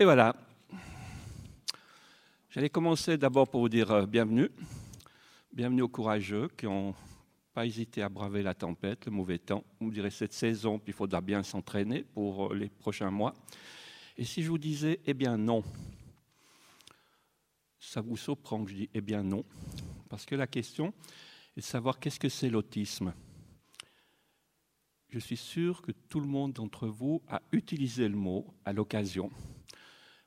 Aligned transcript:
Et 0.00 0.04
voilà. 0.04 0.34
J'allais 2.48 2.70
commencer 2.70 3.18
d'abord 3.18 3.50
pour 3.50 3.60
vous 3.60 3.68
dire 3.68 3.90
euh, 3.90 4.06
bienvenue. 4.06 4.48
Bienvenue 5.52 5.82
aux 5.82 5.90
courageux 5.90 6.48
qui 6.56 6.64
n'ont 6.64 6.94
pas 7.52 7.66
hésité 7.66 8.00
à 8.00 8.08
braver 8.08 8.42
la 8.42 8.54
tempête, 8.54 9.04
le 9.04 9.12
mauvais 9.12 9.38
temps. 9.38 9.62
Vous 9.78 9.88
me 9.88 9.92
direz 9.92 10.08
cette 10.08 10.32
saison, 10.32 10.78
puis 10.78 10.92
il 10.92 10.94
faudra 10.94 11.20
bien 11.20 11.42
s'entraîner 11.42 12.02
pour 12.02 12.46
euh, 12.50 12.54
les 12.54 12.70
prochains 12.70 13.10
mois. 13.10 13.34
Et 14.16 14.24
si 14.24 14.42
je 14.42 14.48
vous 14.48 14.56
disais, 14.56 15.00
eh 15.04 15.12
bien 15.12 15.36
non, 15.36 15.62
ça 17.78 18.00
vous 18.00 18.16
surprend 18.16 18.64
que 18.64 18.70
je 18.70 18.76
dis, 18.76 18.90
eh 18.94 19.02
bien 19.02 19.22
non, 19.22 19.44
parce 20.08 20.24
que 20.24 20.34
la 20.34 20.46
question 20.46 20.94
est 21.58 21.60
de 21.60 21.66
savoir 21.66 22.00
qu'est-ce 22.00 22.18
que 22.18 22.30
c'est 22.30 22.48
l'autisme. 22.48 23.12
Je 25.10 25.18
suis 25.18 25.36
sûr 25.36 25.82
que 25.82 25.92
tout 25.92 26.20
le 26.20 26.26
monde 26.26 26.54
d'entre 26.54 26.86
vous 26.88 27.20
a 27.28 27.42
utilisé 27.52 28.08
le 28.08 28.16
mot 28.16 28.46
à 28.64 28.72
l'occasion 28.72 29.30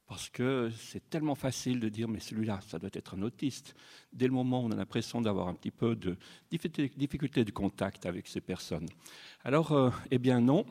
parce 0.08 0.30
que 0.30 0.70
c'est 0.78 1.10
tellement 1.10 1.36
facile 1.36 1.80
de 1.80 1.90
dire 1.90 2.08
mais 2.08 2.20
celui-là, 2.20 2.60
ça 2.68 2.80
doit 2.80 2.90
être 2.94 3.16
un 3.16 3.22
autiste. 3.22 3.76
Dès 4.12 4.28
le 4.28 4.34
moment 4.34 4.62
où 4.62 4.66
on 4.66 4.72
a 4.72 4.76
l'impression 4.76 5.22
d'avoir 5.22 5.48
un 5.48 5.54
petit 5.54 5.72
peu 5.72 5.96
de 5.96 6.18
difficulté 6.52 7.46
de 7.46 7.52
contact 7.52 8.06
avec 8.06 8.28
ces 8.28 8.42
personnes. 8.42 8.88
Alors, 9.44 9.72
euh, 9.72 9.90
eh 10.12 10.20
bien 10.20 10.42
non, 10.42 10.66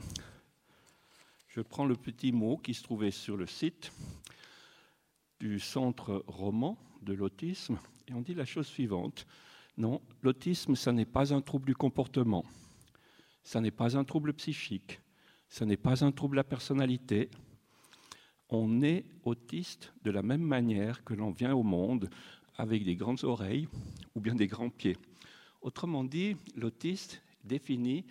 je 1.49 1.61
prends 1.61 1.85
le 1.85 1.97
petit 1.97 2.33
mot 2.33 2.57
qui 2.57 2.75
se 2.75 2.83
trouvait 2.83 3.11
sur 3.11 3.37
le 3.37 3.47
site 3.47 3.93
du 5.41 5.59
centre 5.59 6.25
roman 6.27 6.79
de 7.03 7.13
l'autisme 7.13 7.79
et 8.09 8.15
on 8.15 8.21
dit 8.21 8.35
la 8.35 8.45
chose 8.45 8.67
suivante. 8.67 9.27
Non, 9.77 10.03
l'autisme, 10.23 10.77
ça 10.77 10.93
n'est 10.93 11.07
pas 11.07 11.33
un 11.33 11.41
trouble 11.41 11.67
du 11.67 11.75
comportement, 11.75 12.45
ça 13.43 13.61
n'est 13.61 13.71
pas 13.71 13.97
un 13.97 14.05
trouble 14.05 14.35
psychique, 14.35 15.01
ça 15.49 15.65
n'est 15.65 15.79
pas 15.79 16.05
un 16.05 16.13
trouble 16.13 16.35
de 16.35 16.41
la 16.41 16.45
personnalité, 16.45 17.31
on 18.53 18.83
est 18.83 19.07
autiste 19.25 19.95
de 20.05 20.11
la 20.11 20.23
même 20.23 20.43
manière 20.43 21.03
que 21.05 21.15
l'on 21.15 21.31
vient 21.31 21.55
au 21.55 21.63
monde 21.63 22.11
avec 22.57 22.85
des 22.85 22.97
grandes 22.97 23.25
oreilles 23.25 23.67
ou 24.15 24.21
bien 24.21 24.35
des 24.35 24.47
grands 24.47 24.69
pieds. 24.69 24.99
Autrement 25.63 26.05
dit, 26.05 26.37
l'autiste 26.55 27.23
définit, 27.45 28.05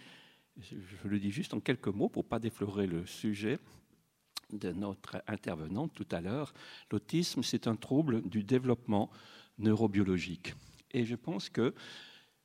je 0.60 1.08
le 1.08 1.20
dis 1.20 1.30
juste 1.30 1.54
en 1.54 1.60
quelques 1.60 1.88
mots 1.88 2.10
pour 2.10 2.24
ne 2.24 2.28
pas 2.30 2.40
déflorer 2.40 2.88
le 2.88 3.06
sujet 3.06 3.60
de 4.52 4.72
notre 4.72 5.24
intervenante 5.28 5.94
tout 5.94 6.08
à 6.12 6.22
l'heure, 6.22 6.54
l'autisme, 6.92 7.44
c'est 7.44 7.68
un 7.68 7.76
trouble 7.76 8.28
du 8.28 8.44
développement 8.44 9.12
neurobiologique. 9.60 10.56
Et 10.90 11.06
je 11.06 11.16
pense 11.16 11.50
que 11.50 11.74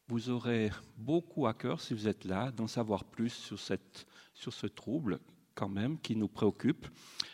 vous 0.09 0.29
aurez 0.29 0.71
beaucoup 0.99 1.47
à 1.47 1.55
cœur, 1.55 1.81
si 1.81 1.95
vous 1.95 2.07
êtes 2.07 2.27
là, 2.27 2.53
d'en 2.53 2.69
savoir 2.69 3.05
plus 3.05 3.31
sur, 3.31 3.59
sur 3.59 4.53
ce 4.53 4.67
trouble 4.67 5.19
quand 5.57 5.69
même 5.69 5.99
qui 5.99 6.15
nous 6.15 6.29
préoccupe. 6.29 6.87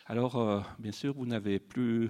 Alors, 0.07 0.37
euh, 0.37 0.61
bien 0.79 0.91
sûr, 0.91 1.13
vous 1.13 1.27
n'avez 1.27 1.59
plus, 1.59 2.09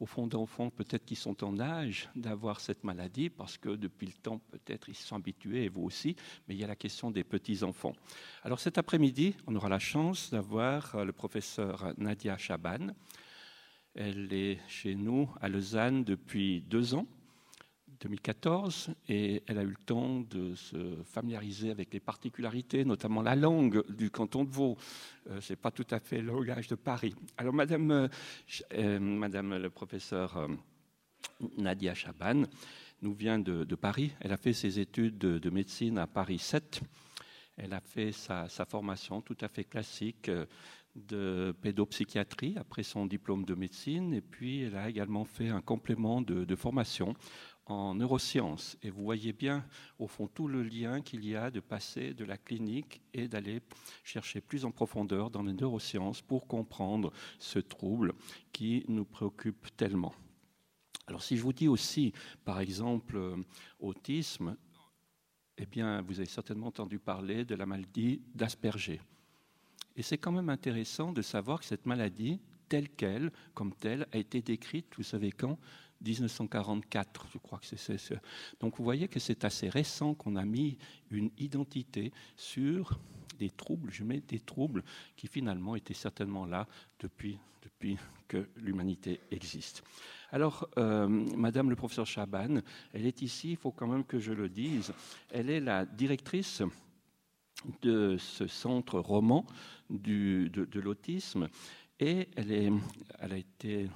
au 0.00 0.04
fond 0.04 0.26
d'enfants 0.26 0.68
peut-être 0.68 1.06
qui 1.06 1.16
sont 1.16 1.42
en 1.44 1.58
âge 1.58 2.10
d'avoir 2.14 2.60
cette 2.60 2.84
maladie, 2.84 3.30
parce 3.30 3.56
que 3.56 3.70
depuis 3.70 4.08
le 4.08 4.12
temps, 4.12 4.40
peut-être 4.50 4.90
ils 4.90 4.94
se 4.94 5.06
sont 5.06 5.16
habitués, 5.16 5.64
et 5.64 5.68
vous 5.70 5.84
aussi, 5.84 6.16
mais 6.46 6.54
il 6.54 6.60
y 6.60 6.64
a 6.64 6.66
la 6.66 6.76
question 6.76 7.10
des 7.10 7.24
petits-enfants. 7.24 7.94
Alors 8.42 8.60
cet 8.60 8.76
après-midi, 8.76 9.36
on 9.46 9.54
aura 9.54 9.70
la 9.70 9.78
chance 9.78 10.30
d'avoir 10.30 10.94
euh, 10.96 11.04
le 11.04 11.12
professeur 11.12 11.94
Nadia 11.96 12.36
Chaban. 12.36 12.88
Elle 13.94 14.32
est 14.32 14.58
chez 14.66 14.96
nous 14.96 15.30
à 15.40 15.48
Lausanne 15.48 16.02
depuis 16.02 16.62
deux 16.62 16.94
ans. 16.94 17.06
2014 18.00 18.90
et 19.08 19.42
elle 19.46 19.58
a 19.58 19.62
eu 19.62 19.68
le 19.68 19.84
temps 19.86 20.20
de 20.20 20.54
se 20.54 21.02
familiariser 21.04 21.70
avec 21.70 21.92
les 21.92 22.00
particularités, 22.00 22.84
notamment 22.84 23.22
la 23.22 23.36
langue 23.36 23.84
du 23.90 24.10
canton 24.10 24.44
de 24.44 24.50
Vaud. 24.50 24.76
Euh, 25.30 25.40
Ce 25.40 25.52
n'est 25.52 25.56
pas 25.56 25.70
tout 25.70 25.86
à 25.90 26.00
fait 26.00 26.20
le 26.20 26.28
langage 26.28 26.68
de 26.68 26.74
Paris. 26.74 27.14
Alors, 27.36 27.54
Madame, 27.54 27.90
euh, 27.90 28.08
euh, 28.74 28.98
Madame 28.98 29.56
le 29.56 29.70
professeur 29.70 30.48
Nadia 31.58 31.94
Chaban 31.94 32.44
nous 33.02 33.14
vient 33.14 33.38
de, 33.38 33.74
Paris. 33.74 34.12
Elle 34.20 34.32
a 34.32 34.36
fait 34.36 34.52
ses 34.52 34.80
études 34.80 35.18
de, 35.18 35.50
médecine 35.50 35.98
à 35.98 36.06
Paris 36.06 36.38
7. 36.38 36.80
Elle 37.56 37.72
a 37.72 37.80
fait 37.80 38.12
sa, 38.12 38.48
formation 38.66 39.20
tout 39.20 39.36
à 39.40 39.48
fait 39.48 39.64
classique 39.64 40.30
de 40.94 41.54
pédopsychiatrie 41.60 42.54
après 42.56 42.82
son 42.82 43.06
diplôme 43.06 43.44
de 43.44 43.54
médecine 43.54 44.14
et 44.14 44.20
puis 44.20 44.62
elle 44.62 44.76
a 44.76 44.88
également 44.88 45.24
fait 45.24 45.48
un 45.48 45.60
complément 45.60 46.22
de 46.22 46.56
formation 46.56 47.14
en 47.66 47.94
neurosciences. 47.94 48.76
Et 48.82 48.90
vous 48.90 49.02
voyez 49.02 49.32
bien, 49.32 49.64
au 49.98 50.06
fond, 50.06 50.26
tout 50.26 50.48
le 50.48 50.62
lien 50.62 51.00
qu'il 51.00 51.24
y 51.24 51.34
a 51.34 51.50
de 51.50 51.60
passer 51.60 52.14
de 52.14 52.24
la 52.24 52.36
clinique 52.36 53.00
et 53.12 53.28
d'aller 53.28 53.60
chercher 54.02 54.40
plus 54.40 54.64
en 54.64 54.70
profondeur 54.70 55.30
dans 55.30 55.42
les 55.42 55.52
neurosciences 55.52 56.22
pour 56.22 56.46
comprendre 56.46 57.12
ce 57.38 57.58
trouble 57.58 58.14
qui 58.52 58.84
nous 58.88 59.04
préoccupe 59.04 59.74
tellement. 59.76 60.14
Alors 61.06 61.22
si 61.22 61.36
je 61.36 61.42
vous 61.42 61.52
dis 61.52 61.68
aussi, 61.68 62.12
par 62.44 62.60
exemple, 62.60 63.16
euh, 63.16 63.36
autisme, 63.78 64.56
eh 65.58 65.66
bien, 65.66 66.02
vous 66.02 66.18
avez 66.18 66.28
certainement 66.28 66.68
entendu 66.68 66.98
parler 66.98 67.44
de 67.44 67.54
la 67.54 67.66
maladie 67.66 68.22
d'Asperger. 68.34 69.00
Et 69.96 70.02
c'est 70.02 70.18
quand 70.18 70.32
même 70.32 70.48
intéressant 70.48 71.12
de 71.12 71.22
savoir 71.22 71.60
que 71.60 71.66
cette 71.66 71.86
maladie, 71.86 72.40
telle 72.68 72.88
qu'elle, 72.88 73.30
comme 73.52 73.72
telle, 73.74 74.08
a 74.12 74.18
été 74.18 74.42
décrite, 74.42 74.86
vous 74.96 75.04
savez 75.04 75.30
quand? 75.30 75.58
1944, 76.04 77.26
je 77.32 77.38
crois 77.38 77.58
que 77.58 77.66
c'est. 77.76 78.20
Donc 78.60 78.78
vous 78.78 78.84
voyez 78.84 79.08
que 79.08 79.18
c'est 79.18 79.44
assez 79.44 79.68
récent 79.68 80.14
qu'on 80.14 80.36
a 80.36 80.44
mis 80.44 80.78
une 81.10 81.30
identité 81.38 82.12
sur 82.36 82.98
des 83.38 83.50
troubles, 83.50 83.90
je 83.90 84.04
mets 84.04 84.20
des 84.20 84.40
troubles 84.40 84.84
qui 85.16 85.26
finalement 85.26 85.74
étaient 85.74 85.94
certainement 85.94 86.46
là 86.46 86.66
depuis, 87.00 87.38
depuis 87.62 87.96
que 88.28 88.48
l'humanité 88.56 89.20
existe. 89.30 89.82
Alors, 90.30 90.68
euh, 90.78 91.08
Madame 91.08 91.70
le 91.70 91.76
professeur 91.76 92.06
Chaban, 92.06 92.60
elle 92.92 93.06
est 93.06 93.22
ici, 93.22 93.52
il 93.52 93.56
faut 93.56 93.72
quand 93.72 93.86
même 93.86 94.04
que 94.04 94.18
je 94.18 94.32
le 94.32 94.48
dise, 94.48 94.92
elle 95.30 95.50
est 95.50 95.60
la 95.60 95.84
directrice 95.84 96.62
de 97.82 98.16
ce 98.18 98.46
centre 98.46 98.98
roman 98.98 99.46
de 99.88 100.80
l'autisme 100.80 101.48
et 102.00 102.28
elle, 102.36 102.52
est, 102.52 102.72
elle 103.20 103.32
a 103.32 103.36
été 103.36 103.88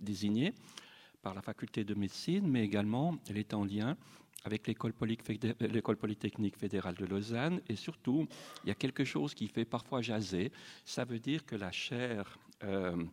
désignée 0.00 0.54
par 1.24 1.34
la 1.34 1.42
faculté 1.42 1.82
de 1.84 1.94
médecine, 1.94 2.46
mais 2.46 2.62
également 2.62 3.16
elle 3.28 3.38
est 3.38 3.54
en 3.54 3.64
lien 3.64 3.96
avec 4.44 4.66
l'école 4.66 4.92
polytechnique 5.96 6.56
fédérale 6.58 6.94
de 6.96 7.06
Lausanne. 7.06 7.60
Et 7.68 7.76
surtout, 7.76 8.28
il 8.62 8.68
y 8.68 8.70
a 8.70 8.74
quelque 8.74 9.04
chose 9.04 9.32
qui 9.34 9.48
fait 9.48 9.64
parfois 9.64 10.02
jaser. 10.02 10.52
Ça 10.84 11.04
veut 11.06 11.18
dire 11.18 11.46
que 11.46 11.56
la 11.56 11.72
chaire 11.72 12.38
euh, 12.62 13.04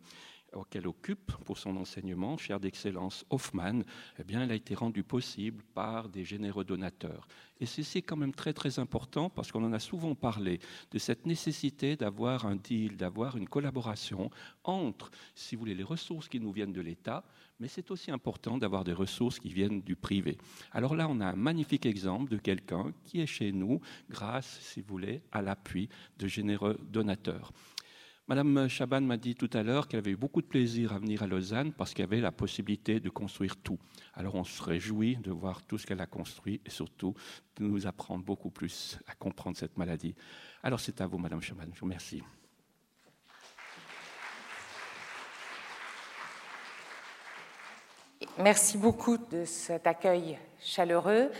qu'elle 0.70 0.86
occupe 0.86 1.32
pour 1.44 1.58
son 1.58 1.76
enseignement, 1.76 2.36
chaire 2.36 2.60
d'excellence 2.60 3.24
Hoffman, 3.30 3.80
eh 4.18 4.24
bien, 4.24 4.42
elle 4.42 4.50
a 4.50 4.54
été 4.54 4.74
rendue 4.74 5.02
possible 5.02 5.62
par 5.74 6.08
des 6.08 6.24
généreux 6.24 6.64
donateurs. 6.64 7.26
Et 7.60 7.66
ceci 7.66 7.98
est 7.98 8.02
quand 8.02 8.16
même 8.16 8.34
très 8.34 8.52
très 8.52 8.78
important 8.78 9.30
parce 9.30 9.52
qu'on 9.52 9.64
en 9.64 9.72
a 9.72 9.78
souvent 9.78 10.14
parlé 10.14 10.58
de 10.90 10.98
cette 10.98 11.26
nécessité 11.26 11.96
d'avoir 11.96 12.44
un 12.44 12.56
deal, 12.56 12.96
d'avoir 12.96 13.36
une 13.36 13.48
collaboration 13.48 14.30
entre, 14.64 15.10
si 15.34 15.54
vous 15.54 15.60
voulez, 15.60 15.74
les 15.74 15.82
ressources 15.82 16.28
qui 16.28 16.40
nous 16.40 16.52
viennent 16.52 16.72
de 16.72 16.80
l'État, 16.80 17.24
mais 17.60 17.68
c'est 17.68 17.92
aussi 17.92 18.10
important 18.10 18.58
d'avoir 18.58 18.82
des 18.82 18.92
ressources 18.92 19.38
qui 19.38 19.52
viennent 19.52 19.82
du 19.82 19.94
privé. 19.94 20.36
Alors 20.72 20.96
là, 20.96 21.06
on 21.08 21.20
a 21.20 21.26
un 21.26 21.36
magnifique 21.36 21.86
exemple 21.86 22.30
de 22.30 22.38
quelqu'un 22.38 22.92
qui 23.04 23.20
est 23.20 23.26
chez 23.26 23.52
nous 23.52 23.80
grâce, 24.10 24.58
si 24.60 24.80
vous 24.80 24.88
voulez, 24.88 25.22
à 25.30 25.42
l'appui 25.42 25.88
de 26.18 26.26
généreux 26.26 26.76
donateurs. 26.82 27.52
Madame 28.32 28.66
Chaban 28.66 29.02
m'a 29.02 29.18
dit 29.18 29.34
tout 29.34 29.50
à 29.52 29.62
l'heure 29.62 29.86
qu'elle 29.86 29.98
avait 29.98 30.12
eu 30.12 30.16
beaucoup 30.16 30.40
de 30.40 30.46
plaisir 30.46 30.94
à 30.94 30.98
venir 30.98 31.22
à 31.22 31.26
Lausanne 31.26 31.70
parce 31.70 31.92
qu'il 31.92 32.00
y 32.00 32.08
avait 32.08 32.22
la 32.22 32.32
possibilité 32.32 32.98
de 32.98 33.10
construire 33.10 33.58
tout. 33.58 33.78
Alors 34.14 34.36
on 34.36 34.44
se 34.44 34.62
réjouit 34.62 35.16
de 35.16 35.30
voir 35.30 35.60
tout 35.66 35.76
ce 35.76 35.86
qu'elle 35.86 36.00
a 36.00 36.06
construit 36.06 36.58
et 36.64 36.70
surtout 36.70 37.14
de 37.56 37.64
nous 37.64 37.86
apprendre 37.86 38.24
beaucoup 38.24 38.48
plus 38.48 38.98
à 39.06 39.14
comprendre 39.14 39.58
cette 39.58 39.76
maladie. 39.76 40.14
Alors 40.62 40.80
c'est 40.80 41.02
à 41.02 41.06
vous, 41.06 41.18
Madame 41.18 41.42
Chaban. 41.42 41.64
Je 41.74 41.78
vous 41.78 41.84
remercie. 41.84 42.22
Merci 48.38 48.78
beaucoup 48.78 49.18
de 49.18 49.44
cet 49.44 49.86
accueil 49.86 50.38
chaleureux. 50.58 51.30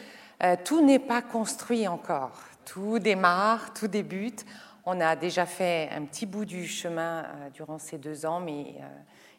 Euh, 0.42 0.56
tout 0.62 0.84
n'est 0.84 0.98
pas 0.98 1.22
construit 1.22 1.88
encore. 1.88 2.38
Tout 2.66 2.98
démarre, 2.98 3.72
tout 3.72 3.88
débute. 3.88 4.44
On 4.84 5.00
a 5.00 5.14
déjà 5.14 5.46
fait 5.46 5.88
un 5.92 6.04
petit 6.06 6.26
bout 6.26 6.44
du 6.44 6.66
chemin 6.66 7.22
euh, 7.22 7.50
durant 7.50 7.78
ces 7.78 7.98
deux 7.98 8.26
ans, 8.26 8.40
mais 8.40 8.74
euh, 8.80 8.88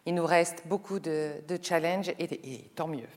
il 0.06 0.16
nous 0.16 0.26
reste 0.26 0.66
beaucoup 0.68 1.00
de, 1.00 1.42
challenges 1.62 2.14
et, 2.18 2.70
tant 2.76 2.88
mieux. 2.88 3.10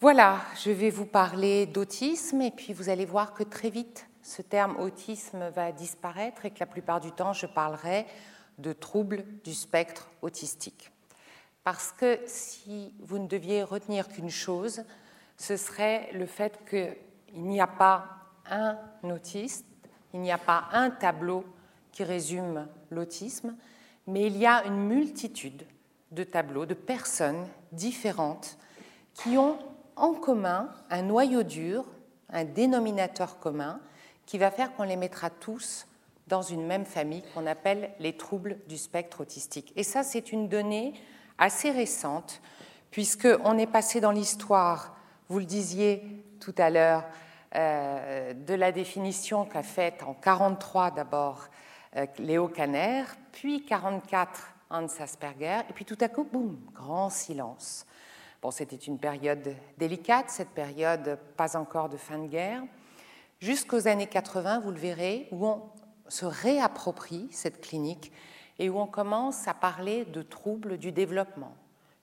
Voilà, 0.00 0.40
je 0.60 0.72
vais 0.72 0.90
vous 0.90 1.06
parler 1.06 1.66
d'autisme 1.66 2.42
et 2.42 2.50
puis 2.50 2.72
vous 2.72 2.88
allez 2.88 3.04
voir 3.04 3.34
que 3.34 3.44
très 3.44 3.70
vite 3.70 4.08
ce 4.20 4.42
terme 4.42 4.76
autisme 4.80 5.48
va 5.50 5.70
disparaître 5.70 6.44
et 6.44 6.50
que 6.50 6.58
la 6.58 6.66
plupart 6.66 7.00
du 7.00 7.12
temps 7.12 7.32
je 7.32 7.46
parlerai 7.46 8.04
de 8.58 8.72
troubles 8.72 9.24
du 9.44 9.54
spectre 9.54 10.10
autistique. 10.22 10.90
Parce 11.62 11.92
que 11.92 12.18
si 12.26 12.92
vous 12.98 13.18
ne 13.18 13.28
deviez 13.28 13.62
retenir 13.62 14.08
qu'une 14.08 14.30
chose, 14.30 14.84
ce 15.36 15.56
serait 15.56 16.10
le 16.12 16.26
fait 16.26 16.58
qu'il 16.68 16.96
n'y 17.44 17.60
a 17.60 17.68
pas 17.68 18.06
un 18.50 18.76
autiste 19.04 19.66
il 20.16 20.22
n'y 20.22 20.32
a 20.32 20.38
pas 20.38 20.64
un 20.72 20.88
tableau 20.88 21.44
qui 21.92 22.02
résume 22.02 22.66
l'autisme, 22.90 23.54
mais 24.06 24.26
il 24.26 24.38
y 24.38 24.46
a 24.46 24.64
une 24.64 24.88
multitude 24.88 25.66
de 26.10 26.24
tableaux 26.24 26.64
de 26.64 26.72
personnes 26.72 27.46
différentes 27.70 28.56
qui 29.12 29.36
ont 29.36 29.58
en 29.94 30.14
commun 30.14 30.70
un 30.88 31.02
noyau 31.02 31.42
dur, 31.42 31.84
un 32.30 32.44
dénominateur 32.44 33.38
commun, 33.38 33.78
qui 34.24 34.38
va 34.38 34.50
faire 34.50 34.74
qu'on 34.74 34.84
les 34.84 34.96
mettra 34.96 35.28
tous 35.28 35.86
dans 36.28 36.40
une 36.40 36.66
même 36.66 36.86
famille 36.86 37.22
qu'on 37.34 37.46
appelle 37.46 37.90
les 38.00 38.16
troubles 38.16 38.56
du 38.68 38.78
spectre 38.78 39.20
autistique. 39.20 39.70
Et 39.76 39.82
ça, 39.82 40.02
c'est 40.02 40.32
une 40.32 40.48
donnée 40.48 40.94
assez 41.36 41.70
récente, 41.70 42.40
puisqu'on 42.90 43.58
est 43.58 43.70
passé 43.70 44.00
dans 44.00 44.12
l'histoire, 44.12 44.96
vous 45.28 45.40
le 45.40 45.44
disiez 45.44 46.02
tout 46.40 46.54
à 46.56 46.70
l'heure, 46.70 47.04
euh, 47.56 48.34
de 48.34 48.54
la 48.54 48.70
définition 48.70 49.46
qu'a 49.46 49.62
faite 49.62 50.02
en 50.02 50.12
1943 50.12 50.90
d'abord 50.90 51.46
euh, 51.96 52.04
Léo 52.18 52.48
Kanner, 52.48 53.04
puis 53.32 53.58
1944 53.60 54.54
Hans 54.68 54.86
Asperger, 55.00 55.60
et 55.70 55.72
puis 55.72 55.86
tout 55.86 55.96
à 56.00 56.08
coup, 56.08 56.24
boum, 56.24 56.58
grand 56.74 57.08
silence. 57.08 57.86
Bon, 58.42 58.50
c'était 58.50 58.76
une 58.76 58.98
période 58.98 59.56
délicate, 59.78 60.28
cette 60.28 60.50
période 60.50 61.18
pas 61.36 61.56
encore 61.56 61.88
de 61.88 61.96
fin 61.96 62.18
de 62.18 62.26
guerre, 62.26 62.62
jusqu'aux 63.40 63.88
années 63.88 64.06
80, 64.06 64.60
vous 64.60 64.70
le 64.70 64.78
verrez, 64.78 65.26
où 65.30 65.46
on 65.46 65.62
se 66.08 66.26
réapproprie 66.26 67.28
cette 67.30 67.62
clinique 67.62 68.12
et 68.58 68.68
où 68.68 68.78
on 68.78 68.86
commence 68.86 69.48
à 69.48 69.54
parler 69.54 70.04
de 70.04 70.22
troubles 70.22 70.78
du 70.78 70.92
développement, 70.92 71.54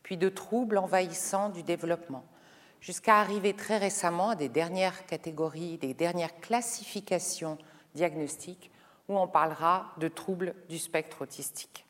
puis 0.01 0.17
de 0.17 0.29
troubles 0.29 0.77
envahissants 0.77 1.49
du 1.49 1.63
développement, 1.63 2.23
jusqu'à 2.83 3.19
arriver 3.19 3.53
très 3.53 3.77
récemment 3.77 4.31
à 4.31 4.35
des 4.35 4.49
dernières 4.49 5.05
catégories, 5.05 5.77
des 5.77 5.93
dernières 5.93 6.37
classifications 6.41 7.57
diagnostiques 7.95 8.71
où 9.07 9.17
on 9.17 9.25
parlera 9.25 9.93
de 9.99 10.09
troubles 10.09 10.53
du 10.67 10.77
spectre 10.77 11.21
autistique. 11.21 11.85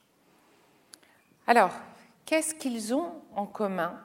Alors, 1.47 1.71
qu'est-ce 2.25 2.53
qu'ils 2.53 2.93
ont 2.93 3.11
en 3.35 3.47
commun, 3.47 3.99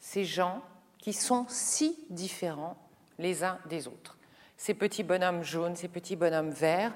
ces 0.00 0.24
gens 0.24 0.62
qui 0.96 1.12
sont 1.12 1.44
si 1.48 2.06
différents 2.08 2.78
les 3.18 3.44
uns 3.44 3.58
des 3.68 3.86
autres? 3.86 4.16
Ces 4.56 4.72
petits 4.72 5.02
bonhommes 5.02 5.42
jaunes, 5.42 5.76
ces 5.76 5.88
petits 5.88 6.16
bonhommes 6.16 6.52
verts. 6.52 6.94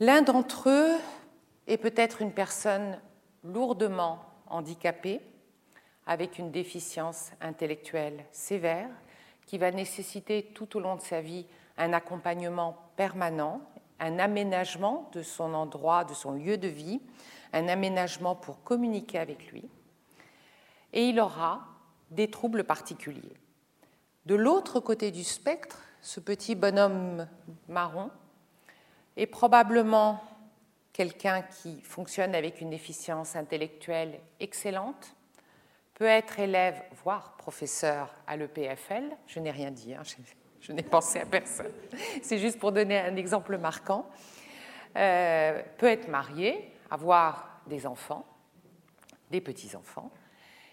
L'un 0.00 0.22
d'entre 0.22 0.68
eux 0.70 0.96
est 1.68 1.78
peut-être 1.78 2.20
une 2.20 2.32
personne 2.32 2.98
lourdement 3.44 4.24
handicapée, 4.48 5.20
avec 6.06 6.38
une 6.38 6.50
déficience 6.50 7.30
intellectuelle 7.40 8.24
sévère, 8.32 8.88
qui 9.46 9.58
va 9.58 9.70
nécessiter 9.70 10.50
tout 10.54 10.76
au 10.76 10.80
long 10.80 10.96
de 10.96 11.00
sa 11.00 11.20
vie 11.20 11.46
un 11.76 11.92
accompagnement 11.92 12.76
permanent, 12.96 13.60
un 13.98 14.18
aménagement 14.18 15.10
de 15.12 15.22
son 15.22 15.54
endroit, 15.54 16.04
de 16.04 16.14
son 16.14 16.32
lieu 16.32 16.56
de 16.56 16.68
vie, 16.68 17.00
un 17.52 17.68
aménagement 17.68 18.34
pour 18.34 18.62
communiquer 18.62 19.18
avec 19.18 19.50
lui, 19.50 19.68
et 20.92 21.08
il 21.08 21.20
aura 21.20 21.66
des 22.10 22.30
troubles 22.30 22.64
particuliers. 22.64 23.36
De 24.26 24.34
l'autre 24.34 24.80
côté 24.80 25.10
du 25.10 25.24
spectre, 25.24 25.82
ce 26.00 26.20
petit 26.20 26.54
bonhomme 26.54 27.26
marron 27.68 28.10
est 29.16 29.26
probablement 29.26 30.22
quelqu'un 30.92 31.42
qui 31.42 31.80
fonctionne 31.82 32.34
avec 32.34 32.60
une 32.60 32.72
efficience 32.72 33.36
intellectuelle 33.36 34.20
excellente, 34.38 35.14
peut 36.00 36.06
être 36.06 36.40
élève, 36.40 36.82
voire 37.04 37.36
professeur 37.36 38.14
à 38.26 38.34
l'EPFL, 38.34 39.04
je 39.26 39.38
n'ai 39.38 39.50
rien 39.50 39.70
dit, 39.70 39.92
hein, 39.92 40.00
je, 40.62 40.72
n'ai 40.72 40.82
pensé 40.82 41.18
à 41.20 41.26
personne, 41.26 41.70
c'est 42.22 42.38
juste 42.38 42.58
pour 42.58 42.72
donner 42.72 42.98
un 42.98 43.16
exemple 43.16 43.58
marquant, 43.58 44.08
euh, 44.96 45.60
peut 45.76 45.88
être 45.88 46.08
marié, 46.08 46.72
avoir 46.90 47.60
des 47.66 47.86
enfants, 47.86 48.24
des 49.30 49.42
petits-enfants, 49.42 50.10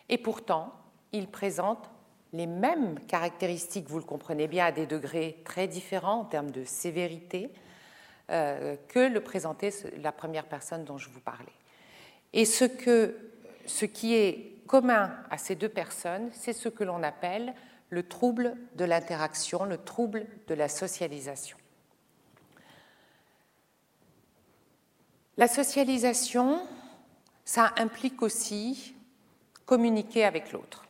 et 0.08 0.18
pourtant, 0.18 0.72
il 1.12 1.28
présente 1.28 1.90
les 2.32 2.48
mêmes 2.48 2.98
caractéristiques, 3.08 3.90
vous 3.90 4.00
le 4.00 4.06
comprenez 4.06 4.48
bien, 4.48 4.68
à 4.68 4.72
des 4.72 4.86
degrés 4.86 5.42
très 5.44 5.68
différents 5.68 6.22
en 6.22 6.26
termes 6.26 6.52
de 6.52 6.64
sévérité, 6.64 7.52
euh, 8.32 8.78
que 8.88 9.00
le 9.00 9.20
présentait 9.20 9.74
la 10.02 10.14
première 10.14 10.46
personne 10.46 10.86
dont 10.86 10.98
je 10.98 11.10
vous 11.10 11.20
parlais. 11.20 11.52
Et 12.32 12.46
ce, 12.46 12.64
que, 12.64 13.18
ce 13.66 13.84
qui 13.84 14.16
est 14.16 14.57
commun 14.68 15.16
à 15.32 15.38
ces 15.38 15.56
deux 15.56 15.70
personnes, 15.70 16.30
c'est 16.34 16.54
ce 16.54 16.70
que 16.70 16.84
l'on 16.84 17.02
appelle 17.02 17.56
le 17.90 18.08
trouble 18.08 18.56
de 18.76 18.86
l'interaction, 18.86 19.66
le 19.66 19.78
trouble 19.78 20.28
de 20.48 20.54
la 20.54 20.68
socialisation. 20.68 21.58
La 25.38 25.48
socialisation, 25.48 26.62
ça 27.46 27.74
implique 27.78 28.22
aussi 28.22 28.96
communiquer 29.66 30.26
avec 30.26 30.52
l'autre. 30.52 30.86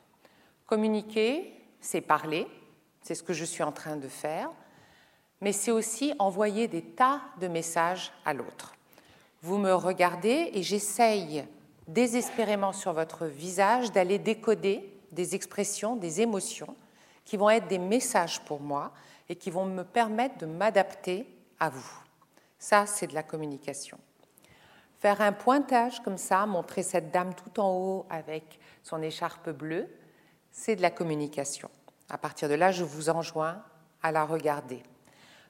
Communiquer, 0.65 1.53
c'est 1.79 2.01
parler, 2.01 2.47
c'est 3.01 3.15
ce 3.15 3.23
que 3.23 3.33
je 3.33 3.45
suis 3.45 3.63
en 3.63 3.71
train 3.71 3.95
de 3.95 4.07
faire, 4.07 4.49
mais 5.41 5.51
c'est 5.51 5.71
aussi 5.71 6.13
envoyer 6.19 6.67
des 6.67 6.81
tas 6.81 7.21
de 7.39 7.47
messages 7.47 8.11
à 8.25 8.33
l'autre. 8.33 8.73
Vous 9.41 9.57
me 9.57 9.73
regardez 9.73 10.49
et 10.53 10.63
j'essaye 10.63 11.45
désespérément 11.87 12.73
sur 12.73 12.93
votre 12.93 13.25
visage 13.25 13.91
d'aller 13.91 14.19
décoder 14.19 14.93
des 15.11 15.35
expressions, 15.35 15.95
des 15.95 16.21
émotions 16.21 16.75
qui 17.23 17.37
vont 17.37 17.49
être 17.49 17.67
des 17.67 17.77
messages 17.77 18.41
pour 18.41 18.59
moi 18.59 18.91
et 19.29 19.35
qui 19.35 19.51
vont 19.51 19.65
me 19.65 19.83
permettre 19.83 20.37
de 20.37 20.45
m'adapter 20.45 21.27
à 21.59 21.69
vous. 21.69 22.03
Ça, 22.59 22.85
c'est 22.85 23.07
de 23.07 23.13
la 23.13 23.23
communication. 23.23 23.97
Faire 24.99 25.21
un 25.21 25.31
pointage 25.31 26.01
comme 26.01 26.17
ça, 26.17 26.45
montrer 26.45 26.83
cette 26.83 27.11
dame 27.11 27.33
tout 27.33 27.59
en 27.59 27.71
haut 27.71 28.05
avec 28.09 28.59
son 28.83 29.01
écharpe 29.01 29.49
bleue, 29.49 29.87
c'est 30.51 30.75
de 30.75 30.81
la 30.81 30.89
communication. 30.89 31.69
À 32.09 32.17
partir 32.17 32.49
de 32.49 32.55
là, 32.55 32.71
je 32.71 32.83
vous 32.83 33.09
enjoins 33.09 33.61
à 34.01 34.11
la 34.11 34.25
regarder. 34.25 34.81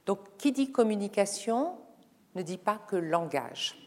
Donc, 0.06 0.20
qui 0.38 0.52
dit 0.52 0.72
communication 0.72 1.78
ne 2.36 2.42
dit 2.42 2.58
pas 2.58 2.80
que 2.88 2.96
langage. 2.96 3.87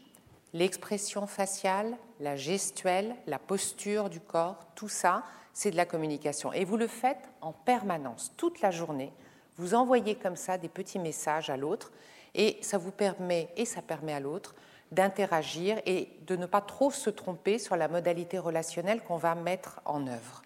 L'expression 0.52 1.26
faciale, 1.26 1.96
la 2.18 2.36
gestuelle, 2.36 3.14
la 3.26 3.38
posture 3.38 4.10
du 4.10 4.20
corps, 4.20 4.58
tout 4.74 4.88
ça, 4.88 5.22
c'est 5.52 5.70
de 5.70 5.76
la 5.76 5.86
communication. 5.86 6.52
Et 6.52 6.64
vous 6.64 6.76
le 6.76 6.86
faites 6.86 7.28
en 7.40 7.52
permanence, 7.52 8.32
toute 8.36 8.60
la 8.60 8.70
journée. 8.70 9.12
Vous 9.56 9.74
envoyez 9.74 10.14
comme 10.14 10.36
ça 10.36 10.58
des 10.58 10.68
petits 10.68 10.98
messages 10.98 11.50
à 11.50 11.56
l'autre 11.56 11.92
et 12.34 12.58
ça 12.62 12.78
vous 12.78 12.92
permet, 12.92 13.48
et 13.56 13.64
ça 13.64 13.82
permet 13.82 14.12
à 14.12 14.20
l'autre, 14.20 14.54
d'interagir 14.92 15.80
et 15.86 16.08
de 16.26 16.36
ne 16.36 16.46
pas 16.46 16.60
trop 16.60 16.90
se 16.90 17.10
tromper 17.10 17.58
sur 17.58 17.76
la 17.76 17.88
modalité 17.88 18.38
relationnelle 18.38 19.02
qu'on 19.02 19.16
va 19.16 19.34
mettre 19.34 19.80
en 19.84 20.06
œuvre. 20.06 20.42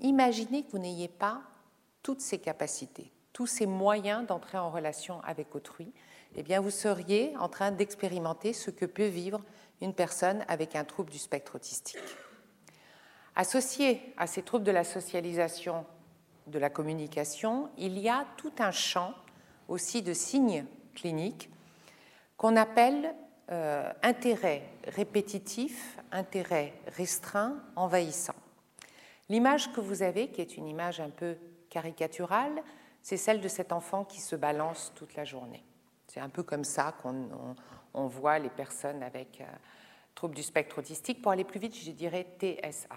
Imaginez 0.00 0.62
que 0.64 0.70
vous 0.70 0.78
n'ayez 0.78 1.08
pas 1.08 1.42
toutes 2.02 2.20
ces 2.20 2.38
capacités, 2.38 3.12
tous 3.32 3.46
ces 3.46 3.66
moyens 3.66 4.26
d'entrer 4.26 4.58
en 4.58 4.70
relation 4.70 5.20
avec 5.22 5.54
autrui, 5.54 5.92
eh 6.36 6.42
bien 6.42 6.60
vous 6.60 6.70
seriez 6.70 7.36
en 7.38 7.48
train 7.48 7.70
d'expérimenter 7.70 8.52
ce 8.52 8.70
que 8.70 8.86
peut 8.86 9.06
vivre 9.06 9.40
une 9.80 9.94
personne 9.94 10.44
avec 10.48 10.76
un 10.76 10.84
trouble 10.84 11.10
du 11.10 11.18
spectre 11.18 11.56
autistique. 11.56 11.98
Associé 13.36 14.14
à 14.16 14.26
ces 14.26 14.42
troubles 14.42 14.64
de 14.64 14.72
la 14.72 14.84
socialisation, 14.84 15.86
de 16.48 16.58
la 16.58 16.70
communication, 16.70 17.70
il 17.76 17.98
y 17.98 18.08
a 18.08 18.26
tout 18.36 18.52
un 18.58 18.72
champ 18.72 19.14
aussi 19.68 20.02
de 20.02 20.12
signes 20.12 20.64
cliniques 20.94 21.50
qu'on 22.36 22.56
appelle 22.56 23.14
euh, 23.50 23.90
intérêt 24.02 24.62
répétitif, 24.86 25.98
intérêt 26.12 26.72
restreint, 26.96 27.62
envahissant. 27.76 28.34
L'image 29.28 29.72
que 29.72 29.80
vous 29.80 30.02
avez, 30.02 30.28
qui 30.28 30.40
est 30.40 30.56
une 30.56 30.68
image 30.68 31.00
un 31.00 31.10
peu 31.10 31.36
caricaturale, 31.70 32.62
c'est 33.02 33.16
celle 33.16 33.40
de 33.40 33.48
cet 33.48 33.72
enfant 33.72 34.04
qui 34.04 34.20
se 34.20 34.36
balance 34.36 34.92
toute 34.94 35.14
la 35.14 35.24
journée. 35.24 35.64
C'est 36.08 36.20
un 36.20 36.30
peu 36.30 36.42
comme 36.42 36.64
ça 36.64 36.94
qu'on 37.02 38.06
voit 38.06 38.38
les 38.38 38.48
personnes 38.48 39.02
avec 39.02 39.40
euh, 39.40 39.44
troubles 40.14 40.34
du 40.34 40.42
spectre 40.42 40.78
autistique. 40.78 41.22
Pour 41.22 41.32
aller 41.32 41.44
plus 41.44 41.60
vite, 41.60 41.76
je 41.76 41.90
dirais 41.90 42.26
TSA. 42.40 42.96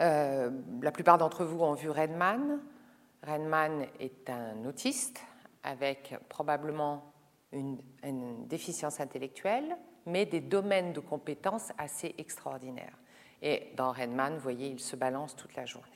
Euh, 0.00 0.50
la 0.80 0.90
plupart 0.90 1.18
d'entre 1.18 1.44
vous 1.44 1.62
ont 1.62 1.74
vu 1.74 1.90
Redman. 1.90 2.60
Redman 3.22 3.86
est 4.00 4.28
un 4.30 4.64
autiste 4.64 5.20
avec 5.62 6.16
probablement 6.28 7.12
une, 7.52 7.78
déficience 8.48 8.98
intellectuelle, 8.98 9.76
mais 10.06 10.24
des 10.24 10.40
domaines 10.40 10.92
de 10.92 11.00
compétences 11.00 11.70
assez 11.76 12.14
extraordinaires. 12.18 12.96
Et 13.42 13.72
dans 13.76 13.92
Redman, 13.92 14.34
vous 14.34 14.40
voyez, 14.40 14.68
il 14.68 14.80
se 14.80 14.96
balance 14.96 15.36
toute 15.36 15.54
la 15.54 15.66
journée. 15.66 15.88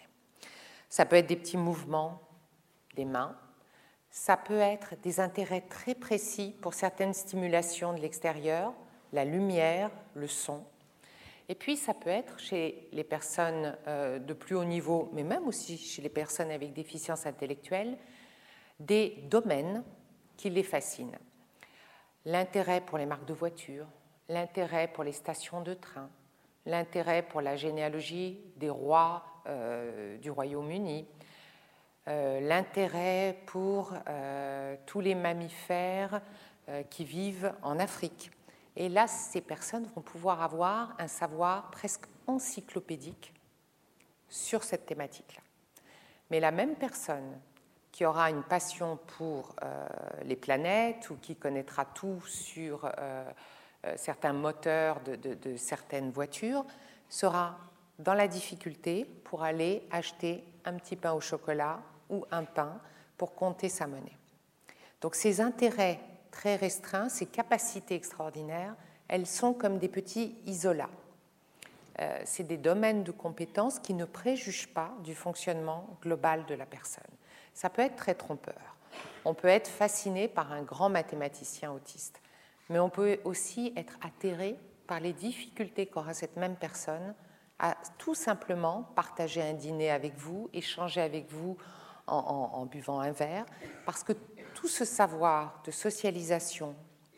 Ça 0.88 1.06
peut 1.06 1.16
être 1.16 1.26
des 1.26 1.36
petits 1.36 1.56
mouvements 1.56 2.20
des 2.94 3.04
mains, 3.04 3.36
ça 4.16 4.38
peut 4.38 4.60
être 4.60 4.94
des 5.02 5.20
intérêts 5.20 5.60
très 5.60 5.94
précis 5.94 6.56
pour 6.62 6.72
certaines 6.72 7.12
stimulations 7.12 7.92
de 7.92 8.00
l'extérieur, 8.00 8.72
la 9.12 9.26
lumière, 9.26 9.90
le 10.14 10.26
son. 10.26 10.64
Et 11.50 11.54
puis 11.54 11.76
ça 11.76 11.92
peut 11.92 12.08
être 12.08 12.38
chez 12.38 12.88
les 12.92 13.04
personnes 13.04 13.76
euh, 13.86 14.18
de 14.18 14.32
plus 14.32 14.56
haut 14.56 14.64
niveau, 14.64 15.10
mais 15.12 15.22
même 15.22 15.46
aussi 15.46 15.76
chez 15.76 16.00
les 16.00 16.08
personnes 16.08 16.50
avec 16.50 16.72
déficience 16.72 17.26
intellectuelle, 17.26 17.98
des 18.80 19.22
domaines 19.28 19.84
qui 20.38 20.48
les 20.48 20.62
fascinent 20.62 21.18
l'intérêt 22.24 22.80
pour 22.80 22.96
les 22.96 23.06
marques 23.06 23.26
de 23.26 23.34
voitures, 23.34 23.86
l'intérêt 24.30 24.88
pour 24.88 25.04
les 25.04 25.12
stations 25.12 25.60
de 25.60 25.74
train, 25.74 26.08
l'intérêt 26.64 27.22
pour 27.22 27.42
la 27.42 27.54
généalogie 27.54 28.40
des 28.56 28.70
rois 28.70 29.24
euh, 29.46 30.16
du 30.16 30.30
Royaume-Uni, 30.30 31.06
l'intérêt 32.06 33.38
pour 33.46 33.92
euh, 34.08 34.76
tous 34.86 35.00
les 35.00 35.14
mammifères 35.14 36.20
qui 36.90 37.04
vivent 37.04 37.52
en 37.62 37.78
Afrique. 37.78 38.32
Et 38.74 38.88
là, 38.88 39.06
ces 39.06 39.40
personnes 39.40 39.86
vont 39.94 40.02
pouvoir 40.02 40.42
avoir 40.42 40.96
un 40.98 41.06
savoir 41.06 41.70
presque 41.70 42.06
encyclopédique 42.26 43.32
sur 44.28 44.64
cette 44.64 44.84
thématique-là. 44.84 45.42
Mais 46.30 46.40
la 46.40 46.50
même 46.50 46.74
personne 46.74 47.38
qui 47.92 48.04
aura 48.04 48.30
une 48.30 48.42
passion 48.42 48.98
pour 49.16 49.54
les 50.24 50.34
planètes 50.34 51.08
ou 51.10 51.18
qui 51.18 51.36
connaîtra 51.36 51.84
tout 51.84 52.20
sur 52.26 52.90
certains 53.94 54.32
moteurs 54.32 55.00
de 55.02 55.56
certaines 55.56 56.10
voitures 56.10 56.66
sera 57.08 57.56
dans 57.98 58.14
la 58.14 58.28
difficulté 58.28 59.04
pour 59.24 59.42
aller 59.42 59.86
acheter 59.90 60.44
un 60.64 60.74
petit 60.74 60.96
pain 60.96 61.12
au 61.12 61.20
chocolat 61.20 61.80
ou 62.10 62.24
un 62.30 62.44
pain 62.44 62.80
pour 63.16 63.34
compter 63.34 63.68
sa 63.68 63.86
monnaie. 63.86 64.16
Donc 65.00 65.14
ces 65.14 65.40
intérêts 65.40 66.00
très 66.30 66.56
restreints, 66.56 67.08
ces 67.08 67.26
capacités 67.26 67.94
extraordinaires, 67.94 68.74
elles 69.08 69.26
sont 69.26 69.54
comme 69.54 69.78
des 69.78 69.88
petits 69.88 70.36
isolats. 70.46 70.90
Euh, 72.00 72.20
c'est 72.24 72.44
des 72.44 72.58
domaines 72.58 73.04
de 73.04 73.12
compétences 73.12 73.78
qui 73.78 73.94
ne 73.94 74.04
préjugent 74.04 74.68
pas 74.68 74.92
du 75.02 75.14
fonctionnement 75.14 75.88
global 76.02 76.44
de 76.46 76.54
la 76.54 76.66
personne. 76.66 77.04
Ça 77.54 77.70
peut 77.70 77.82
être 77.82 77.96
très 77.96 78.14
trompeur. 78.14 78.76
On 79.24 79.34
peut 79.34 79.48
être 79.48 79.68
fasciné 79.68 80.28
par 80.28 80.52
un 80.52 80.62
grand 80.62 80.88
mathématicien 80.88 81.72
autiste, 81.72 82.20
mais 82.68 82.78
on 82.78 82.90
peut 82.90 83.18
aussi 83.24 83.72
être 83.76 83.98
atterré 84.02 84.56
par 84.86 85.00
les 85.00 85.12
difficultés 85.12 85.86
qu'aura 85.86 86.14
cette 86.14 86.36
même 86.36 86.56
personne 86.56 87.14
à 87.58 87.76
tout 87.98 88.14
simplement 88.14 88.82
partager 88.94 89.40
un 89.40 89.54
dîner 89.54 89.90
avec 89.90 90.14
vous, 90.16 90.50
échanger 90.52 91.00
avec 91.00 91.30
vous 91.30 91.56
en, 92.06 92.66
buvant 92.66 93.00
un 93.00 93.12
verre, 93.12 93.46
parce 93.84 94.02
que 94.02 94.12
tout 94.54 94.68
ce 94.68 94.84
savoir 94.84 95.60
de 95.64 95.70
socialisation, 95.70 96.74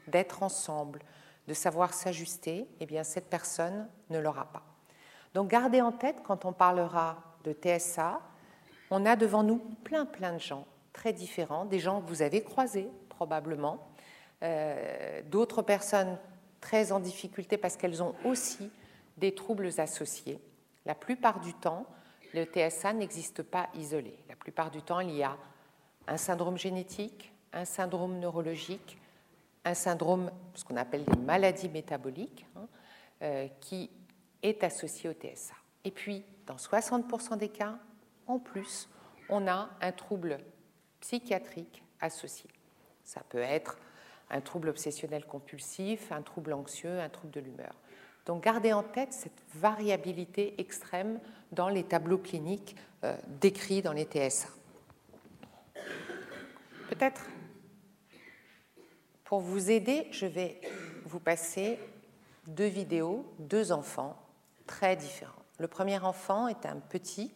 d'être 0.06 0.42
ensemble, 0.42 1.00
de 1.46 1.54
savoir 1.54 1.94
s'ajuster, 1.94 2.66
eh 2.80 2.86
bien 2.86 3.04
cette 3.04 3.28
personne 3.28 3.88
ne 4.10 4.18
l'aura 4.18 4.46
pas. 4.46 4.62
Donc 5.34 5.48
gardez 5.48 5.80
en 5.80 5.92
tête 5.92 6.16
quand 6.24 6.44
on 6.44 6.52
parlera 6.52 7.18
de 7.44 7.52
TSA, 7.52 8.20
on 8.90 9.04
a 9.06 9.16
devant 9.16 9.42
nous 9.42 9.58
plein 9.84 10.06
plein 10.06 10.32
de 10.32 10.40
gens 10.40 10.66
très 10.92 11.12
différents, 11.12 11.64
des 11.64 11.78
gens 11.78 12.00
que 12.00 12.08
vous 12.08 12.22
avez 12.22 12.42
croisés 12.42 12.88
probablement, 13.08 13.88
euh, 14.42 15.22
d'autres 15.26 15.62
personnes 15.62 16.18
très 16.60 16.92
en 16.92 17.00
difficulté 17.00 17.56
parce 17.56 17.76
qu'elles 17.76 18.02
ont 18.02 18.14
aussi 18.24 18.70
des 19.16 19.34
troubles 19.34 19.70
associés. 19.78 20.40
La 20.86 20.94
plupart 20.94 21.40
du 21.40 21.54
temps, 21.54 21.86
le 22.34 22.44
TSA 22.44 22.92
n'existe 22.92 23.42
pas 23.42 23.68
isolé. 23.74 24.14
Plupart 24.38 24.70
du 24.70 24.82
temps, 24.82 25.00
il 25.00 25.14
y 25.14 25.22
a 25.22 25.36
un 26.06 26.16
syndrome 26.16 26.56
génétique, 26.56 27.32
un 27.52 27.64
syndrome 27.64 28.18
neurologique, 28.18 28.98
un 29.64 29.74
syndrome, 29.74 30.30
ce 30.54 30.64
qu'on 30.64 30.76
appelle 30.76 31.04
des 31.04 31.18
maladies 31.18 31.68
métaboliques, 31.68 32.46
hein, 32.56 32.66
euh, 33.22 33.48
qui 33.60 33.90
est 34.42 34.62
associé 34.64 35.10
au 35.10 35.12
TSA. 35.12 35.54
Et 35.84 35.90
puis, 35.90 36.24
dans 36.46 36.56
60% 36.56 37.36
des 37.36 37.48
cas, 37.48 37.78
en 38.26 38.38
plus, 38.38 38.88
on 39.28 39.46
a 39.46 39.70
un 39.80 39.92
trouble 39.92 40.38
psychiatrique 41.00 41.82
associé. 42.00 42.48
Ça 43.04 43.22
peut 43.28 43.38
être 43.38 43.78
un 44.30 44.40
trouble 44.40 44.68
obsessionnel 44.68 45.24
compulsif, 45.24 46.12
un 46.12 46.22
trouble 46.22 46.52
anxieux, 46.52 47.00
un 47.00 47.08
trouble 47.08 47.32
de 47.32 47.40
l'humeur. 47.40 47.74
Donc 48.28 48.44
gardez 48.44 48.74
en 48.74 48.82
tête 48.82 49.14
cette 49.14 49.42
variabilité 49.54 50.54
extrême 50.60 51.18
dans 51.50 51.70
les 51.70 51.82
tableaux 51.82 52.18
cliniques 52.18 52.76
euh, 53.02 53.16
décrits 53.40 53.80
dans 53.80 53.94
les 53.94 54.04
TSA. 54.04 54.48
Peut-être 56.90 57.22
pour 59.24 59.40
vous 59.40 59.70
aider, 59.70 60.08
je 60.10 60.26
vais 60.26 60.60
vous 61.06 61.20
passer 61.20 61.80
deux 62.46 62.66
vidéos, 62.66 63.24
deux 63.38 63.72
enfants 63.72 64.14
très 64.66 64.94
différents. 64.94 65.32
Le 65.58 65.66
premier 65.66 65.98
enfant 65.98 66.48
est 66.48 66.66
un 66.66 66.76
petit 66.76 67.32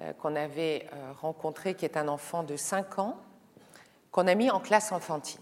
euh, 0.00 0.12
qu'on 0.12 0.36
avait 0.36 0.86
euh, 0.92 1.12
rencontré, 1.12 1.74
qui 1.74 1.86
est 1.86 1.96
un 1.96 2.08
enfant 2.08 2.42
de 2.42 2.56
5 2.56 2.98
ans, 2.98 3.18
qu'on 4.10 4.26
a 4.26 4.34
mis 4.34 4.50
en 4.50 4.60
classe 4.60 4.92
enfantine 4.92 5.40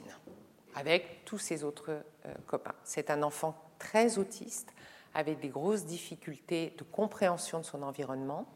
avec 0.77 1.25
tous 1.25 1.39
ses 1.39 1.65
autres 1.65 2.05
copains. 2.47 2.75
C'est 2.85 3.11
un 3.11 3.25
enfant 3.25 3.68
très 3.79 4.19
autiste, 4.19 4.73
avec 5.15 5.41
des 5.41 5.49
grosses 5.49 5.85
difficultés 5.85 6.75
de 6.79 6.85
compréhension 6.85 7.59
de 7.59 7.65
son 7.65 7.83
environnement. 7.83 8.47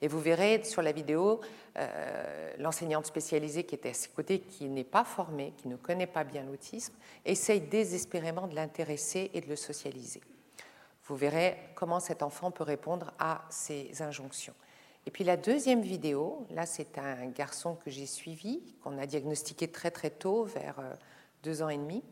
Et 0.00 0.08
vous 0.08 0.20
verrez 0.20 0.62
sur 0.64 0.80
la 0.80 0.92
vidéo 0.92 1.40
euh, 1.76 2.52
l'enseignante 2.58 3.06
spécialisée 3.06 3.64
qui 3.64 3.74
était 3.74 3.90
à 3.90 3.94
ses 3.94 4.08
côtés, 4.10 4.40
qui 4.40 4.68
n'est 4.68 4.84
pas 4.84 5.04
formée, 5.04 5.52
qui 5.56 5.68
ne 5.68 5.76
connaît 5.76 6.06
pas 6.06 6.24
bien 6.24 6.44
l'autisme, 6.44 6.94
essaye 7.24 7.60
désespérément 7.60 8.46
de 8.46 8.54
l'intéresser 8.54 9.30
et 9.34 9.40
de 9.40 9.48
le 9.48 9.56
socialiser. 9.56 10.20
Vous 11.06 11.16
verrez 11.16 11.56
comment 11.74 12.00
cet 12.00 12.22
enfant 12.22 12.50
peut 12.50 12.64
répondre 12.64 13.12
à 13.18 13.44
ces 13.50 14.02
injonctions. 14.02 14.54
Et 15.06 15.10
puis 15.10 15.24
la 15.24 15.36
deuxième 15.36 15.80
vidéo, 15.80 16.46
là 16.50 16.66
c'est 16.66 16.98
un 16.98 17.26
garçon 17.28 17.76
que 17.76 17.90
j'ai 17.90 18.06
suivi, 18.06 18.76
qu'on 18.82 18.98
a 18.98 19.06
diagnostiqué 19.06 19.68
très 19.68 19.90
très 19.90 20.10
tôt, 20.10 20.44
vers 20.44 20.78
euh, 20.78 20.94
deux 21.42 21.62
ans 21.62 21.70
et 21.70 21.78
demi, 21.78 22.04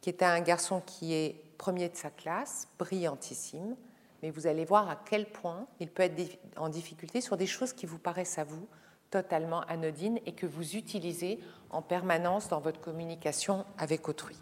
qui 0.00 0.08
est 0.08 0.22
un 0.22 0.40
garçon 0.40 0.80
qui 0.80 1.14
est 1.14 1.42
premier 1.58 1.88
de 1.88 1.96
sa 1.96 2.10
classe, 2.10 2.68
brillantissime, 2.78 3.76
mais 4.22 4.30
vous 4.30 4.46
allez 4.46 4.64
voir 4.64 4.88
à 4.88 4.96
quel 4.96 5.30
point 5.30 5.66
il 5.80 5.90
peut 5.90 6.04
être 6.04 6.38
en 6.56 6.68
difficulté 6.68 7.20
sur 7.20 7.36
des 7.36 7.46
choses 7.46 7.72
qui 7.72 7.86
vous 7.86 7.98
paraissent 7.98 8.38
à 8.38 8.44
vous 8.44 8.66
totalement 9.10 9.60
anodines 9.62 10.18
et 10.26 10.32
que 10.32 10.46
vous 10.46 10.76
utilisez 10.76 11.40
en 11.70 11.82
permanence 11.82 12.48
dans 12.48 12.60
votre 12.60 12.80
communication 12.80 13.64
avec 13.78 14.08
autrui. 14.08 14.36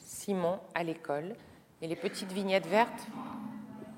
Simon 0.00 0.60
à 0.74 0.82
l'école 0.82 1.34
et 1.80 1.86
les 1.86 1.96
petites 1.96 2.32
vignettes 2.32 2.66
vertes 2.66 3.06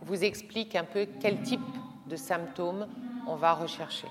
vous 0.02 0.23
expliquent 0.23 0.76
un 0.76 0.85
peu 0.85 1.07
quel 1.21 1.42
type 1.42 1.61
de 2.07 2.16
symptômes 2.16 2.87
on 3.26 3.37
va 3.37 3.54
rechercher. 3.54 4.09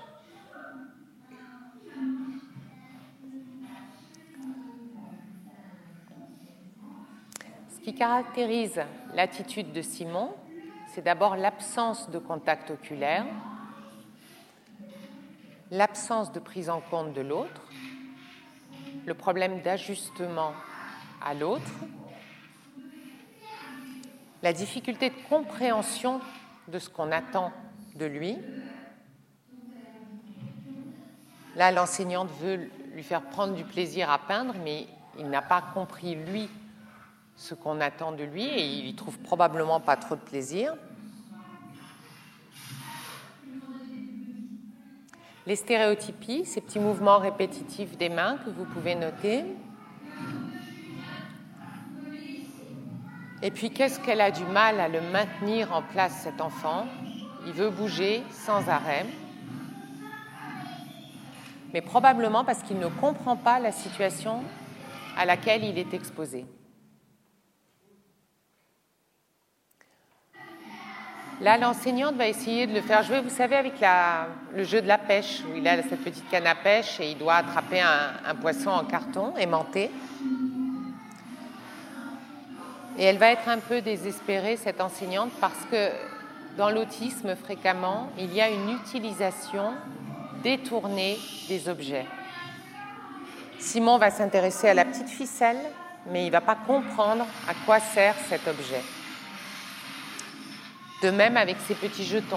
Ce 7.80 7.84
qui 7.86 7.94
caractérise 7.94 8.82
l'attitude 9.14 9.72
de 9.72 9.80
Simon, 9.80 10.34
c'est 10.88 11.00
d'abord 11.00 11.34
l'absence 11.34 12.10
de 12.10 12.18
contact 12.18 12.70
oculaire, 12.70 13.24
l'absence 15.70 16.30
de 16.30 16.40
prise 16.40 16.68
en 16.68 16.82
compte 16.82 17.14
de 17.14 17.22
l'autre, 17.22 17.62
le 19.06 19.14
problème 19.14 19.62
d'ajustement 19.62 20.52
à 21.24 21.32
l'autre, 21.32 21.72
la 24.42 24.52
difficulté 24.52 25.08
de 25.08 25.28
compréhension 25.30 26.20
de 26.68 26.78
ce 26.78 26.90
qu'on 26.90 27.10
attend 27.10 27.50
de 27.96 28.04
lui. 28.04 28.36
Là, 31.56 31.72
l'enseignante 31.72 32.28
veut 32.42 32.70
lui 32.92 33.02
faire 33.02 33.22
prendre 33.22 33.54
du 33.54 33.64
plaisir 33.64 34.10
à 34.10 34.18
peindre, 34.18 34.54
mais 34.64 34.86
il 35.18 35.30
n'a 35.30 35.40
pas 35.40 35.62
compris, 35.62 36.14
lui, 36.14 36.50
ce 37.40 37.54
qu'on 37.54 37.80
attend 37.80 38.12
de 38.12 38.22
lui 38.22 38.44
et 38.44 38.66
il 38.66 38.94
trouve 38.94 39.18
probablement 39.18 39.80
pas 39.80 39.96
trop 39.96 40.14
de 40.14 40.20
plaisir. 40.20 40.74
Les 45.46 45.56
stéréotypies, 45.56 46.44
ces 46.44 46.60
petits 46.60 46.78
mouvements 46.78 47.18
répétitifs 47.18 47.96
des 47.96 48.10
mains 48.10 48.36
que 48.44 48.50
vous 48.50 48.66
pouvez 48.66 48.94
noter. 48.94 49.44
Et 53.42 53.50
puis 53.50 53.70
qu'est-ce 53.70 53.98
qu'elle 54.00 54.20
a 54.20 54.30
du 54.30 54.44
mal 54.44 54.78
à 54.78 54.88
le 54.88 55.00
maintenir 55.00 55.72
en 55.72 55.80
place, 55.80 56.20
cet 56.22 56.42
enfant? 56.42 56.84
Il 57.46 57.54
veut 57.54 57.70
bouger 57.70 58.22
sans 58.30 58.68
arrêt, 58.68 59.06
mais 61.72 61.80
probablement 61.80 62.44
parce 62.44 62.62
qu'il 62.62 62.78
ne 62.78 62.88
comprend 62.88 63.36
pas 63.36 63.58
la 63.60 63.72
situation 63.72 64.44
à 65.16 65.24
laquelle 65.24 65.64
il 65.64 65.78
est 65.78 65.94
exposé. 65.94 66.44
Là, 71.40 71.56
l'enseignante 71.56 72.16
va 72.16 72.28
essayer 72.28 72.66
de 72.66 72.74
le 72.74 72.82
faire 72.82 73.02
jouer, 73.02 73.20
vous 73.22 73.30
savez, 73.30 73.56
avec 73.56 73.72
le 74.54 74.62
jeu 74.62 74.82
de 74.82 74.86
la 74.86 74.98
pêche, 74.98 75.40
où 75.48 75.56
il 75.56 75.66
a 75.66 75.82
cette 75.82 76.04
petite 76.04 76.28
canne 76.28 76.46
à 76.46 76.54
pêche 76.54 77.00
et 77.00 77.12
il 77.12 77.18
doit 77.18 77.36
attraper 77.36 77.80
un, 77.80 78.34
poisson 78.34 78.68
en 78.68 78.84
carton 78.84 79.34
aimanté. 79.38 79.90
Et 82.98 83.04
elle 83.04 83.16
va 83.16 83.30
être 83.30 83.48
un 83.48 83.58
peu 83.58 83.80
désespérée, 83.80 84.58
cette 84.58 84.82
enseignante, 84.82 85.30
parce 85.40 85.64
que 85.70 85.88
dans 86.58 86.68
l'autisme, 86.68 87.34
fréquemment, 87.36 88.10
il 88.18 88.34
y 88.34 88.42
a 88.42 88.50
une 88.50 88.74
utilisation 88.74 89.72
détourner 90.42 91.18
des 91.48 91.70
objets. 91.70 92.06
Simon 93.58 93.96
va 93.96 94.10
s'intéresser 94.10 94.68
à 94.68 94.74
la 94.74 94.84
petite 94.84 95.08
ficelle, 95.08 95.60
mais 96.10 96.24
il 96.24 96.26
ne 96.26 96.32
va 96.32 96.42
pas 96.42 96.56
comprendre 96.66 97.24
à 97.48 97.54
quoi 97.64 97.80
sert 97.80 98.14
cet 98.28 98.46
objet. 98.46 98.82
De 101.02 101.10
même 101.10 101.36
avec 101.36 101.56
ces 101.66 101.74
petits 101.74 102.04
jetons. 102.04 102.36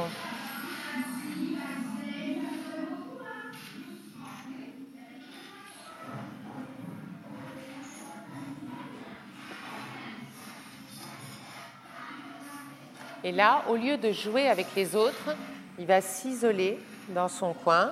Et 13.25 13.31
là, 13.31 13.63
au 13.69 13.75
lieu 13.75 13.97
de 13.97 14.11
jouer 14.11 14.49
avec 14.49 14.67
les 14.75 14.95
autres, 14.95 15.35
il 15.79 15.85
va 15.85 16.01
s'isoler 16.01 16.77
dans 17.09 17.29
son 17.29 17.53
coin 17.53 17.91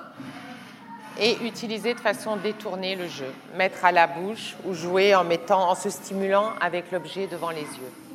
et 1.18 1.36
utiliser 1.44 1.94
de 1.94 2.00
façon 2.00 2.36
détournée 2.36 2.96
le 2.96 3.08
jeu, 3.08 3.32
mettre 3.56 3.84
à 3.84 3.92
la 3.92 4.06
bouche 4.06 4.56
ou 4.64 4.74
jouer 4.74 5.14
en 5.14 5.24
mettant, 5.24 5.70
en 5.70 5.74
se 5.74 5.90
stimulant 5.90 6.52
avec 6.60 6.90
l'objet 6.90 7.26
devant 7.26 7.50
les 7.50 7.60
yeux. 7.60 8.11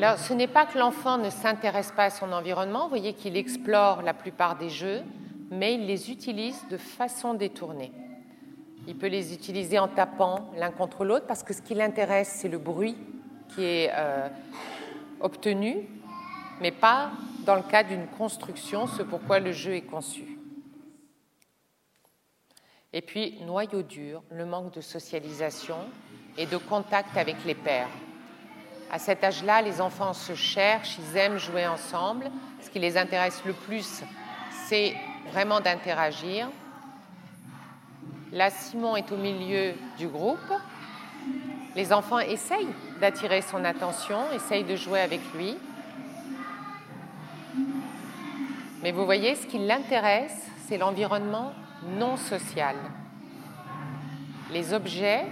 Alors, 0.00 0.16
ce 0.16 0.32
n'est 0.32 0.46
pas 0.46 0.64
que 0.64 0.78
l'enfant 0.78 1.18
ne 1.18 1.28
s'intéresse 1.28 1.90
pas 1.90 2.04
à 2.04 2.10
son 2.10 2.30
environnement, 2.30 2.84
vous 2.84 2.90
voyez 2.90 3.14
qu'il 3.14 3.36
explore 3.36 4.02
la 4.02 4.14
plupart 4.14 4.56
des 4.56 4.70
jeux, 4.70 5.02
mais 5.50 5.74
il 5.74 5.86
les 5.86 6.12
utilise 6.12 6.68
de 6.70 6.76
façon 6.76 7.34
détournée. 7.34 7.90
Il 8.86 8.96
peut 8.96 9.08
les 9.08 9.34
utiliser 9.34 9.80
en 9.80 9.88
tapant 9.88 10.52
l'un 10.56 10.70
contre 10.70 11.04
l'autre, 11.04 11.26
parce 11.26 11.42
que 11.42 11.52
ce 11.52 11.62
qui 11.62 11.74
l'intéresse, 11.74 12.28
c'est 12.28 12.48
le 12.48 12.58
bruit 12.58 12.96
qui 13.48 13.64
est 13.64 13.90
euh, 13.92 14.28
obtenu, 15.18 15.88
mais 16.60 16.70
pas 16.70 17.10
dans 17.44 17.56
le 17.56 17.62
cas 17.62 17.82
d'une 17.82 18.06
construction, 18.06 18.86
ce 18.86 19.02
pourquoi 19.02 19.40
le 19.40 19.50
jeu 19.50 19.74
est 19.74 19.82
conçu. 19.82 20.38
Et 22.92 23.02
puis, 23.02 23.40
noyau 23.44 23.82
dur, 23.82 24.22
le 24.30 24.46
manque 24.46 24.72
de 24.74 24.80
socialisation 24.80 25.78
et 26.36 26.46
de 26.46 26.56
contact 26.56 27.16
avec 27.16 27.44
les 27.44 27.56
pairs. 27.56 27.90
À 28.90 28.98
cet 28.98 29.22
âge-là, 29.22 29.60
les 29.60 29.80
enfants 29.80 30.14
se 30.14 30.34
cherchent, 30.34 30.96
ils 30.98 31.16
aiment 31.16 31.38
jouer 31.38 31.66
ensemble. 31.66 32.30
Ce 32.62 32.70
qui 32.70 32.78
les 32.78 32.96
intéresse 32.96 33.42
le 33.44 33.52
plus, 33.52 34.02
c'est 34.66 34.94
vraiment 35.30 35.60
d'interagir. 35.60 36.48
Là, 38.32 38.50
Simon 38.50 38.96
est 38.96 39.10
au 39.12 39.16
milieu 39.16 39.74
du 39.98 40.08
groupe. 40.08 40.52
Les 41.76 41.92
enfants 41.92 42.18
essayent 42.18 42.74
d'attirer 43.00 43.42
son 43.42 43.64
attention, 43.64 44.18
essayent 44.34 44.64
de 44.64 44.76
jouer 44.76 45.00
avec 45.00 45.20
lui. 45.34 45.56
Mais 48.82 48.92
vous 48.92 49.04
voyez, 49.04 49.34
ce 49.34 49.46
qui 49.46 49.58
l'intéresse, 49.58 50.46
c'est 50.66 50.78
l'environnement 50.78 51.52
non 51.98 52.16
social. 52.16 52.76
Les 54.50 54.72
objets 54.72 55.26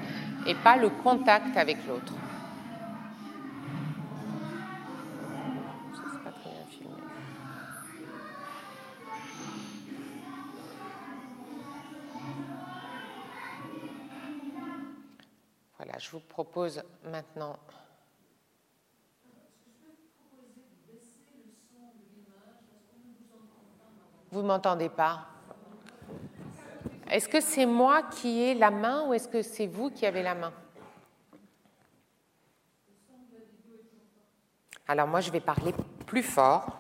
et 0.47 0.55
pas 0.55 0.77
le 0.77 0.91
contact 0.91 1.57
avec 1.57 1.79
l'autre. 1.87 2.13
Je 15.99 16.11
vous 16.11 16.21
propose 16.21 16.83
maintenant. 17.05 17.57
Vous 24.31 24.43
ne 24.43 24.49
m'entendez 24.49 24.89
pas? 24.89 25.27
Est-ce 27.11 27.29
que 27.29 27.41
c'est 27.41 27.67
moi 27.67 28.03
qui 28.03 28.43
ai 28.43 28.55
la 28.55 28.71
main 28.71 29.07
ou 29.07 29.15
est-ce 29.15 29.29
que 29.29 29.41
c'est 29.41 29.67
vous 29.67 29.91
qui 29.91 30.05
avez 30.05 30.23
la 30.23 30.35
main? 30.35 30.53
Alors 34.89 35.07
moi, 35.07 35.21
je 35.21 35.31
vais 35.31 35.41
parler 35.41 35.73
plus 36.07 36.23
fort. 36.23 36.79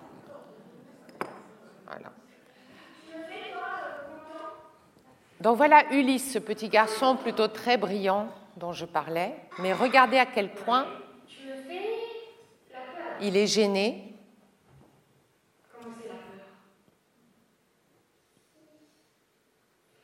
Voilà. 1.86 2.12
Donc 5.40 5.56
voilà 5.56 5.92
Ulysse, 5.92 6.32
ce 6.32 6.38
petit 6.38 6.68
garçon 6.68 7.16
plutôt 7.16 7.48
très 7.48 7.76
brillant, 7.76 8.28
dont 8.56 8.72
je 8.72 8.86
parlais, 8.86 9.36
mais 9.58 9.72
regardez 9.72 10.18
à 10.18 10.26
quel 10.26 10.52
point 10.52 10.86
il 13.20 13.36
est 13.36 13.46
gêné. 13.46 14.14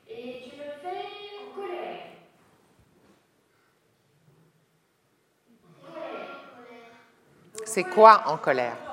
Et 0.09 0.43
tu 0.45 0.57
le 0.57 0.65
fais 0.83 1.09
en 1.41 1.55
colère. 1.55 2.01
C'est 7.65 7.85
quoi 7.85 8.23
en 8.27 8.37
colère? 8.37 8.92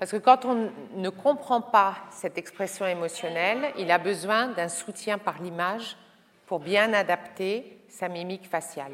Parce 0.00 0.12
que 0.12 0.16
quand 0.16 0.46
on 0.46 0.72
ne 0.96 1.10
comprend 1.10 1.60
pas 1.60 1.94
cette 2.10 2.38
expression 2.38 2.86
émotionnelle, 2.86 3.70
il 3.76 3.90
a 3.90 3.98
besoin 3.98 4.46
d'un 4.46 4.68
soutien 4.68 5.18
par 5.18 5.42
l'image 5.42 5.98
pour 6.46 6.58
bien 6.58 6.94
adapter 6.94 7.84
sa 7.90 8.08
mimique 8.08 8.48
faciale. 8.48 8.92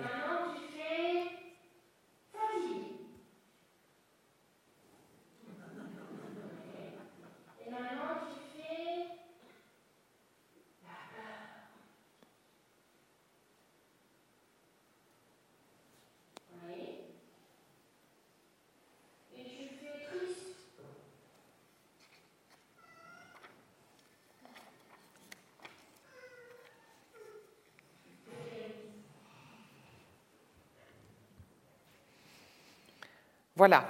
Voilà. 33.57 33.87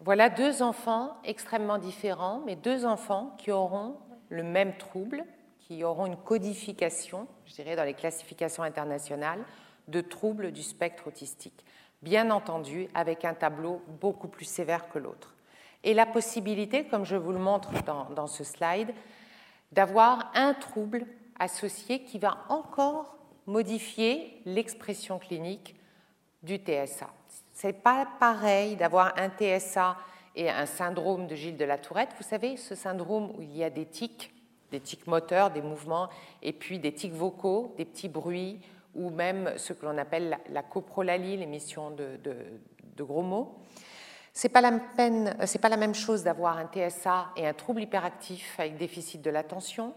Voilà 0.00 0.28
deux 0.30 0.62
enfants 0.62 1.16
extrêmement 1.24 1.78
différents, 1.78 2.40
mais 2.46 2.56
deux 2.56 2.86
enfants 2.86 3.34
qui 3.38 3.50
auront 3.50 3.96
le 4.28 4.42
même 4.42 4.76
trouble, 4.76 5.24
qui 5.58 5.84
auront 5.84 6.06
une 6.06 6.16
codification, 6.16 7.26
je 7.46 7.54
dirais, 7.54 7.76
dans 7.76 7.84
les 7.84 7.94
classifications 7.94 8.62
internationales, 8.62 9.44
de 9.88 10.00
troubles 10.00 10.52
du 10.52 10.62
spectre 10.62 11.08
autistique. 11.08 11.64
Bien 12.02 12.30
entendu, 12.30 12.88
avec 12.94 13.24
un 13.24 13.34
tableau 13.34 13.82
beaucoup 14.00 14.28
plus 14.28 14.44
sévère 14.44 14.88
que 14.88 14.98
l'autre. 14.98 15.34
Et 15.84 15.94
la 15.94 16.06
possibilité, 16.06 16.84
comme 16.84 17.04
je 17.04 17.16
vous 17.16 17.32
le 17.32 17.38
montre 17.38 17.70
dans, 17.84 18.10
dans 18.10 18.28
ce 18.28 18.44
slide, 18.44 18.92
d'avoir 19.72 20.30
un 20.34 20.54
trouble 20.54 21.06
associé 21.38 22.04
qui 22.04 22.18
va 22.18 22.38
encore 22.48 23.16
modifier 23.46 24.40
l'expression 24.44 25.18
clinique 25.18 25.74
du 26.42 26.56
TSA. 26.56 27.08
C'est 27.52 27.74
pas 27.74 28.08
pareil 28.18 28.76
d'avoir 28.76 29.12
un 29.18 29.28
TSA 29.28 29.96
et 30.34 30.48
un 30.48 30.66
syndrome 30.66 31.26
de 31.26 31.34
Gilles 31.34 31.56
de 31.56 31.64
la 31.64 31.78
Tourette. 31.78 32.10
Vous 32.16 32.24
savez, 32.24 32.56
ce 32.56 32.74
syndrome 32.74 33.30
où 33.36 33.42
il 33.42 33.54
y 33.54 33.62
a 33.62 33.70
des 33.70 33.84
tics, 33.84 34.32
des 34.70 34.80
tics 34.80 35.06
moteurs, 35.06 35.50
des 35.50 35.60
mouvements, 35.60 36.08
et 36.42 36.52
puis 36.52 36.78
des 36.78 36.92
tics 36.92 37.12
vocaux, 37.12 37.74
des 37.76 37.84
petits 37.84 38.08
bruits, 38.08 38.60
ou 38.94 39.10
même 39.10 39.52
ce 39.56 39.74
que 39.74 39.84
l'on 39.84 39.98
appelle 39.98 40.38
la, 40.48 40.62
coprolalie, 40.62 41.36
l'émission 41.36 41.90
de, 41.90 42.18
gros 42.96 43.22
mots. 43.22 43.58
C'est 44.32 44.48
pas 44.48 44.62
pas 44.62 45.68
la 45.68 45.76
même 45.76 45.94
chose 45.94 46.24
d'avoir 46.24 46.56
un 46.56 46.66
TSA 46.66 47.32
et 47.36 47.46
un 47.46 47.52
trouble 47.52 47.82
hyperactif 47.82 48.58
avec 48.58 48.78
déficit 48.78 49.20
de 49.20 49.30
l'attention, 49.30 49.94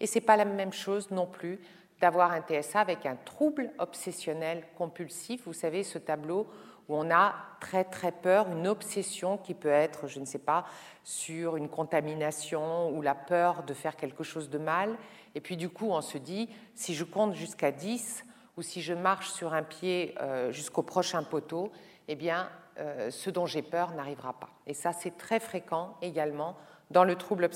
et 0.00 0.06
c'est 0.06 0.22
pas 0.22 0.36
la 0.36 0.46
même 0.46 0.72
chose 0.72 1.10
non 1.10 1.26
plus 1.26 1.60
d'avoir 2.00 2.32
un 2.32 2.40
TSA 2.40 2.80
avec 2.80 3.06
un 3.06 3.16
trouble 3.16 3.70
obsessionnel 3.78 4.64
compulsif. 4.76 5.42
Vous 5.46 5.52
savez, 5.52 5.82
ce 5.82 5.98
tableau 5.98 6.46
où 6.88 6.96
on 6.96 7.10
a 7.10 7.34
très 7.60 7.84
très 7.84 8.12
peur, 8.12 8.48
une 8.50 8.66
obsession 8.66 9.38
qui 9.38 9.54
peut 9.54 9.68
être, 9.68 10.06
je 10.06 10.20
ne 10.20 10.24
sais 10.24 10.38
pas, 10.38 10.64
sur 11.02 11.56
une 11.56 11.68
contamination 11.68 12.90
ou 12.90 13.02
la 13.02 13.14
peur 13.14 13.62
de 13.62 13.74
faire 13.74 13.96
quelque 13.96 14.22
chose 14.22 14.50
de 14.50 14.58
mal, 14.58 14.96
Et 15.34 15.40
puis 15.40 15.56
du 15.56 15.68
coup, 15.68 15.88
on 15.90 16.00
se 16.00 16.18
dit, 16.18 16.48
si 16.74 16.94
je 16.94 17.04
compte 17.04 17.34
jusqu'à 17.34 17.72
10 17.72 18.24
ou 18.56 18.62
si 18.62 18.82
je 18.82 18.94
marche 18.94 19.30
sur 19.30 19.52
un 19.52 19.62
pied 19.62 20.14
euh, 20.20 20.52
jusqu'au 20.52 20.82
prochain 20.82 21.24
poteau, 21.24 21.72
eh 22.06 22.14
bien, 22.14 22.48
euh, 22.78 23.10
ce 23.10 23.30
dont 23.30 23.46
j'ai 23.46 23.62
peur 23.62 23.92
n'arrivera 23.94 24.32
pas. 24.34 24.50
Et 24.66 24.74
ça, 24.74 24.92
c'est 24.92 25.16
très 25.16 25.40
fréquent 25.40 25.96
également 26.02 26.56
dans 26.90 27.04
le 27.04 27.16
trouble, 27.16 27.48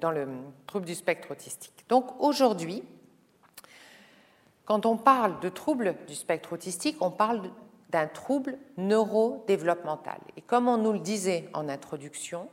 dans 0.00 0.10
le 0.10 0.28
trouble 0.66 0.86
du 0.86 0.94
spectre 0.94 1.32
autistique. 1.32 1.84
Donc 1.88 2.20
aujourd'hui, 2.20 2.82
quand 4.64 4.86
on 4.86 4.96
parle 4.96 5.40
de 5.40 5.48
trouble 5.48 5.94
du 6.06 6.14
spectre 6.14 6.52
autistique, 6.52 6.96
on 7.00 7.10
parle 7.10 7.50
d'un 7.90 8.06
trouble 8.06 8.58
neurodéveloppemental. 8.76 10.18
Et 10.36 10.42
comme 10.42 10.68
on 10.68 10.76
nous 10.76 10.92
le 10.92 10.98
disait 10.98 11.48
en 11.54 11.68
introduction, 11.68 12.48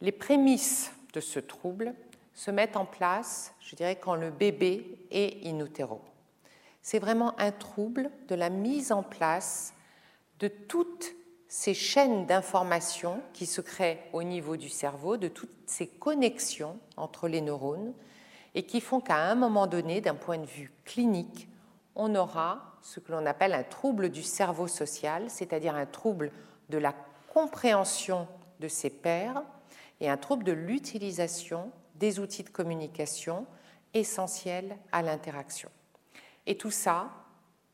les 0.00 0.12
prémices 0.12 0.92
de 1.12 1.20
ce 1.20 1.38
trouble 1.40 1.94
se 2.34 2.50
mettent 2.50 2.76
en 2.76 2.84
place, 2.84 3.52
je 3.60 3.74
dirais, 3.74 3.96
quand 3.96 4.14
le 4.14 4.30
bébé 4.30 5.06
est 5.10 5.46
in 5.46 5.58
utero. 5.58 6.00
C'est 6.82 7.00
vraiment 7.00 7.38
un 7.38 7.50
trouble 7.50 8.10
de 8.28 8.34
la 8.34 8.48
mise 8.48 8.92
en 8.92 9.02
place 9.02 9.74
de 10.38 10.48
toutes 10.48 11.14
ces 11.48 11.74
chaînes 11.74 12.26
d'informations 12.26 13.20
qui 13.32 13.46
se 13.46 13.60
créent 13.60 14.08
au 14.12 14.22
niveau 14.22 14.56
du 14.56 14.68
cerveau, 14.68 15.16
de 15.16 15.28
toutes 15.28 15.50
ces 15.66 15.86
connexions 15.86 16.78
entre 16.96 17.26
les 17.26 17.40
neurones, 17.40 17.92
et 18.54 18.62
qui 18.62 18.80
font 18.80 19.00
qu'à 19.00 19.16
un 19.16 19.34
moment 19.34 19.66
donné, 19.66 20.00
d'un 20.00 20.14
point 20.14 20.38
de 20.38 20.46
vue 20.46 20.72
clinique, 20.84 21.47
on 21.98 22.14
aura 22.14 22.76
ce 22.80 23.00
que 23.00 23.12
l'on 23.12 23.26
appelle 23.26 23.52
un 23.52 23.64
trouble 23.64 24.08
du 24.08 24.22
cerveau 24.22 24.68
social, 24.68 25.28
c'est-à-dire 25.28 25.74
un 25.74 25.84
trouble 25.84 26.30
de 26.70 26.78
la 26.78 26.94
compréhension 27.32 28.26
de 28.60 28.68
ses 28.68 28.88
pairs 28.88 29.42
et 30.00 30.08
un 30.08 30.16
trouble 30.16 30.44
de 30.44 30.52
l'utilisation 30.52 31.70
des 31.96 32.20
outils 32.20 32.44
de 32.44 32.48
communication 32.48 33.46
essentiels 33.94 34.76
à 34.92 35.02
l'interaction. 35.02 35.68
Et 36.46 36.56
tout 36.56 36.70
ça 36.70 37.10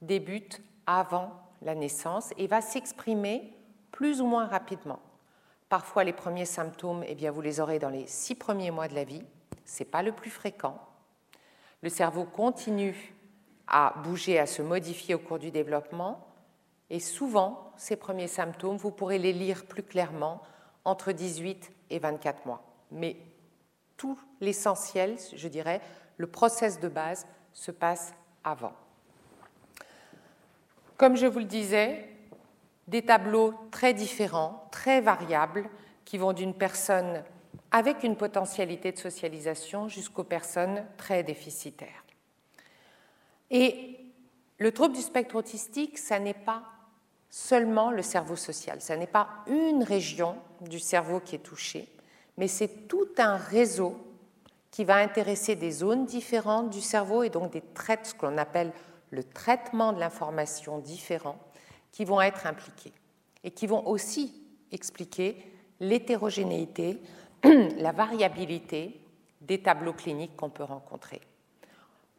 débute 0.00 0.62
avant 0.87 1.30
la 1.62 1.74
naissance 1.74 2.32
et 2.38 2.46
va 2.46 2.60
s'exprimer 2.60 3.52
plus 3.92 4.20
ou 4.20 4.26
moins 4.26 4.46
rapidement. 4.46 5.00
Parfois, 5.68 6.04
les 6.04 6.12
premiers 6.12 6.44
symptômes, 6.46 7.04
eh 7.06 7.14
bien, 7.14 7.30
vous 7.30 7.40
les 7.40 7.60
aurez 7.60 7.78
dans 7.78 7.88
les 7.90 8.06
six 8.06 8.34
premiers 8.34 8.70
mois 8.70 8.88
de 8.88 8.94
la 8.94 9.04
vie. 9.04 9.24
Ce 9.64 9.82
n'est 9.82 9.88
pas 9.88 10.02
le 10.02 10.12
plus 10.12 10.30
fréquent. 10.30 10.78
Le 11.82 11.88
cerveau 11.88 12.24
continue 12.24 13.14
à 13.66 13.94
bouger, 14.05 14.38
à 14.38 14.46
se 14.46 14.62
modifier 14.62 15.14
au 15.14 15.18
cours 15.18 15.38
du 15.38 15.50
développement. 15.50 16.27
Et 16.90 17.00
souvent, 17.00 17.72
ces 17.77 17.96
premiers 17.96 18.29
symptômes, 18.29 18.77
vous 18.77 18.90
pourrez 18.90 19.18
les 19.18 19.33
lire 19.33 19.66
plus 19.66 19.83
clairement 19.83 20.42
entre 20.85 21.12
18 21.12 21.72
et 21.90 21.98
24 21.98 22.46
mois. 22.46 22.62
Mais 22.90 23.16
tout 23.96 24.18
l'essentiel, 24.40 25.16
je 25.35 25.48
dirais, 25.48 25.81
le 26.16 26.27
process 26.27 26.81
de 26.81 26.88
base 26.88 27.27
se 27.53 27.70
passe 27.70 28.14
avant. 28.42 28.72
Comme 30.96 31.16
je 31.16 31.27
vous 31.27 31.40
le 31.40 31.44
disais, 31.44 32.09
des 32.87 33.03
tableaux 33.03 33.55
très 33.70 33.94
différents, 33.94 34.68
très 34.70 35.00
variables, 35.00 35.68
qui 36.05 36.18
vont 36.18 36.33
d'une 36.33 36.55
personne 36.55 37.24
avec 37.70 38.03
une 38.05 38.16
potentialité 38.16 38.92
de 38.92 38.98
socialisation 38.98 39.88
jusqu'aux 39.88 40.24
personnes 40.24 40.85
très 40.96 41.22
déficitaires. 41.22 42.03
Et 43.54 44.00
le 44.58 44.72
trouble 44.72 44.96
du 44.96 45.00
spectre 45.00 45.36
autistique, 45.36 45.96
ça 45.96 46.18
n'est 46.18 46.34
pas 46.34 46.64
seulement 47.30 47.92
le 47.92 48.02
cerveau 48.02 48.34
social, 48.34 48.80
ça 48.80 48.96
n'est 48.96 49.06
pas 49.06 49.28
une 49.46 49.84
région 49.84 50.36
du 50.60 50.80
cerveau 50.80 51.20
qui 51.20 51.36
est 51.36 51.38
touchée, 51.38 51.88
mais 52.36 52.48
c'est 52.48 52.88
tout 52.88 53.08
un 53.16 53.36
réseau 53.36 53.96
qui 54.72 54.82
va 54.82 54.96
intéresser 54.96 55.54
des 55.54 55.70
zones 55.70 56.04
différentes 56.04 56.70
du 56.70 56.80
cerveau 56.80 57.22
et 57.22 57.30
donc 57.30 57.52
des 57.52 57.60
traits, 57.60 58.06
ce 58.06 58.14
qu'on 58.14 58.38
appelle 58.38 58.72
le 59.10 59.22
traitement 59.22 59.92
de 59.92 60.00
l'information 60.00 60.78
différent, 60.78 61.38
qui 61.92 62.04
vont 62.04 62.20
être 62.20 62.48
impliqués 62.48 62.92
et 63.44 63.52
qui 63.52 63.68
vont 63.68 63.86
aussi 63.86 64.42
expliquer 64.72 65.36
l'hétérogénéité, 65.78 67.00
la 67.44 67.92
variabilité 67.92 69.00
des 69.42 69.62
tableaux 69.62 69.92
cliniques 69.92 70.34
qu'on 70.34 70.50
peut 70.50 70.64
rencontrer. 70.64 71.20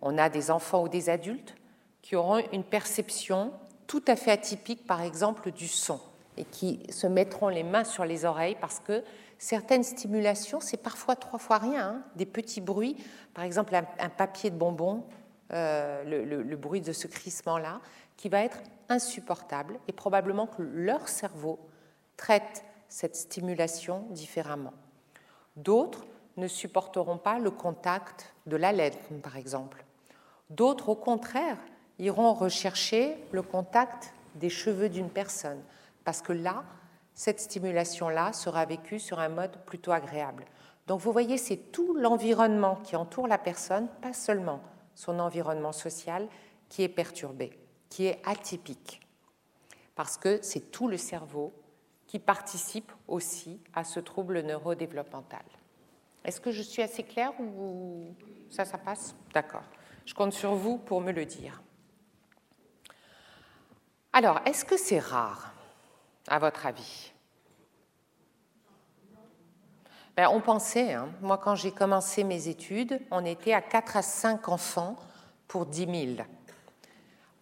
On 0.08 0.20
a 0.20 0.30
des 0.30 0.52
enfants 0.52 0.84
ou 0.84 0.88
des 0.88 1.10
adultes 1.10 1.56
qui 2.04 2.16
auront 2.16 2.38
une 2.54 2.64
perception 2.64 3.52
tout 3.88 4.04
à 4.08 4.16
fait 4.16 4.30
atypique, 4.30 4.86
par 4.86 5.02
exemple, 5.02 5.52
du 5.52 5.68
son, 5.68 6.00
et 6.38 6.46
qui 6.46 6.80
se 6.92 7.08
mettront 7.08 7.48
les 7.48 7.64
mains 7.64 7.84
sur 7.84 8.06
les 8.06 8.24
oreilles 8.24 8.56
parce 8.62 8.80
que 8.80 9.04
certaines 9.40 9.84
stimulations, 9.84 10.60
c'est 10.60 10.78
parfois 10.78 11.16
trois 11.16 11.40
fois 11.40 11.58
rien, 11.58 11.88
hein. 11.88 12.04
des 12.16 12.28
petits 12.28 12.62
bruits, 12.62 12.96
par 13.34 13.44
exemple 13.44 13.74
un, 13.74 14.10
papier 14.10 14.52
de 14.52 14.56
bonbon, 14.56 15.06
euh, 15.52 16.04
le, 16.04 16.56
bruit 16.56 16.82
de 16.82 16.94
ce 16.94 17.08
crissement-là, 17.08 17.82
qui 18.16 18.30
va 18.30 18.44
être 18.44 18.60
insupportable 18.90 19.80
et 19.88 19.92
probablement 19.92 20.46
que 20.46 20.62
leur 20.62 21.08
cerveau 21.08 21.60
traite 22.16 22.64
cette 22.90 23.16
stimulation 23.16 24.06
différemment. 24.12 24.74
D'autres 25.56 26.06
ne 26.38 26.48
supporteront 26.48 27.18
pas 27.18 27.40
le 27.40 27.50
contact 27.50 28.36
de 28.46 28.56
la 28.56 28.72
lettre, 28.72 29.00
par 29.24 29.38
exemple. 29.38 29.85
D'autres, 30.50 30.90
au 30.90 30.96
contraire, 30.96 31.58
iront 32.00 32.34
rechercher 32.34 33.18
le 33.32 33.42
contact 33.42 34.14
des 34.36 34.50
cheveux 34.50 34.90
d'une 34.90 35.10
personne, 35.10 35.62
parce 36.04 36.22
que 36.22 36.34
là, 36.34 36.64
cette 37.14 37.40
stimulation-là 37.40 38.34
sera 38.34 38.66
vécue 38.66 39.00
sur 39.00 39.20
un 39.20 39.30
mode 39.30 39.58
plutôt 39.66 39.92
agréable. 39.92 40.46
Donc 40.88 41.00
vous 41.00 41.12
voyez, 41.12 41.38
c'est 41.38 41.58
tout 41.72 41.96
l'environnement 41.96 42.76
qui 42.76 42.96
entoure 42.96 43.28
la 43.28 43.38
personne, 43.38 43.88
pas 44.02 44.14
seulement 44.14 44.62
son 44.94 45.20
environnement 45.20 45.72
social, 45.72 46.28
qui 46.70 46.84
est 46.84 46.90
perturbé, 46.90 47.58
qui 47.90 48.06
est 48.06 48.22
atypique, 48.26 49.02
parce 49.96 50.18
que 50.18 50.40
c'est 50.42 50.72
tout 50.72 50.88
le 50.88 50.98
cerveau 50.98 51.54
qui 52.08 52.20
participe 52.20 52.92
aussi 53.08 53.60
à 53.74 53.84
ce 53.84 54.00
trouble 54.00 54.42
neurodéveloppemental. 54.42 55.44
Est-ce 56.24 56.42
que 56.42 56.52
je 56.52 56.62
suis 56.62 56.82
assez 56.82 57.04
claire 57.04 57.34
ou 57.40 58.06
ça, 58.50 58.66
ça 58.66 58.78
passe? 58.78 59.16
D'accord. 59.34 59.64
Je 60.06 60.14
compte 60.14 60.34
sur 60.34 60.56
vous 60.56 60.78
pour 60.78 61.02
me 61.02 61.12
le 61.12 61.26
dire. 61.26 61.62
Alors, 64.14 64.40
est-ce 64.46 64.64
que 64.64 64.78
c'est 64.78 65.00
rare, 65.00 65.52
à 66.28 66.40
votre 66.40 66.66
avis? 66.66 67.12
Ben, 70.16 70.30
On 70.30 70.40
pensait, 70.40 70.94
hein. 70.94 71.10
moi 71.22 71.38
quand 71.38 71.56
j'ai 71.56 71.72
commencé 71.72 72.24
mes 72.24 72.48
études, 72.48 73.02
on 73.12 73.26
était 73.26 73.54
à 73.54 73.62
4 73.62 73.98
à 73.98 74.02
5 74.02 74.48
enfants 74.48 74.96
pour 75.48 75.66
10 75.66 76.16
000. 76.16 76.28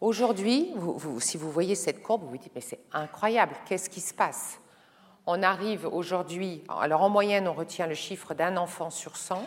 Aujourd'hui, 0.01 0.73
si 1.19 1.37
vous 1.37 1.51
voyez 1.51 1.75
cette 1.75 2.01
courbe, 2.01 2.23
vous 2.23 2.31
vous 2.31 2.37
dites, 2.37 2.51
mais 2.55 2.61
c'est 2.61 2.79
incroyable, 2.91 3.55
qu'est-ce 3.67 3.89
qui 3.89 4.01
se 4.01 4.13
passe? 4.13 4.59
On 5.25 5.43
arrive 5.43 5.85
aujourd'hui, 5.85 6.63
alors 6.67 7.03
en 7.03 7.09
moyenne, 7.09 7.47
on 7.47 7.53
retient 7.53 7.87
le 7.87 7.93
chiffre 7.93 8.33
d'un 8.33 8.57
enfant 8.57 8.89
sur 8.89 9.15
100. 9.15 9.45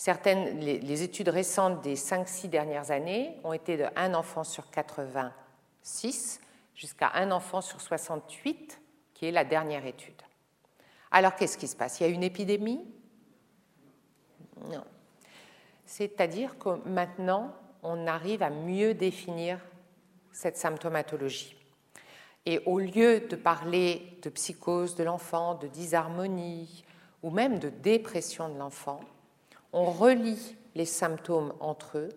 Certaines, 0.00 0.58
les, 0.60 1.02
études 1.02 1.28
récentes 1.28 1.82
des 1.82 1.94
5-6 1.94 2.48
dernières 2.48 2.90
années 2.90 3.36
ont 3.44 3.52
été 3.52 3.76
de 3.76 3.84
1 3.96 4.14
enfant 4.14 4.44
sur 4.44 4.70
86 4.70 6.40
jusqu'à 6.74 7.10
un 7.16 7.30
enfant 7.30 7.60
sur 7.60 7.82
68, 7.82 8.80
qui 9.12 9.26
est 9.26 9.30
la 9.30 9.44
dernière 9.44 9.84
étude. 9.84 10.22
Alors 11.10 11.34
qu'est-ce 11.34 11.58
qui 11.58 11.68
se 11.68 11.76
passe? 11.76 12.00
Il 12.00 12.04
y 12.04 12.06
a 12.06 12.08
une 12.08 12.22
épidémie? 12.22 12.82
Non. 14.70 14.84
C'est-à-dire 15.84 16.56
que 16.58 16.82
maintenant, 16.88 17.54
on 17.82 18.06
arrive 18.06 18.42
à 18.42 18.48
mieux 18.48 18.94
définir 18.94 19.58
cette 20.32 20.56
symptomatologie. 20.56 21.58
Et 22.46 22.62
au 22.64 22.78
lieu 22.78 23.20
de 23.20 23.36
parler 23.36 24.18
de 24.22 24.30
psychose 24.30 24.94
de 24.94 25.04
l'enfant, 25.04 25.56
de 25.56 25.66
disharmonie 25.66 26.86
ou 27.22 27.28
même 27.28 27.58
de 27.58 27.68
dépression 27.68 28.48
de 28.48 28.58
l'enfant, 28.58 29.00
on 29.72 29.84
relie 29.84 30.56
les 30.74 30.84
symptômes 30.84 31.54
entre 31.60 31.98
eux, 31.98 32.08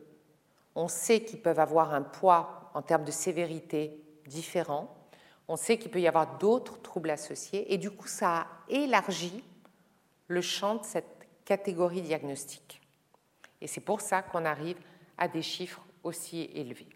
on 0.76 0.88
sait 0.88 1.24
qu'ils 1.24 1.42
peuvent 1.42 1.60
avoir 1.60 1.94
un 1.94 2.02
poids 2.02 2.72
en 2.74 2.82
termes 2.82 3.04
de 3.04 3.12
sévérité 3.12 4.02
différent. 4.26 4.96
On 5.48 5.56
sait 5.56 5.78
qu'il 5.78 5.92
peut 5.92 6.02
y 6.02 6.08
avoir 6.08 6.38
d'autres 6.38 6.82
troubles 6.82 7.12
associés 7.12 7.74
et 7.74 7.78
du 7.78 7.92
coup 7.92 8.08
ça 8.08 8.38
a 8.38 8.48
élargi 8.70 9.44
le 10.28 10.42
champ 10.42 10.76
de 10.76 10.84
cette 10.84 11.28
catégorie 11.46 12.02
diagnostique. 12.02 12.82
Et 13.62 13.68
c'est 13.68 13.82
pour 13.82 14.02
ça 14.02 14.22
qu'on 14.22 14.46
arrive 14.46 14.78
à 15.18 15.28
des 15.28 15.42
chiffres 15.42 15.82
aussi 16.04 16.50
élevés. 16.54 16.90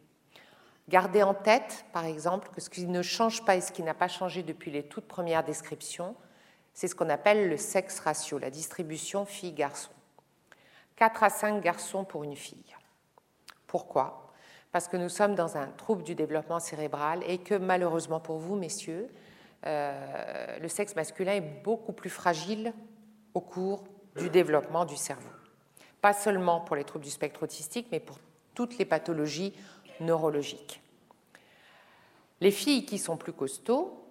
Gardez 0.90 1.22
en 1.22 1.34
tête, 1.34 1.86
par 1.92 2.06
exemple, 2.06 2.50
que 2.54 2.62
ce 2.62 2.70
qui 2.70 2.86
ne 2.88 3.02
change 3.02 3.44
pas 3.44 3.58
et 3.58 3.62
ce 3.62 3.74
qui 3.74 3.84
n'a 3.84 3.94
pas 3.94 4.08
changé 4.08 4.42
depuis 4.42 4.72
les 4.72 4.84
toutes 4.84 5.08
premières 5.08 5.44
descriptions, 5.44 6.16
c'est 6.74 6.88
ce 6.88 6.96
qu'on 6.96 7.10
appelle 7.10 7.50
le 7.50 7.58
sexe 7.58 8.00
ratio, 8.00 8.38
la 8.38 8.50
distribution 8.50 9.26
fille-garçon. 9.26 9.92
4 10.98 11.24
à 11.24 11.30
5 11.30 11.62
garçons 11.62 12.04
pour 12.04 12.24
une 12.24 12.36
fille. 12.36 12.76
Pourquoi? 13.68 14.32
Parce 14.72 14.88
que 14.88 14.98
nous 14.98 15.10
sommes 15.10 15.36
dans 15.36 15.58
un 15.58 15.68
trouble 15.68 16.04
du 16.04 16.16
développement 16.16 16.60
cérébral 16.60 17.24
et 17.26 17.38
que 17.38 17.56
malheureusement 17.56 18.20
pour 18.20 18.38
vous, 18.38 18.56
messieurs, 18.56 19.08
euh, 19.66 20.60
le 20.60 20.68
sexe 20.68 20.96
masculin 20.96 21.34
est 21.34 21.64
beaucoup 21.64 21.94
plus 21.94 22.10
fragile 22.10 22.74
au 23.34 23.42
cours 23.42 23.84
du 24.16 24.30
développement 24.30 24.86
du 24.86 24.96
cerveau. 24.96 25.30
pas 26.02 26.14
seulement 26.14 26.62
pour 26.62 26.76
les 26.76 26.84
troubles 26.84 27.06
du 27.06 27.12
spectre 27.12 27.44
autistique, 27.44 27.88
mais 27.92 28.00
pour 28.00 28.20
toutes 28.54 28.78
les 28.78 28.86
pathologies 28.86 29.54
neurologiques. 30.00 30.82
Les 32.40 32.52
filles 32.52 32.86
qui 32.86 33.00
sont 33.00 33.18
plus 33.18 33.34
costauds 33.34 34.08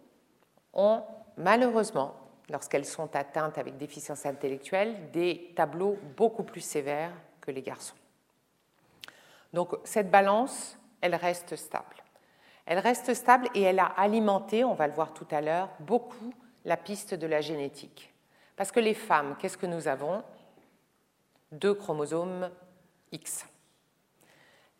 ont 0.72 1.03
malheureusement, 1.37 2.14
lorsqu'elles 2.48 2.85
sont 2.85 3.14
atteintes 3.16 3.59
avec 3.59 3.76
déficience 3.76 4.26
intellectuelle, 4.26 5.11
des 5.12 5.52
tableaux 5.56 5.98
beaucoup 6.16 6.44
plus 6.44 6.61
sévères 6.61 7.12
que 7.40 7.50
les 7.50 7.62
garçons. 7.62 7.96
Donc 9.52 9.76
cette 9.85 10.11
balance, 10.11 10.78
elle 11.00 11.14
reste 11.14 11.56
stable. 11.56 11.96
Elle 12.66 12.78
reste 12.78 13.14
stable 13.14 13.48
et 13.54 13.62
elle 13.62 13.78
a 13.78 13.87
alimenté, 13.87 14.64
on 14.64 14.74
va 14.74 14.88
le 14.88 14.92
voir 14.92 15.14
tout 15.14 15.26
à 15.30 15.40
l'heure, 15.40 15.70
beaucoup 15.80 16.32
la 16.64 16.76
piste 16.76 17.14
de 17.14 17.26
la 17.26 17.40
génétique. 17.40 18.12
Parce 18.56 18.72
que 18.72 18.80
les 18.80 18.94
femmes, 18.94 19.37
qu'est-ce 19.38 19.59
que 19.59 19.66
nous 19.66 19.87
avons? 19.87 20.22
Deux 21.52 21.74
chromosomes 21.74 22.50
X. 23.12 23.46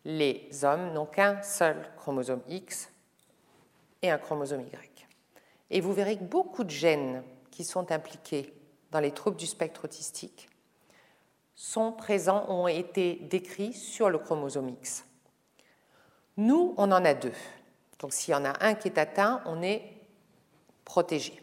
Les 0.03 0.49
hommes 0.63 0.91
n'ont 0.93 1.05
qu'un 1.05 1.41
seul 1.41 1.77
chromosome 1.97 2.41
X 2.47 2.91
et 4.01 4.11
un 4.11 4.17
chromosome 4.17 4.61
Y. 4.61 5.07
Et 5.69 5.81
vous 5.81 5.93
verrez 5.93 6.17
que 6.17 6.23
beaucoup 6.23 6.63
de 6.63 6.69
gènes 6.69 7.23
sont 7.63 7.91
impliqués 7.91 8.53
dans 8.91 8.99
les 8.99 9.11
troubles 9.11 9.37
du 9.37 9.47
spectre 9.47 9.85
autistique 9.85 10.49
sont 11.57 11.91
présents, 11.91 12.45
ont 12.49 12.67
été 12.67 13.15
décrits 13.15 13.73
sur 13.73 14.09
le 14.09 14.19
chromosome 14.19 14.69
X. 14.69 15.05
Nous, 16.37 16.75
on 16.77 16.91
en 16.91 17.03
a 17.03 17.15
deux. 17.15 17.33
Donc 17.99 18.13
s'il 18.13 18.31
y 18.31 18.35
en 18.35 18.45
a 18.45 18.63
un 18.63 18.75
qui 18.75 18.87
est 18.87 18.99
atteint, 18.99 19.41
on 19.45 19.63
est 19.63 19.81
protégé. 20.85 21.41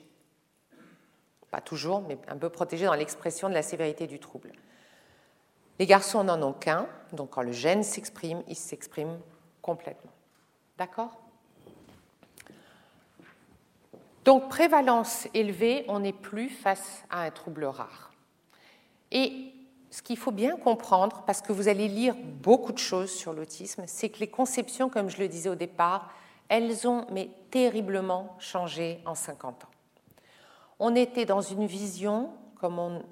Pas 1.50 1.60
toujours, 1.60 2.00
mais 2.02 2.16
un 2.28 2.36
peu 2.36 2.48
protégé 2.48 2.86
dans 2.86 2.94
l'expression 2.94 3.48
de 3.48 3.54
la 3.54 3.62
sévérité 3.62 4.06
du 4.06 4.20
trouble. 4.20 4.52
Les 5.80 5.86
garçons 5.86 6.22
n'en 6.22 6.40
ont 6.42 6.52
qu'un, 6.52 6.88
donc 7.12 7.30
quand 7.30 7.42
le 7.42 7.50
gène 7.50 7.82
s'exprime, 7.82 8.44
il 8.46 8.56
s'exprime 8.56 9.18
complètement. 9.62 10.12
D'accord? 10.78 11.23
Donc 14.24 14.48
prévalence 14.48 15.28
élevée, 15.34 15.84
on 15.88 16.00
n'est 16.00 16.14
plus 16.14 16.48
face 16.48 17.04
à 17.10 17.22
un 17.22 17.30
trouble 17.30 17.64
rare. 17.64 18.12
Et 19.12 19.52
ce 19.90 20.00
qu'il 20.00 20.16
faut 20.16 20.32
bien 20.32 20.56
comprendre, 20.56 21.22
parce 21.26 21.42
que 21.42 21.52
vous 21.52 21.68
allez 21.68 21.88
lire 21.88 22.16
beaucoup 22.16 22.72
de 22.72 22.78
choses 22.78 23.10
sur 23.10 23.34
l'autisme, 23.34 23.84
c'est 23.86 24.08
que 24.08 24.20
les 24.20 24.28
conceptions, 24.28 24.88
comme 24.88 25.10
je 25.10 25.18
le 25.18 25.28
disais 25.28 25.50
au 25.50 25.54
départ, 25.54 26.10
elles 26.48 26.88
ont 26.88 27.06
mais 27.12 27.28
terriblement 27.50 28.34
changé 28.38 29.00
en 29.04 29.14
50 29.14 29.64
ans. 29.64 29.68
On 30.78 30.96
était 30.96 31.26
dans 31.26 31.42
une 31.42 31.66
vision, 31.66 32.30
comme 32.56 32.78
on 32.78 33.02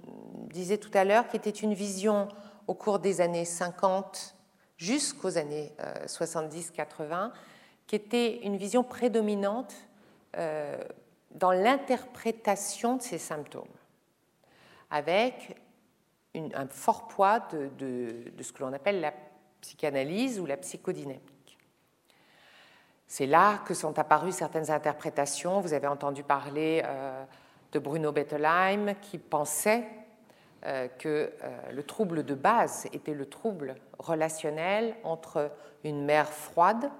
disait 0.50 0.78
tout 0.78 0.90
à 0.94 1.04
l'heure, 1.04 1.28
qui 1.28 1.36
était 1.36 1.50
une 1.50 1.74
vision 1.74 2.28
au 2.66 2.74
cours 2.74 2.98
des 2.98 3.20
années 3.20 3.44
50 3.44 4.34
jusqu'aux 4.78 5.36
années 5.36 5.72
70-80, 6.06 7.12
euh, 7.12 7.28
qui 7.86 7.96
était 7.96 8.38
une 8.44 8.56
vision 8.56 8.82
prédominante 8.82 9.74
euh, 10.36 10.78
dans 11.34 11.52
l'interprétation 11.52 12.96
de 12.96 13.02
ces 13.02 13.18
symptômes, 13.18 13.64
avec 14.90 15.56
un 16.34 16.66
fort 16.68 17.08
poids 17.08 17.40
de, 17.78 18.32
ce 18.40 18.52
que 18.52 18.62
l'on 18.62 18.72
appelle 18.72 19.00
la 19.00 19.12
psychanalyse 19.60 20.40
ou 20.40 20.46
la 20.46 20.56
psychodynamique. 20.56 21.58
C'est 23.06 23.26
là 23.26 23.58
que 23.66 23.74
sont 23.74 23.98
apparues 23.98 24.32
certaines 24.32 24.70
interprétations. 24.70 25.60
Vous 25.60 25.74
avez 25.74 25.86
entendu 25.86 26.22
parler 26.22 26.82
euh, 26.84 27.24
de 27.72 27.78
Bruno 27.78 28.10
Bettelheim 28.10 28.94
qui 29.02 29.18
pensait 29.18 29.84
euh, 30.64 30.88
que 30.98 31.32
euh, 31.42 31.72
le 31.72 31.82
trouble 31.82 32.24
de 32.24 32.34
base 32.34 32.86
était 32.92 33.14
le 33.14 33.26
trouble 33.26 33.74
relationnel 33.98 34.94
entre 35.04 35.50
une 35.84 36.04
mère 36.04 36.28
froide 36.28 36.90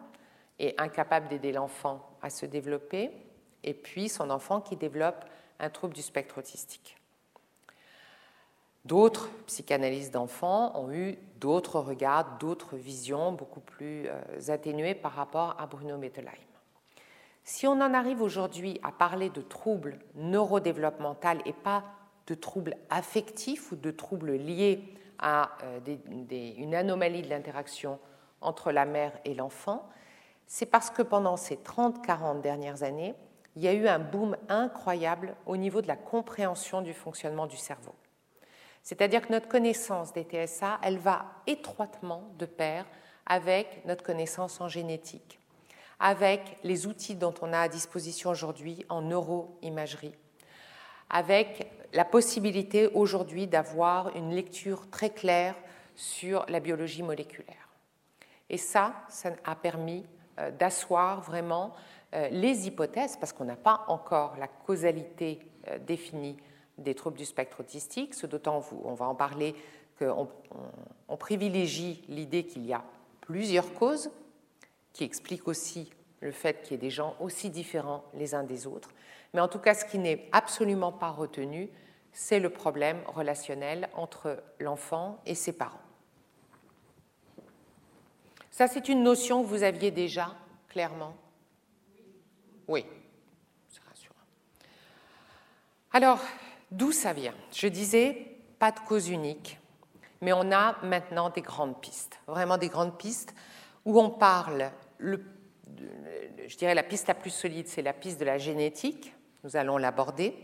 et 0.58 0.74
incapable 0.78 1.28
d'aider 1.28 1.52
l'enfant 1.52 2.00
à 2.20 2.28
se 2.28 2.44
développer, 2.44 3.12
et 3.64 3.74
puis 3.74 4.08
son 4.08 4.30
enfant 4.30 4.60
qui 4.60 4.76
développe 4.76 5.24
un 5.60 5.70
trouble 5.70 5.94
du 5.94 6.02
spectre 6.02 6.38
autistique. 6.38 6.96
D'autres 8.84 9.28
psychanalystes 9.46 10.12
d'enfants 10.12 10.72
ont 10.76 10.92
eu 10.92 11.16
d'autres 11.36 11.78
regards, 11.78 12.38
d'autres 12.38 12.76
visions 12.76 13.30
beaucoup 13.30 13.60
plus 13.60 14.08
euh, 14.08 14.20
atténuées 14.48 14.96
par 14.96 15.12
rapport 15.12 15.54
à 15.60 15.66
Bruno 15.66 15.96
Bettelheim. 15.98 16.32
Si 17.44 17.66
on 17.66 17.80
en 17.80 17.94
arrive 17.94 18.22
aujourd'hui 18.22 18.80
à 18.82 18.90
parler 18.90 19.30
de 19.30 19.40
troubles 19.40 19.98
neurodéveloppementaux 20.16 21.42
et 21.44 21.52
pas 21.52 21.84
de 22.26 22.34
troubles 22.34 22.76
affectifs 22.90 23.70
ou 23.70 23.76
de 23.76 23.90
troubles 23.92 24.32
liés 24.32 24.82
à 25.18 25.50
euh, 25.62 25.78
une 26.30 26.74
anomalie 26.74 27.22
de 27.22 27.28
l'interaction 27.28 28.00
entre 28.40 28.72
la 28.72 28.84
mère 28.84 29.12
et 29.24 29.34
l'enfant, 29.34 29.88
c'est 30.48 30.66
parce 30.66 30.90
que 30.90 31.02
pendant 31.02 31.36
ces 31.36 31.56
30-40 31.56 32.40
dernières 32.40 32.82
années, 32.82 33.14
il 33.56 33.62
y 33.62 33.68
a 33.68 33.72
eu 33.72 33.86
un 33.86 33.98
boom 33.98 34.36
incroyable 34.48 35.34
au 35.46 35.56
niveau 35.56 35.82
de 35.82 35.88
la 35.88 35.96
compréhension 35.96 36.82
du 36.82 36.94
fonctionnement 36.94 37.46
du 37.46 37.56
cerveau. 37.56 37.94
C'est-à-dire 38.82 39.26
que 39.26 39.32
notre 39.32 39.48
connaissance 39.48 40.12
des 40.12 40.24
TSA, 40.24 40.80
elle 40.82 40.98
va 40.98 41.26
étroitement 41.46 42.32
de 42.38 42.46
pair 42.46 42.86
avec 43.26 43.84
notre 43.84 44.02
connaissance 44.02 44.60
en 44.60 44.68
génétique, 44.68 45.38
avec 46.00 46.58
les 46.64 46.86
outils 46.86 47.14
dont 47.14 47.34
on 47.42 47.52
a 47.52 47.60
à 47.60 47.68
disposition 47.68 48.30
aujourd'hui 48.30 48.84
en 48.88 49.02
neuroimagerie, 49.02 50.14
avec 51.10 51.70
la 51.92 52.04
possibilité 52.04 52.88
aujourd'hui 52.88 53.46
d'avoir 53.46 54.16
une 54.16 54.34
lecture 54.34 54.90
très 54.90 55.10
claire 55.10 55.54
sur 55.94 56.44
la 56.48 56.58
biologie 56.58 57.02
moléculaire. 57.02 57.68
Et 58.50 58.58
ça, 58.58 58.94
ça 59.08 59.30
a 59.44 59.54
permis 59.54 60.04
euh, 60.38 60.50
d'asseoir 60.50 61.20
vraiment 61.20 61.74
les 62.30 62.66
hypothèses, 62.66 63.16
parce 63.16 63.32
qu'on 63.32 63.44
n'a 63.44 63.56
pas 63.56 63.84
encore 63.88 64.36
la 64.38 64.48
causalité 64.48 65.40
euh, 65.68 65.78
définie 65.78 66.36
des 66.78 66.94
troubles 66.94 67.16
du 67.16 67.24
spectre 67.24 67.60
autistique, 67.60 68.14
ce 68.14 68.26
d'autant, 68.26 68.64
on 68.84 68.94
va 68.94 69.06
en 69.06 69.14
parler, 69.14 69.54
qu'on 69.98 70.28
on, 71.08 71.16
privilégie 71.16 72.02
l'idée 72.08 72.44
qu'il 72.44 72.66
y 72.66 72.72
a 72.72 72.82
plusieurs 73.20 73.72
causes, 73.74 74.10
qui 74.92 75.04
expliquent 75.04 75.48
aussi 75.48 75.90
le 76.20 76.32
fait 76.32 76.62
qu'il 76.62 76.72
y 76.72 76.74
ait 76.74 76.78
des 76.78 76.90
gens 76.90 77.14
aussi 77.20 77.50
différents 77.50 78.04
les 78.14 78.34
uns 78.34 78.42
des 78.42 78.66
autres. 78.66 78.90
Mais 79.32 79.40
en 79.40 79.48
tout 79.48 79.58
cas, 79.58 79.74
ce 79.74 79.84
qui 79.84 79.98
n'est 79.98 80.28
absolument 80.32 80.92
pas 80.92 81.10
retenu, 81.10 81.70
c'est 82.12 82.40
le 82.40 82.50
problème 82.50 83.00
relationnel 83.06 83.88
entre 83.94 84.42
l'enfant 84.58 85.18
et 85.26 85.34
ses 85.34 85.52
parents. 85.52 85.80
Ça, 88.50 88.66
c'est 88.66 88.88
une 88.88 89.02
notion 89.02 89.42
que 89.42 89.48
vous 89.48 89.62
aviez 89.62 89.90
déjà, 89.90 90.34
clairement? 90.68 91.14
Oui, 92.68 92.84
c'est 93.68 93.82
rassurant. 93.88 94.14
Alors, 95.92 96.20
D'où 96.72 96.90
ça 96.90 97.12
vient? 97.12 97.34
Je 97.52 97.68
disais, 97.68 98.16
pas 98.58 98.72
de 98.72 98.80
cause 98.80 99.10
unique, 99.10 99.60
mais 100.22 100.32
on 100.32 100.50
a 100.52 100.82
maintenant 100.82 101.28
des 101.28 101.42
grandes 101.42 101.78
pistes, 101.82 102.18
vraiment 102.26 102.56
des 102.56 102.70
grandes 102.70 102.96
pistes 102.96 103.34
où 103.84 104.00
on 104.00 104.08
parle, 104.08 104.70
je 104.98 106.56
dirais 106.56 106.74
la 106.74 106.82
piste 106.82 107.08
la 107.08 107.14
plus 107.14 107.28
solide, 107.28 107.68
c'est 107.68 107.82
la 107.82 107.92
piste 107.92 108.18
de 108.18 108.24
la 108.24 108.38
génétique, 108.38 109.14
nous 109.44 109.54
allons 109.54 109.76
l'aborder, 109.76 110.34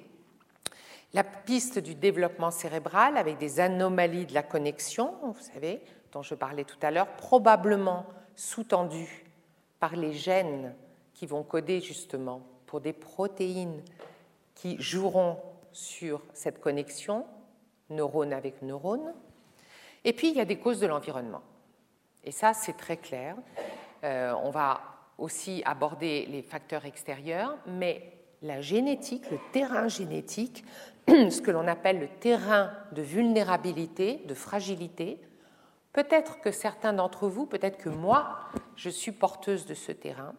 la 1.14 1.24
piste 1.24 1.78
du 1.78 1.94
développement 1.94 2.50
cérébral 2.50 3.16
avec 3.16 3.38
des 3.38 3.58
anomalies 3.58 4.26
de 4.26 4.34
la 4.34 4.42
connexion, 4.42 5.14
vous 5.22 5.40
savez, 5.54 5.80
dont 6.12 6.22
je 6.22 6.34
parlais 6.34 6.64
tout 6.64 6.76
à 6.82 6.90
l'heure, 6.90 7.16
probablement 7.16 8.04
sous-tendues 8.36 9.24
par 9.80 9.96
les 9.96 10.12
gènes 10.12 10.74
qui 11.18 11.26
vont 11.26 11.42
coder 11.42 11.80
justement 11.80 12.42
pour 12.66 12.80
des 12.80 12.92
protéines 12.92 13.82
qui 14.54 14.80
joueront 14.80 15.36
sur 15.72 16.22
cette 16.32 16.60
connexion 16.60 17.26
neurone 17.90 18.32
avec 18.32 18.62
neurone. 18.62 19.12
Et 20.04 20.12
puis, 20.12 20.28
il 20.28 20.36
y 20.36 20.40
a 20.40 20.44
des 20.44 20.58
causes 20.58 20.78
de 20.78 20.86
l'environnement. 20.86 21.42
Et 22.22 22.30
ça, 22.30 22.54
c'est 22.54 22.76
très 22.76 22.98
clair. 22.98 23.34
Euh, 24.04 24.32
on 24.44 24.50
va 24.50 24.80
aussi 25.18 25.60
aborder 25.64 26.24
les 26.26 26.42
facteurs 26.42 26.84
extérieurs, 26.84 27.58
mais 27.66 28.12
la 28.42 28.60
génétique, 28.60 29.28
le 29.32 29.40
terrain 29.50 29.88
génétique, 29.88 30.64
ce 31.08 31.40
que 31.40 31.50
l'on 31.50 31.66
appelle 31.66 31.98
le 31.98 32.08
terrain 32.20 32.70
de 32.92 33.02
vulnérabilité, 33.02 34.22
de 34.24 34.34
fragilité, 34.34 35.20
peut-être 35.92 36.40
que 36.40 36.52
certains 36.52 36.92
d'entre 36.92 37.26
vous, 37.26 37.44
peut-être 37.44 37.78
que 37.78 37.88
moi, 37.88 38.38
je 38.76 38.88
suis 38.88 39.10
porteuse 39.10 39.66
de 39.66 39.74
ce 39.74 39.90
terrain, 39.90 40.32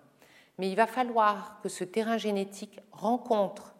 mais 0.59 0.69
il 0.69 0.75
va 0.75 0.85
falloir 0.85 1.59
que 1.61 1.69
ce 1.69 1.83
terrain 1.83 2.17
génétique 2.17 2.79
rencontre 2.91 3.73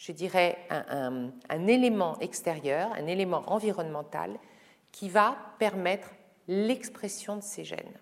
je 0.00 0.12
dirais, 0.12 0.56
un, 0.70 1.66
élément 1.66 2.18
extérieur, 2.20 2.90
un 2.94 3.06
élément 3.06 3.42
environnemental 3.48 4.38
qui 4.92 5.10
va 5.10 5.36
permettre 5.58 6.08
l'expression 6.48 7.36
de 7.36 7.42
ces 7.42 7.64
gènes. 7.64 7.98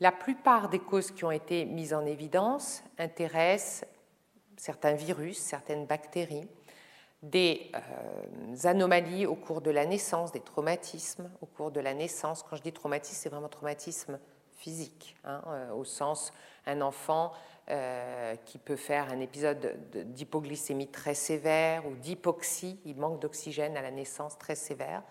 La 0.00 0.10
plupart 0.10 0.70
des 0.70 0.78
causes 0.78 1.10
qui 1.10 1.24
ont 1.24 1.30
été 1.30 1.66
mises 1.66 1.92
en 1.92 2.06
évidence 2.06 2.82
intéressent 2.98 3.86
certains 4.56 4.94
virus, 4.94 5.36
certaines 5.36 5.84
bactéries, 5.84 6.48
des 7.22 7.70
euh, 7.74 8.56
anomalies 8.64 9.26
au 9.26 9.34
cours 9.34 9.60
de 9.60 9.70
la 9.70 9.84
naissance, 9.84 10.32
des 10.32 10.40
traumatismes 10.40 11.30
au 11.42 11.46
cours 11.46 11.72
de 11.72 11.80
la 11.80 11.92
naissance. 11.92 12.42
Quand 12.42 12.56
je 12.56 12.62
dis 12.62 12.72
traumatisme, 12.72 13.20
c'est 13.20 13.28
vraiment 13.28 13.50
traumatisme 13.50 14.18
physique, 14.62 15.16
hein, 15.24 15.42
euh, 15.48 15.72
au 15.72 15.84
sens 15.84 16.32
un 16.66 16.80
enfant 16.80 17.32
euh, 17.68 18.36
qui 18.46 18.58
peut 18.58 18.76
faire 18.76 19.10
un 19.10 19.18
épisode 19.20 19.76
d'hypoglycémie 19.92 20.86
très 20.86 21.14
sévère 21.14 21.86
ou 21.86 21.96
d'hypoxie, 21.96 22.78
il 22.84 22.96
manque 22.96 23.20
d'oxygène 23.20 23.76
à 23.76 23.82
la 23.82 23.90
naissance 23.90 24.38
très 24.38 24.54
sévère, 24.54 25.02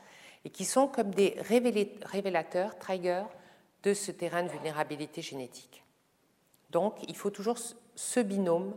et 0.46 0.50
qui 0.50 0.64
sont 0.64 0.88
comme 0.88 1.14
des 1.14 1.36
révélateurs, 1.40 2.78
triggers 2.80 3.26
de 3.84 3.94
ce 3.94 4.12
terrain 4.12 4.44
de 4.44 4.50
vulnérabilité 4.50 5.22
génétique. 5.22 5.84
Donc 6.70 6.96
il 7.08 7.16
faut 7.16 7.30
toujours 7.30 7.58
ce 7.96 8.20
binôme 8.22 8.74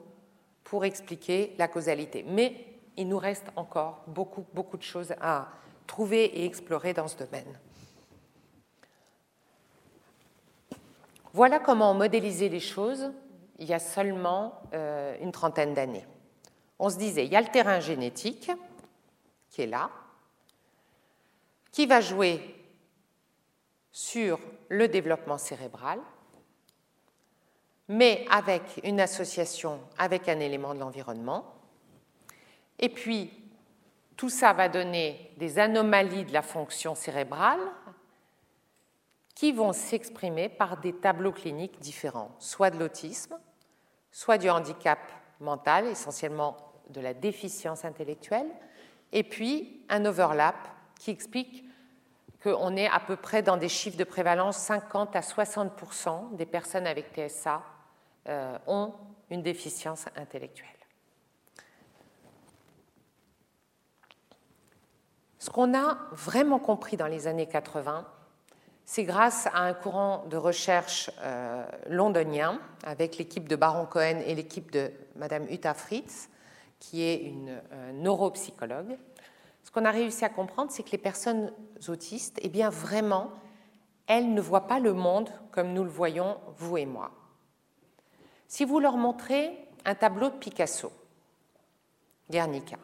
pour 0.65 0.85
expliquer 0.85 1.55
la 1.57 1.69
causalité. 1.69 2.25
Mais 2.27 2.67
il 2.97 3.09
nous 3.09 3.19
reste 3.19 3.47
encore 3.55 4.03
beaucoup, 4.09 4.45
beaucoup 4.55 4.77
de 4.77 4.83
choses 4.83 5.15
à 5.21 5.49
trouver 5.87 6.25
et 6.25 6.45
explorer 6.45 6.95
dans 6.95 7.09
ce 7.09 7.17
domaine. 7.17 7.59
Voilà 11.35 11.59
comment 11.59 11.91
on 11.91 11.95
modélisait 11.95 12.49
les 12.49 12.61
choses 12.61 13.11
il 13.59 13.67
y 13.67 13.75
a 13.75 13.81
seulement 13.81 14.63
euh, 14.73 15.17
une 15.21 15.33
trentaine 15.33 15.75
d'années. 15.75 16.07
On 16.79 16.89
se 16.89 16.97
disait, 16.97 17.25
il 17.25 17.33
y 17.33 17.37
a 17.37 17.41
le 17.41 17.49
terrain 17.49 17.81
génétique 17.81 18.53
qui 19.51 19.63
est 19.63 19.67
là, 19.67 19.91
qui 21.73 21.87
va 21.87 22.01
jouer 22.01 22.41
sur 23.91 24.39
le 24.69 24.87
développement 24.87 25.37
cérébral, 25.37 25.99
mais 27.89 28.25
avec 28.31 28.63
une 28.85 29.01
association 29.01 29.81
avec 29.99 30.29
un 30.29 30.39
élément 30.39 30.73
de 30.73 30.79
l'environnement. 30.79 31.53
Et 32.79 32.89
puis, 32.89 33.33
tout 34.17 34.31
ça 34.31 34.53
va 34.53 34.69
donner 34.69 35.33
des 35.37 35.59
anomalies 35.59 36.27
de 36.27 36.33
la 36.33 36.43
fonction 36.43 36.95
cérébrale 36.95 37.61
qui 39.35 39.53
vont 39.53 39.73
s'exprimer 39.73 40.49
par 40.49 40.79
des 40.79 40.93
tableaux 40.93 41.33
cliniques 41.33 41.81
différents, 41.81 42.31
soit 42.39 42.71
de 42.71 42.79
l'autisme, 42.79 43.37
soit 44.13 44.39
du 44.39 44.49
handicap 44.49 44.99
mental, 45.41 45.87
essentiellement 45.87 46.57
de 46.91 47.01
la 47.01 47.15
déficience 47.15 47.85
intellectuelle, 47.85 48.47
et 49.13 49.25
puis 49.25 49.85
un 49.89 50.05
overlap 50.05 50.57
qui 50.99 51.11
explique 51.11 51.65
qu'on 52.43 52.77
est 52.77 52.89
à 52.89 53.01
peu 53.01 53.17
près 53.17 53.43
dans 53.43 53.57
des 53.57 53.69
chiffres 53.69 53.97
de 53.97 54.05
prévalence 54.05 54.59
50 54.59 55.17
à 55.17 55.21
60% 55.21 56.37
des 56.37 56.47
personnes 56.47 56.87
avec 56.87 57.13
TSA 57.15 57.63
euh, 58.29 58.59
ont 58.67 58.93
une 59.31 59.43
déficience 59.43 60.07
intellectuelle. 60.17 60.69
Ce 65.39 65.51
qu'on 65.51 65.75
a 65.75 65.99
vraiment 66.13 66.59
compris 66.59 66.97
dans 66.97 67.07
les 67.07 67.27
années 67.27 67.47
80, 67.47 68.07
c'est 68.85 69.05
grâce 69.05 69.47
à 69.47 69.63
un 69.63 69.75
courant 69.75 70.25
de 70.29 70.37
recherche 70.37 71.11
euh, 71.21 71.65
londonien 71.89 72.61
avec 72.85 73.17
l'équipe 73.17 73.49
de 73.49 73.57
Baron 73.57 73.87
Cohen 73.87 74.21
et 74.27 74.35
l'équipe 74.35 74.71
de 74.71 74.93
Madame 75.17 75.47
Uta 75.51 75.75
Fritz, 75.75 76.29
qui 76.79 77.03
est 77.03 77.17
une 77.17 77.61
euh, 77.73 77.93
neuropsychologue. 77.93 78.97
Ce 79.63 79.71
qu'on 79.71 79.87
a 79.87 79.91
réussi 79.91 80.25
à 80.25 80.29
comprendre, 80.29 80.71
c'est 80.71 80.83
que 80.83 80.91
les 80.91 80.99
personnes 80.99 81.51
autistes, 81.89 82.39
eh 82.43 82.51
bien 82.51 82.69
vraiment, 82.69 83.31
elles 84.07 84.35
ne 84.35 84.41
voient 84.41 84.67
pas 84.67 84.81
le 84.81 84.93
monde 84.93 85.31
comme 85.51 85.73
nous 85.73 85.85
le 85.85 85.91
voyons, 85.91 86.37
vous 86.59 86.77
et 86.77 86.87
moi. 86.87 87.11
Si 88.49 88.67
vous 88.67 88.81
leur 88.81 88.99
montrez 88.99 89.51
un 89.87 89.95
tableau 89.95 90.29
de 90.29 90.37
Picasso, 90.37 90.93
Guernica, 92.31 92.77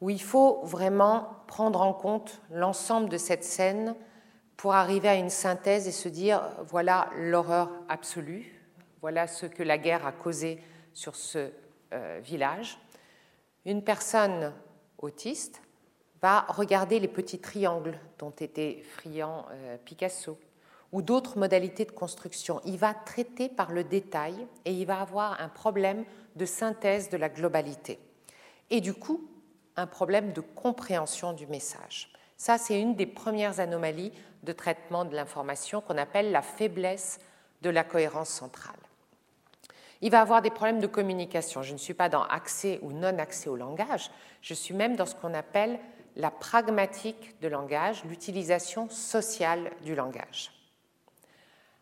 où 0.00 0.10
il 0.10 0.22
faut 0.22 0.60
vraiment 0.62 1.28
prendre 1.48 1.82
en 1.82 1.92
compte 1.92 2.40
l'ensemble 2.50 3.08
de 3.08 3.18
cette 3.18 3.44
scène 3.44 3.96
pour 4.58 4.74
arriver 4.74 5.08
à 5.08 5.14
une 5.14 5.30
synthèse 5.30 5.86
et 5.86 5.92
se 5.92 6.08
dire 6.08 6.42
voilà 6.66 7.08
l'horreur 7.16 7.70
absolue, 7.88 8.60
voilà 9.00 9.28
ce 9.28 9.46
que 9.46 9.62
la 9.62 9.78
guerre 9.78 10.04
a 10.04 10.12
causé 10.12 10.60
sur 10.92 11.14
ce 11.14 11.50
euh, 11.94 12.20
village. 12.22 12.76
Une 13.64 13.84
personne 13.84 14.52
autiste 14.98 15.62
va 16.20 16.40
regarder 16.48 16.98
les 16.98 17.06
petits 17.06 17.38
triangles 17.38 18.00
dont 18.18 18.32
était 18.32 18.82
friand 18.82 19.46
euh, 19.52 19.76
Picasso 19.78 20.36
ou 20.90 21.02
d'autres 21.02 21.38
modalités 21.38 21.84
de 21.84 21.92
construction. 21.92 22.60
Il 22.64 22.78
va 22.78 22.94
traiter 22.94 23.48
par 23.48 23.70
le 23.70 23.84
détail 23.84 24.34
et 24.64 24.72
il 24.72 24.86
va 24.86 25.00
avoir 25.00 25.40
un 25.40 25.48
problème 25.48 26.04
de 26.34 26.46
synthèse 26.46 27.10
de 27.10 27.16
la 27.16 27.28
globalité. 27.28 28.00
Et 28.70 28.80
du 28.80 28.92
coup, 28.92 29.30
un 29.76 29.86
problème 29.86 30.32
de 30.32 30.40
compréhension 30.40 31.32
du 31.32 31.46
message. 31.46 32.10
Ça, 32.36 32.56
c'est 32.56 32.80
une 32.80 32.94
des 32.94 33.06
premières 33.06 33.60
anomalies 33.60 34.12
de 34.42 34.52
traitement 34.52 35.04
de 35.04 35.14
l'information 35.14 35.80
qu'on 35.80 35.98
appelle 35.98 36.30
la 36.30 36.42
faiblesse 36.42 37.18
de 37.62 37.70
la 37.70 37.84
cohérence 37.84 38.30
centrale. 38.30 38.76
Il 40.00 40.10
va 40.10 40.20
avoir 40.20 40.42
des 40.42 40.50
problèmes 40.50 40.80
de 40.80 40.86
communication. 40.86 41.62
Je 41.62 41.72
ne 41.72 41.78
suis 41.78 41.94
pas 41.94 42.08
dans 42.08 42.22
accès 42.22 42.78
ou 42.82 42.92
non-accès 42.92 43.48
au 43.48 43.56
langage, 43.56 44.10
je 44.42 44.54
suis 44.54 44.74
même 44.74 44.96
dans 44.96 45.06
ce 45.06 45.14
qu'on 45.14 45.34
appelle 45.34 45.80
la 46.16 46.30
pragmatique 46.30 47.40
de 47.40 47.48
langage, 47.48 48.04
l'utilisation 48.04 48.88
sociale 48.90 49.72
du 49.82 49.94
langage. 49.94 50.52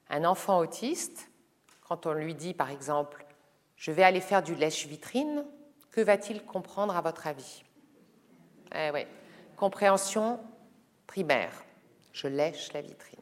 Un 0.09 0.25
enfant 0.25 0.59
autiste, 0.59 1.31
quand 1.87 2.07
on 2.07 2.13
lui 2.13 2.35
dit 2.35 2.55
par 2.55 2.71
exemple 2.71 3.25
Je 3.77 3.93
vais 3.93 4.03
aller 4.03 4.21
faire 4.21 4.43
du 4.43 4.55
lèche-vitrine, 4.55 5.45
que 5.91 6.01
va-t-il 6.01 6.43
comprendre 6.45 6.97
à 6.97 7.01
votre 7.01 7.27
avis? 7.27 7.65
Eh 8.75 8.91
ouais. 8.91 9.07
Compréhension 9.57 10.41
primaire. 11.07 11.66
Je 12.17 12.29
lèche 12.29 12.73
la 12.73 12.81
vitrine. 12.81 13.21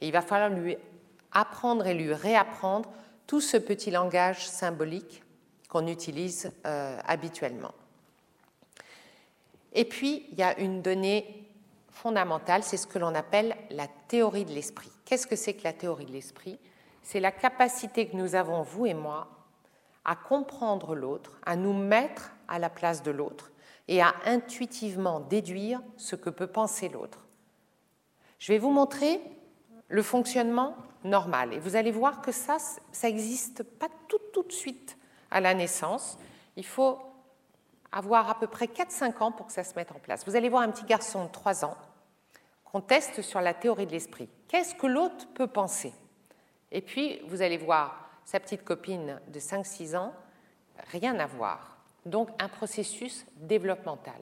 Et 0.00 0.08
il 0.08 0.12
va 0.12 0.20
falloir 0.20 0.50
lui 0.50 0.76
apprendre 1.30 1.86
et 1.86 1.94
lui 1.94 2.12
réapprendre 2.12 2.90
tout 3.28 3.40
ce 3.40 3.56
petit 3.56 3.92
langage 3.92 4.48
symbolique 4.48 5.22
qu'on 5.68 5.86
utilise 5.86 6.50
euh, 6.66 6.98
habituellement. 7.06 7.72
Et 9.72 9.84
puis, 9.84 10.26
il 10.32 10.38
y 10.38 10.42
a 10.42 10.58
une 10.58 10.82
donnée 10.82 11.48
fondamentale, 11.90 12.64
c'est 12.64 12.76
ce 12.76 12.88
que 12.88 12.98
l'on 12.98 13.14
appelle 13.14 13.56
la 13.70 13.86
théorie 14.08 14.44
de 14.44 14.52
l'esprit. 14.52 14.90
Qu'est-ce 15.04 15.28
que 15.28 15.36
c'est 15.36 15.54
que 15.54 15.62
la 15.62 15.72
théorie 15.72 16.06
de 16.06 16.12
l'esprit? 16.12 16.58
C'est 17.04 17.20
la 17.20 17.30
capacité 17.30 18.08
que 18.08 18.16
nous 18.16 18.34
avons, 18.34 18.62
vous 18.62 18.86
et 18.86 18.94
moi, 18.94 19.28
à 20.04 20.16
comprendre 20.16 20.96
l'autre, 20.96 21.38
à 21.46 21.54
nous 21.54 21.72
mettre 21.72 22.32
à 22.48 22.58
la 22.58 22.70
place 22.70 23.04
de 23.04 23.12
l'autre 23.12 23.52
et 23.86 24.02
à 24.02 24.16
intuitivement 24.24 25.20
déduire 25.20 25.80
ce 25.96 26.16
que 26.16 26.30
peut 26.30 26.48
penser 26.48 26.88
l'autre. 26.88 27.25
Je 28.38 28.52
vais 28.52 28.58
vous 28.58 28.70
montrer 28.70 29.20
le 29.88 30.02
fonctionnement 30.02 30.76
normal 31.04 31.52
et 31.52 31.58
vous 31.58 31.76
allez 31.76 31.90
voir 31.90 32.20
que 32.20 32.32
ça, 32.32 32.58
ça 32.92 33.08
n'existe 33.08 33.62
pas 33.62 33.88
tout, 34.08 34.42
de 34.42 34.52
suite 34.52 34.98
à 35.30 35.40
la 35.40 35.54
naissance. 35.54 36.18
Il 36.56 36.66
faut 36.66 36.98
avoir 37.90 38.28
à 38.28 38.38
peu 38.38 38.46
près 38.46 38.66
4-5 38.66 39.22
ans 39.22 39.32
pour 39.32 39.46
que 39.46 39.52
ça 39.52 39.64
se 39.64 39.74
mette 39.74 39.90
en 39.92 39.98
place. 39.98 40.26
Vous 40.26 40.36
allez 40.36 40.48
voir 40.48 40.62
un 40.62 40.70
petit 40.70 40.84
garçon 40.84 41.24
de 41.24 41.30
3 41.30 41.64
ans 41.64 41.76
qu'on 42.64 42.80
teste 42.80 43.22
sur 43.22 43.40
la 43.40 43.54
théorie 43.54 43.86
de 43.86 43.92
l'esprit. 43.92 44.28
Qu'est-ce 44.48 44.74
que 44.74 44.86
l'autre 44.86 45.26
peut 45.34 45.46
penser? 45.46 45.92
Et 46.70 46.82
puis, 46.82 47.20
vous 47.28 47.40
allez 47.40 47.56
voir 47.56 48.10
sa 48.24 48.40
petite 48.40 48.64
copine 48.64 49.20
de 49.28 49.40
5-6 49.40 49.96
ans, 49.96 50.12
rien 50.90 51.18
à 51.18 51.26
voir. 51.26 51.78
Donc, 52.04 52.28
un 52.40 52.48
processus 52.48 53.24
développemental. 53.36 54.20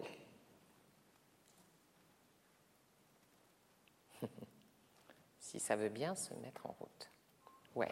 Si 5.55 5.61
ça 5.61 5.77
veut 5.77 5.89
bien 5.89 6.17
se 6.17 6.35
mettre 6.35 6.67
en 6.67 6.75
route. 6.81 7.11
Ouais. 7.77 7.89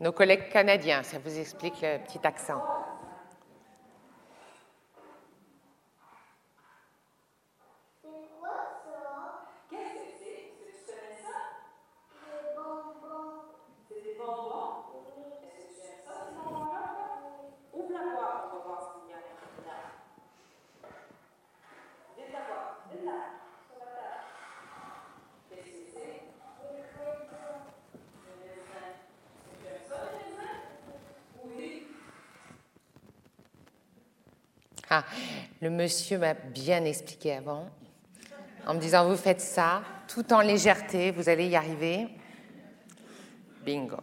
nos 0.00 0.10
collègues 0.10 0.48
canadiens. 0.48 1.04
Ça 1.04 1.20
vous 1.20 1.38
explique 1.38 1.80
le 1.80 1.98
petit 1.98 2.18
accent. 2.26 2.60
Le 35.62 35.70
monsieur 35.70 36.18
m'a 36.18 36.34
bien 36.34 36.84
expliqué 36.84 37.36
avant, 37.36 37.70
en 38.66 38.74
me 38.74 38.80
disant 38.80 39.08
vous 39.08 39.16
faites 39.16 39.40
ça, 39.40 39.84
tout 40.08 40.32
en 40.32 40.40
légèreté, 40.40 41.12
vous 41.12 41.28
allez 41.28 41.46
y 41.46 41.54
arriver. 41.54 42.08
Bingo. 43.64 43.96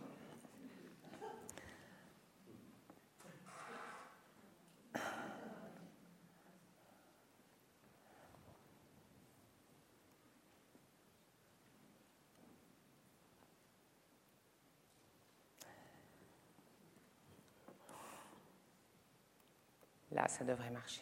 Là, 20.14 20.28
ça 20.30 20.46
devrait 20.46 20.72
marcher. 20.72 21.02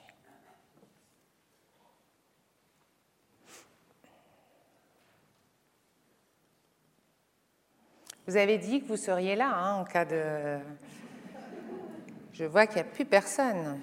Vous 8.27 8.35
avez 8.35 8.57
dit 8.57 8.81
que 8.81 8.87
vous 8.87 8.97
seriez 8.97 9.37
là 9.37 9.55
hein, 9.55 9.75
en 9.75 9.85
cas 9.85 10.03
de... 10.03 10.59
Je 12.33 12.43
vois 12.43 12.67
qu'il 12.67 12.75
n'y 12.75 12.81
a 12.81 12.91
plus 12.91 13.05
personne. 13.05 13.79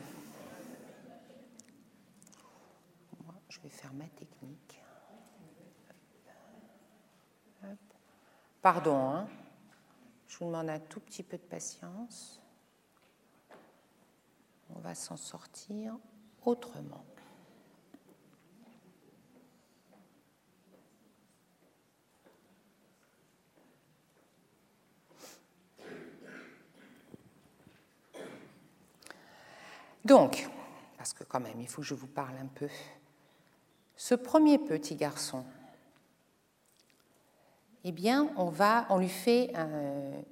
Je 3.48 3.58
vais 3.60 3.70
faire 3.70 3.94
ma 3.94 4.04
technique. 4.04 4.80
Pardon, 8.60 8.96
hein. 8.96 9.28
je 10.28 10.38
vous 10.38 10.44
demande 10.44 10.68
un 10.68 10.78
tout 10.78 11.00
petit 11.00 11.22
peu 11.22 11.38
de 11.38 11.42
patience. 11.42 12.42
On 14.76 14.78
va 14.80 14.94
s'en 14.94 15.16
sortir 15.16 15.96
autrement. 16.44 17.06
Donc, 30.04 30.48
parce 30.98 31.12
que 31.12 31.24
quand 31.24 31.40
même, 31.40 31.60
il 31.60 31.68
faut 31.68 31.82
que 31.82 31.88
je 31.88 31.94
vous 31.94 32.06
parle 32.06 32.36
un 32.36 32.46
peu. 32.46 32.68
Ce 33.96 34.14
premier 34.14 34.58
petit 34.58 34.96
garçon, 34.96 35.44
eh 37.84 37.92
bien, 37.92 38.32
on, 38.36 38.48
va, 38.48 38.86
on 38.90 38.98
lui 38.98 39.08
fait 39.08 39.52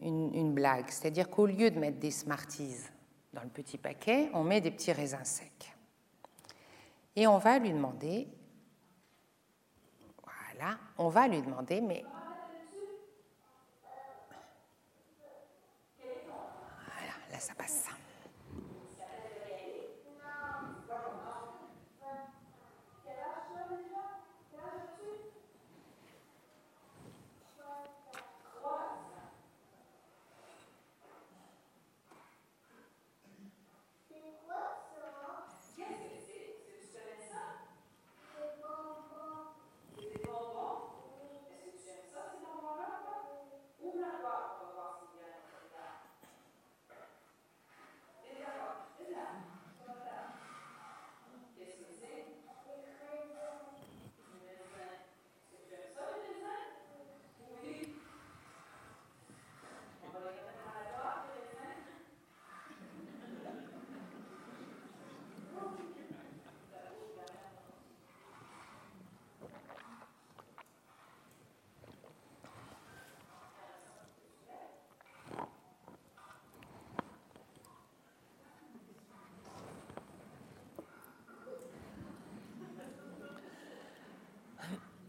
une, 0.00 0.34
une, 0.34 0.52
blague. 0.52 0.88
C'est-à-dire 0.88 1.28
qu'au 1.30 1.46
lieu 1.46 1.70
de 1.70 1.78
mettre 1.78 1.98
des 1.98 2.10
Smarties 2.10 2.76
dans 3.32 3.42
le 3.42 3.48
petit 3.48 3.78
paquet, 3.78 4.30
on 4.32 4.42
met 4.42 4.60
des 4.60 4.70
petits 4.70 4.92
raisins 4.92 5.24
secs. 5.24 5.74
Et 7.14 7.26
on 7.26 7.38
va 7.38 7.58
lui 7.58 7.70
demander, 7.70 8.26
voilà, 10.22 10.78
on 10.96 11.08
va 11.08 11.28
lui 11.28 11.42
demander, 11.42 11.82
mais 11.82 12.04
voilà, 16.00 17.12
là 17.30 17.38
ça 17.38 17.54
passe 17.54 17.84
ça. 17.84 17.92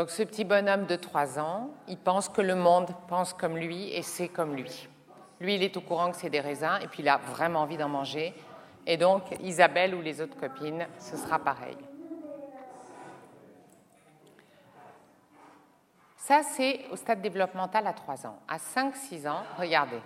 Donc 0.00 0.08
ce 0.08 0.22
petit 0.22 0.44
bonhomme 0.44 0.86
de 0.86 0.96
3 0.96 1.38
ans, 1.38 1.68
il 1.86 1.98
pense 1.98 2.30
que 2.30 2.40
le 2.40 2.54
monde 2.54 2.88
pense 3.06 3.34
comme 3.34 3.58
lui 3.58 3.92
et 3.92 4.00
c'est 4.00 4.28
comme 4.28 4.56
lui. 4.56 4.88
Lui, 5.42 5.56
il 5.56 5.62
est 5.62 5.76
au 5.76 5.82
courant 5.82 6.10
que 6.10 6.16
c'est 6.16 6.30
des 6.30 6.40
raisins 6.40 6.78
et 6.82 6.86
puis 6.86 7.02
il 7.02 7.08
a 7.10 7.18
vraiment 7.18 7.60
envie 7.60 7.76
d'en 7.76 7.90
manger. 7.90 8.32
Et 8.86 8.96
donc 8.96 9.24
Isabelle 9.42 9.94
ou 9.94 10.00
les 10.00 10.22
autres 10.22 10.38
copines, 10.38 10.86
ce 10.98 11.18
sera 11.18 11.38
pareil. 11.38 11.76
Ça, 16.16 16.40
c'est 16.44 16.80
au 16.90 16.96
stade 16.96 17.20
développemental 17.20 17.86
à 17.86 17.92
3 17.92 18.26
ans. 18.26 18.38
À 18.48 18.56
5-6 18.56 19.28
ans, 19.28 19.42
regardez. 19.58 20.00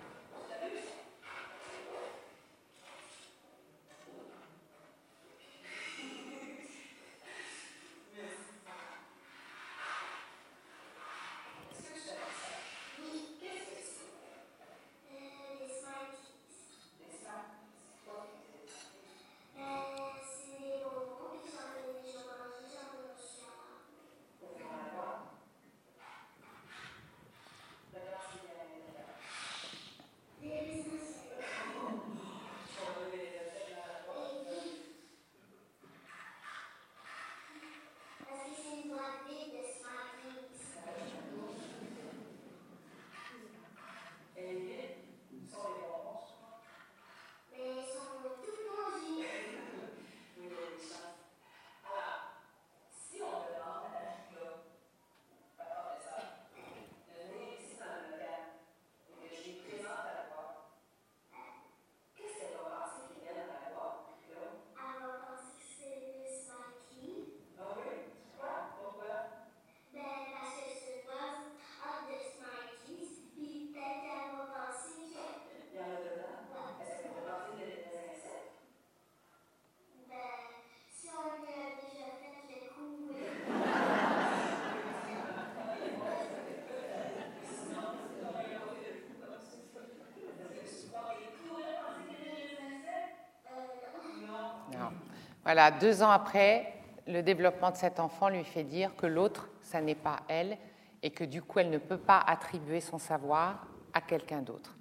Voilà, 95.45 95.69
deux 95.71 96.01
ans 96.01 96.09
après, 96.09 96.73
le 97.07 97.21
développement 97.21 97.69
de 97.69 97.77
cet 97.77 97.99
enfant 97.99 98.29
lui 98.29 98.43
fait 98.43 98.63
dire 98.63 98.95
que 98.95 99.05
l'autre, 99.05 99.47
ça 99.61 99.79
n'est 99.79 99.95
pas 99.95 100.17
elle, 100.27 100.57
et 101.03 101.11
que 101.11 101.23
du 101.23 101.43
coup, 101.43 101.59
elle 101.59 101.69
ne 101.69 101.77
peut 101.77 101.99
pas 101.99 102.19
attribuer 102.19 102.81
son 102.81 102.97
savoir 102.97 103.67
à 103.93 104.01
quelqu'un 104.01 104.41
d'autre. 104.41 104.75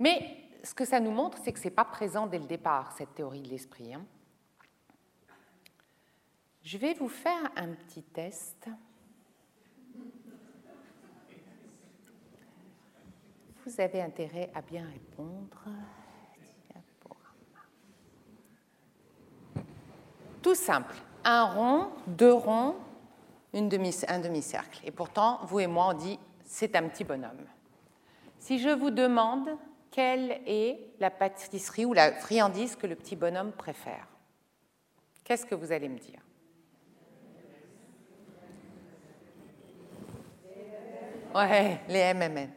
Mais 0.00 0.36
ce 0.64 0.74
que 0.74 0.84
ça 0.84 0.98
nous 0.98 1.12
montre, 1.12 1.38
c'est 1.42 1.52
que 1.52 1.60
ce 1.60 1.64
n'est 1.64 1.74
pas 1.74 1.84
présent 1.84 2.26
dès 2.26 2.40
le 2.40 2.46
départ, 2.46 2.92
cette 2.98 3.14
théorie 3.14 3.40
de 3.40 3.48
l'esprit. 3.48 3.94
Hein. 3.94 4.04
Je 6.64 6.76
vais 6.76 6.94
vous 6.94 7.08
faire 7.08 7.50
un 7.56 7.68
petit 7.68 8.02
test. 8.02 8.68
Vous 13.64 13.80
avez 13.80 14.02
intérêt 14.02 14.50
à 14.54 14.60
bien 14.60 14.86
répondre. 14.86 15.68
Tout 20.42 20.47
simple. 20.58 20.94
Un 21.24 21.44
rond, 21.44 21.88
deux 22.06 22.32
ronds, 22.32 22.76
une 23.52 23.68
demi, 23.68 23.94
un 24.08 24.18
demi-cercle. 24.18 24.80
Et 24.84 24.90
pourtant, 24.90 25.40
vous 25.44 25.60
et 25.60 25.66
moi, 25.66 25.88
on 25.90 25.94
dit 25.94 26.18
c'est 26.44 26.76
un 26.76 26.88
petit 26.88 27.04
bonhomme. 27.04 27.44
Si 28.38 28.58
je 28.58 28.70
vous 28.70 28.90
demande 28.90 29.48
quelle 29.90 30.40
est 30.46 30.78
la 31.00 31.10
pâtisserie 31.10 31.84
ou 31.84 31.92
la 31.92 32.12
friandise 32.12 32.76
que 32.76 32.86
le 32.86 32.94
petit 32.94 33.16
bonhomme 33.16 33.52
préfère, 33.52 34.06
qu'est-ce 35.24 35.46
que 35.46 35.54
vous 35.54 35.72
allez 35.72 35.88
me 35.88 35.98
dire? 35.98 36.20
Ouais, 41.34 41.80
les 41.88 42.14
MMM. 42.14 42.50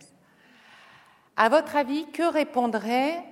À 1.36 1.50
votre 1.50 1.76
avis, 1.76 2.10
que 2.12 2.24
répondrait 2.24 3.24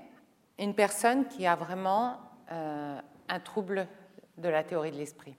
une 0.58 0.74
personne 0.74 1.28
qui 1.28 1.48
a 1.48 1.56
vraiment 1.56 2.18
euh, 2.52 3.00
un 3.30 3.40
trouble 3.40 3.88
de 4.40 4.50
la 4.50 4.64
théorie 4.64 4.92
de 4.92 4.98
l'esprit 4.98 5.36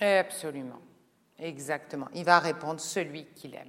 Absolument, 0.00 0.80
exactement. 1.38 2.06
Il 2.14 2.24
va 2.24 2.38
répondre 2.38 2.78
celui 2.78 3.24
qu'il 3.34 3.54
aime, 3.54 3.68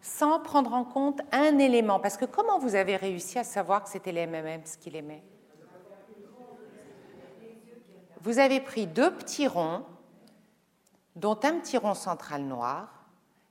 sans 0.00 0.40
prendre 0.40 0.72
en 0.72 0.84
compte 0.84 1.20
un 1.30 1.58
élément. 1.58 2.00
Parce 2.00 2.16
que 2.16 2.24
comment 2.24 2.58
vous 2.58 2.74
avez 2.74 2.96
réussi 2.96 3.38
à 3.38 3.44
savoir 3.44 3.84
que 3.84 3.88
c'était 3.88 4.10
les 4.10 4.26
MMM 4.26 4.62
ce 4.64 4.76
qu'il 4.76 4.96
aimait? 4.96 5.22
Vous 8.20 8.38
avez 8.38 8.60
pris 8.60 8.86
deux 8.86 9.12
petits 9.14 9.46
ronds, 9.46 9.84
dont 11.14 11.38
un 11.42 11.58
petit 11.60 11.76
rond 11.76 11.94
central 11.94 12.42
noir, 12.42 13.06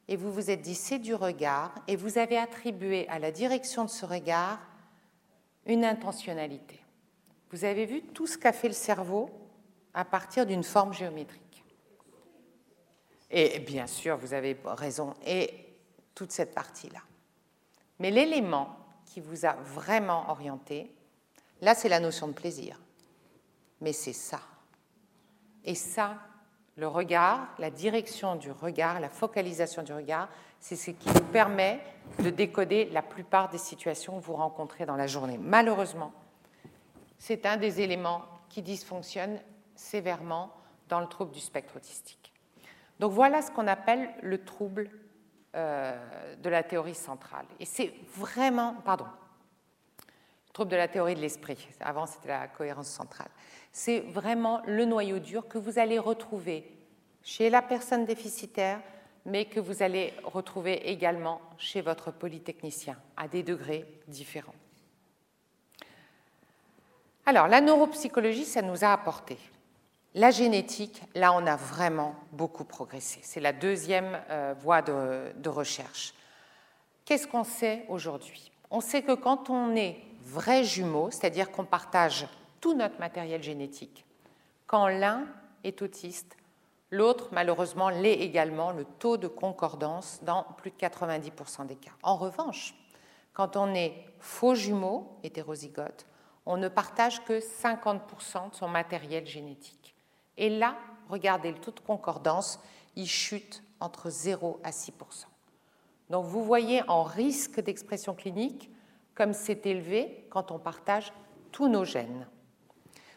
et 0.08 0.18
vous 0.18 0.32
vous 0.32 0.50
êtes 0.50 0.62
dit 0.62 0.76
c'est 0.76 1.00
du 1.00 1.16
regard, 1.16 1.74
et 1.88 1.96
vous 1.96 2.18
avez 2.18 2.38
attribué 2.38 3.08
à 3.08 3.20
la 3.20 3.32
direction 3.32 3.86
de 3.86 3.90
ce 3.90 4.06
regard 4.06 4.60
une 5.66 5.86
intentionnalité. 5.86 6.81
Vous 7.52 7.66
avez 7.66 7.86
vu 7.86 8.02
tout 8.02 8.28
ce 8.28 8.38
qu'a 8.38 8.54
fait 8.54 8.70
le 8.70 8.74
cerveau 8.74 9.30
à 9.94 10.06
partir 10.06 10.46
d'une 10.46 10.64
forme 10.64 10.94
géométrique. 10.94 11.66
Et 13.30 13.60
bien 13.60 13.88
sûr, 13.88 14.18
vous 14.18 14.34
avez 14.34 14.58
raison, 14.66 15.14
et 15.26 15.54
toute 16.16 16.32
cette 16.32 16.54
partie-là. 16.54 17.00
Mais 18.00 18.12
l'élément 18.12 18.76
qui 19.06 19.22
vous 19.22 19.46
a 19.46 19.54
vraiment 19.54 20.30
orienté, 20.30 20.94
là, 21.62 21.76
c'est 21.76 21.90
la 21.90 22.00
notion 22.00 22.28
de 22.28 22.34
plaisir. 22.34 22.80
Mais 23.80 23.94
c'est 23.94 24.14
ça. 24.14 24.42
Et 25.64 25.76
ça, 25.76 26.18
le 26.78 26.88
regard, 26.88 27.48
la 27.60 27.70
direction 27.70 28.36
du 28.36 28.52
regard, 28.52 29.00
la 29.00 29.10
focalisation 29.10 29.84
du 29.84 29.94
regard, 29.94 30.30
c'est 30.60 30.76
ce 30.76 30.92
qui 30.92 31.10
vous 31.10 31.24
permet 31.32 31.80
de 32.20 32.30
décoder 32.30 32.86
la 32.86 33.02
plupart 33.02 33.50
des 33.50 33.58
situations 33.58 34.20
que 34.20 34.26
vous 34.26 34.36
rencontrez 34.36 34.86
dans 34.86 34.96
la 34.96 35.08
journée. 35.08 35.38
Malheureusement, 35.38 36.14
c'est 37.22 37.46
un 37.46 37.58
des 37.58 37.82
éléments 37.82 38.24
qui 38.50 38.64
dysfonctionne 38.64 39.40
sévèrement 39.76 40.52
dans 40.90 41.00
le 41.00 41.08
trouble 41.08 41.32
du 41.32 41.40
spectre 41.40 41.78
autistique. 41.78 42.34
Donc 43.00 43.12
voilà 43.12 43.42
ce 43.42 43.52
qu'on 43.52 43.68
appelle 43.68 44.10
le 44.24 44.44
trouble 44.44 44.90
euh, 45.56 46.36
de 46.42 46.50
la 46.50 46.64
théorie 46.64 46.96
centrale. 46.96 47.46
Et 47.60 47.66
c'est 47.66 47.94
vraiment, 48.16 48.74
pardon, 48.84 49.06
le 49.06 50.54
trouble 50.54 50.72
de 50.72 50.76
la 50.76 50.88
théorie 50.88 51.16
de 51.16 51.22
l'esprit. 51.22 51.68
Avant, 51.80 52.08
c'était 52.08 52.30
la 52.30 52.48
cohérence 52.48 52.88
centrale 52.88 53.30
c'est 53.72 54.00
vraiment 54.00 54.62
le 54.66 54.86
noyau 54.86 55.20
dur 55.20 55.48
que 55.48 55.58
vous 55.58 55.80
allez 55.80 55.98
retrouver 55.98 56.70
chez 57.24 57.50
la 57.50 57.62
personne 57.62 58.06
déficitaire, 58.06 58.82
mais 59.26 59.46
que 59.46 59.60
vous 59.60 59.84
allez 59.84 60.14
retrouver 60.24 60.90
également 60.90 61.40
chez 61.58 61.82
votre 61.82 62.12
polytechnicien, 62.12 62.98
à 63.16 63.28
des 63.28 63.44
degrés 63.44 63.86
différents. 64.08 64.56
Alors, 67.26 67.48
la 67.48 67.62
neuropsychologie, 67.62 68.46
ça 68.46 68.62
nous 68.62 68.84
a 68.84 68.92
apporté. 68.92 69.38
La 70.14 70.32
génétique, 70.32 71.02
là, 71.16 71.34
on 71.34 71.46
a 71.46 71.56
vraiment 71.56 72.16
beaucoup 72.32 72.66
progressé. 72.66 73.20
C'est 73.24 73.40
la 73.40 73.54
deuxième 73.54 74.20
euh, 74.30 74.54
voie 74.60 74.82
de, 74.82 75.32
de 75.36 75.50
recherche. 75.50 76.14
Qu'est-ce 77.06 77.28
qu'on 77.28 77.44
sait 77.44 77.86
aujourd'hui? 77.88 78.52
On 78.70 78.82
sait 78.82 79.04
que 79.04 79.14
quand 79.14 79.50
on 79.50 79.76
est 79.76 79.98
vrai 80.22 80.64
jumeau, 80.64 81.10
c'est-à-dire 81.12 81.52
qu'on 81.52 81.66
partage 81.66 82.28
tout 82.60 82.74
notre 82.74 83.00
matériel 83.00 83.42
génétique. 83.42 84.06
Quand 84.68 84.88
l'un 84.88 85.26
est 85.64 85.82
autiste, 85.82 86.38
l'autre, 86.92 87.30
malheureusement, 87.32 87.90
l'est 87.90 88.20
également, 88.20 88.72
le 88.72 88.86
taux 88.86 89.18
de 89.18 89.28
concordance 89.28 90.20
dans 90.24 90.46
plus 90.58 90.72
de 90.72 90.76
90% 90.78 91.66
des 91.66 91.76
cas. 91.76 91.92
En 92.04 92.16
revanche, 92.16 92.76
quand 93.34 93.58
on 93.58 93.74
est 93.74 93.94
faux 94.20 94.56
jumeau, 94.56 95.18
hétérozygote, 95.24 96.06
on 96.46 96.58
ne 96.58 96.68
partage 96.68 97.24
que 97.24 97.40
50% 97.40 98.50
de 98.52 98.56
son 98.56 98.68
matériel 98.68 99.28
génétique. 99.28 99.96
Et 100.38 100.50
là, 100.50 100.76
regardez, 101.10 101.52
le 101.52 101.58
taux 101.58 101.72
de 101.72 101.80
concordance, 101.80 102.60
il 102.96 103.08
chute 103.08 103.64
entre 103.80 104.10
0 104.10 104.60
à 104.64 104.72
6%. 104.72 104.92
Donc 106.10 106.26
vous 106.26 106.44
voyez 106.44 106.84
en 106.90 107.04
risque 107.04 107.62
d'expression 107.62 108.14
clinique 108.14 108.70
comme 109.16 109.34
c'est 109.34 109.66
élevé 109.66 110.28
quand 110.30 110.52
on 110.52 110.60
partage 110.60 111.14
tous 111.52 111.68
nos 111.68 111.86
gènes. 111.86 112.28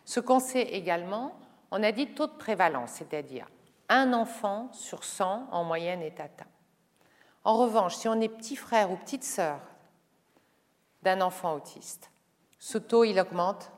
Ce 0.04 0.20
qu'on 0.20 0.40
sait 0.40 0.62
également, 0.62 1.38
on 1.70 1.82
a 1.82 1.92
dit 1.92 2.08
taux 2.08 2.26
de 2.26 2.32
prévalence, 2.32 2.92
c'est-à-dire 2.92 3.48
un 3.88 4.12
enfant 4.12 4.70
sur 4.72 5.04
100 5.04 5.48
en 5.50 5.64
moyenne 5.64 6.02
est 6.02 6.20
atteint. 6.20 6.46
En 7.42 7.56
revanche, 7.56 7.96
si 7.96 8.08
on 8.08 8.20
est 8.20 8.28
petit 8.28 8.56
frère 8.56 8.90
ou 8.90 8.96
petite 8.96 9.24
sœur 9.24 9.60
d'un 11.02 11.20
enfant 11.20 11.54
autiste, 11.54 12.10
ce 12.64 12.78
taux 12.78 13.04
il 13.04 13.20
augmente 13.20 13.70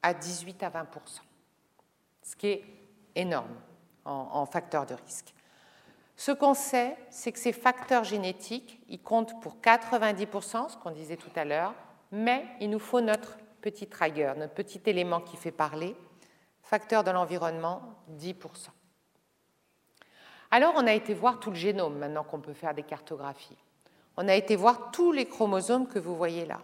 à 0.00 0.14
18 0.14 0.62
à 0.62 0.70
20% 0.70 0.84
ce 2.22 2.36
qui 2.36 2.46
est 2.46 2.64
énorme 3.16 3.56
en, 4.04 4.28
en 4.32 4.46
facteur 4.46 4.86
de 4.86 4.94
risque. 4.94 5.34
Ce 6.14 6.30
qu'on 6.30 6.54
sait, 6.54 6.96
c'est 7.10 7.32
que 7.32 7.38
ces 7.40 7.52
facteurs 7.52 8.04
génétiques, 8.04 8.80
ils 8.88 9.02
comptent 9.02 9.40
pour 9.40 9.56
90%, 9.56 10.68
ce 10.68 10.76
qu'on 10.76 10.92
disait 10.92 11.16
tout 11.16 11.30
à 11.34 11.44
l'heure, 11.44 11.74
mais 12.12 12.44
il 12.60 12.70
nous 12.70 12.78
faut 12.78 13.00
notre 13.00 13.38
petit 13.60 13.88
trigger, 13.88 14.34
notre 14.36 14.54
petit 14.54 14.82
élément 14.86 15.20
qui 15.20 15.36
fait 15.36 15.50
parler, 15.50 15.96
facteur 16.62 17.02
de 17.02 17.10
l'environnement, 17.10 17.82
10%. 18.20 18.34
Alors 20.52 20.74
on 20.76 20.86
a 20.86 20.92
été 20.92 21.12
voir 21.12 21.40
tout 21.40 21.50
le 21.50 21.56
génome, 21.56 21.98
maintenant 21.98 22.22
qu'on 22.22 22.40
peut 22.40 22.54
faire 22.54 22.74
des 22.74 22.84
cartographies. 22.84 23.58
On 24.16 24.28
a 24.28 24.34
été 24.34 24.54
voir 24.54 24.92
tous 24.92 25.10
les 25.10 25.26
chromosomes 25.26 25.88
que 25.88 25.98
vous 25.98 26.14
voyez 26.14 26.46
là. 26.46 26.60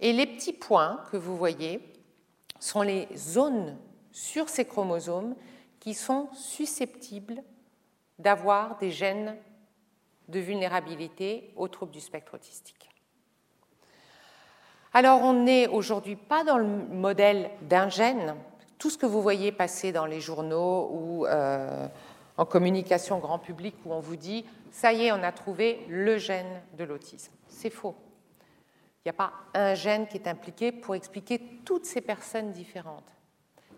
Et 0.00 0.12
les 0.12 0.26
petits 0.26 0.52
points 0.52 1.04
que 1.10 1.16
vous 1.16 1.36
voyez 1.36 1.80
sont 2.58 2.82
les 2.82 3.08
zones 3.16 3.76
sur 4.12 4.48
ces 4.48 4.64
chromosomes 4.64 5.34
qui 5.78 5.94
sont 5.94 6.28
susceptibles 6.32 7.42
d'avoir 8.18 8.78
des 8.78 8.90
gènes 8.90 9.36
de 10.28 10.40
vulnérabilité 10.40 11.52
aux 11.56 11.68
troubles 11.68 11.92
du 11.92 12.00
spectre 12.00 12.34
autistique. 12.34 12.88
Alors 14.92 15.22
on 15.22 15.32
n'est 15.32 15.68
aujourd'hui 15.68 16.16
pas 16.16 16.44
dans 16.44 16.58
le 16.58 16.66
modèle 16.66 17.50
d'un 17.62 17.88
gène. 17.88 18.34
Tout 18.78 18.90
ce 18.90 18.98
que 18.98 19.06
vous 19.06 19.22
voyez 19.22 19.52
passer 19.52 19.92
dans 19.92 20.06
les 20.06 20.20
journaux 20.20 20.88
ou 20.92 21.26
euh, 21.26 21.86
en 22.36 22.44
communication 22.44 23.18
grand 23.18 23.38
public 23.38 23.74
où 23.84 23.92
on 23.92 24.00
vous 24.00 24.16
dit 24.16 24.44
ça 24.70 24.92
y 24.92 25.04
est, 25.06 25.12
on 25.12 25.22
a 25.22 25.32
trouvé 25.32 25.84
le 25.88 26.18
gène 26.18 26.62
de 26.78 26.84
l'autisme. 26.84 27.32
C'est 27.48 27.70
faux. 27.70 27.94
Il 29.04 29.08
n'y 29.08 29.10
a 29.10 29.14
pas 29.14 29.32
un 29.54 29.74
gène 29.74 30.06
qui 30.06 30.18
est 30.18 30.28
impliqué 30.28 30.72
pour 30.72 30.94
expliquer 30.94 31.38
toutes 31.64 31.86
ces 31.86 32.02
personnes 32.02 32.52
différentes. 32.52 33.16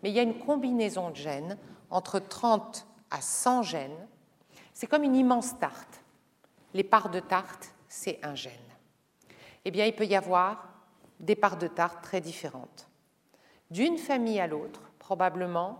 Mais 0.02 0.10
il 0.10 0.16
y 0.16 0.18
a 0.18 0.22
une 0.22 0.38
combinaison 0.38 1.10
de 1.10 1.16
gènes 1.16 1.56
entre 1.90 2.18
30 2.18 2.86
à 3.10 3.20
100 3.20 3.62
gènes. 3.62 4.08
C'est 4.72 4.88
comme 4.88 5.04
une 5.04 5.14
immense 5.14 5.58
tarte. 5.60 6.02
Les 6.74 6.82
parts 6.82 7.10
de 7.10 7.20
tarte, 7.20 7.72
c'est 7.88 8.18
un 8.24 8.34
gène. 8.34 8.52
Eh 9.64 9.70
bien, 9.70 9.86
il 9.86 9.94
peut 9.94 10.06
y 10.06 10.16
avoir 10.16 10.68
des 11.20 11.36
parts 11.36 11.58
de 11.58 11.68
tarte 11.68 12.02
très 12.02 12.20
différentes. 12.20 12.88
D'une 13.70 13.98
famille 13.98 14.40
à 14.40 14.48
l'autre, 14.48 14.80
probablement, 14.98 15.78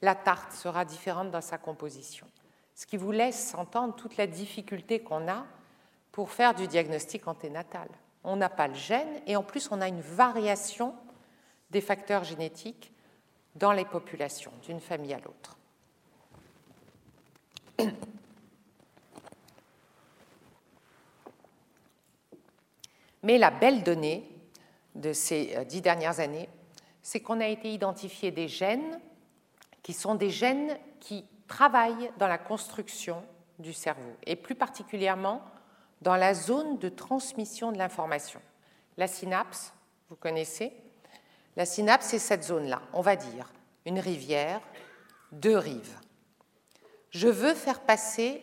la 0.00 0.16
tarte 0.16 0.52
sera 0.52 0.84
différente 0.84 1.30
dans 1.30 1.40
sa 1.40 1.56
composition, 1.56 2.26
ce 2.74 2.86
qui 2.86 2.96
vous 2.96 3.12
laisse 3.12 3.54
entendre 3.54 3.94
toute 3.94 4.16
la 4.16 4.26
difficulté 4.26 5.00
qu'on 5.00 5.28
a 5.28 5.46
pour 6.10 6.30
faire 6.30 6.54
du 6.54 6.66
diagnostic 6.66 7.28
anténatal. 7.28 7.88
On 8.24 8.36
n'a 8.36 8.48
pas 8.48 8.68
le 8.68 8.74
gène 8.74 9.20
et 9.26 9.36
en 9.36 9.42
plus 9.42 9.70
on 9.70 9.80
a 9.80 9.88
une 9.88 10.00
variation 10.00 10.94
des 11.70 11.80
facteurs 11.80 12.24
génétiques 12.24 12.92
dans 13.54 13.72
les 13.72 13.84
populations, 13.84 14.52
d'une 14.64 14.80
famille 14.80 15.14
à 15.14 15.20
l'autre. 15.20 15.58
Mais 23.22 23.38
la 23.38 23.50
belle 23.50 23.82
donnée 23.84 24.28
de 24.94 25.12
ces 25.12 25.54
euh, 25.56 25.64
dix 25.64 25.80
dernières 25.80 26.20
années, 26.20 26.48
c'est 27.02 27.20
qu'on 27.20 27.40
a 27.40 27.46
été 27.46 27.72
identifié 27.72 28.30
des 28.30 28.48
gènes 28.48 29.00
qui 29.82 29.92
sont 29.92 30.14
des 30.14 30.30
gènes 30.30 30.78
qui 31.00 31.24
travaillent 31.48 32.10
dans 32.18 32.28
la 32.28 32.38
construction 32.38 33.22
du 33.58 33.72
cerveau, 33.72 34.16
et 34.26 34.36
plus 34.36 34.54
particulièrement 34.54 35.42
dans 36.02 36.16
la 36.16 36.34
zone 36.34 36.78
de 36.78 36.88
transmission 36.88 37.70
de 37.70 37.78
l'information. 37.78 38.40
La 38.96 39.06
synapse, 39.06 39.72
vous 40.08 40.16
connaissez 40.16 40.72
La 41.56 41.64
synapse, 41.64 42.06
c'est 42.06 42.18
cette 42.18 42.42
zone-là. 42.42 42.82
On 42.92 43.00
va 43.00 43.16
dire 43.16 43.52
une 43.86 43.98
rivière, 43.98 44.60
deux 45.30 45.56
rives. 45.56 45.98
Je 47.10 47.28
veux 47.28 47.54
faire 47.54 47.80
passer 47.80 48.42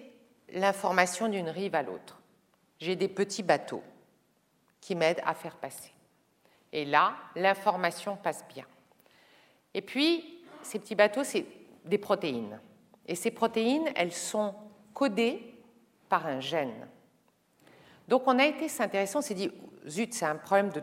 l'information 0.54 1.28
d'une 1.28 1.50
rive 1.50 1.76
à 1.76 1.84
l'autre. 1.84 2.20
J'ai 2.80 2.96
des 2.96 3.08
petits 3.08 3.44
bateaux 3.44 3.84
qui 4.80 4.96
m'aident 4.96 5.22
à 5.26 5.34
faire 5.34 5.58
passer. 5.58 5.92
Et 6.72 6.86
là, 6.86 7.16
l'information 7.36 8.16
passe 8.16 8.46
bien. 8.48 8.66
Et 9.74 9.82
puis, 9.82 10.44
ces 10.62 10.80
petits 10.80 10.96
bateaux, 10.96 11.24
c'est 11.24 11.46
des 11.86 11.98
protéines. 11.98 12.60
Et 13.06 13.16
ces 13.16 13.32
protéines, 13.32 13.90
elles 13.96 14.14
sont 14.14 14.56
codées 14.94 15.56
par 16.08 16.26
un 16.26 16.40
gène. 16.40 16.88
Donc 18.10 18.24
on 18.26 18.40
a 18.40 18.46
été 18.46 18.68
s'intéresser, 18.68 19.16
on 19.18 19.22
s'est 19.22 19.36
dit, 19.36 19.52
zut, 19.88 20.16
c'est 20.16 20.26
un 20.26 20.36
problème 20.36 20.72
de 20.72 20.82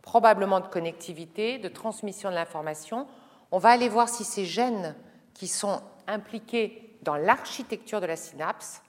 probablement 0.00 0.60
de 0.60 0.68
connectivité, 0.68 1.58
de 1.58 1.66
transmission 1.66 2.30
de 2.30 2.36
l'information. 2.36 3.08
On 3.50 3.58
va 3.58 3.70
aller 3.70 3.88
voir 3.88 4.08
si 4.08 4.22
ces 4.22 4.44
gènes 4.44 4.94
qui 5.34 5.48
sont 5.48 5.82
impliqués 6.06 6.96
dans 7.02 7.16
l'architecture 7.16 8.00
de 8.00 8.06
la 8.06 8.14
synapse, 8.14 8.80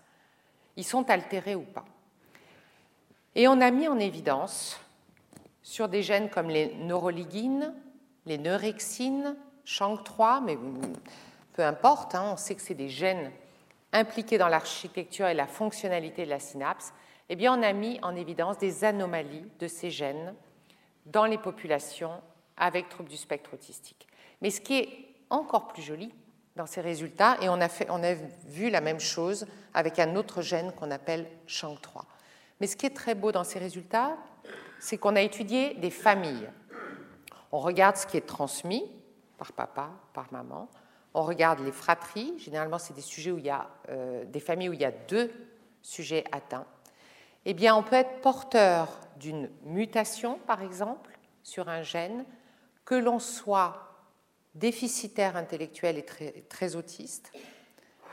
ils 0.76 0.84
sont 0.84 1.10
altérés 1.10 1.56
ou 1.56 1.64
pas. 1.64 1.86
Et 3.34 3.48
on 3.48 3.60
a 3.60 3.72
mis 3.72 3.88
en 3.88 3.98
évidence 3.98 4.80
sur 5.64 5.90
des 5.90 6.04
gènes 6.04 6.30
comme 6.30 6.50
les 6.50 6.76
neuroligines, 6.76 7.74
les 8.28 8.38
neurexines, 8.38 9.36
SHANK3, 9.66 10.44
mais 10.44 10.60
peu 11.54 11.66
importe, 11.66 12.14
hein, 12.14 12.34
on 12.34 12.38
sait 12.38 12.54
que 12.54 12.62
c'est 12.62 12.76
des 12.76 12.90
gènes 12.90 13.32
impliqués 13.94 14.38
dans 14.38 14.48
l'architecture 14.48 15.26
et 15.26 15.34
la 15.34 15.48
fonctionnalité 15.48 16.26
de 16.26 16.30
la 16.30 16.40
synapse, 16.40 16.94
eh 17.30 17.36
bien, 17.36 17.58
on 17.58 17.64
a 17.64 17.74
mis 17.74 18.00
en 18.02 18.16
évidence 18.16 18.58
des 18.58 18.84
anomalies 18.84 19.46
de 19.60 19.68
ces 19.68 19.90
gènes 19.90 20.34
dans 21.06 21.26
les 21.26 21.38
populations 21.38 22.22
avec 22.56 22.90
troubles 22.90 23.10
du 23.10 23.18
spectre 23.18 23.54
autistique. 23.54 24.08
Mais 24.42 24.50
ce 24.50 24.62
qui 24.62 24.78
est 24.78 24.90
encore 25.30 25.68
plus 25.68 25.82
joli 25.82 26.14
dans 26.56 26.66
ces 26.66 26.82
résultats, 26.82 27.38
et 27.42 27.50
on 27.50 27.62
a, 27.62 28.14
vu 28.46 28.70
la 28.70 28.82
même 28.82 29.00
chose 29.00 29.46
avec 29.74 30.00
un 30.00 30.16
autre 30.16 30.42
gène 30.42 30.72
qu'on 30.72 30.90
appelle 30.90 31.28
SHANK3. 31.48 32.04
Mais 32.60 32.68
ce 32.68 32.76
qui 32.76 32.86
est 32.86 32.96
très 32.96 33.14
beau 33.14 33.32
dans 33.32 33.44
ces 33.44 33.60
résultats, 33.60 34.18
c'est 34.80 34.98
qu'on 34.98 35.16
a 35.16 35.22
étudié 35.22 35.76
des 35.76 35.92
familles. 35.92 36.50
On 37.52 37.60
regarde 37.60 37.96
ce 37.96 38.08
qui 38.08 38.18
est 38.18 38.26
transmis 38.26 38.84
par 39.38 39.54
papa, 39.54 39.92
par 40.14 40.32
maman. 40.32 40.68
On 41.14 41.24
regarde 41.24 41.60
les 41.60 41.72
fratries. 41.72 42.34
Généralement, 42.40 42.80
c'est 42.80 42.94
des 42.94 43.02
sujets 43.02 43.32
où 43.32 43.38
il 43.38 43.46
y 43.46 43.50
a 43.50 43.70
euh, 43.90 44.26
des 44.26 44.40
familles 44.40 44.70
où 44.70 44.74
il 44.74 44.82
y 44.82 44.86
a 44.86 44.92
deux 44.92 45.32
sujets 45.84 46.24
atteints. 46.32 46.66
Eh 47.50 47.54
bien, 47.54 47.78
on 47.78 47.82
peut 47.82 47.96
être 47.96 48.20
porteur 48.20 48.90
d'une 49.16 49.50
mutation, 49.64 50.38
par 50.48 50.62
exemple, 50.62 51.18
sur 51.44 51.70
un 51.70 51.82
gène, 51.82 52.26
que 52.84 52.94
l'on 52.94 53.20
soit 53.20 53.88
déficitaire 54.54 55.38
intellectuel 55.38 55.98
et 55.98 56.44
très, 56.50 56.76
autiste, 56.76 57.32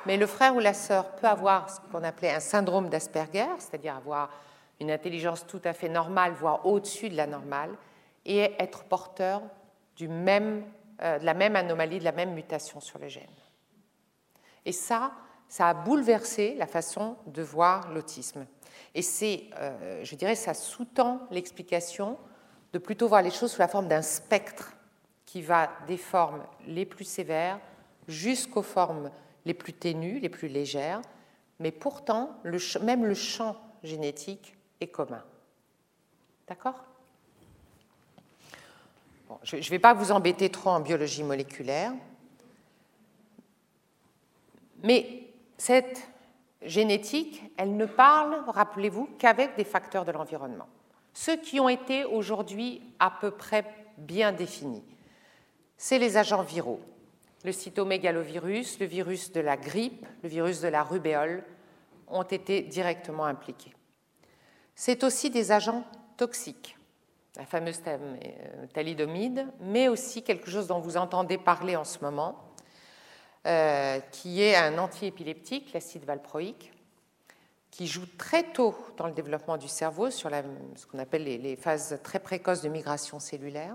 mais 0.06 0.16
le 0.16 0.28
frère 0.28 0.54
ou 0.54 0.60
la 0.60 0.72
sœur 0.72 1.16
peut 1.16 1.26
avoir 1.26 1.68
ce 1.68 1.80
qu'on 1.80 2.04
appelait 2.04 2.30
un 2.30 2.38
syndrome 2.38 2.88
d'Asperger, 2.88 3.48
c'est-à-dire 3.58 3.96
avoir 3.96 4.30
une 4.80 4.92
intelligence 4.92 5.44
tout 5.48 5.62
à 5.64 5.72
fait 5.72 5.88
normale, 5.88 6.32
voire 6.34 6.64
au-dessus 6.64 7.08
de 7.08 7.16
la 7.16 7.26
normale, 7.26 7.70
et 8.24 8.52
être 8.60 8.84
porteur 8.84 9.42
du 9.96 10.06
même, 10.06 10.62
euh, 11.02 11.18
de 11.18 11.24
la 11.24 11.34
même 11.34 11.56
anomalie, 11.56 11.98
de 11.98 12.04
la 12.04 12.12
même 12.12 12.34
mutation 12.34 12.78
sur 12.78 13.00
le 13.00 13.08
gène. 13.08 13.26
Et 14.64 14.70
ça, 14.70 15.10
ça 15.48 15.70
a 15.70 15.74
bouleversé 15.74 16.54
la 16.54 16.68
façon 16.68 17.16
de 17.26 17.42
voir 17.42 17.90
l'autisme. 17.90 18.46
Et 18.94 19.02
c'est, 19.02 19.44
euh, 19.58 20.04
je 20.04 20.14
dirais, 20.14 20.36
ça 20.36 20.54
sous-tend 20.54 21.26
l'explication 21.30 22.16
de 22.72 22.78
plutôt 22.78 23.08
voir 23.08 23.22
les 23.22 23.30
choses 23.30 23.52
sous 23.52 23.60
la 23.60 23.68
forme 23.68 23.88
d'un 23.88 24.02
spectre 24.02 24.72
qui 25.26 25.42
va 25.42 25.70
des 25.86 25.96
formes 25.96 26.44
les 26.66 26.86
plus 26.86 27.04
sévères 27.04 27.58
jusqu'aux 28.06 28.62
formes 28.62 29.10
les 29.44 29.54
plus 29.54 29.72
ténues, 29.72 30.20
les 30.20 30.28
plus 30.28 30.48
légères, 30.48 31.02
mais 31.58 31.70
pourtant, 31.70 32.38
même 32.82 33.04
le 33.04 33.14
champ 33.14 33.56
génétique 33.82 34.56
est 34.80 34.88
commun. 34.88 35.22
D'accord? 36.46 36.84
Je 39.42 39.56
ne 39.56 39.62
vais 39.62 39.78
pas 39.78 39.94
vous 39.94 40.12
embêter 40.12 40.50
trop 40.50 40.70
en 40.70 40.80
biologie 40.80 41.22
moléculaire, 41.22 41.92
mais 44.82 45.24
cette 45.56 46.08
génétique, 46.64 47.42
elle 47.56 47.76
ne 47.76 47.86
parle, 47.86 48.42
rappelez-vous, 48.48 49.08
qu'avec 49.18 49.56
des 49.56 49.64
facteurs 49.64 50.04
de 50.04 50.12
l'environnement. 50.12 50.68
Ceux 51.12 51.36
qui 51.36 51.60
ont 51.60 51.68
été 51.68 52.04
aujourd'hui 52.04 52.82
à 52.98 53.10
peu 53.10 53.30
près 53.30 53.64
bien 53.98 54.32
définis, 54.32 54.84
c'est 55.76 55.98
les 55.98 56.16
agents 56.16 56.42
viraux, 56.42 56.80
le 57.44 57.52
cytomégalovirus, 57.52 58.80
le 58.80 58.86
virus 58.86 59.32
de 59.32 59.40
la 59.40 59.56
grippe, 59.56 60.06
le 60.22 60.28
virus 60.28 60.60
de 60.60 60.68
la 60.68 60.82
rubéole 60.82 61.44
ont 62.08 62.22
été 62.22 62.62
directement 62.62 63.24
impliqués. 63.24 63.74
C'est 64.74 65.04
aussi 65.04 65.30
des 65.30 65.52
agents 65.52 65.84
toxiques, 66.16 66.76
la 67.36 67.44
fameuse 67.44 67.80
thalidomide, 68.72 69.46
mais 69.60 69.88
aussi 69.88 70.22
quelque 70.22 70.50
chose 70.50 70.66
dont 70.66 70.80
vous 70.80 70.96
entendez 70.96 71.38
parler 71.38 71.76
en 71.76 71.84
ce 71.84 71.98
moment, 72.00 72.43
euh, 73.46 74.00
qui 74.12 74.42
est 74.42 74.56
un 74.56 74.78
antiépileptique, 74.78 75.72
l'acide 75.72 76.04
valproïque, 76.04 76.72
qui 77.70 77.86
joue 77.86 78.06
très 78.18 78.52
tôt 78.52 78.74
dans 78.96 79.06
le 79.06 79.12
développement 79.12 79.56
du 79.56 79.68
cerveau 79.68 80.10
sur 80.10 80.30
ce 80.76 80.86
qu'on 80.86 80.98
appelle 80.98 81.24
les 81.24 81.56
phases 81.56 81.98
très 82.04 82.20
précoces 82.20 82.62
de 82.62 82.68
migration 82.68 83.18
cellulaire, 83.18 83.74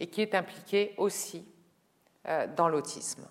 et 0.00 0.06
qui 0.08 0.20
est 0.20 0.34
impliqué 0.34 0.94
aussi 0.96 1.46
euh, 2.28 2.46
dans 2.56 2.68
l'autisme. 2.68 3.26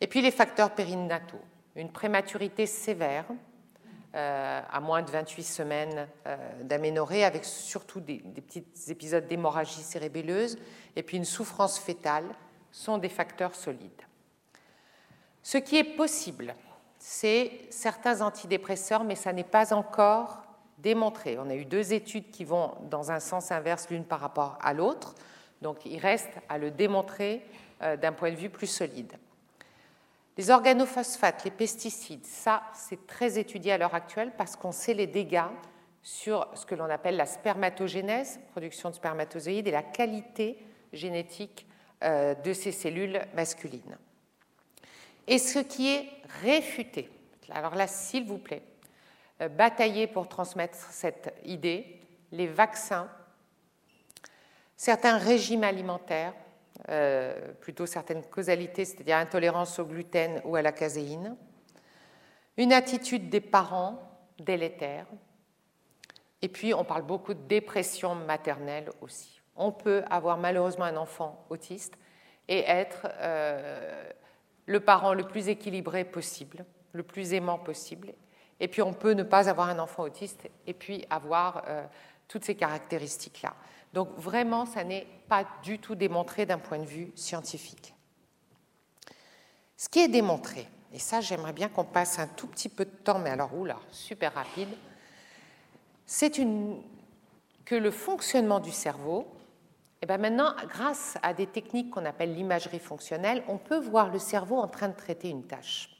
Et 0.00 0.06
puis 0.06 0.20
les 0.22 0.30
facteurs 0.30 0.74
périnataux, 0.74 1.40
une 1.76 1.90
prématurité 1.90 2.66
sévère, 2.66 3.26
euh, 4.14 4.60
à 4.68 4.80
moins 4.80 5.02
de 5.02 5.10
28 5.10 5.42
semaines 5.44 6.08
euh, 6.26 6.62
d'aménorrhée, 6.62 7.24
avec 7.24 7.44
surtout 7.44 8.00
des, 8.00 8.18
des 8.18 8.40
petits 8.40 8.64
épisodes 8.88 9.26
d'hémorragie 9.28 9.82
cérébelleuse, 9.82 10.58
et 10.96 11.02
puis 11.04 11.16
une 11.16 11.24
souffrance 11.24 11.78
fétale, 11.78 12.24
sont 12.72 12.98
des 12.98 13.08
facteurs 13.08 13.54
solides. 13.54 14.02
Ce 15.50 15.58
qui 15.58 15.78
est 15.78 15.96
possible, 15.96 16.54
c'est 16.96 17.50
certains 17.70 18.20
antidépresseurs, 18.20 19.02
mais 19.02 19.16
ça 19.16 19.32
n'est 19.32 19.42
pas 19.42 19.74
encore 19.74 20.44
démontré. 20.78 21.38
On 21.40 21.50
a 21.50 21.56
eu 21.56 21.64
deux 21.64 21.92
études 21.92 22.30
qui 22.30 22.44
vont 22.44 22.76
dans 22.88 23.10
un 23.10 23.18
sens 23.18 23.50
inverse 23.50 23.90
l'une 23.90 24.04
par 24.04 24.20
rapport 24.20 24.58
à 24.62 24.72
l'autre, 24.74 25.16
donc 25.60 25.84
il 25.86 25.98
reste 25.98 26.30
à 26.48 26.56
le 26.56 26.70
démontrer 26.70 27.42
euh, 27.82 27.96
d'un 27.96 28.12
point 28.12 28.30
de 28.30 28.36
vue 28.36 28.48
plus 28.48 28.68
solide. 28.68 29.14
Les 30.36 30.50
organophosphates, 30.50 31.42
les 31.42 31.50
pesticides, 31.50 32.26
ça 32.26 32.62
c'est 32.72 33.08
très 33.08 33.36
étudié 33.36 33.72
à 33.72 33.78
l'heure 33.78 33.96
actuelle 33.96 34.30
parce 34.38 34.54
qu'on 34.54 34.70
sait 34.70 34.94
les 34.94 35.08
dégâts 35.08 35.50
sur 36.00 36.46
ce 36.54 36.64
que 36.64 36.76
l'on 36.76 36.88
appelle 36.88 37.16
la 37.16 37.26
spermatogénèse, 37.26 38.38
production 38.52 38.90
de 38.90 38.94
spermatozoïdes, 38.94 39.66
et 39.66 39.72
la 39.72 39.82
qualité 39.82 40.64
génétique 40.92 41.66
euh, 42.04 42.36
de 42.36 42.52
ces 42.52 42.70
cellules 42.70 43.20
masculines. 43.34 43.98
Et 45.30 45.38
ce 45.38 45.60
qui 45.60 45.88
est 45.88 46.08
réfuté, 46.42 47.08
alors 47.50 47.76
là 47.76 47.86
s'il 47.86 48.24
vous 48.24 48.38
plaît, 48.38 48.64
euh, 49.40 49.48
bataillez 49.48 50.08
pour 50.08 50.28
transmettre 50.28 50.76
cette 50.76 51.32
idée, 51.44 52.00
les 52.32 52.48
vaccins, 52.48 53.08
certains 54.76 55.18
régimes 55.18 55.62
alimentaires, 55.62 56.34
euh, 56.88 57.52
plutôt 57.60 57.86
certaines 57.86 58.24
causalités, 58.24 58.84
c'est-à-dire 58.84 59.18
intolérance 59.18 59.78
au 59.78 59.84
gluten 59.84 60.42
ou 60.44 60.56
à 60.56 60.62
la 60.62 60.72
caséine, 60.72 61.36
une 62.56 62.72
attitude 62.72 63.30
des 63.30 63.40
parents 63.40 64.02
délétère, 64.40 65.06
et 66.42 66.48
puis 66.48 66.74
on 66.74 66.82
parle 66.82 67.02
beaucoup 67.02 67.34
de 67.34 67.42
dépression 67.42 68.16
maternelle 68.16 68.90
aussi. 69.00 69.40
On 69.54 69.70
peut 69.70 70.02
avoir 70.10 70.38
malheureusement 70.38 70.86
un 70.86 70.96
enfant 70.96 71.46
autiste 71.50 71.94
et 72.48 72.64
être 72.66 73.06
euh, 73.20 74.10
le 74.70 74.78
parent 74.78 75.14
le 75.14 75.24
plus 75.24 75.48
équilibré 75.48 76.04
possible, 76.04 76.64
le 76.92 77.02
plus 77.02 77.32
aimant 77.32 77.58
possible, 77.58 78.14
et 78.60 78.68
puis 78.68 78.82
on 78.82 78.92
peut 78.92 79.14
ne 79.14 79.24
pas 79.24 79.48
avoir 79.48 79.68
un 79.68 79.80
enfant 79.80 80.04
autiste 80.04 80.48
et 80.64 80.74
puis 80.74 81.04
avoir 81.10 81.64
euh, 81.66 81.84
toutes 82.28 82.44
ces 82.44 82.54
caractéristiques-là. 82.54 83.56
Donc 83.92 84.10
vraiment, 84.16 84.66
ça 84.66 84.84
n'est 84.84 85.08
pas 85.28 85.44
du 85.64 85.80
tout 85.80 85.96
démontré 85.96 86.46
d'un 86.46 86.58
point 86.58 86.78
de 86.78 86.84
vue 86.84 87.10
scientifique. 87.16 87.94
Ce 89.76 89.88
qui 89.88 89.98
est 89.98 90.08
démontré, 90.08 90.68
et 90.92 91.00
ça 91.00 91.20
j'aimerais 91.20 91.52
bien 91.52 91.68
qu'on 91.68 91.84
passe 91.84 92.20
un 92.20 92.28
tout 92.28 92.46
petit 92.46 92.68
peu 92.68 92.84
de 92.84 92.90
temps, 92.90 93.18
mais 93.18 93.30
alors 93.30 93.52
oula, 93.58 93.80
super 93.90 94.34
rapide, 94.34 94.68
c'est 96.06 96.30
que 97.64 97.74
le 97.74 97.90
fonctionnement 97.90 98.60
du 98.60 98.70
cerveau, 98.70 99.26
et 100.00 100.04
eh 100.04 100.06
bien 100.06 100.16
maintenant, 100.16 100.54
grâce 100.66 101.18
à 101.22 101.34
des 101.34 101.46
techniques 101.46 101.90
qu'on 101.90 102.06
appelle 102.06 102.34
l'imagerie 102.34 102.78
fonctionnelle, 102.78 103.44
on 103.48 103.58
peut 103.58 103.78
voir 103.78 104.10
le 104.10 104.18
cerveau 104.18 104.56
en 104.56 104.66
train 104.66 104.88
de 104.88 104.96
traiter 104.96 105.28
une 105.28 105.46
tâche. 105.46 105.90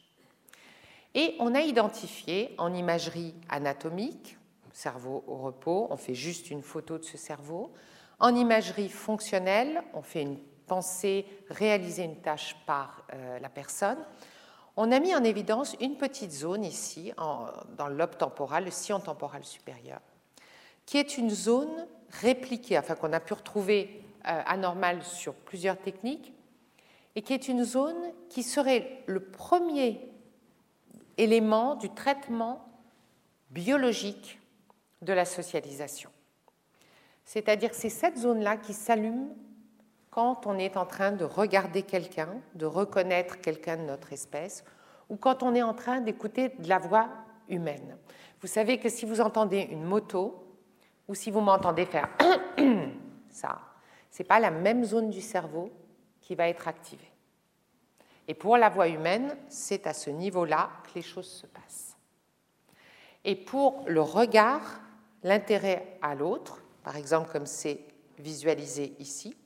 Et 1.15 1.37
on 1.39 1.55
a 1.55 1.61
identifié 1.61 2.55
en 2.57 2.73
imagerie 2.73 3.35
anatomique, 3.51 4.39
cerveau 4.73 5.23
au 5.27 5.37
repos, 5.37 5.87
on 5.91 5.99
fait 5.99 6.15
juste 6.15 6.51
une 6.51 6.63
photo 6.63 6.97
de 6.97 7.05
ce 7.05 7.19
cerveau. 7.19 7.75
En 8.21 8.35
imagerie 8.35 8.89
fonctionnelle, 8.89 9.83
on 9.93 10.01
fait 10.01 10.23
une 10.23 10.39
pensée, 10.67 11.27
réaliser 11.51 12.05
une 12.05 12.23
tâche 12.23 12.57
par 12.65 13.05
euh, 13.13 13.39
la 13.39 13.51
personne. 13.51 13.99
On 14.79 14.93
a 14.93 14.99
mis 14.99 15.15
en 15.15 15.25
évidence 15.25 15.77
une 15.79 15.99
petite 15.99 16.33
zone 16.33 16.65
ici, 16.65 17.13
dans 17.77 17.89
le 17.89 18.07
temporal, 18.07 18.65
le 18.65 18.71
sillon 18.71 19.01
temporal 19.01 19.45
supérieur, 19.45 20.01
qui 20.87 20.97
est 20.97 21.19
une 21.19 21.29
zone 21.29 21.87
répliquée, 22.11 22.79
enfin 22.79 22.95
qu'on 22.95 23.13
a 23.13 23.21
pu 23.21 23.35
retrouver 23.35 24.03
euh, 24.27 24.43
anormale 24.47 25.03
sur 25.03 25.35
plusieurs 25.35 25.79
techniques, 25.79 26.33
et 27.17 27.23
qui 27.23 27.33
est 27.33 27.49
une 27.49 27.65
zone 27.65 28.13
qui 28.29 28.43
serait 28.43 29.03
le 29.07 29.21
premier 29.21 30.01
élément 31.17 31.75
du 31.75 31.91
traitement 31.91 32.65
biologique 33.51 34.41
de 35.03 35.13
la 35.13 35.25
socialisation. 35.25 36.11
C'est-à-dire 37.25 37.71
que 37.71 37.77
c'est 37.77 37.89
cette 37.89 38.19
zone-là 38.19 38.57
qui 38.57 38.73
s'allume 38.73 39.29
quand 40.11 40.47
on 40.47 40.59
est 40.59 40.77
en 40.77 40.87
train 40.87 41.13
de 41.13 41.25
regarder 41.25 41.83
quelqu'un, 41.83 42.29
de 42.55 42.67
reconnaître 42.67 43.41
quelqu'un 43.41 43.77
de 43.77 43.83
notre 43.83 44.13
espèce, 44.13 44.65
ou 45.09 45.17
quand 45.17 45.43
on 45.43 45.55
est 45.55 45.63
en 45.63 45.75
train 45.75 46.01
d'écouter 46.01 46.51
de 46.59 46.69
la 46.69 46.79
voix 46.79 47.09
humaine. 47.49 47.97
Vous 48.41 48.49
savez 48.49 48.79
que 48.79 48.89
si 48.89 49.05
vous 49.05 49.21
entendez 49.21 49.61
une 49.71 49.85
moto, 49.85 50.50
ou 51.11 51.15
si 51.17 51.33
vous 51.33 51.41
m'entendez 51.41 51.87
faire 51.87 52.09
ça, 53.31 53.61
ce 54.13 54.23
n'est 54.23 54.29
pas 54.29 54.39
la 54.39 54.53
même 54.53 54.85
zone 54.85 55.11
du 55.11 55.21
cerveau 55.21 55.73
qui 56.21 56.37
va 56.37 56.47
être 56.49 56.69
activée. 56.69 57.11
Et 58.29 58.35
pour 58.35 58.57
la 58.57 58.69
voix 58.69 58.87
humaine, 58.87 59.37
c'est 59.49 59.89
à 59.89 59.93
ce 59.93 60.09
niveau-là 60.09 60.71
que 60.85 60.91
les 60.95 61.03
choses 61.03 61.29
se 61.29 61.49
passent. 61.49 61.97
Et 63.25 63.35
pour 63.35 63.83
le 63.89 64.01
regard, 64.01 64.63
l'intérêt 65.25 65.99
à 66.01 66.15
l'autre, 66.15 66.63
par 66.85 66.95
exemple 66.95 67.33
comme 67.33 67.47
c'est 67.47 67.81
visualisé 68.21 68.95
ici, 69.01 69.37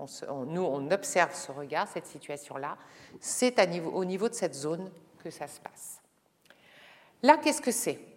nous 0.00 0.62
on 0.62 0.90
observe 0.90 1.32
ce 1.32 1.52
regard, 1.52 1.86
cette 1.86 2.06
situation-là, 2.06 2.76
c'est 3.20 3.56
au 3.84 4.04
niveau 4.04 4.28
de 4.28 4.34
cette 4.34 4.54
zone 4.54 4.90
que 5.22 5.30
ça 5.30 5.46
se 5.46 5.60
passe. 5.60 6.00
Là, 7.22 7.36
qu'est-ce 7.36 7.62
que 7.62 7.70
c'est? 7.70 8.15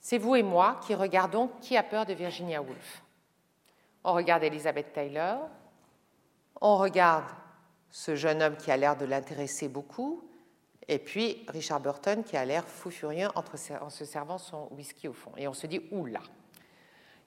C'est 0.00 0.18
vous 0.18 0.34
et 0.34 0.42
moi 0.42 0.80
qui 0.86 0.94
regardons 0.94 1.48
Qui 1.60 1.76
a 1.76 1.82
peur 1.82 2.06
de 2.06 2.14
Virginia 2.14 2.62
Woolf 2.62 3.02
On 4.04 4.12
regarde 4.12 4.42
Elizabeth 4.42 4.92
Taylor, 4.92 5.38
on 6.60 6.76
regarde 6.76 7.26
ce 7.90 8.14
jeune 8.14 8.42
homme 8.42 8.56
qui 8.56 8.70
a 8.70 8.76
l'air 8.76 8.96
de 8.96 9.04
l'intéresser 9.04 9.68
beaucoup, 9.68 10.22
et 10.88 10.98
puis 10.98 11.44
Richard 11.48 11.80
Burton 11.80 12.24
qui 12.24 12.36
a 12.36 12.44
l'air 12.44 12.66
fou 12.66 12.90
furieux 12.90 13.28
en 13.34 13.90
se 13.90 14.04
servant 14.04 14.38
son 14.38 14.68
whisky 14.72 15.08
au 15.08 15.12
fond. 15.12 15.32
Et 15.36 15.46
on 15.48 15.52
se 15.52 15.66
dit, 15.66 15.82
oula, 15.90 16.20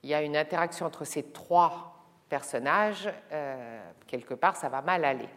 il 0.04 0.10
y 0.10 0.14
a 0.14 0.22
une 0.22 0.36
interaction 0.36 0.86
entre 0.86 1.06
ces 1.06 1.24
trois 1.24 2.06
personnages, 2.28 3.10
euh, 3.32 3.92
quelque 4.08 4.34
part 4.34 4.56
ça 4.56 4.70
va 4.70 4.82
mal 4.82 5.06
aller. 5.06 5.30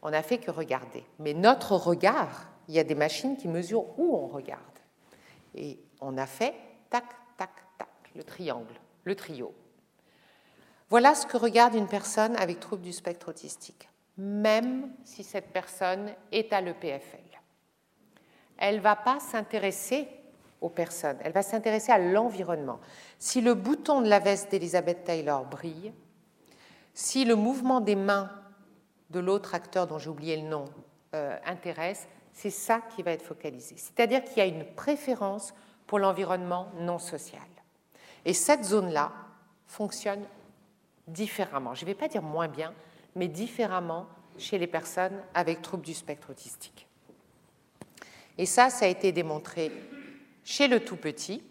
On 0.00 0.10
n'a 0.10 0.22
fait 0.22 0.38
que 0.38 0.50
regarder. 0.50 1.04
Mais 1.18 1.34
notre 1.34 1.76
regard, 1.76 2.46
il 2.68 2.74
y 2.74 2.78
a 2.78 2.84
des 2.84 2.94
machines 2.94 3.36
qui 3.36 3.48
mesurent 3.48 3.98
où 3.98 4.16
on 4.16 4.26
regarde. 4.26 4.62
Et 5.54 5.80
on 6.00 6.16
a 6.18 6.26
fait 6.26 6.54
tac, 6.90 7.04
tac, 7.36 7.50
tac, 7.78 7.88
le 8.14 8.24
triangle, 8.24 8.74
le 9.04 9.14
trio. 9.14 9.54
Voilà 10.88 11.14
ce 11.14 11.26
que 11.26 11.36
regarde 11.36 11.74
une 11.74 11.88
personne 11.88 12.36
avec 12.36 12.60
trouble 12.60 12.82
du 12.82 12.92
spectre 12.92 13.28
autistique 13.28 13.88
même 14.16 14.92
si 15.04 15.24
cette 15.24 15.52
personne 15.52 16.10
est 16.30 16.52
à 16.52 16.60
l'EPFL. 16.60 17.18
Elle 18.58 18.76
ne 18.76 18.80
va 18.80 18.96
pas 18.96 19.18
s'intéresser 19.20 20.06
aux 20.60 20.68
personnes, 20.68 21.16
elle 21.24 21.32
va 21.32 21.42
s'intéresser 21.42 21.90
à 21.90 21.98
l'environnement. 21.98 22.78
Si 23.18 23.40
le 23.40 23.54
bouton 23.54 24.00
de 24.00 24.08
la 24.08 24.20
veste 24.20 24.50
d'Elizabeth 24.50 25.04
Taylor 25.04 25.44
brille, 25.44 25.92
si 26.94 27.24
le 27.24 27.34
mouvement 27.34 27.80
des 27.80 27.96
mains 27.96 28.30
de 29.10 29.18
l'autre 29.18 29.54
acteur 29.54 29.86
dont 29.86 29.98
j'ai 29.98 30.10
oublié 30.10 30.36
le 30.36 30.48
nom 30.48 30.66
euh, 31.14 31.36
intéresse, 31.44 32.06
c'est 32.32 32.50
ça 32.50 32.80
qui 32.94 33.02
va 33.02 33.12
être 33.12 33.24
focalisé. 33.24 33.76
C'est-à-dire 33.76 34.24
qu'il 34.24 34.38
y 34.38 34.40
a 34.40 34.46
une 34.46 34.64
préférence 34.64 35.54
pour 35.86 35.98
l'environnement 35.98 36.68
non 36.78 36.98
social. 36.98 37.40
Et 38.24 38.32
cette 38.32 38.64
zone-là 38.64 39.12
fonctionne 39.66 40.24
différemment. 41.06 41.74
Je 41.74 41.84
ne 41.84 41.86
vais 41.86 41.94
pas 41.94 42.08
dire 42.08 42.22
moins 42.22 42.48
bien, 42.48 42.72
mais 43.14 43.28
différemment 43.28 44.06
chez 44.38 44.58
les 44.58 44.66
personnes 44.66 45.20
avec 45.34 45.60
troubles 45.62 45.84
du 45.84 45.94
spectre 45.94 46.30
autistique. 46.30 46.86
Et 48.38 48.46
ça, 48.46 48.70
ça 48.70 48.86
a 48.86 48.88
été 48.88 49.12
démontré 49.12 49.70
chez 50.44 50.68
le 50.68 50.80
tout 50.80 50.96
petit 50.96 51.42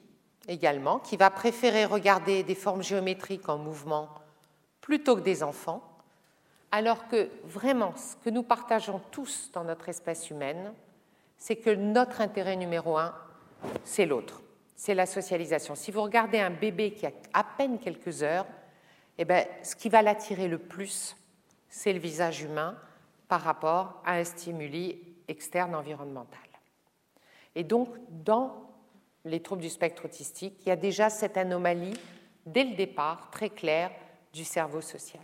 également, 0.47 0.99
qui 0.99 1.17
va 1.17 1.29
préférer 1.29 1.85
regarder 1.85 2.43
des 2.43 2.55
formes 2.55 2.83
géométriques 2.83 3.47
en 3.49 3.57
mouvement 3.57 4.09
plutôt 4.81 5.15
que 5.15 5.21
des 5.21 5.43
enfants, 5.43 5.83
alors 6.71 7.07
que 7.07 7.29
vraiment 7.43 7.95
ce 7.95 8.15
que 8.23 8.29
nous 8.29 8.43
partageons 8.43 9.01
tous 9.11 9.51
dans 9.53 9.63
notre 9.63 9.89
espèce 9.89 10.29
humaine, 10.29 10.73
c'est 11.37 11.57
que 11.57 11.69
notre 11.69 12.21
intérêt 12.21 12.55
numéro 12.55 12.97
un, 12.97 13.13
c'est 13.83 14.05
l'autre, 14.05 14.41
c'est 14.75 14.95
la 14.95 15.05
socialisation. 15.05 15.75
Si 15.75 15.91
vous 15.91 16.01
regardez 16.01 16.39
un 16.39 16.49
bébé 16.49 16.91
qui 16.93 17.05
a 17.05 17.11
à 17.33 17.43
peine 17.43 17.79
quelques 17.79 18.23
heures, 18.23 18.47
eh 19.17 19.25
bien, 19.25 19.45
ce 19.63 19.75
qui 19.75 19.89
va 19.89 20.01
l'attirer 20.01 20.47
le 20.47 20.57
plus, 20.57 21.15
c'est 21.69 21.93
le 21.93 21.99
visage 21.99 22.41
humain 22.41 22.77
par 23.27 23.41
rapport 23.41 24.01
à 24.05 24.13
un 24.13 24.23
stimuli 24.23 24.99
externe 25.27 25.75
environnemental. 25.75 26.39
Et 27.55 27.63
donc, 27.63 27.89
dans 28.09 28.69
les 29.25 29.41
troubles 29.41 29.61
du 29.61 29.69
spectre 29.69 30.05
autistique, 30.05 30.57
il 30.65 30.69
y 30.69 30.71
a 30.71 30.75
déjà 30.75 31.09
cette 31.09 31.37
anomalie, 31.37 31.93
dès 32.45 32.63
le 32.63 32.75
départ, 32.75 33.29
très 33.31 33.49
claire, 33.49 33.91
du 34.33 34.43
cerveau 34.43 34.81
social. 34.81 35.21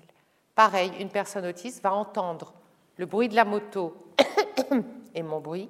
Pareil, 0.57 0.91
une 0.99 1.09
personne 1.09 1.45
autiste 1.45 1.83
va 1.83 1.93
entendre 1.93 2.51
le 2.97 3.05
bruit 3.05 3.29
de 3.29 3.35
la 3.35 3.45
moto 3.45 3.95
et 5.13 5.21
mon 5.21 5.39
bruit 5.39 5.69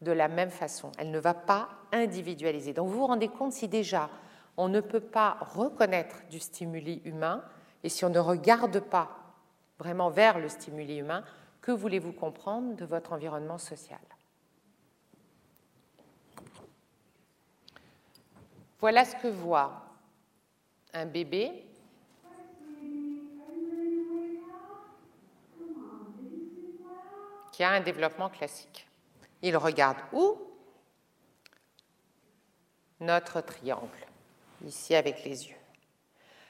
de 0.00 0.10
la 0.10 0.28
même 0.28 0.48
façon. 0.48 0.90
Elle 0.96 1.10
ne 1.10 1.18
va 1.18 1.34
pas 1.34 1.68
individualiser. 1.92 2.72
Donc 2.72 2.88
vous 2.88 3.00
vous 3.00 3.06
rendez 3.08 3.28
compte 3.28 3.52
si 3.52 3.68
déjà 3.68 4.08
on 4.56 4.70
ne 4.70 4.80
peut 4.80 5.00
pas 5.00 5.36
reconnaître 5.54 6.16
du 6.30 6.40
stimuli 6.40 7.02
humain 7.04 7.44
et 7.84 7.90
si 7.90 8.06
on 8.06 8.08
ne 8.08 8.18
regarde 8.18 8.80
pas 8.80 9.10
vraiment 9.78 10.08
vers 10.08 10.38
le 10.38 10.48
stimuli 10.48 10.96
humain, 10.96 11.22
que 11.60 11.70
voulez-vous 11.70 12.12
comprendre 12.14 12.74
de 12.74 12.86
votre 12.86 13.12
environnement 13.12 13.58
social? 13.58 14.00
Voilà 18.80 19.04
ce 19.04 19.14
que 19.16 19.28
voit 19.28 19.82
un 20.94 21.04
bébé 21.04 21.65
qui 27.56 27.64
a 27.64 27.70
un 27.70 27.80
développement 27.80 28.28
classique. 28.28 28.86
Il 29.40 29.56
regarde 29.56 29.96
où? 30.12 30.36
Notre 33.00 33.40
triangle, 33.40 34.06
ici 34.62 34.94
avec 34.94 35.24
les 35.24 35.48
yeux. 35.48 35.56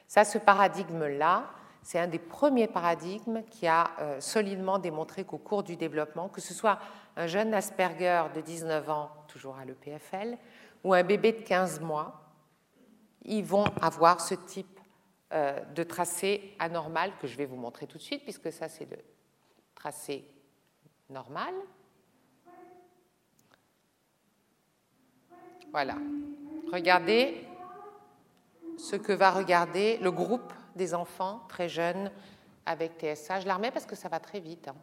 Ça, 0.05 0.25
ce 0.25 0.37
paradigme-là, 0.37 1.45
c'est 1.81 1.97
un 1.97 2.07
des 2.07 2.19
premiers 2.19 2.67
paradigmes 2.67 3.43
qui 3.49 3.67
a 3.67 3.91
euh, 4.01 4.19
solidement 4.19 4.79
démontré 4.79 5.23
qu'au 5.23 5.37
cours 5.37 5.63
du 5.63 5.77
développement, 5.77 6.27
que 6.27 6.41
ce 6.41 6.53
soit 6.53 6.77
un 7.15 7.27
jeune 7.27 7.53
Asperger 7.53 8.25
de 8.35 8.41
19 8.41 8.89
ans, 8.89 9.09
toujours 9.29 9.55
à 9.55 9.63
l'EPFL, 9.63 10.37
ou 10.83 10.93
un 10.93 11.03
bébé 11.03 11.31
de 11.31 11.41
15 11.41 11.79
mois, 11.79 12.19
ils 13.23 13.45
vont 13.45 13.63
avoir 13.81 14.19
ce 14.19 14.35
type 14.35 14.77
euh, 15.31 15.57
de 15.73 15.83
tracé 15.83 16.53
anormal 16.59 17.13
que 17.21 17.27
je 17.27 17.37
vais 17.37 17.45
vous 17.45 17.55
montrer 17.55 17.87
tout 17.87 17.97
de 17.97 18.03
suite, 18.03 18.23
puisque 18.23 18.51
ça 18.51 18.67
c'est 18.67 18.91
le 18.91 18.97
tracé 19.73 20.27
normal. 21.09 21.53
Voilà. 25.71 25.95
Regardez 26.71 27.45
ce 28.77 28.95
que 28.95 29.11
va 29.11 29.31
regarder 29.31 29.97
le 29.97 30.11
groupe 30.11 30.53
des 30.75 30.93
enfants 30.93 31.41
très 31.49 31.69
jeunes 31.69 32.11
avec 32.65 32.93
TSA. 32.99 33.41
Je 33.41 33.47
la 33.47 33.55
remets 33.55 33.71
parce 33.71 33.85
que 33.85 33.95
ça 33.95 34.09
va 34.09 34.19
très 34.19 34.39
vite. 34.39 34.67
Hein. 34.67 34.75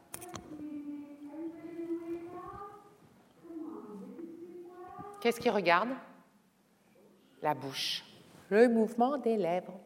Qu'est-ce 5.21 5.41
qu'ils 5.41 5.53
regardent? 5.53 5.97
La 7.43 7.55
bouche, 7.55 8.05
le 8.51 8.69
mouvement 8.69 9.17
des 9.19 9.37
lèvres. 9.37 9.79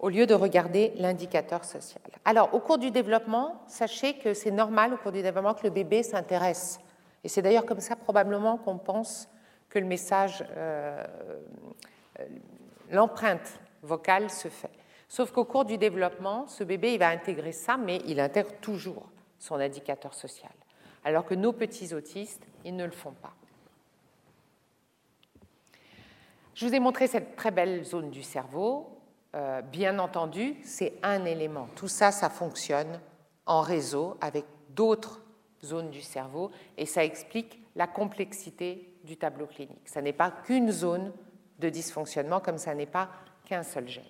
Au 0.00 0.08
lieu 0.08 0.26
de 0.26 0.34
regarder 0.34 0.92
l'indicateur 0.96 1.64
social. 1.64 2.02
Alors, 2.24 2.54
au 2.54 2.60
cours 2.60 2.78
du 2.78 2.90
développement, 2.90 3.62
sachez 3.66 4.14
que 4.14 4.32
c'est 4.32 4.50
normal 4.50 4.94
au 4.94 4.96
cours 4.96 5.12
du 5.12 5.22
développement 5.22 5.54
que 5.54 5.64
le 5.64 5.70
bébé 5.70 6.02
s'intéresse. 6.02 6.80
Et 7.22 7.28
c'est 7.28 7.42
d'ailleurs 7.42 7.66
comme 7.66 7.80
ça 7.80 7.96
probablement 7.96 8.56
qu'on 8.56 8.78
pense 8.78 9.28
que 9.68 9.78
le 9.78 9.84
message, 9.84 10.42
euh, 10.56 11.04
euh, 12.18 12.24
l'empreinte 12.90 13.60
vocale 13.82 14.30
se 14.30 14.48
fait. 14.48 14.70
Sauf 15.06 15.32
qu'au 15.32 15.44
cours 15.44 15.66
du 15.66 15.76
développement, 15.76 16.46
ce 16.46 16.64
bébé, 16.64 16.94
il 16.94 16.98
va 16.98 17.08
intégrer 17.08 17.52
ça, 17.52 17.76
mais 17.76 18.00
il 18.06 18.20
intègre 18.20 18.52
toujours 18.62 19.04
son 19.38 19.56
indicateur 19.56 20.14
social. 20.14 20.52
Alors 21.04 21.26
que 21.26 21.34
nos 21.34 21.52
petits 21.52 21.92
autistes, 21.94 22.46
ils 22.64 22.74
ne 22.74 22.84
le 22.84 22.90
font 22.90 23.12
pas. 23.12 23.34
Je 26.54 26.66
vous 26.66 26.74
ai 26.74 26.80
montré 26.80 27.06
cette 27.06 27.36
très 27.36 27.50
belle 27.50 27.84
zone 27.84 28.10
du 28.10 28.22
cerveau. 28.22 28.99
Euh, 29.36 29.62
bien 29.62 29.98
entendu, 29.98 30.56
c'est 30.64 30.94
un 31.02 31.24
élément. 31.24 31.68
Tout 31.76 31.88
ça, 31.88 32.10
ça 32.10 32.28
fonctionne 32.30 33.00
en 33.46 33.60
réseau 33.60 34.16
avec 34.20 34.44
d'autres 34.70 35.22
zones 35.64 35.90
du 35.90 36.02
cerveau 36.02 36.50
et 36.76 36.86
ça 36.86 37.04
explique 37.04 37.62
la 37.76 37.86
complexité 37.86 38.92
du 39.04 39.16
tableau 39.16 39.46
clinique. 39.46 39.88
Ça 39.88 40.02
n'est 40.02 40.12
pas 40.12 40.30
qu'une 40.30 40.72
zone 40.72 41.12
de 41.60 41.68
dysfonctionnement 41.68 42.40
comme 42.40 42.58
ça 42.58 42.74
n'est 42.74 42.86
pas 42.86 43.08
qu'un 43.44 43.62
seul 43.62 43.86
gène. 43.88 44.04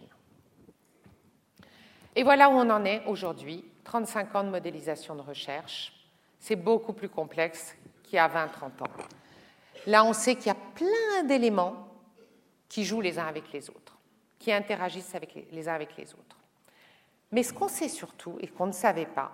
Et 2.17 2.23
voilà 2.23 2.49
où 2.49 2.55
on 2.55 2.71
en 2.71 2.85
est 2.85 3.05
aujourd'hui, 3.07 3.65
35 3.85 4.35
ans 4.35 4.45
de 4.45 4.49
modélisation 4.49 5.15
de 5.15 5.21
recherche. 5.21 5.93
C'est 6.39 6.57
beaucoup 6.57 6.95
plus 6.95 7.09
complexe 7.09 7.77
qu'il 8.05 8.17
y 8.17 8.19
a 8.19 8.29
20-30 8.29 8.83
ans. 8.83 8.93
Là, 9.87 10.05
on 10.05 10.13
sait 10.13 10.35
qu'il 10.35 10.47
y 10.47 10.51
a 10.51 10.57
plein 10.75 11.25
d'éléments 11.25 11.89
qui 12.69 12.85
jouent 12.85 13.01
les 13.01 13.19
uns 13.19 13.27
avec 13.27 13.53
les 13.53 13.69
autres 13.69 14.00
qui 14.41 14.51
interagissent 14.51 15.15
les, 15.53 15.69
uns 15.69 15.75
avec 15.75 15.97
les 15.97 16.13
autres. 16.15 16.37
Mais 17.31 17.45
ce 17.45 17.53
qu'on 17.53 17.69
sait 17.69 17.89
surtout 17.89 18.37
et 18.41 18.49
qu'on 18.49 18.67
ne 18.67 18.73
savait 18.73 19.07
pas, 19.07 19.31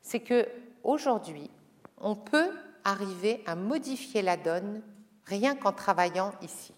c'est 0.00 0.20
que 0.20 0.46
aujourd'hui, 0.84 1.50
on 1.98 2.14
peut 2.14 2.50
arriver 2.84 3.42
à 3.46 3.56
modifier 3.56 4.22
la 4.22 4.36
donne 4.36 4.82
rien 5.24 5.56
qu'en 5.56 5.72
travaillant 5.72 6.32
ici. 6.42 6.74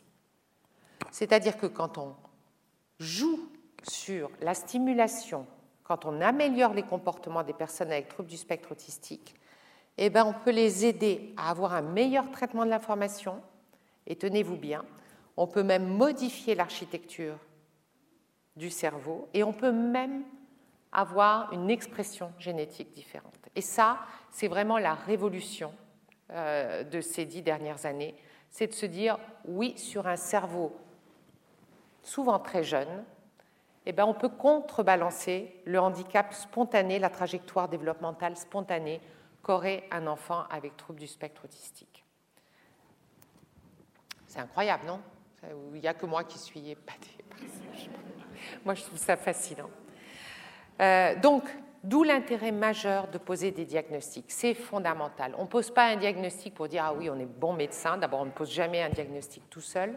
C'est-à-dire 1.11 1.59
que 1.59 1.67
quand 1.67 1.99
on 1.99 2.15
joue 3.01 3.51
sur 3.83 4.31
la 4.41 4.55
stimulation, 4.55 5.47
quand 5.83 6.07
on 6.07 6.21
améliore 6.21 6.75
les 6.75 6.83
comportements 6.83 7.43
des 7.43 7.53
personnes 7.53 7.91
avec 7.91 8.09
troubles 8.09 8.29
du 8.29 8.37
spectre 8.37 8.73
autistique, 8.73 9.35
eh 9.99 10.11
ben 10.11 10.25
on 10.25 10.33
peut 10.33 10.51
les 10.51 10.87
aider 10.87 11.35
à 11.37 11.51
avoir 11.51 11.75
un 11.75 11.83
meilleur 11.83 12.31
traitement 12.31 12.65
de 12.65 12.71
l'information. 12.71 13.43
Et 14.07 14.17
tenez-vous 14.17 14.57
bien, 14.57 14.85
on 15.37 15.47
peut 15.47 15.63
même 15.63 15.87
modifier 15.87 16.55
l'architecture 16.55 17.37
du 18.57 18.71
cerveau 18.71 19.29
et 19.35 19.43
on 19.43 19.53
peut 19.53 19.73
même 19.73 20.25
avoir 20.93 21.53
une 21.53 21.71
expression 21.71 22.33
génétique 22.39 22.93
différente. 22.93 23.35
Et 23.57 23.61
ça, 23.61 23.99
c'est 24.31 24.49
vraiment 24.49 24.79
la 24.79 24.95
révolution 24.95 25.75
euh, 26.31 26.85
de 26.85 27.01
ces 27.01 27.25
dix 27.25 27.43
dernières 27.43 27.85
années, 27.85 28.15
c'est 28.51 28.69
de 28.69 28.73
se 28.73 28.87
dire, 28.87 29.19
oui, 29.45 29.77
sur 29.77 30.07
un 30.07 30.17
cerveau 30.17 30.77
souvent 32.03 32.39
très 32.39 32.63
jeune, 32.63 33.05
eh 33.87 33.93
ben, 33.93 34.05
on 34.05 34.15
peut 34.15 34.29
contrebalancer 34.29 35.61
le 35.65 35.81
handicap 35.81 36.33
spontané, 36.33 36.99
la 36.99 37.11
trajectoire 37.11 37.69
développementale 37.69 38.37
spontanée 38.37 39.01
qu'aurait 39.43 39.85
un 39.91 40.07
enfant 40.07 40.45
avec 40.51 40.77
trouble 40.77 41.01
du 41.01 41.07
spectre 41.07 41.45
autistique. 41.45 42.05
C'est 44.27 44.41
incroyable, 44.41 44.87
non? 44.87 45.01
Il 45.75 45.81
n'y 45.81 45.87
a 45.87 45.95
que 45.95 46.07
moi 46.07 46.25
qui 46.25 46.39
suis 46.39 46.71
épatée. 46.71 47.19
Moi, 48.65 48.75
je 48.75 48.83
trouve 48.83 48.99
ça 48.99 49.17
fascinant. 49.17 49.71
Euh, 50.81 51.15
donc, 51.21 51.45
d'où 51.83 52.03
l'intérêt 52.03 52.53
majeur 52.53 53.09
de 53.09 53.19
poser 53.19 53.51
des 53.51 53.65
diagnostics. 53.65 54.27
C'est 54.29 54.55
fondamental. 54.55 55.35
On 55.39 55.43
ne 55.43 55.49
pose 55.49 55.71
pas 55.71 55.87
un 55.87 55.97
diagnostic 55.97 56.55
pour 56.55 56.69
dire 56.69 56.85
ah 56.87 56.95
oui, 56.95 57.11
on 57.11 57.19
est 57.19 57.27
bon 57.27 57.53
médecin. 57.53 57.97
D'abord, 57.97 58.21
on 58.21 58.27
ne 58.27 58.31
pose 58.31 58.51
jamais 58.51 58.83
un 58.83 58.89
diagnostic 58.89 59.49
tout 59.51 59.61
seul. 59.61 59.95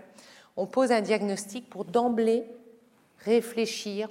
On 0.55 0.65
pose 0.65 0.91
un 0.91 1.01
diagnostic 1.01 1.69
pour 1.69 1.85
d'emblée 1.85 2.45
réfléchir 3.19 4.09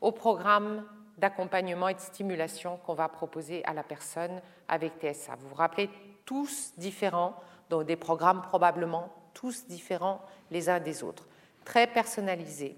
au 0.00 0.12
programme 0.12 0.84
d'accompagnement 1.18 1.88
et 1.88 1.94
de 1.94 2.00
stimulation 2.00 2.78
qu'on 2.78 2.94
va 2.94 3.08
proposer 3.08 3.64
à 3.64 3.74
la 3.74 3.82
personne 3.82 4.40
avec 4.68 4.92
TSA. 5.00 5.36
Vous 5.36 5.48
vous 5.48 5.54
rappelez, 5.54 5.90
tous 6.24 6.72
différents, 6.76 7.34
donc 7.70 7.86
des 7.86 7.96
programmes 7.96 8.42
probablement 8.42 9.12
tous 9.34 9.66
différents 9.66 10.20
les 10.50 10.68
uns 10.68 10.80
des 10.80 11.02
autres, 11.02 11.26
très 11.64 11.86
personnalisés, 11.86 12.76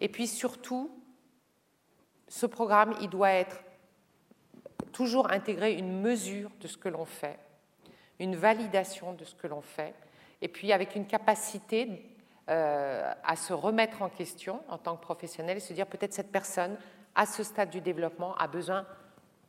et 0.00 0.08
puis 0.08 0.26
surtout, 0.26 0.90
ce 2.28 2.46
programme, 2.46 2.94
il 3.00 3.08
doit 3.08 3.30
être 3.30 3.62
toujours 4.92 5.30
intégrer 5.30 5.74
une 5.74 6.00
mesure 6.00 6.50
de 6.60 6.68
ce 6.68 6.76
que 6.76 6.88
l'on 6.88 7.04
fait, 7.04 7.38
une 8.18 8.36
validation 8.36 9.12
de 9.12 9.24
ce 9.24 9.34
que 9.34 9.46
l'on 9.46 9.60
fait, 9.60 9.94
et 10.40 10.48
puis 10.48 10.72
avec 10.72 10.94
une 10.94 11.06
capacité 11.06 12.10
euh, 12.48 13.12
à 13.22 13.36
se 13.36 13.52
remettre 13.52 14.02
en 14.02 14.08
question 14.08 14.60
en 14.68 14.78
tant 14.78 14.96
que 14.96 15.02
professionnel 15.02 15.56
et 15.56 15.60
se 15.60 15.72
dire 15.72 15.86
peut-être 15.86 16.12
cette 16.12 16.30
personne, 16.30 16.76
à 17.14 17.26
ce 17.26 17.42
stade 17.42 17.70
du 17.70 17.80
développement, 17.80 18.34
a 18.36 18.46
besoin 18.48 18.86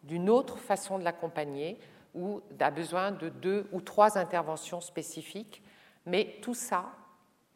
d'une 0.03 0.29
autre 0.29 0.57
façon 0.57 0.99
de 0.99 1.03
l'accompagner 1.03 1.79
ou 2.13 2.41
a 2.59 2.71
besoin 2.71 3.11
de 3.11 3.29
deux 3.29 3.67
ou 3.71 3.81
trois 3.81 4.17
interventions 4.17 4.79
spécifiques. 4.79 5.61
Mais 6.05 6.37
tout 6.41 6.53
ça, 6.53 6.85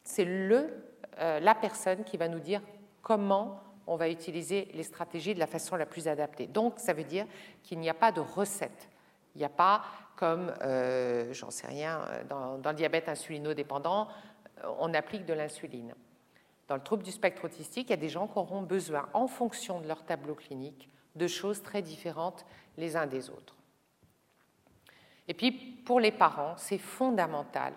c'est 0.03 0.25
euh, 0.27 1.39
la 1.39 1.55
personne 1.55 2.03
qui 2.03 2.17
va 2.17 2.27
nous 2.27 2.39
dire 2.39 2.61
comment 3.02 3.62
on 3.88 3.95
va 3.95 4.10
utiliser 4.10 4.70
les 4.74 4.84
stratégies 4.84 5.34
de 5.34 5.39
la 5.39 5.47
façon 5.47 5.76
la 5.76 5.86
plus 5.86 6.08
adaptée. 6.08 6.45
Donc, 6.45 6.78
ça 6.78 6.93
veut 6.93 7.04
dire 7.04 7.26
qu'il 7.64 7.80
n'y 7.80 7.89
a 7.89 7.95
pas 7.95 8.12
de 8.12 8.20
recette. 8.20 8.88
Il 9.36 9.39
n'y 9.39 9.45
a 9.45 9.50
pas 9.50 9.82
comme, 10.16 10.54
euh, 10.62 11.34
j'en 11.34 11.50
sais 11.50 11.66
rien, 11.66 12.02
dans, 12.30 12.58
le 12.58 12.74
diabète 12.74 13.10
insulino-dépendant, 13.10 14.10
euh, 14.64 14.72
on 14.80 14.93
applique 14.93 15.26
de 15.26 15.34
l'insuline. 15.34 15.95
Dans 16.68 16.76
le 16.76 16.84
trouble 16.84 17.04
du 17.04 17.12
spectre 17.12 17.45
autistique, 17.45 17.88
il 17.88 17.91
y 17.91 17.93
a 17.93 17.97
des 17.97 18.10
gens 18.10 18.28
qui 18.28 18.38
auront 18.38 18.62
besoin, 18.62 19.10
en 19.14 19.28
fonction 19.28 19.80
de 19.80 19.88
leur 19.88 20.04
tableau 20.04 20.36
clinique, 20.36 20.89
de 21.16 21.28
choses 21.28 21.64
très 21.64 21.82
différentes 21.82 22.45
les 22.78 22.95
uns 22.95 23.08
des 23.08 23.30
autres. 23.30 23.56
Et 25.28 25.34
puis, 25.34 25.52
pour 25.52 26.00
les 26.00 26.12
parents, 26.12 26.56
c'est 26.58 26.78
fondamental 26.78 27.74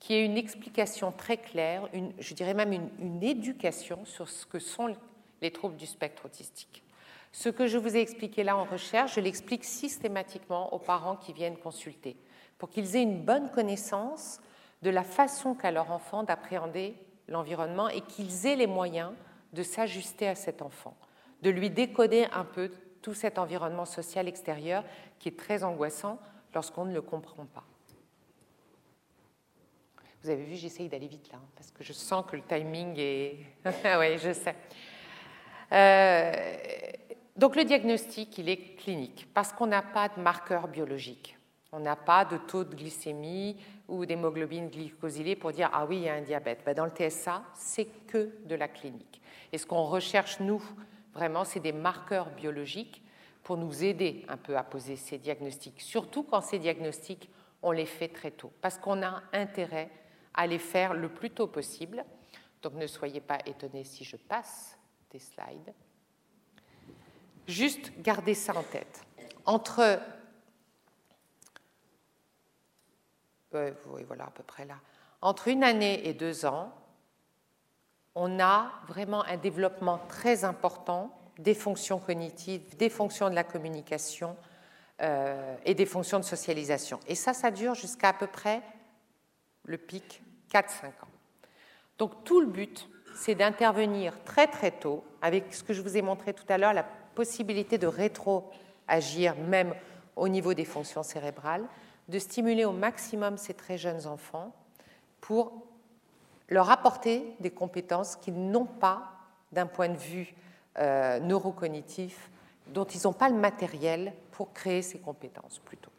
qui 0.00 0.14
est 0.14 0.24
une 0.24 0.36
explication 0.36 1.12
très 1.12 1.36
claire, 1.36 1.88
je 2.18 2.34
dirais 2.34 2.54
même 2.54 2.72
une, 2.72 3.22
éducation 3.22 4.04
sur 4.04 4.28
ce 4.28 4.46
que 4.46 4.58
sont 4.58 4.94
les 5.42 5.50
troubles 5.50 5.76
du 5.76 5.86
spectre 5.86 6.26
autistique. 6.26 6.84
Ce 7.32 7.48
que 7.48 7.66
je 7.66 7.78
vous 7.78 7.96
ai 7.96 8.00
expliqué 8.00 8.42
là 8.42 8.56
en 8.56 8.64
recherche, 8.64 9.16
je 9.16 9.20
l'explique 9.20 9.64
systématiquement 9.64 10.72
aux 10.72 10.78
parents 10.78 11.16
qui 11.16 11.32
viennent 11.32 11.58
consulter, 11.58 12.16
pour 12.58 12.70
qu'ils 12.70 12.96
aient 12.96 13.02
une 13.02 13.22
bonne 13.22 13.50
connaissance 13.50 14.40
de 14.82 14.90
la 14.90 15.02
façon 15.02 15.54
qu'a 15.54 15.70
leur 15.70 15.90
enfant 15.90 16.22
d'appréhender 16.22 16.94
l'environnement 17.26 17.88
et 17.88 18.00
qu'ils 18.00 18.46
aient 18.46 18.56
les 18.56 18.66
moyens 18.66 19.12
de 19.52 19.62
s'ajuster 19.62 20.28
à 20.28 20.34
cet 20.34 20.62
enfant, 20.62 20.96
de 21.42 21.50
lui 21.50 21.70
décoder 21.70 22.26
un 22.32 22.44
peu 22.44 22.70
tout 23.02 23.14
cet 23.14 23.38
environnement 23.38 23.84
social 23.84 24.28
extérieur 24.28 24.84
qui 25.18 25.28
est 25.28 25.38
très 25.38 25.64
angoissant 25.64 26.18
lorsqu'on 26.54 26.84
ne 26.84 26.94
le 26.94 27.02
comprend 27.02 27.46
pas. 27.46 27.64
Vous 30.22 30.30
avez 30.30 30.42
vu, 30.42 30.56
j'essaye 30.56 30.88
d'aller 30.88 31.06
vite 31.06 31.30
là, 31.30 31.38
hein, 31.38 31.48
parce 31.54 31.70
que 31.70 31.84
je 31.84 31.92
sens 31.92 32.24
que 32.28 32.36
le 32.36 32.42
timing 32.42 32.94
est... 32.98 33.36
Oui, 33.64 34.18
je 34.18 34.32
sais. 34.32 34.56
Euh, 35.72 36.32
donc 37.36 37.54
le 37.54 37.64
diagnostic, 37.64 38.36
il 38.38 38.48
est 38.48 38.76
clinique, 38.76 39.28
parce 39.32 39.52
qu'on 39.52 39.66
n'a 39.66 39.82
pas 39.82 40.08
de 40.08 40.20
marqueur 40.20 40.66
biologique. 40.66 41.36
On 41.70 41.80
n'a 41.80 41.96
pas 41.96 42.24
de 42.24 42.38
taux 42.38 42.64
de 42.64 42.74
glycémie 42.74 43.56
ou 43.86 44.06
d'hémoglobine 44.06 44.68
glycosylée 44.68 45.36
pour 45.36 45.52
dire 45.52 45.70
ah 45.72 45.86
oui, 45.86 45.98
il 45.98 46.02
y 46.04 46.08
a 46.08 46.14
un 46.14 46.22
diabète. 46.22 46.62
Ben, 46.64 46.74
dans 46.74 46.86
le 46.86 46.90
TSA, 46.90 47.42
c'est 47.54 47.86
que 48.06 48.32
de 48.46 48.54
la 48.54 48.68
clinique. 48.68 49.20
Et 49.52 49.58
ce 49.58 49.66
qu'on 49.66 49.84
recherche, 49.84 50.40
nous, 50.40 50.62
vraiment, 51.12 51.44
c'est 51.44 51.60
des 51.60 51.72
marqueurs 51.72 52.30
biologiques 52.30 53.02
pour 53.44 53.56
nous 53.56 53.84
aider 53.84 54.24
un 54.28 54.36
peu 54.36 54.56
à 54.56 54.62
poser 54.62 54.96
ces 54.96 55.18
diagnostics, 55.18 55.80
surtout 55.80 56.22
quand 56.22 56.40
ces 56.40 56.58
diagnostics, 56.58 57.30
on 57.62 57.70
les 57.70 57.86
fait 57.86 58.08
très 58.08 58.30
tôt, 58.30 58.52
parce 58.60 58.78
qu'on 58.78 59.02
a 59.02 59.22
intérêt 59.32 59.90
à 60.38 60.46
les 60.46 60.60
faire 60.60 60.94
le 60.94 61.08
plus 61.08 61.30
tôt 61.30 61.48
possible. 61.48 62.04
Donc 62.62 62.74
ne 62.74 62.86
soyez 62.86 63.20
pas 63.20 63.38
étonnés 63.44 63.82
si 63.82 64.04
je 64.04 64.16
passe 64.16 64.78
des 65.10 65.18
slides. 65.18 65.74
Juste 67.48 67.92
gardez 68.00 68.34
ça 68.34 68.56
en 68.56 68.62
tête. 68.62 69.02
Entre 69.44 70.00
voilà 73.50 74.26
à 74.26 74.30
peu 74.30 74.44
près 74.44 74.64
là. 74.64 74.76
Entre 75.22 75.48
une 75.48 75.64
année 75.64 76.06
et 76.06 76.14
deux 76.14 76.46
ans, 76.46 76.72
on 78.14 78.38
a 78.38 78.70
vraiment 78.86 79.24
un 79.24 79.38
développement 79.38 79.98
très 80.08 80.44
important 80.44 81.18
des 81.38 81.54
fonctions 81.54 81.98
cognitives, 81.98 82.76
des 82.76 82.90
fonctions 82.90 83.28
de 83.28 83.34
la 83.34 83.44
communication 83.44 84.36
euh, 85.00 85.56
et 85.64 85.74
des 85.74 85.86
fonctions 85.86 86.18
de 86.20 86.24
socialisation. 86.24 87.00
Et 87.08 87.14
ça, 87.14 87.32
ça 87.32 87.50
dure 87.50 87.74
jusqu'à 87.74 88.10
à 88.10 88.12
peu 88.12 88.26
près 88.26 88.62
le 89.64 89.78
pic 89.78 90.22
4-5 90.52 90.86
ans. 90.86 91.08
Donc 91.98 92.24
tout 92.24 92.40
le 92.40 92.46
but, 92.46 92.88
c'est 93.14 93.34
d'intervenir 93.34 94.22
très 94.24 94.46
très 94.46 94.70
tôt, 94.70 95.04
avec 95.20 95.52
ce 95.52 95.64
que 95.64 95.72
je 95.72 95.82
vous 95.82 95.96
ai 95.96 96.02
montré 96.02 96.32
tout 96.32 96.44
à 96.48 96.58
l'heure, 96.58 96.72
la 96.72 96.84
possibilité 97.14 97.78
de 97.78 97.86
rétroagir 97.86 99.34
même 99.36 99.74
au 100.14 100.28
niveau 100.28 100.54
des 100.54 100.64
fonctions 100.64 101.02
cérébrales, 101.02 101.64
de 102.08 102.18
stimuler 102.18 102.64
au 102.64 102.72
maximum 102.72 103.36
ces 103.36 103.54
très 103.54 103.76
jeunes 103.76 104.06
enfants 104.06 104.54
pour 105.20 105.66
leur 106.48 106.70
apporter 106.70 107.34
des 107.40 107.50
compétences 107.50 108.16
qu'ils 108.16 108.50
n'ont 108.50 108.64
pas 108.64 109.12
d'un 109.52 109.66
point 109.66 109.88
de 109.88 109.96
vue 109.96 110.34
euh, 110.78 111.18
neurocognitif, 111.20 112.30
dont 112.68 112.84
ils 112.84 113.02
n'ont 113.04 113.12
pas 113.12 113.28
le 113.28 113.36
matériel 113.36 114.12
pour 114.30 114.52
créer 114.52 114.82
ces 114.82 114.98
compétences 114.98 115.58
plutôt. 115.58 115.90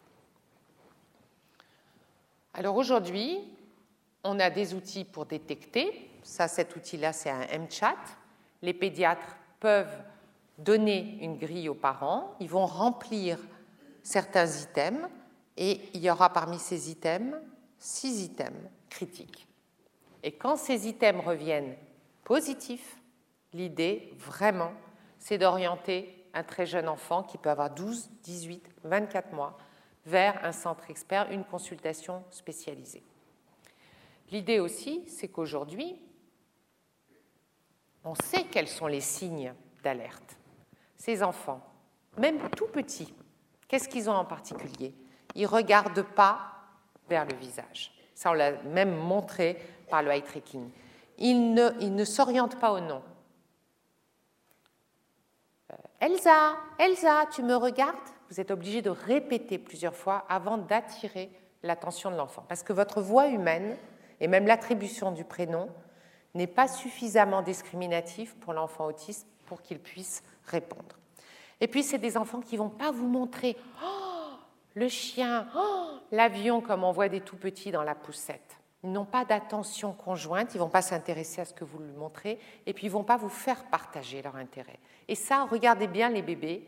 Alors 2.54 2.76
aujourd'hui, 2.78 3.39
on 4.24 4.39
a 4.39 4.49
des 4.49 4.74
outils 4.74 5.05
pour 5.05 5.26
détecter. 5.26 6.09
Cet 6.24 6.76
outil-là, 6.76 7.13
c'est 7.13 7.30
un 7.30 7.45
MChat. 7.59 7.97
Les 8.61 8.74
pédiatres 8.74 9.38
peuvent 9.59 10.03
donner 10.57 11.17
une 11.22 11.38
grille 11.38 11.70
aux 11.70 11.76
parents. 11.76 12.36
Ils 12.39 12.49
vont 12.49 12.65
remplir 12.65 13.39
certains 14.03 14.47
items 14.47 15.07
et 15.57 15.82
il 15.93 16.01
y 16.01 16.09
aura 16.09 16.32
parmi 16.32 16.59
ces 16.59 16.91
items 16.91 17.36
six 17.78 18.24
items 18.24 18.70
critiques. 18.89 19.47
Et 20.22 20.34
quand 20.34 20.57
ces 20.57 20.88
items 20.88 21.24
reviennent 21.26 21.76
positifs, 22.24 22.97
l'idée 23.53 24.13
vraiment, 24.17 24.74
c'est 25.17 25.38
d'orienter 25.38 26.26
un 26.34 26.43
très 26.43 26.65
jeune 26.65 26.88
enfant 26.88 27.24
qui 27.24 27.38
peut 27.38 27.49
avoir 27.49 27.74
12, 27.74 28.09
18, 28.24 28.63
24 28.84 29.34
mois 29.34 29.57
vers 30.05 30.43
un 30.43 30.51
centre 30.51 30.89
expert, 30.89 31.32
une 31.32 31.43
consultation 31.43 32.24
spécialisée. 32.30 33.03
L'idée 34.32 34.59
aussi, 34.59 35.03
c'est 35.07 35.27
qu'aujourd'hui, 35.27 35.99
on 38.03 38.15
sait 38.15 38.45
quels 38.45 38.67
sont 38.67 38.88
les 38.88 39.01
signes 39.01 39.53
d'alerte. 39.84 40.38
Ces 40.95 41.23
enfants, 41.23 41.61
même 42.17 42.49
tout 42.51 42.67
petits, 42.67 43.13
qu'est-ce 43.67 43.89
qu'ils 43.89 44.09
ont 44.09 44.13
en 44.15 44.25
particulier? 44.25 44.93
Ils 45.36 45.43
ne 45.43 45.47
regardent 45.47 46.03
pas 46.03 46.53
vers 47.09 47.25
le 47.25 47.36
visage. 47.36 47.91
Ça, 48.13 48.32
on 48.32 48.34
l'a 48.34 48.61
même 48.63 48.95
montré 48.95 49.57
par 49.89 50.03
le 50.03 50.11
eye 50.11 50.21
tracking. 50.21 50.69
Ils 51.17 51.53
ne, 51.53 52.05
s'orientent 52.05 52.59
pas 52.59 52.71
au 52.71 52.80
nom. 52.80 53.01
Euh, 55.71 55.75
Elsa, 55.99 56.55
Elsa, 56.77 57.25
tu 57.34 57.43
me 57.43 57.55
regardes? 57.55 57.95
Vous 58.30 58.39
êtes 58.39 58.51
obligé 58.51 58.82
de 58.82 58.89
répéter 58.89 59.57
plusieurs 59.57 59.95
fois 59.95 60.25
avant 60.30 60.57
d'attirer 60.57 61.30
l'attention 61.63 62.11
de 62.11 62.15
l'enfant. 62.15 62.45
Parce 62.47 62.63
que 62.63 62.73
votre 62.73 63.01
voix 63.01 63.27
humaine 63.27 63.75
et 64.20 64.28
même 64.28 64.45
l'attribution 64.45 65.11
du 65.11 65.24
prénom 65.24 65.70
n'est 66.36 66.47
pas 66.47 66.67
suffisamment 66.67 67.41
discriminatif 67.41 68.36
pour 68.36 68.53
l'enfant 68.53 68.86
autiste 68.86 69.28
pour 69.45 69.61
qu'il 69.61 69.80
puisse 69.80 70.24
répondre. 70.45 70.97
Et 71.61 71.67
puis, 71.67 71.84
c'est 71.84 71.97
des 71.97 72.17
enfants 72.17 72.39
qui 72.39 72.55
ne 72.55 72.61
vont 72.61 72.70
pas 72.70 72.91
vous 72.91 73.07
montrer 73.07 73.57
oh, 73.84 74.38
le 74.76 74.88
chien, 74.88 75.47
oh, 75.57 75.97
l'avion, 76.11 76.61
comme 76.61 76.84
on 76.84 76.91
voit 76.91 77.09
des 77.09 77.22
tout 77.22 77.36
petits 77.36 77.72
dans 77.72 77.84
la 77.84 77.95
poussette. 77.95 78.57
Ils 78.84 78.91
n'ont 78.91 79.05
pas 79.05 79.26
d'attention 79.26 79.91
conjointe, 79.91 80.53
ils 80.53 80.57
ne 80.57 80.63
vont 80.63 80.70
pas 80.70 80.82
s'intéresser 80.82 81.41
à 81.41 81.45
ce 81.45 81.53
que 81.53 81.65
vous 81.65 81.80
lui 81.80 81.91
montrez, 81.91 82.39
et 82.65 82.74
puis 82.74 82.86
ils 82.86 82.89
ne 82.89 82.93
vont 82.93 83.03
pas 83.03 83.17
vous 83.17 83.30
faire 83.30 83.65
partager 83.65 84.22
leur 84.22 84.38
intérêt. 84.38 84.80
Et 85.09 85.15
ça, 85.15 85.45
regardez 85.45 85.88
bien 85.88 86.09
les 86.09 86.22
bébés, 86.22 86.65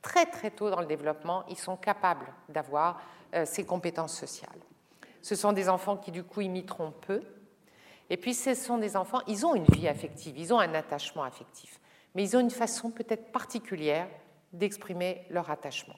très 0.00 0.26
très 0.26 0.50
tôt 0.50 0.70
dans 0.70 0.80
le 0.80 0.86
développement, 0.86 1.44
ils 1.48 1.58
sont 1.58 1.76
capables 1.76 2.26
d'avoir 2.48 3.00
euh, 3.34 3.44
ces 3.44 3.64
compétences 3.64 4.18
sociales. 4.18 4.50
Ce 5.22 5.34
sont 5.34 5.52
des 5.52 5.68
enfants 5.68 5.96
qui, 5.96 6.10
du 6.10 6.24
coup, 6.24 6.40
imiteront 6.40 6.92
peu. 7.06 7.22
Et 8.10 8.16
puis, 8.16 8.34
ce 8.34 8.54
sont 8.54 8.78
des 8.78 8.96
enfants, 8.96 9.20
ils 9.26 9.46
ont 9.46 9.54
une 9.54 9.64
vie 9.64 9.88
affective, 9.88 10.36
ils 10.36 10.52
ont 10.52 10.58
un 10.58 10.74
attachement 10.74 11.22
affectif, 11.22 11.80
mais 12.14 12.24
ils 12.24 12.36
ont 12.36 12.40
une 12.40 12.50
façon 12.50 12.90
peut-être 12.90 13.32
particulière 13.32 14.08
d'exprimer 14.52 15.24
leur 15.30 15.50
attachement. 15.50 15.96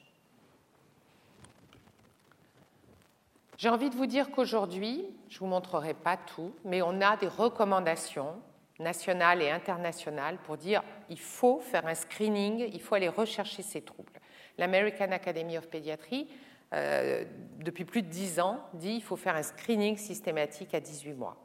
J'ai 3.56 3.68
envie 3.68 3.90
de 3.90 3.94
vous 3.94 4.06
dire 4.06 4.30
qu'aujourd'hui, 4.30 5.06
je 5.28 5.36
ne 5.36 5.38
vous 5.40 5.46
montrerai 5.46 5.94
pas 5.94 6.16
tout, 6.16 6.52
mais 6.64 6.82
on 6.82 7.00
a 7.00 7.16
des 7.16 7.28
recommandations 7.28 8.34
nationales 8.78 9.42
et 9.42 9.50
internationales 9.50 10.38
pour 10.44 10.56
dire 10.56 10.82
il 11.08 11.18
faut 11.18 11.60
faire 11.60 11.86
un 11.86 11.94
screening, 11.94 12.68
il 12.72 12.80
faut 12.80 12.96
aller 12.96 13.08
rechercher 13.08 13.62
ces 13.62 13.82
troubles. 13.82 14.12
L'American 14.58 15.12
Academy 15.12 15.56
of 15.56 15.68
Pediatry 15.68 16.28
euh, 16.74 17.24
depuis 17.58 17.84
plus 17.84 18.02
de 18.02 18.08
10 18.08 18.40
ans, 18.40 18.60
dit 18.74 18.94
qu'il 18.94 19.02
faut 19.02 19.16
faire 19.16 19.36
un 19.36 19.42
screening 19.42 19.96
systématique 19.96 20.74
à 20.74 20.80
18 20.80 21.14
mois. 21.14 21.36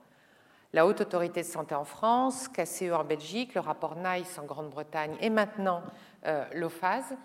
La 0.73 0.85
Haute 0.85 1.01
Autorité 1.01 1.41
de 1.41 1.45
Santé 1.45 1.73
en 1.75 1.85
France, 1.85 2.47
KCE 2.47 2.91
en 2.93 3.03
Belgique, 3.03 3.55
le 3.55 3.61
rapport 3.61 3.95
NICE 3.95 4.37
en 4.37 4.45
Grande-Bretagne 4.45 5.15
et 5.19 5.29
maintenant 5.29 5.81
euh, 6.25 6.45
l'OFAS 6.53 7.15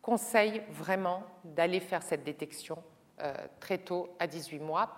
conseillent 0.00 0.62
vraiment 0.70 1.22
d'aller 1.44 1.80
faire 1.80 2.02
cette 2.02 2.24
détection 2.24 2.78
euh, 3.20 3.34
très 3.60 3.78
tôt 3.78 4.08
à 4.18 4.26
18 4.26 4.60
mois 4.60 4.90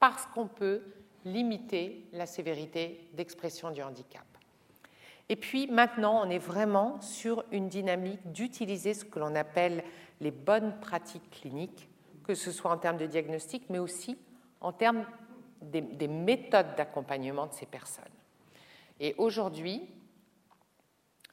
parce 0.00 0.26
qu'on 0.26 0.46
peut 0.46 0.82
limiter 1.24 2.06
la 2.12 2.26
sévérité 2.26 3.08
d'expression 3.14 3.70
du 3.70 3.82
handicap. 3.82 4.24
Et 5.28 5.36
puis 5.36 5.66
maintenant, 5.68 6.22
on 6.24 6.30
est 6.30 6.38
vraiment 6.38 7.00
sur 7.00 7.44
une 7.52 7.68
dynamique 7.68 8.20
d'utiliser 8.32 8.94
ce 8.94 9.04
que 9.04 9.18
l'on 9.18 9.34
appelle 9.34 9.84
les 10.20 10.30
bonnes 10.30 10.78
pratiques 10.80 11.30
cliniques 11.30 11.87
que 12.28 12.34
ce 12.34 12.52
soit 12.52 12.70
en 12.70 12.76
termes 12.76 12.98
de 12.98 13.06
diagnostic, 13.06 13.70
mais 13.70 13.78
aussi 13.78 14.18
en 14.60 14.70
termes 14.70 15.06
des, 15.62 16.08
méthodes 16.08 16.76
d'accompagnement 16.76 17.46
de 17.46 17.54
ces 17.54 17.64
personnes. 17.64 18.04
Et 19.00 19.14
aujourd'hui, 19.16 19.88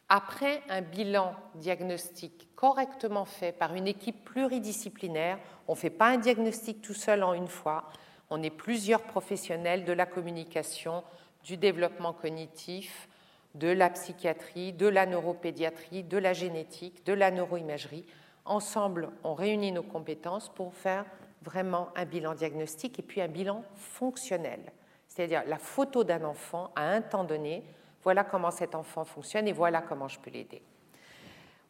après 0.08 0.64
un 0.70 0.80
bilan 0.80 1.36
diagnostic 1.56 2.48
correctement 2.56 3.26
fait 3.26 3.52
par 3.52 3.76
une 3.76 3.88
équipe 3.88 4.24
pluridisciplinaire, 4.24 5.38
on 5.68 5.74
ne 5.74 5.78
fait 5.78 5.90
pas 5.90 6.08
un 6.08 6.18
diagnostic 6.18 6.82
tout 6.82 6.94
seul 6.94 7.24
en 7.24 7.34
une 7.34 7.50
fois, 7.50 7.90
on 8.30 8.42
est 8.42 8.50
plusieurs 8.50 9.02
professionnels 9.02 9.84
de 9.84 9.92
la 9.92 10.06
communication, 10.06 11.04
du 11.44 11.58
développement 11.58 12.14
cognitif, 12.14 13.10
de 13.54 13.68
la 13.68 13.90
psychiatrie, 13.90 14.72
de 14.72 14.88
la 14.88 15.06
neuropédiatrie, 15.06 16.04
de 16.04 16.18
la 16.18 16.32
génétique, 16.32 17.06
de 17.06 17.12
la 17.12 17.32
neuroimagerie 17.32 18.06
Ensemble, 18.46 19.10
on 19.24 19.34
réunit 19.34 19.72
nos 19.72 19.84
compétences 19.84 20.50
pour 20.50 20.74
faire 20.74 21.06
vraiment 21.42 21.90
un 21.96 22.06
bilan 22.06 22.36
diagnostique 22.36 23.00
et 23.00 23.02
puis 23.02 23.22
un 23.22 23.28
bilan 23.28 23.64
fonctionnel, 23.76 24.60
c'est-à-dire 25.08 25.44
la 25.48 25.58
photo 25.58 26.04
d'un 26.04 26.24
enfant 26.24 26.72
à 26.76 26.90
un 26.90 27.02
temps 27.02 27.24
donné, 27.24 27.64
voilà 28.04 28.24
comment 28.24 28.52
cet 28.52 28.76
enfant 28.76 29.04
fonctionne 29.04 29.48
et 29.48 29.54
voilà 29.54 29.82
comment 29.82 30.08
je 30.08 30.20
peux 30.20 30.30
l'aider. 30.30 30.62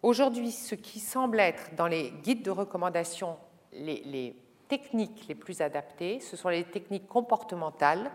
Aujourd'hui, 0.04 0.52
ce 0.52 0.76
qui 0.76 1.00
semble 1.00 1.40
être 1.40 1.74
dans 1.76 1.88
les 1.88 2.12
guides 2.12 2.44
de 2.44 2.52
recommandation 2.52 3.38
les, 3.72 4.36
techniques 4.68 5.26
les 5.28 5.36
plus 5.36 5.62
adaptées, 5.62 6.20
ce 6.20 6.36
sont 6.36 6.50
les 6.50 6.64
techniques 6.64 7.08
comportementales 7.08 8.12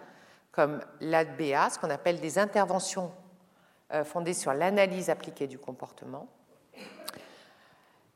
comme 0.52 0.80
l'ADBA, 1.00 1.70
ce 1.70 1.78
qu'on 1.78 1.90
appelle 1.90 2.20
des 2.20 2.38
interventions 2.38 3.12
euh, 3.92 4.04
fondées 4.04 4.34
sur 4.34 4.52
l'analyse 4.52 5.08
appliquée 5.08 5.46
du 5.46 5.58
comportement, 5.58 6.28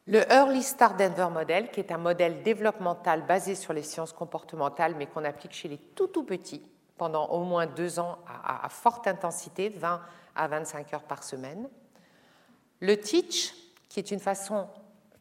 le 0.07 0.21
Early 0.31 0.63
Start 0.63 0.99
Denver 0.99 1.29
Model, 1.33 1.71
qui 1.71 1.81
est 1.81 1.91
un 1.91 1.99
modèle 1.99 2.43
développemental 2.43 3.25
basé 3.27 3.55
sur 3.55 3.73
les 3.73 3.83
sciences 3.83 4.13
comportementales, 4.13 4.95
mais 4.97 5.07
qu'on 5.07 5.25
applique 5.25 5.53
chez 5.53 5.69
les 5.69 5.79
tout 5.79 6.09
tout 6.09 6.25
petits 6.25 6.63
pendant 6.99 7.27
au 7.29 7.43
moins 7.45 7.67
deux 7.67 7.99
ans 7.99 8.19
à, 8.27 8.69
forte 8.69 9.07
intensité, 9.07 9.71
20 9.71 10.01
à 10.37 10.49
25 10.49 10.95
heures 10.95 11.03
par 11.03 11.25
semaine. 11.25 11.69
Le 12.81 12.99
Teach, 12.99 13.55
qui 13.89 13.99
est 13.99 14.11
une 14.11 14.21
façon 14.21 14.69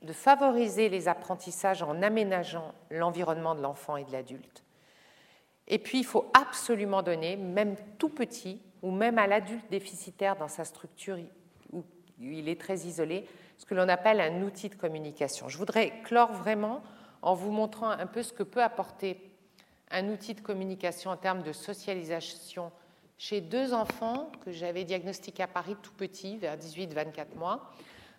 de 0.01 0.13
favoriser 0.13 0.89
les 0.89 1.07
apprentissages 1.07 1.81
en 1.81 2.01
aménageant 2.01 2.73
l'environnement 2.91 3.55
de 3.55 3.61
l'enfant 3.61 3.95
et 3.95 4.03
de 4.03 4.11
l'adulte. 4.11 4.63
Et 5.67 5.79
puis, 5.79 5.99
il 5.99 6.05
faut 6.05 6.29
absolument 6.33 7.01
donner, 7.01 7.37
même 7.37 7.77
tout 7.97 8.09
petit, 8.09 8.61
ou 8.81 8.91
même 8.91 9.17
à 9.17 9.27
l'adulte 9.27 9.69
déficitaire 9.71 10.35
dans 10.35 10.49
sa 10.49 10.65
structure 10.65 11.17
il 12.19 12.49
est 12.49 12.59
très 12.59 12.79
isolé, 12.79 13.27
ce 13.57 13.65
que 13.65 13.75
l'on 13.75 13.89
appelle 13.89 14.21
un 14.21 14.41
outil 14.43 14.69
de 14.69 14.75
communication. 14.75 15.49
Je 15.49 15.57
voudrais 15.57 16.01
clore 16.03 16.31
vraiment 16.31 16.81
en 17.21 17.33
vous 17.33 17.51
montrant 17.51 17.89
un 17.89 18.05
peu 18.05 18.23
ce 18.23 18.33
que 18.33 18.43
peut 18.43 18.63
apporter 18.63 19.31
un 19.91 20.09
outil 20.09 20.33
de 20.33 20.41
communication 20.41 21.11
en 21.11 21.17
termes 21.17 21.43
de 21.43 21.53
socialisation 21.53 22.71
chez 23.17 23.41
deux 23.41 23.73
enfants 23.73 24.31
que 24.43 24.51
j'avais 24.51 24.83
diagnostiqués 24.83 25.43
à 25.43 25.47
Paris 25.47 25.77
tout 25.81 25.93
petits, 25.93 26.37
vers 26.37 26.57
18-24 26.57 27.35
mois, 27.37 27.71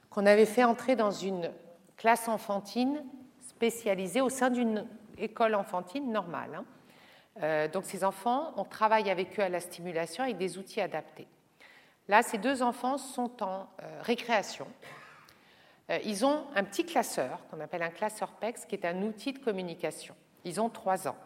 qu'on 0.09 0.25
avait 0.25 0.47
fait 0.47 0.65
entrer 0.65 0.97
dans 0.97 1.11
une 1.11 1.51
classe 1.97 2.29
enfantine 2.29 3.05
spécialisée 3.41 4.21
au 4.21 4.29
sein 4.29 4.51
d'une 4.51 4.87
école 5.19 5.55
enfantine 5.55 6.11
normale. 6.11 6.55
Hein. 6.55 6.65
Euh, 7.43 7.69
donc 7.69 7.85
ces 7.85 8.05
enfants, 8.05 8.53
on 8.57 8.65
travaille 8.65 9.11
avec 9.11 9.39
eux 9.39 9.43
à 9.43 9.49
la 9.49 9.61
stimulation 9.61 10.25
avec 10.25 10.39
des 10.39 10.57
outils 10.57 10.81
adaptés. 10.81 11.27
Là, 12.09 12.23
ces 12.23 12.39
deux 12.39 12.63
enfants 12.63 12.99
sont 12.99 13.43
en 13.43 13.69
euh, 13.83 14.03
récréation 14.03 14.67
euh, 15.91 15.99
ils 16.05 16.25
ont 16.25 16.45
un 16.55 16.65
petit 16.65 16.85
classeur 16.87 17.41
qu'on 17.49 17.61
appelle 17.61 17.83
un 17.83 17.91
classeur 17.91 18.33
PEX, 18.33 18.65
qui 18.65 18.75
est 18.75 18.87
un 18.87 19.03
outil 19.03 19.33
de 19.33 19.39
communication. 19.39 20.15
Ils 20.45 20.61
ont 20.61 20.71
trois 20.71 21.07
ans. 21.09 21.17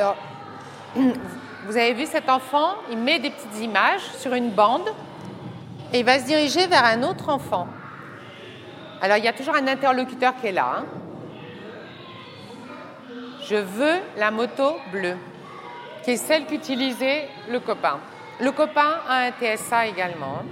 Alors, 0.00 0.16
vous 0.96 1.76
avez 1.76 1.92
vu 1.92 2.06
cet 2.06 2.30
enfant, 2.30 2.70
il 2.90 2.96
met 2.96 3.18
des 3.18 3.28
petites 3.28 3.60
images 3.60 4.00
sur 4.16 4.32
une 4.32 4.48
bande 4.48 4.88
et 5.92 5.98
il 5.98 6.06
va 6.06 6.18
se 6.18 6.24
diriger 6.24 6.66
vers 6.68 6.86
un 6.86 7.02
autre 7.02 7.28
enfant. 7.28 7.66
Alors, 9.02 9.18
il 9.18 9.24
y 9.24 9.28
a 9.28 9.34
toujours 9.34 9.54
un 9.54 9.66
interlocuteur 9.66 10.32
qui 10.40 10.46
est 10.46 10.52
là. 10.52 10.78
Hein. 10.78 10.84
Je 13.46 13.56
veux 13.56 13.98
la 14.16 14.30
moto 14.30 14.78
bleue, 14.90 15.18
qui 16.02 16.12
est 16.12 16.16
celle 16.16 16.46
qu'utilisait 16.46 17.28
le 17.50 17.60
copain. 17.60 17.98
Le 18.40 18.52
copain 18.52 19.00
a 19.06 19.26
un 19.26 19.32
TSA 19.32 19.86
également. 19.86 20.44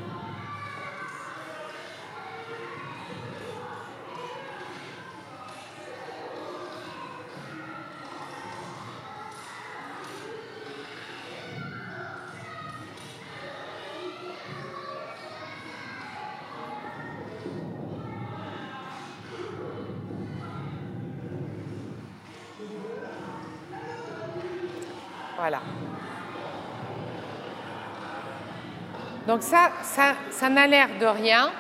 Donc 29.29 29.43
ça, 29.43 29.71
ça, 29.83 30.49
n'a 30.49 30.67
l'air 30.67 30.89
de 30.99 31.05
rien, 31.05 31.53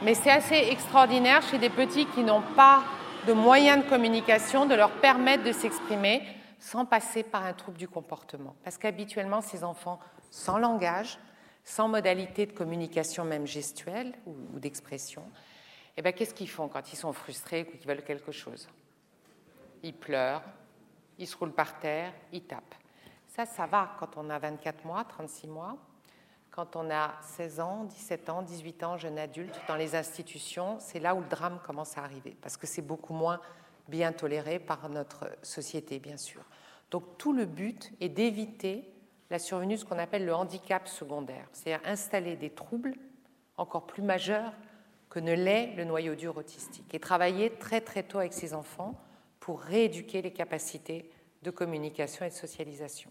mais 0.00 0.14
c'est 0.14 0.30
assez 0.30 0.54
extraordinaire 0.54 1.42
chez 1.42 1.58
des 1.58 1.70
petits 1.70 2.06
qui 2.06 2.22
n'ont 2.22 2.44
pas 2.54 2.84
de 3.26 3.32
moyens 3.32 3.82
de 3.84 3.88
communication 3.90 4.64
de 4.64 4.76
leur 4.76 4.92
permettre 4.92 5.42
de 5.42 5.50
s'exprimer 5.50 6.22
sans 6.60 6.86
passer 6.86 7.24
par 7.24 7.44
un 7.44 7.52
trouble 7.52 7.78
du 7.78 7.88
comportement. 7.88 8.54
Parce 8.62 8.78
qu'habituellement, 8.78 9.40
ces 9.40 9.64
enfants 9.64 9.98
sans 10.30 10.56
langage, 10.56 11.18
sans 11.64 11.88
modalité 11.88 12.46
de 12.46 12.52
communication 12.52 13.24
même 13.24 13.48
gestuelle 13.48 14.14
ou, 14.24 14.60
d'expression, 14.60 15.24
eh 15.96 16.02
bien, 16.02 16.12
qu'est-ce 16.12 16.34
qu'ils 16.34 16.48
font 16.48 16.68
quand 16.68 16.92
ils 16.92 16.96
sont 16.96 17.12
frustrés 17.12 17.62
ou 17.62 17.76
qu'ils 17.76 17.88
veulent 17.88 18.04
quelque 18.04 18.30
chose? 18.30 18.68
Ils 19.82 19.94
pleurent, 19.94 20.44
il 21.18 21.26
se 21.26 21.36
roule 21.36 21.50
par 21.50 21.80
terre, 21.80 22.12
il 22.32 22.44
tape. 22.44 22.76
Ça, 23.26 23.46
ça 23.46 23.66
va 23.66 23.96
quand 23.98 24.16
on 24.16 24.30
a 24.30 24.38
24 24.38 24.84
mois, 24.84 25.02
36 25.02 25.48
mois. 25.48 25.76
Quand 26.60 26.76
on 26.76 26.90
a 26.90 27.14
16 27.22 27.60
ans, 27.60 27.84
17 27.84 28.28
ans, 28.28 28.42
18 28.42 28.82
ans, 28.82 28.98
jeune 28.98 29.18
adulte, 29.18 29.58
dans 29.66 29.76
les 29.76 29.94
institutions, 29.94 30.76
c'est 30.78 31.00
là 31.00 31.14
où 31.14 31.20
le 31.20 31.26
drame 31.26 31.58
commence 31.64 31.96
à 31.96 32.02
arriver, 32.04 32.36
parce 32.42 32.58
que 32.58 32.66
c'est 32.66 32.82
beaucoup 32.82 33.14
moins 33.14 33.40
bien 33.88 34.12
toléré 34.12 34.58
par 34.58 34.90
notre 34.90 35.30
société, 35.40 35.98
bien 35.98 36.18
sûr. 36.18 36.42
Donc 36.90 37.16
tout 37.16 37.32
le 37.32 37.46
but 37.46 37.94
est 38.02 38.10
d'éviter 38.10 38.92
la 39.30 39.38
survenue 39.38 39.76
de 39.76 39.80
ce 39.80 39.86
qu'on 39.86 39.98
appelle 39.98 40.26
le 40.26 40.34
handicap 40.34 40.86
secondaire, 40.86 41.48
c'est-à-dire 41.54 41.80
installer 41.88 42.36
des 42.36 42.50
troubles 42.50 42.94
encore 43.56 43.86
plus 43.86 44.02
majeurs 44.02 44.52
que 45.08 45.18
ne 45.18 45.32
l'est 45.32 45.74
le 45.76 45.84
noyau 45.84 46.14
dur 46.14 46.36
autistique, 46.36 46.92
et 46.92 47.00
travailler 47.00 47.54
très 47.54 47.80
très 47.80 48.02
tôt 48.02 48.18
avec 48.18 48.34
ces 48.34 48.52
enfants 48.52 49.00
pour 49.38 49.62
rééduquer 49.62 50.20
les 50.20 50.34
capacités 50.34 51.10
de 51.40 51.50
communication 51.50 52.26
et 52.26 52.28
de 52.28 52.34
socialisation. 52.34 53.08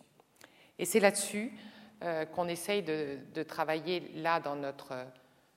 Et 0.77 0.85
c'est 0.85 0.99
là-dessus 0.99 1.51
euh, 2.03 2.25
qu'on 2.25 2.47
essaye 2.47 2.83
de, 2.83 3.43
travailler 3.43 4.11
là 4.15 4.39
dans 4.39 4.55
notre 4.55 4.93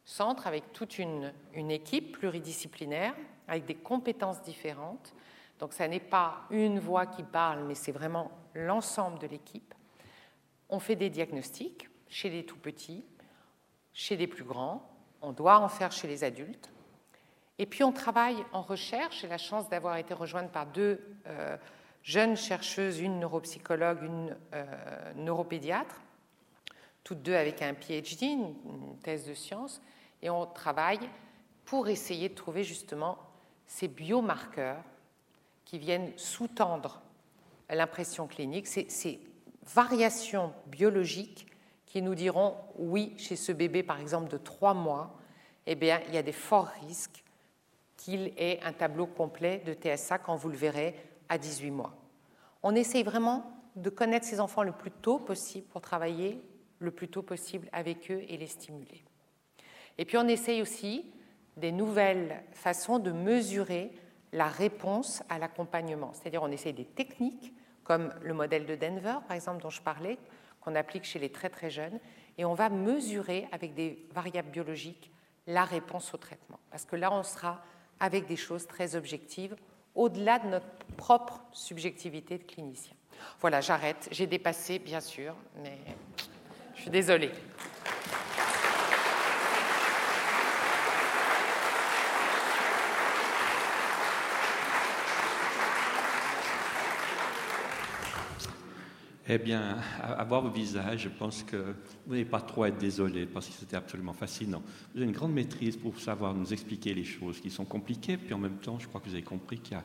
centre 0.05 0.47
avec 0.47 0.73
toute 0.73 0.99
une, 0.99 1.33
équipe 1.55 2.19
pluridisciplinaire, 2.19 3.15
avec 3.49 3.65
des 3.65 3.75
compétences 3.75 4.43
différentes. 4.43 5.15
Donc 5.59 5.73
ça 5.73 5.87
n'est 5.87 6.01
pas 6.01 6.47
une 6.51 6.79
voix 6.79 7.07
qui 7.07 7.23
parle, 7.23 7.65
mais 7.65 7.75
c'est 7.75 7.93
vraiment 7.93 8.31
l'ensemble 8.55 9.19
de 9.19 9.27
l'équipe. 9.27 9.75
On 10.69 10.81
fait 10.81 10.97
des 10.97 11.11
diagnostics 11.11 11.89
chez 12.09 12.31
les 12.31 12.45
tout 12.45 12.59
petits, 12.59 13.05
chez 13.93 14.17
les 14.17 14.27
plus 14.27 14.45
grands, 14.45 14.89
on 15.21 15.33
doit 15.33 15.61
en 15.61 15.69
faire 15.69 15.93
chez 15.93 16.09
les 16.09 16.25
adultes. 16.25 16.71
Et 17.59 17.67
puis 17.67 17.85
on 17.85 17.93
travaille 17.93 18.45
en 18.53 18.63
recherche. 18.63 19.21
J'ai 19.21 19.29
la 19.29 19.39
chance 19.39 19.69
d'avoir 19.69 19.97
été 19.97 20.15
rejointe 20.15 20.51
par 20.51 20.67
deux 20.67 21.01
euh, 21.27 21.57
jeunes 22.03 22.37
chercheuses, 22.37 23.01
une 23.01 23.21
neuropsychologue, 23.21 24.03
une 24.03 24.37
euh, 24.53 25.13
neuropédiatre, 25.15 26.01
toutes 27.05 27.23
deux 27.23 27.35
avec 27.35 27.63
un 27.63 27.75
PhD, 27.75 28.23
une, 28.23 28.55
thèse 29.03 29.27
de 29.27 29.35
sciences. 29.35 29.81
Et 30.23 30.31
on 30.31 30.47
travaille 30.47 31.09
pour 31.65 31.89
essayer 31.89 32.29
de 32.29 32.35
trouver 32.35 32.65
justement 32.65 33.19
ces 33.67 33.89
biomarqueurs 33.89 34.83
qui 35.65 35.79
viennent 35.79 36.13
sous-tendre 36.17 37.01
l'impression 37.71 38.27
clinique, 38.27 38.67
ces, 38.67 38.89
ces 38.89 39.21
variations 39.65 40.53
biologiques 40.67 41.47
qui 41.87 42.03
nous 42.03 42.15
diront 42.15 42.57
oui, 42.77 43.15
chez 43.19 43.37
ce 43.37 43.53
bébé 43.53 43.83
par 43.83 44.01
exemple 44.01 44.31
de 44.31 44.37
trois 44.37 44.75
mois, 44.75 45.17
eh 45.67 45.75
bien, 45.75 46.01
il 46.09 46.15
y 46.15 46.19
a 46.19 46.23
des 46.23 46.33
forts 46.33 46.71
risques 46.87 47.23
qu'il 47.97 48.33
ait 48.37 48.61
un 48.63 48.73
tableau 48.73 49.07
complet 49.07 49.63
de 49.65 49.75
TSA 49.75 50.19
quand 50.19 50.35
vous 50.35 50.49
le 50.49 50.57
verrez 50.57 50.97
à 51.29 51.39
18 51.39 51.71
mois. 51.71 51.95
On 52.63 52.75
essaye 52.75 53.03
vraiment 53.03 53.53
de 53.77 53.91
connaître 53.91 54.27
ces 54.27 54.41
enfants 54.41 54.63
le 54.63 54.73
plus 54.73 54.91
tôt 54.91 55.19
possible 55.19 55.67
pour 55.69 55.81
travailler 55.81 56.43
le 56.83 56.91
plus 56.91 57.09
tôt 57.09 57.23
possible 57.23 57.69
avec 57.73 58.11
eux 58.11 58.23
et 58.29 58.37
les 58.37 58.47
stimuler. 58.47 59.03
Et 59.99 60.05
puis 60.05 60.17
on 60.17 60.29
essaye 60.29 60.63
aussi 60.63 61.07
des 61.57 61.73
nouvelles 61.73 62.43
façons 62.53 62.99
de 62.99 63.13
mesurer 63.13 63.93
la 64.33 64.49
réponse 64.49 65.23
à 65.29 65.39
l'accompagnement. 65.39 66.13
C'est-à-dire 66.15 66.43
on 66.43 66.51
essaye 66.51 66.73
des 66.73 66.85
techniques 66.85 67.53
comme 67.85 68.13
le 68.23 68.35
modèle 68.35 68.67
de 68.67 68.77
Denver, 68.77 69.17
par 69.27 69.35
exemple, 69.35 69.63
dont 69.63 69.71
je 69.71 69.83
parlais, 69.83 70.19
qu'on 70.61 70.75
applique 70.75 71.05
chez 71.05 71.19
les 71.19 71.31
très 71.31 71.51
très 71.51 71.71
jeunes, 71.71 71.99
et 72.39 72.45
on 72.45 72.55
va 72.55 72.69
mesurer 72.69 73.49
avec 73.53 73.75
des 73.75 74.07
variables 74.15 74.51
biologiques 74.51 75.11
la 75.47 75.65
réponse 75.65 76.15
au 76.15 76.17
traitement. 76.17 76.61
Parce 76.71 76.85
que 76.85 76.97
là, 76.97 77.13
on 77.13 77.25
sera 77.25 77.63
avec 77.99 78.27
des 78.27 78.37
choses 78.37 78.67
très 78.67 78.95
objectives, 78.95 79.57
au-delà 79.95 80.39
de 80.39 80.47
notre 80.47 80.67
propre 80.97 81.43
subjectivité 81.53 82.39
de 82.39 82.45
clinicien. 82.45 82.95
Voilà, 83.41 83.61
j'arrête. 83.61 84.09
J'ai 84.11 84.27
dépassé, 84.27 84.79
bien 84.79 85.01
sûr, 85.01 85.35
mais 85.63 85.79
je 86.83 86.87
suis 86.87 86.91
désolée. 86.91 87.31
Eh 99.29 99.39
bien, 99.39 99.79
à, 100.03 100.25
voir 100.25 100.43
vos 100.43 100.51
visages, 100.51 101.03
je 101.03 101.09
pense 101.09 101.45
que 101.45 101.57
vous 102.05 102.15
n'avez 102.15 102.25
pas 102.25 102.41
trop 102.41 102.65
à 102.65 102.69
être 102.69 102.79
désolé 102.79 103.27
parce 103.27 103.47
que 103.47 103.53
c'était 103.53 103.77
absolument 103.77 104.13
fascinant. 104.13 104.65
Vous 104.93 104.99
avez 104.99 105.07
une 105.07 105.13
grande 105.13 105.33
maîtrise 105.33 105.77
pour 105.77 106.01
savoir 106.01 106.35
nous 106.35 106.53
expliquer 106.53 106.95
les 106.95 107.05
choses 107.05 107.41
qui 107.41 107.51
sont 107.51 107.65
compliquées, 107.65 108.17
puis 108.17 108.35
en 108.35 108.39
même 108.39 108.59
temps, 108.59 108.81
je 108.81 108.89
crois 108.89 109.01
que 109.01 109.09
vous 109.09 109.15
avez 109.15 109.23
compris 109.23 109.61
qu'il 109.61 109.79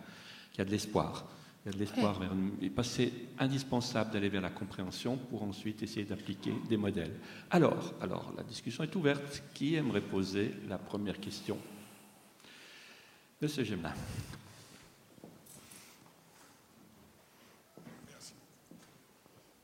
y, 0.57 0.61
a 0.61 0.65
de 0.65 0.72
l'espoir. 0.72 1.28
Il 1.68 1.72
y 1.72 1.76
a 1.76 1.80
de 1.80 1.80
l'espoir 1.80 2.18
vers 2.18 2.31
Et 2.61 2.72
c'est 2.84 3.11
indispensable 3.39 4.11
d'aller 4.11 4.30
vers 4.30 4.41
la 4.41 4.49
compréhension 4.49 5.18
pour 5.18 5.44
ensuite 5.44 5.84
essayer 5.84 6.06
d'appliquer 6.06 6.53
des 6.69 6.77
modèles. 6.77 7.19
Alors, 7.49 7.94
alors, 7.99 8.34
la 8.38 8.44
discussion 8.44 8.85
est 8.85 8.95
ouverte. 8.95 9.44
Qui 9.53 9.76
aimerait 9.76 9.99
poser 9.99 10.53
la 10.69 10.77
première 10.77 11.19
question 11.19 11.57
Monsieur 13.41 13.65
Gemelin. 13.65 13.94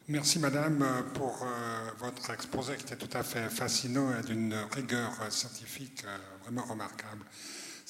Merci 0.09 0.39
Madame 0.39 0.85
pour 1.13 1.41
euh, 1.41 1.91
votre 1.99 2.31
exposé 2.31 2.75
qui 2.75 2.83
était 2.83 2.97
tout 2.97 3.17
à 3.17 3.23
fait 3.23 3.49
fascinant 3.49 4.11
et 4.19 4.23
d'une 4.23 4.53
rigueur 4.73 5.11
scientifique 5.31 6.03
euh, 6.05 6.17
vraiment 6.43 6.65
remarquable. 6.65 7.23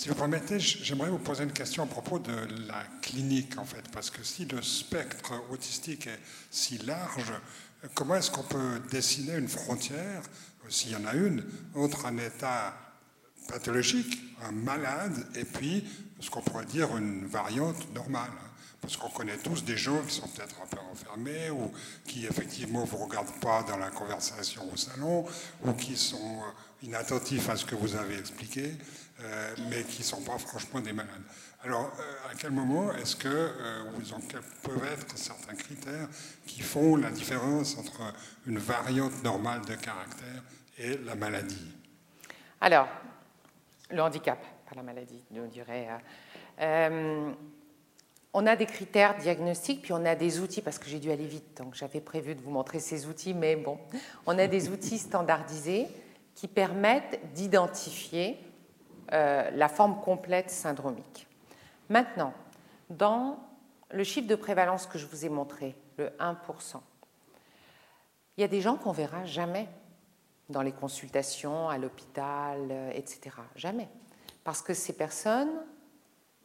Si 0.03 0.09
vous 0.09 0.15
permettez, 0.15 0.59
j'aimerais 0.59 1.09
vous 1.09 1.17
poser 1.17 1.45
une 1.45 1.53
question 1.53 1.81
à 1.83 1.85
propos 1.85 2.19
de 2.19 2.33
la 2.67 2.83
clinique 3.01 3.57
en 3.57 3.63
fait, 3.63 3.83
parce 3.93 4.09
que 4.09 4.21
si 4.21 4.43
le 4.43 4.61
spectre 4.61 5.31
autistique 5.49 6.07
est 6.07 6.19
si 6.51 6.77
large, 6.79 7.31
comment 7.93 8.15
est-ce 8.15 8.29
qu'on 8.29 8.43
peut 8.43 8.81
dessiner 8.91 9.37
une 9.37 9.47
frontière, 9.47 10.21
s'il 10.67 10.91
y 10.91 10.95
en 10.97 11.05
a 11.05 11.13
une, 11.13 11.45
entre 11.73 12.05
un 12.05 12.17
état 12.17 12.77
pathologique, 13.47 14.19
un 14.41 14.51
malade, 14.51 15.25
et 15.35 15.45
puis 15.45 15.85
ce 16.19 16.29
qu'on 16.29 16.41
pourrait 16.41 16.65
dire 16.65 16.97
une 16.97 17.25
variante 17.25 17.93
normale? 17.93 18.31
Parce 18.81 18.97
qu'on 18.97 19.07
connaît 19.07 19.37
tous 19.37 19.63
des 19.63 19.77
gens 19.77 20.01
qui 20.01 20.15
sont 20.15 20.27
peut-être 20.27 20.57
un 20.61 20.67
peu 20.67 20.81
enfermés 20.91 21.49
ou 21.49 21.71
qui 22.05 22.25
effectivement 22.25 22.81
ne 22.81 22.87
vous 22.87 22.97
regardent 22.97 23.39
pas 23.39 23.63
dans 23.63 23.77
la 23.77 23.89
conversation 23.89 24.69
au 24.69 24.75
salon 24.75 25.25
ou 25.63 25.71
qui 25.71 25.95
sont 25.95 26.41
euh, 26.41 26.85
inattentifs 26.85 27.47
à 27.47 27.55
ce 27.55 27.63
que 27.63 27.75
vous 27.75 27.95
avez 27.95 28.19
expliqué, 28.19 28.73
euh, 29.21 29.55
mais 29.69 29.83
qui 29.83 29.99
ne 29.99 30.05
sont 30.05 30.21
pas 30.21 30.37
franchement 30.39 30.79
des 30.79 30.91
malades. 30.91 31.21
Alors, 31.63 31.91
euh, 31.99 32.31
à 32.31 32.35
quel 32.35 32.51
moment 32.51 32.91
est-ce 32.93 33.15
que, 33.15 33.27
ou 33.29 34.01
quels 34.27 34.41
peuvent 34.63 34.89
être 34.91 35.17
certains 35.17 35.53
critères 35.55 36.09
qui 36.47 36.61
font 36.61 36.95
la 36.95 37.11
différence 37.11 37.77
entre 37.77 38.13
une 38.47 38.57
variante 38.57 39.23
normale 39.23 39.61
de 39.61 39.75
caractère 39.75 40.41
et 40.79 40.97
la 40.97 41.15
maladie? 41.15 41.71
Alors, 42.59 42.87
le 43.91 44.01
handicap, 44.01 44.39
pas 44.67 44.75
la 44.75 44.83
maladie, 44.83 45.23
on 45.35 45.45
dirait. 45.45 45.87
on 48.33 48.47
a 48.47 48.55
des 48.55 48.65
critères 48.65 49.15
diagnostiques, 49.17 49.83
puis 49.83 49.93
on 49.93 50.03
a 50.05 50.15
des 50.15 50.39
outils, 50.39 50.61
parce 50.61 50.79
que 50.79 50.89
j'ai 50.89 50.99
dû 50.99 51.11
aller 51.11 51.27
vite, 51.27 51.55
donc 51.57 51.75
j'avais 51.75 52.01
prévu 52.01 52.33
de 52.33 52.41
vous 52.41 52.51
montrer 52.51 52.79
ces 52.79 53.05
outils, 53.05 53.35
mais 53.35 53.55
bon, 53.55 53.77
on 54.25 54.39
a 54.39 54.47
des 54.47 54.69
outils 54.69 54.97
standardisés 54.97 55.87
qui 56.35 56.47
permettent 56.47 57.19
d'identifier 57.33 58.37
euh, 59.13 59.51
la 59.51 59.69
forme 59.69 60.01
complète 60.01 60.49
syndromique. 60.49 61.27
Maintenant, 61.89 62.33
dans 62.89 63.37
le 63.91 64.03
chiffre 64.03 64.27
de 64.27 64.35
prévalence 64.35 64.87
que 64.87 64.97
je 64.97 65.05
vous 65.05 65.23
ai 65.23 65.29
montré, 65.29 65.75
le 65.97 66.07
1%, 66.19 66.35
il 68.37 68.41
y 68.41 68.43
a 68.43 68.47
des 68.47 68.61
gens 68.61 68.75
qu'on 68.75 68.91
verra 68.91 69.25
jamais 69.25 69.67
dans 70.49 70.63
les 70.63 70.71
consultations, 70.71 71.69
à 71.69 71.77
l'hôpital, 71.77 72.59
euh, 72.71 72.91
etc. 72.93 73.35
Jamais. 73.55 73.87
Parce 74.43 74.61
que 74.61 74.73
ces 74.73 74.93
personnes 74.93 75.51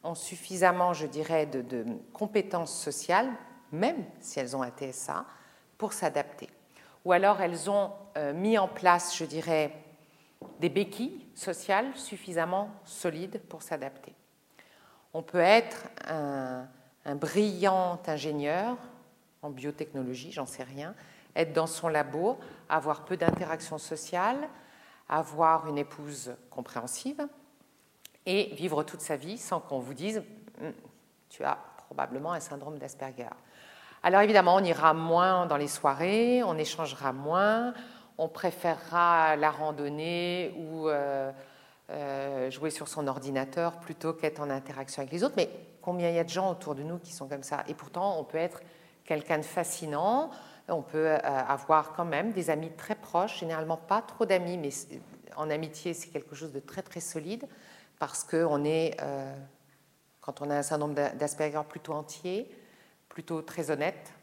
ont 0.03 0.15
suffisamment, 0.15 0.93
je 0.93 1.07
dirais, 1.07 1.45
de, 1.47 1.85
compétences 2.13 2.73
sociales, 2.73 3.29
même 3.71 4.05
si 4.19 4.39
elles 4.39 4.55
ont 4.55 4.61
un 4.61 4.71
TSA, 4.71 5.25
pour 5.77 5.93
s'adapter. 5.93 6.49
Ou 7.05 7.13
alors 7.13 7.41
elles 7.41 7.69
ont 7.69 7.91
euh, 8.17 8.33
mis 8.33 8.57
en 8.57 8.67
place, 8.67 9.17
je 9.17 9.25
dirais, 9.25 9.73
des 10.59 10.69
béquilles 10.69 11.25
sociales 11.35 11.87
suffisamment 11.95 12.71
solides 12.83 13.41
pour 13.49 13.61
s'adapter. 13.61 14.13
On 15.13 15.23
peut 15.23 15.39
être 15.39 15.87
un, 16.07 16.67
brillant 17.15 17.99
ingénieur 18.05 18.77
en 19.41 19.49
biotechnologie, 19.49 20.31
j'en 20.31 20.45
sais 20.45 20.63
rien, 20.63 20.93
être 21.35 21.53
dans 21.53 21.67
son 21.67 21.87
labo, 21.87 22.37
avoir 22.67 23.05
peu 23.05 23.17
d'interactions 23.17 23.77
sociales, 23.77 24.47
avoir 25.07 25.67
une 25.67 25.77
épouse 25.77 26.35
compréhensive, 26.51 27.27
et 28.25 28.53
vivre 28.53 28.83
toute 28.83 29.01
sa 29.01 29.15
vie 29.15 29.37
sans 29.37 29.59
qu'on 29.59 29.79
vous 29.79 29.93
dise 29.93 30.21
hum, 30.61 30.73
tu 31.29 31.43
as 31.43 31.57
probablement 31.87 32.33
un 32.33 32.39
syndrome 32.39 32.77
d'Asperger. 32.77 33.29
Alors 34.03 34.21
évidemment, 34.21 34.55
on 34.55 34.63
ira 34.63 34.93
moins 34.93 35.45
dans 35.47 35.57
les 35.57 35.67
soirées, 35.67 36.43
on 36.43 36.57
échangera 36.57 37.11
moins, 37.11 37.73
on 38.19 38.27
préférera 38.27 39.37
la 39.37 39.49
randonnée 39.49 40.53
ou 40.57 40.89
euh, 40.89 41.31
euh, 41.89 42.51
jouer 42.51 42.69
sur 42.69 42.89
son 42.89 43.07
ordinateur 43.07 43.79
plutôt 43.79 44.11
qu'être 44.11 44.41
en 44.41 44.49
interaction 44.49 45.01
avec 45.01 45.13
les 45.13 45.23
autres. 45.23 45.35
Mais 45.37 45.49
combien 45.81 46.09
il 46.09 46.15
y 46.15 46.19
a 46.19 46.25
de 46.25 46.29
gens 46.29 46.51
autour 46.51 46.75
de 46.75 46.83
nous 46.83 46.99
qui 46.99 47.13
sont 47.13 47.29
comme 47.29 47.43
ça? 47.43 47.63
Et 47.69 47.73
pourtant, 47.73 48.19
on 48.19 48.25
peut 48.25 48.37
être 48.37 48.61
quelqu'un 49.05 49.37
de 49.37 49.45
fascinant, 49.45 50.31
on 50.67 50.81
peut 50.81 51.07
euh, 51.07 51.17
avoir 51.23 51.93
quand 51.93 52.03
même 52.03 52.33
des 52.33 52.49
amis 52.49 52.71
très 52.71 52.93
proches, 52.93 53.39
généralement 53.39 53.77
pas 53.77 54.01
trop 54.01 54.25
d'amis, 54.25 54.57
mais 54.57 54.69
en 55.37 55.49
amitié, 55.49 55.93
c'est 55.93 56.09
quelque 56.09 56.35
chose 56.35 56.51
de 56.51 56.59
très 56.59 56.81
très 56.81 56.99
solide 56.99 57.47
parce 57.99 58.25
qu'on 58.25 58.63
est, 58.65 58.97
quand 60.21 60.41
on 60.41 60.49
a 60.49 60.55
un 60.55 60.61
syndrome 60.61 60.93
d'Asperger, 60.93 61.61
plutôt 61.67 61.93
entier, 61.93 62.49
plutôt 63.09 63.41
très 63.41 63.71
honnête, 63.71 64.13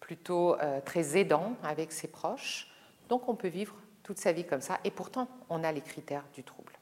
plutôt 0.00 0.56
très 0.86 1.18
aidant 1.18 1.52
avec 1.62 1.92
ses 1.92 2.08
proches. 2.08 2.73
Donc 3.08 3.28
on 3.28 3.34
peut 3.34 3.48
vivre 3.48 3.74
toute 4.02 4.18
sa 4.18 4.32
vie 4.32 4.44
comme 4.44 4.60
ça, 4.60 4.78
et 4.84 4.90
pourtant 4.90 5.28
on 5.48 5.64
a 5.64 5.72
les 5.72 5.80
critères 5.80 6.24
du 6.34 6.44
trouble. 6.44 6.72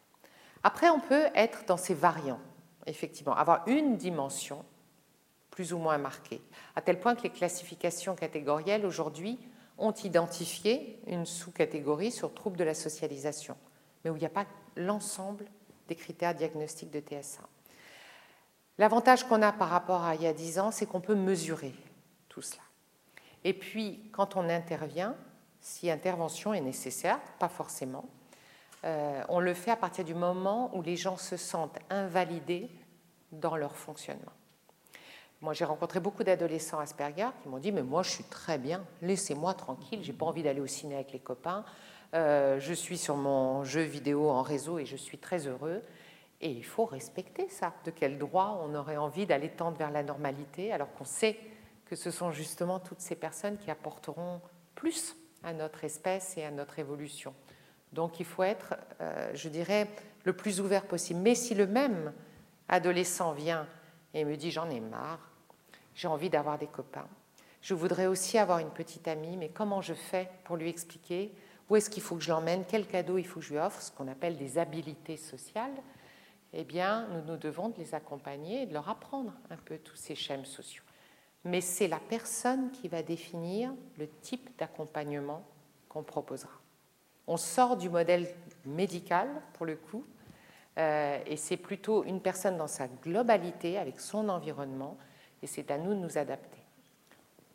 Après, 0.65 0.91
on 0.91 1.01
peut 1.01 1.27
être 1.35 1.65
dans 1.67 1.77
ces 1.77 1.95
variants, 1.95 2.41
effectivement, 2.87 3.35
avoir 3.35 3.67
une 3.67 3.97
dimension 3.97 4.65
plus 5.51 5.73
ou 5.73 5.79
moins 5.79 5.99
marquée, 5.99 6.41
à 6.77 6.83
tel 6.83 6.99
point 6.99 7.15
que 7.15 7.23
les 7.23 7.31
classifications 7.31 8.15
catégorielles 8.15 8.87
aujourd'hui 8.87 9.39
ont 9.79 9.93
identifié 9.93 11.01
une 11.07 11.27
sous-catégorie 11.27 12.13
sur 12.13 12.33
trouble 12.33 12.57
de 12.57 12.65
la 12.65 12.75
socialisation, 12.75 13.57
mais 14.05 14.11
où 14.11 14.17
il 14.17 14.21
n'y 14.21 14.27
a 14.27 14.31
pas 14.31 14.47
l'ensemble 14.77 15.47
des 15.89 15.95
critères 15.95 16.35
diagnostiques 16.35 16.91
de 16.91 17.01
TSA. 17.01 17.43
L'avantage 18.79 19.25
qu'on 19.25 19.43
a 19.43 19.53
par 19.53 19.69
rapport 19.69 20.03
à 20.05 20.15
il 20.15 20.23
y 20.23 20.27
a 20.27 20.33
10 20.33 20.59
ans, 20.59 20.71
c'est 20.71 20.87
qu'on 20.87 21.01
peut 21.01 21.15
mesurer 21.15 21.75
tout 22.29 22.41
cela. 22.41 22.63
Et 23.45 23.53
puis, 23.53 24.09
quand 24.13 24.37
on 24.37 24.49
intervient, 24.49 25.17
si 25.63 25.91
intervention 25.91 26.53
est 26.53 26.61
nécessaire, 26.61 27.19
pas 27.39 27.49
forcément, 27.49 28.05
euh, 28.85 29.23
on 29.29 29.39
le 29.39 29.55
fait 29.55 29.71
à 29.71 29.77
partir 29.77 30.05
du 30.05 30.15
moment 30.15 30.71
où 30.77 30.83
les 30.83 30.97
gens 30.97 31.17
se 31.17 31.37
sentent 31.37 31.79
invalidés 31.89 32.69
dans 33.31 33.57
leur 33.57 33.77
fonctionnement. 33.77 34.33
Moi, 35.41 35.55
j'ai 35.55 35.65
rencontré 35.65 36.01
beaucoup 36.01 36.25
d'adolescents 36.25 36.81
Asperger 36.81 37.29
qui 37.43 37.49
m'ont 37.49 37.59
dit 37.59 37.73
Mais 37.73 37.83
moi, 37.83 38.03
je 38.03 38.11
suis 38.11 38.25
très 38.25 38.59
bien, 38.59 38.85
laissez-moi 39.01 39.55
tranquille, 39.55 40.01
j'ai 40.03 40.13
pas 40.13 40.27
envie 40.27 40.43
d'aller 40.43 40.61
au 40.61 40.67
ciné 40.67 40.97
avec 40.97 41.13
les 41.13 41.21
copains, 41.21 41.65
euh, 42.15 42.59
je 42.61 42.73
suis 42.75 42.99
sur 42.99 43.17
mon 43.17 43.65
jeu 43.65 43.83
vidéo 43.83 44.29
en 44.29 44.43
réseau 44.43 44.79
et 44.79 44.85
je 44.85 44.97
suis 44.97 45.19
très 45.19 45.47
heureux. 45.47 45.83
Et 46.41 46.51
il 46.51 46.65
faut 46.65 46.85
respecter 46.85 47.49
ça. 47.49 47.73
De 47.85 47.93
quel 47.93 48.19
droit 48.19 48.61
on 48.65 48.75
aurait 48.75 48.97
envie 48.97 49.27
d'aller 49.27 49.49
tendre 49.49 49.79
vers 49.79 49.93
la 49.93 50.03
normalité 50.03 50.73
alors 50.73 50.93
qu'on 50.95 51.05
sait 51.05 51.39
que 51.87 51.95
ce 51.95 52.11
sont 52.11 52.33
justement 52.33 52.81
toutes 52.81 53.01
ces 53.01 53.15
personnes 53.15 53.59
qui 53.59 53.71
apporteront 53.71 54.41
plus 54.75 55.15
à 55.43 55.53
notre 55.53 55.85
espèce 55.85 56.37
et 56.37 56.45
à 56.45 56.51
notre 56.51 56.79
évolution. 56.79 57.35
Donc 57.93 58.21
il 58.21 58.27
faut 58.27 58.43
être, 58.43 58.75
euh, 59.01 59.31
je 59.35 59.49
dirais, 59.49 59.89
le 60.25 60.33
plus 60.33 60.61
ouvert 60.61 60.87
possible. 60.87 61.21
Mais 61.21 61.35
si 61.35 61.55
le 61.55 61.67
même 61.67 62.13
adolescent 62.69 63.33
vient 63.33 63.67
et 64.15 64.25
me 64.25 64.37
dit 64.37 64.51
j'en 64.51 64.71
ai 64.71 64.81
marre, 64.81 65.31
j'ai 65.95 66.09
envie 66.09 66.31
d'avoir 66.31 66.59
des 66.59 66.67
copains, 66.67 67.09
je 67.61 67.75
voudrais 67.75 68.07
aussi 68.07 68.39
avoir 68.39 68.59
une 68.59 68.71
petite 68.71 69.07
amie, 69.07 69.37
mais 69.37 69.49
comment 69.49 69.81
je 69.81 69.95
fais 69.95 70.29
pour 70.45 70.57
lui 70.57 70.69
expliquer 70.69 71.33
où 71.71 71.77
est-ce 71.77 71.89
qu'il 71.89 72.03
faut 72.03 72.17
que 72.17 72.23
je 72.23 72.31
l'emmène, 72.31 72.65
quel 72.67 72.87
cadeau 72.87 73.19
il 73.19 73.27
faut 73.27 73.41
que 73.41 73.47
je 73.47 73.53
lui 73.53 73.59
offre, 73.59 73.81
ce 73.81 73.91
qu'on 73.93 74.09
appelle 74.09 74.37
des 74.37 74.59
habilités 74.59 75.17
sociales, 75.17 75.73
eh 76.53 76.65
bien, 76.65 77.07
nous 77.13 77.23
nous 77.33 77.39
devons 77.39 77.71
de 77.71 77.79
les 77.79 77.95
accompagner 77.95 78.63
et 78.63 78.67
de 78.67 78.75
leur 78.75 78.89
apprendre 78.89 79.33
un 79.49 79.57
peu 79.57 79.79
tous 79.79 79.97
ces 79.97 80.15
schèmes 80.15 80.45
sociaux. 80.45 80.83
Mais 81.45 81.61
c'est 81.61 81.89
la 81.89 81.99
personne 81.99 82.71
qui 82.71 82.89
va 82.89 83.03
définir 83.03 83.73
le 83.99 84.09
type 84.21 84.51
d'accompagnement 84.59 85.45
qu'on 85.89 86.03
proposera. 86.03 86.53
On 87.27 87.37
sort 87.37 87.77
du 87.77 87.89
modèle 87.89 88.29
médical, 88.65 89.29
pour 89.55 89.67
le 89.67 89.77
coup, 89.77 90.05
euh, 90.79 91.19
et 91.27 91.37
c'est 91.37 91.57
plutôt 91.57 92.05
une 92.05 92.21
personne 92.21 92.57
dans 92.57 92.67
sa 92.67 92.89
globalité, 92.89 93.79
avec 93.79 94.01
son 94.01 94.29
environnement, 94.29 94.97
et 95.43 95.47
c'est 95.47 95.71
à 95.71 95.79
nous 95.79 95.95
de 95.95 95.99
nous 95.99 96.19
adapter. 96.19 96.59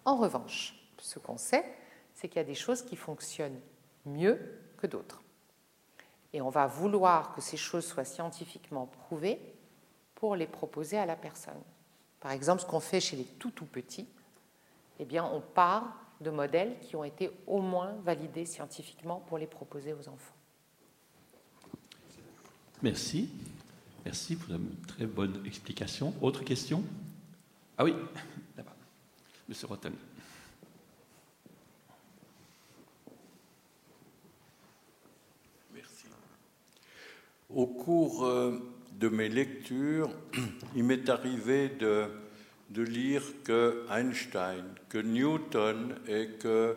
En 0.05 0.15
revanche, 0.15 0.75
ce 0.99 1.19
qu'on 1.19 1.37
sait, 1.37 1.65
c'est 2.13 2.27
qu'il 2.27 2.37
y 2.37 2.41
a 2.41 2.43
des 2.43 2.55
choses 2.55 2.81
qui 2.81 2.95
fonctionnent 2.95 3.59
mieux 4.05 4.39
que 4.77 4.87
d'autres. 4.87 5.21
Et 6.33 6.41
on 6.41 6.49
va 6.49 6.67
vouloir 6.67 7.33
que 7.33 7.41
ces 7.41 7.57
choses 7.57 7.85
soient 7.85 8.05
scientifiquement 8.05 8.85
prouvées 8.85 9.39
pour 10.15 10.35
les 10.35 10.47
proposer 10.47 10.97
à 10.97 11.05
la 11.05 11.15
personne. 11.15 11.61
Par 12.19 12.31
exemple, 12.31 12.61
ce 12.61 12.65
qu'on 12.65 12.79
fait 12.79 12.99
chez 12.99 13.15
les 13.15 13.23
tout 13.23 13.51
tout 13.51 13.65
petits, 13.65 14.07
eh 14.99 15.05
bien, 15.05 15.23
on 15.23 15.41
part 15.41 15.95
de 16.21 16.29
modèles 16.29 16.77
qui 16.81 16.95
ont 16.95 17.03
été 17.03 17.29
au 17.45 17.61
moins 17.61 17.93
validés 18.03 18.45
scientifiquement 18.45 19.23
pour 19.27 19.37
les 19.37 19.47
proposer 19.47 19.93
aux 19.93 20.07
enfants. 20.07 20.33
Merci. 22.81 23.29
Merci 24.05 24.35
pour 24.35 24.55
une 24.55 24.75
très 24.87 25.05
bonne 25.05 25.43
explication. 25.45 26.13
Autre 26.21 26.43
question? 26.43 26.83
Ah 27.77 27.83
oui, 27.83 27.93
là-bas. 28.55 28.75
Monsieur 29.47 29.67
Rotten. 29.67 29.93
Au 37.49 37.65
cours 37.65 38.25
euh, 38.25 38.59
de 38.99 39.09
mes 39.09 39.29
lectures, 39.29 40.09
il 40.75 40.83
m'est 40.83 41.09
arrivé 41.09 41.69
de, 41.69 42.09
lire 42.81 43.23
que 43.43 43.85
Einstein, 43.89 44.65
que 44.89 44.97
Newton 44.97 45.95
et 46.07 46.29
que, 46.39 46.75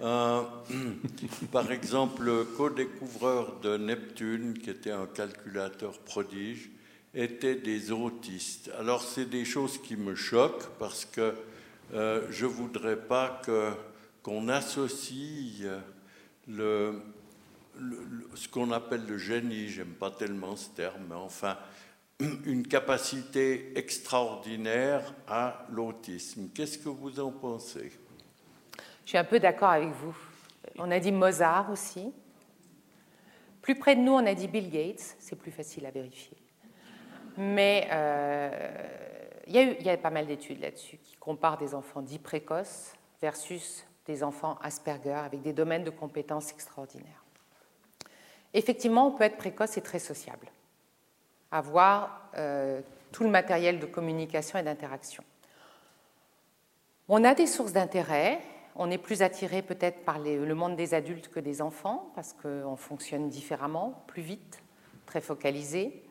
par 1.52 1.70
exemple, 1.70 2.24
le 2.24 2.44
co-découvreur 2.44 3.60
de 3.60 3.76
Neptune, 3.76 4.58
qui 4.58 4.70
était 4.70 4.90
un 4.90 5.06
calculateur 5.06 5.98
prodige, 6.00 6.70
étaient 7.14 7.56
des 7.56 7.92
autistes. 7.92 8.70
Alors 8.78 9.02
c'est 9.02 9.28
des 9.28 9.44
choses 9.44 9.78
qui 9.78 9.96
me 9.96 10.14
choquent 10.14 10.68
parce 10.78 11.04
que 11.04 11.34
euh, 11.92 12.26
je 12.30 12.46
ne 12.46 12.50
voudrais 12.50 12.96
pas 12.96 13.42
qu'on 14.22 14.48
associe 14.48 15.66
le, 16.48 16.94
ce 18.34 18.48
qu'on 18.48 18.70
appelle 18.70 19.06
le 19.06 19.18
génie, 19.18 19.68
j'aime 19.68 19.94
pas 19.94 20.10
tellement 20.10 20.56
ce 20.56 20.70
terme, 20.70 21.06
mais 21.08 21.14
enfin, 21.14 21.58
une 22.44 22.66
capacité 22.66 23.76
extraordinaire 23.76 25.14
à 25.26 25.66
l'autisme. 25.70 26.48
Qu'est-ce 26.54 26.78
que 26.78 26.88
vous 26.88 27.18
en 27.20 27.30
pensez? 27.30 27.92
Je 29.04 29.08
suis 29.10 29.18
un 29.18 29.24
peu 29.24 29.40
d'accord 29.40 29.70
avec 29.70 29.90
vous. 29.90 30.16
On 30.78 30.90
a 30.90 30.98
dit 30.98 31.12
Mozart 31.12 31.70
aussi. 31.70 32.12
Plus 33.60 33.74
près 33.76 33.96
de 33.96 34.00
nous, 34.00 34.12
on 34.12 34.26
a 34.26 34.34
dit 34.34 34.48
Bill 34.48 34.70
Gates, 34.70 35.16
c'est 35.18 35.36
plus 35.36 35.52
facile 35.52 35.86
à 35.86 35.90
vérifier. 35.90 36.36
Mais 37.36 37.88
euh, 37.92 38.50
il, 39.46 39.56
y 39.56 39.84
y 39.84 39.88
a 39.88 39.96
pas 39.96 40.10
mal 40.10 40.26
d'études 40.26 40.60
là-dessus 40.60 40.98
qui 40.98 41.16
comparent 41.16 41.58
des 41.58 41.74
enfants 41.74 42.02
dits 42.02 42.18
précoces 42.18 42.92
versus 43.20 43.84
des 44.06 44.22
enfants 44.22 44.58
Asperger 44.62 45.12
avec 45.12 45.42
des 45.42 45.52
domaines 45.52 45.84
de 45.84 45.90
compétences 45.90 46.50
extraordinaires. 46.50 47.21
Effectivement, 48.54 49.06
on 49.08 49.12
peut 49.12 49.24
être 49.24 49.36
précoce 49.36 49.76
et 49.76 49.82
très 49.82 49.98
sociable. 49.98 50.48
avoir 51.50 52.30
euh, 52.38 52.80
tout 53.12 53.24
le 53.24 53.30
matériel 53.30 53.78
de 53.78 53.84
communication 53.84 54.58
et 54.58 54.62
d'interaction. 54.62 55.22
On 57.08 57.24
a 57.24 57.34
des 57.34 57.46
sources 57.46 57.72
d'intérêt, 57.72 58.40
on 58.74 58.90
est 58.90 58.96
plus 58.96 59.20
attiré 59.20 59.60
peut-être 59.60 60.02
par 60.04 60.18
le 60.18 60.54
monde 60.54 60.76
des 60.76 60.94
adultes 60.94 61.28
que 61.28 61.40
des 61.40 61.60
enfants, 61.60 62.10
parce 62.14 62.32
qu'on 62.32 62.76
fonctionne 62.76 63.28
différemment, 63.28 64.02
plus 64.06 64.22
vite, 64.22 64.62
très 65.04 65.20
focalisé, 65.20 66.02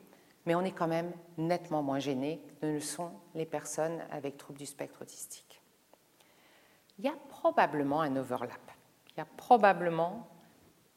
mais 0.45 0.53
on 0.53 0.61
est 0.61 0.71
quand 0.71 0.87
même 0.87 1.11
nettement 1.37 1.81
moins 1.81 1.99
gêné 1.99 2.39
que 2.59 2.67
ne 2.67 2.73
le 2.73 2.79
sont 2.79 3.11
les 3.33 3.45
personnes 3.45 3.99
avec 4.11 4.37
troubles 4.37 4.59
du 4.59 4.65
spectre 4.65 5.01
autistique. 5.01 5.61
Il 6.99 7.05
y 7.05 7.07
a 7.07 7.15
probablement 7.29 8.01
un 8.01 8.15
overlap. 8.15 8.71
Il 9.09 9.17
y 9.17 9.21
a 9.21 9.27
probablement, 9.37 10.27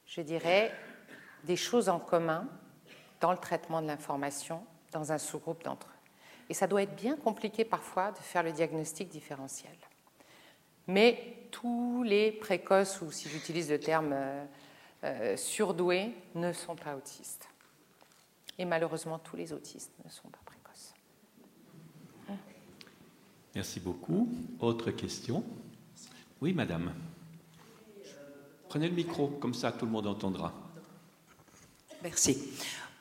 je 0.05 0.21
dirais, 0.21 0.71
des 1.45 1.57
choses 1.57 1.89
en 1.89 1.99
commun 1.99 2.49
dans 3.21 3.33
le 3.33 3.39
traitement 3.39 3.81
de 3.81 3.87
l'information 3.87 4.65
dans 4.93 5.13
un 5.13 5.19
sous-groupe 5.19 5.65
d'entre 5.65 5.89
eux. 5.89 6.11
Et 6.51 6.55
ça 6.55 6.67
doit 6.67 6.83
être 6.83 6.95
bien 6.95 7.17
compliqué 7.17 7.65
parfois 7.65 8.13
de 8.13 8.19
faire 8.19 8.43
le 8.43 8.53
diagnostic 8.53 9.09
différentiel. 9.09 9.75
Mais 10.87 11.47
tous 11.51 12.03
les 12.03 12.33
précoces, 12.33 13.01
ou 13.01 13.11
si 13.11 13.29
j'utilise 13.29 13.71
le 13.71 13.81
terme 13.81 14.13
euh, 14.13 14.45
euh, 15.05 15.37
surdoués, 15.37 16.13
ne 16.35 16.53
sont 16.53 16.77
pas 16.77 16.95
autistes. 16.95 17.49
Et 18.59 18.65
malheureusement, 18.65 19.19
tous 19.19 19.37
les 19.37 19.53
autistes 19.53 19.93
ne 20.05 20.11
sont 20.11 20.29
pas 20.29 20.39
précoces. 20.45 20.95
Merci 23.55 23.81
beaucoup. 23.81 24.29
Autre 24.61 24.91
question? 24.91 25.43
Oui, 26.41 26.53
madame. 26.53 26.93
Prenez 28.69 28.89
le 28.89 28.95
micro, 28.95 29.29
comme 29.29 29.55
ça 29.55 29.73
tout 29.73 29.87
le 29.87 29.93
monde 29.93 30.07
entendra. 30.07 30.53
Merci. 32.05 32.53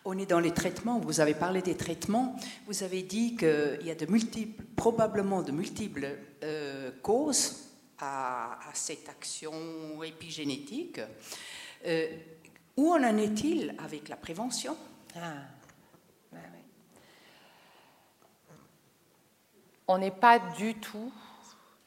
On 0.06 0.18
est 0.18 0.26
dans 0.26 0.40
les 0.40 0.54
traitements, 0.54 0.98
vous 0.98 1.20
avez 1.20 1.34
parlé 1.34 1.62
des 1.62 1.76
traitements, 1.76 2.38
vous 2.68 2.84
avez 2.84 3.04
dit 3.04 3.36
qu'il 3.36 3.82
y 3.84 3.92
a 3.92 3.96
de 3.96 4.06
multiples, 4.06 4.64
probablement 4.78 5.42
de 5.42 5.52
multiples 5.52 6.08
euh, 6.42 6.90
causes 7.02 7.68
à, 8.00 8.58
cette 8.74 9.10
action 9.10 10.02
épigénétique. 10.04 11.02
Euh, 11.86 12.16
où 12.78 12.94
en 12.94 13.04
est-il 13.18 13.76
avec 13.78 14.08
la 14.08 14.16
prévention? 14.16 14.78
Ah, 15.18 15.34
On 19.86 19.98
n'est 19.98 20.12
pas 20.12 20.40
du 20.40 20.76
tout 20.76 21.12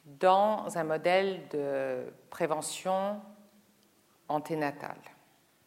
dans 0.05 0.77
un 0.77 0.83
modèle 0.83 1.47
de 1.51 2.13
prévention 2.29 3.19
anténatale. 4.27 5.01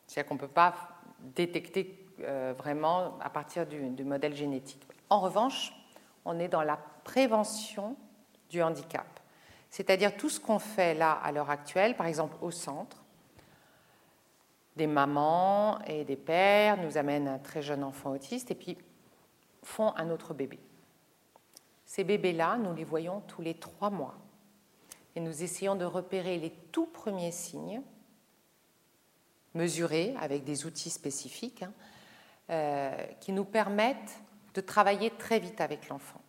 C'est-à-dire 0.06 0.28
qu'on 0.28 0.34
ne 0.36 0.40
peut 0.40 0.46
pas 0.48 0.89
détecter 1.34 2.06
euh, 2.20 2.54
vraiment 2.56 3.18
à 3.20 3.30
partir 3.30 3.66
du, 3.66 4.04
modèle 4.04 4.34
génétique. 4.34 4.86
En 5.08 5.20
revanche, 5.20 5.72
on 6.24 6.38
est 6.38 6.48
dans 6.48 6.62
la 6.62 6.78
prévention 7.04 7.96
du 8.50 8.62
handicap. 8.62 9.06
C'est-à-dire 9.70 10.16
tout 10.16 10.28
ce 10.28 10.40
qu'on 10.40 10.58
fait 10.58 10.94
là 10.94 11.12
à 11.12 11.32
l'heure 11.32 11.50
actuelle, 11.50 11.96
par 11.96 12.06
exemple 12.06 12.36
au 12.40 12.50
centre, 12.50 13.02
des 14.76 14.86
mamans 14.86 15.78
et 15.86 16.04
des 16.04 16.16
pères 16.16 16.76
nous 16.76 16.96
amènent 16.96 17.28
un 17.28 17.38
très 17.38 17.62
jeune 17.62 17.84
enfant 17.84 18.10
autiste 18.10 18.50
et 18.50 18.54
puis 18.54 18.78
font 19.62 19.94
un 19.96 20.10
autre 20.10 20.34
bébé. 20.34 20.58
Ces 21.84 22.04
bébés-là, 22.04 22.56
nous 22.56 22.74
les 22.74 22.84
voyons 22.84 23.20
tous 23.26 23.42
les 23.42 23.54
trois 23.54 23.90
mois 23.90 24.14
et 25.16 25.20
nous 25.20 25.42
essayons 25.42 25.74
de 25.74 25.84
repérer 25.84 26.38
les 26.38 26.50
tout 26.50 26.86
premiers 26.86 27.32
signes 27.32 27.82
mesurés 29.54 30.14
avec 30.20 30.44
des 30.44 30.66
outils 30.66 30.90
spécifiques 30.90 31.62
hein, 31.62 31.72
euh, 32.50 32.90
qui 33.20 33.32
nous 33.32 33.44
permettent 33.44 34.20
de 34.54 34.60
travailler 34.60 35.10
très 35.10 35.38
vite 35.38 35.60
avec 35.60 35.88
l'enfant. 35.88 36.20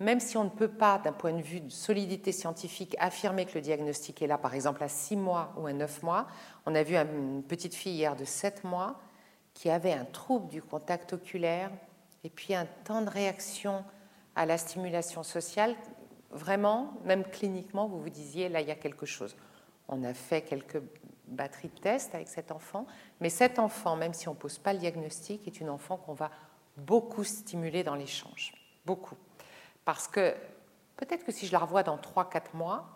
Même 0.00 0.18
si 0.18 0.36
on 0.36 0.44
ne 0.44 0.48
peut 0.48 0.68
pas, 0.68 0.98
d'un 0.98 1.12
point 1.12 1.32
de 1.32 1.42
vue 1.42 1.60
de 1.60 1.70
solidité 1.70 2.32
scientifique, 2.32 2.96
affirmer 2.98 3.46
que 3.46 3.54
le 3.54 3.60
diagnostic 3.60 4.20
est 4.20 4.26
là, 4.26 4.36
par 4.36 4.54
exemple 4.54 4.82
à 4.82 4.88
6 4.88 5.16
mois 5.16 5.52
ou 5.56 5.66
à 5.66 5.72
9 5.72 6.02
mois, 6.02 6.26
on 6.66 6.74
a 6.74 6.82
vu 6.82 6.96
une 6.96 7.44
petite 7.44 7.74
fille 7.74 7.94
hier 7.94 8.16
de 8.16 8.24
7 8.24 8.64
mois 8.64 9.00
qui 9.54 9.70
avait 9.70 9.92
un 9.92 10.04
trouble 10.04 10.48
du 10.48 10.62
contact 10.62 11.12
oculaire 11.12 11.70
et 12.24 12.30
puis 12.30 12.54
un 12.54 12.66
temps 12.84 13.02
de 13.02 13.10
réaction 13.10 13.84
à 14.34 14.46
la 14.46 14.58
stimulation 14.58 15.22
sociale. 15.22 15.76
Vraiment, 16.30 16.94
même 17.04 17.24
cliniquement, 17.24 17.86
vous 17.86 18.00
vous 18.00 18.10
disiez, 18.10 18.48
là, 18.48 18.60
il 18.60 18.66
y 18.66 18.72
a 18.72 18.76
quelque 18.76 19.06
chose. 19.06 19.36
On 19.88 20.02
a 20.04 20.14
fait 20.14 20.42
quelques 20.42 20.82
batterie 21.34 21.68
de 21.68 21.80
tests 21.80 22.14
avec 22.14 22.28
cet 22.28 22.50
enfant. 22.50 22.86
Mais 23.20 23.30
cet 23.30 23.58
enfant, 23.58 23.96
même 23.96 24.14
si 24.14 24.28
on 24.28 24.32
ne 24.32 24.38
pose 24.38 24.58
pas 24.58 24.72
le 24.72 24.78
diagnostic, 24.78 25.46
est 25.46 25.60
une 25.60 25.70
enfant 25.70 25.96
qu'on 25.96 26.14
va 26.14 26.30
beaucoup 26.76 27.24
stimuler 27.24 27.82
dans 27.82 27.94
l'échange. 27.94 28.54
Beaucoup. 28.84 29.16
Parce 29.84 30.08
que 30.08 30.34
peut-être 30.96 31.24
que 31.24 31.32
si 31.32 31.46
je 31.46 31.52
la 31.52 31.58
revois 31.58 31.82
dans 31.82 31.96
3-4 31.96 32.54
mois, 32.54 32.88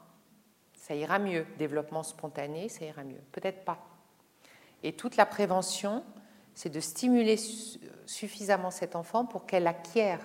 ça 0.74 0.94
ira 0.94 1.18
mieux. 1.18 1.46
Développement 1.58 2.02
spontané, 2.02 2.68
ça 2.68 2.84
ira 2.84 3.02
mieux. 3.02 3.20
Peut-être 3.32 3.64
pas. 3.64 3.78
Et 4.82 4.92
toute 4.94 5.16
la 5.16 5.26
prévention, 5.26 6.04
c'est 6.54 6.70
de 6.70 6.80
stimuler 6.80 7.36
suffisamment 8.06 8.70
cet 8.70 8.96
enfant 8.96 9.26
pour 9.26 9.46
qu'elle 9.46 9.66
acquiert 9.66 10.20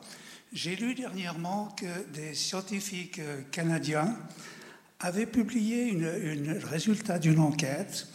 J'ai 0.53 0.75
lu 0.75 0.97
dernièrement 0.97 1.69
que 1.77 2.11
des 2.13 2.35
scientifiques 2.35 3.21
canadiens 3.53 4.19
avaient 4.99 5.27
publié 5.27 5.93
le 5.93 6.67
résultat 6.67 7.21
d'une 7.21 7.39
enquête 7.39 8.09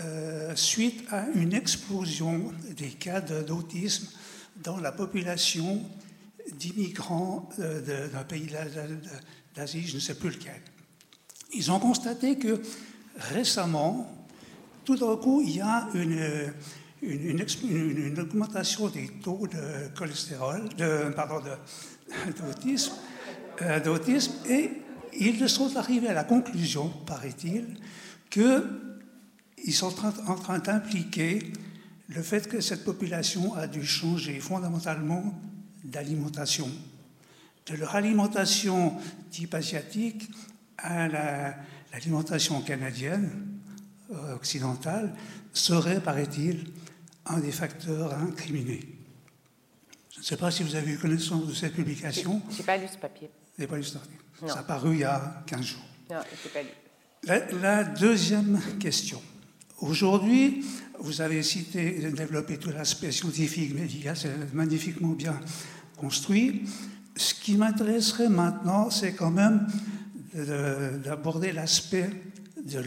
euh, 0.00 0.54
suite 0.54 1.04
à 1.10 1.26
une 1.34 1.54
explosion 1.54 2.52
des 2.76 2.90
cas 2.90 3.20
d'autisme 3.20 4.06
dans 4.62 4.78
la 4.78 4.92
population 4.92 5.82
d'immigrants 6.58 7.48
euh, 7.58 8.08
d'un 8.08 8.24
pays 8.24 8.50
d'Asie, 9.54 9.86
je 9.86 9.96
ne 9.96 10.00
sais 10.00 10.14
plus 10.14 10.30
lequel. 10.30 10.60
Ils 11.52 11.70
ont 11.70 11.78
constaté 11.78 12.38
que 12.38 12.60
récemment, 13.16 14.26
tout 14.84 14.96
d'un 14.96 15.16
coup, 15.16 15.42
il 15.42 15.56
y 15.56 15.60
a 15.60 15.88
une, 15.94 16.52
augmentation 18.18 18.88
des 18.88 19.08
taux 19.22 19.46
de 19.46 19.88
cholestérol, 19.96 20.68
de, 20.76 21.10
pardon, 21.14 21.42
euh, 23.62 23.80
d'autisme, 23.80 24.32
et 24.48 24.70
ils 25.18 25.48
sont 25.48 25.76
arrivés 25.76 26.08
à 26.08 26.14
la 26.14 26.24
conclusion, 26.24 26.88
paraît-il, 27.06 27.76
qu'ils 28.30 29.74
sont 29.74 29.94
en 30.26 30.34
train 30.34 30.58
d'impliquer 30.58 31.52
le 32.08 32.22
fait 32.22 32.48
que 32.48 32.60
cette 32.60 32.84
population 32.84 33.54
a 33.54 33.66
dû 33.66 33.84
changer 33.84 34.38
fondamentalement 34.40 35.34
d'alimentation, 35.84 36.70
de 37.66 37.76
leur 37.76 37.94
alimentation 37.94 38.94
type 39.30 39.54
asiatique 39.54 40.28
à 40.78 41.08
l'alimentation 41.08 42.60
canadienne, 42.60 43.30
euh, 44.12 44.34
occidentale, 44.34 45.14
serait, 45.52 46.00
paraît-il, 46.00 46.66
un 47.26 47.38
des 47.38 47.52
facteurs 47.52 48.12
incriminés. 48.14 48.86
Je 50.12 50.20
ne 50.20 50.24
sais 50.24 50.36
pas 50.36 50.50
si 50.50 50.62
vous 50.62 50.74
avez 50.74 50.92
eu 50.92 50.98
connaissance 50.98 51.46
de 51.46 51.54
cette 51.54 51.74
publication. 51.74 52.42
Je 52.50 52.58
n'ai 52.58 52.64
pas 52.64 52.76
lu 52.76 52.86
ce 52.90 52.98
papier. 52.98 53.28
Vous 53.28 53.62
n'avez 53.62 53.70
pas 53.70 53.76
lu 53.76 53.84
ce 53.84 53.94
papier 53.94 54.16
Ça 54.46 54.60
a 54.60 54.62
paru 54.62 54.94
il 54.94 55.00
y 55.00 55.04
a 55.04 55.42
15 55.46 55.60
jours. 55.62 55.84
Non, 56.10 56.18
je 56.44 56.48
pas 56.50 56.62
lu. 56.62 56.68
La, 57.24 57.46
la 57.54 57.84
deuxième 57.84 58.60
question. 58.78 59.22
Aujourd'hui, 59.78 60.64
vous 60.98 61.20
avez 61.20 61.42
cité, 61.42 62.10
développé 62.10 62.58
tout 62.58 62.70
l'aspect 62.70 63.12
scientifique, 63.12 63.74
médical, 63.74 64.16
c'est 64.16 64.54
magnifiquement 64.54 65.10
bien 65.10 65.38
construit. 65.96 66.62
Ce 67.16 67.34
qui 67.34 67.56
m'intéresserait 67.56 68.28
maintenant, 68.28 68.90
c'est 68.90 69.14
quand 69.14 69.30
même 69.30 69.66
d'aborder 70.34 71.52
l'aspect 71.52 72.10
de 72.64 72.82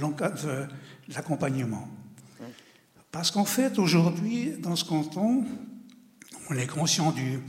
l'accompagnement. 1.13 1.87
Parce 3.11 3.31
qu'en 3.31 3.45
fait, 3.45 3.79
aujourd'hui, 3.79 4.51
dans 4.59 4.75
ce 4.75 4.85
canton, 4.85 5.45
on 6.49 6.55
est 6.55 6.67
conscient 6.67 7.11
du, 7.11 7.39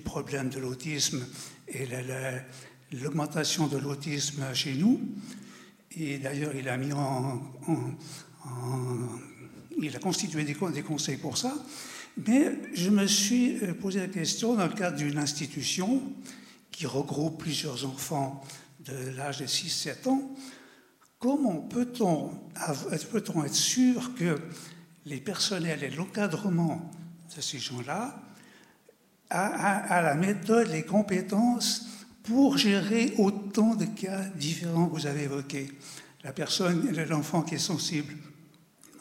problème 0.00 0.48
de 0.48 0.58
l'autisme 0.58 1.26
et 1.68 1.86
l'augmentation 2.92 3.66
de 3.66 3.76
l'autisme 3.76 4.42
chez 4.54 4.74
nous. 4.74 5.00
Et 5.96 6.18
d'ailleurs, 6.18 6.56
il 6.56 6.68
a 6.68 6.76
mis 6.78 6.92
en, 6.92 7.42
il 9.80 9.94
a 9.94 9.98
constitué 9.98 10.44
des, 10.44 10.54
conseils 10.54 11.16
pour 11.16 11.38
ça. 11.38 11.54
Mais 12.26 12.52
je 12.74 12.90
me 12.90 13.06
suis 13.06 13.62
euh, 13.62 13.74
posé 13.74 14.00
la 14.00 14.08
question 14.08 14.54
dans 14.54 14.66
le 14.66 14.74
cadre 14.74 14.96
d'une 14.96 15.18
institution 15.18 16.02
qui 16.70 16.86
regroupe 16.86 17.42
plusieurs 17.42 17.86
enfants 17.86 18.42
de 18.84 19.10
l'âge 19.16 19.38
de 19.38 19.46
6-7 19.46 20.08
ans, 20.08 20.30
comment 21.18 21.60
peut-on 21.60 22.30
peut 23.10 23.18
être 23.18 23.54
sûr 23.54 24.14
que 24.14 24.40
les 25.06 25.20
personnels 25.20 25.84
et 25.84 25.90
l'encadrement 25.90 26.90
de 27.36 27.40
ces 27.40 27.58
gens-là 27.58 28.20
a, 29.30 30.02
la 30.02 30.14
méthode, 30.14 30.68
les 30.68 30.84
compétences 30.84 31.86
pour 32.24 32.58
gérer 32.58 33.14
autant 33.18 33.74
de 33.74 33.84
cas 33.84 34.24
différents 34.36 34.86
que 34.86 34.94
vous 34.94 35.06
avez 35.06 35.24
évoqués? 35.24 35.70
La 36.24 36.32
personne, 36.32 36.90
l'enfant 37.08 37.42
qui 37.42 37.54
est 37.54 37.58
sensible 37.58 38.14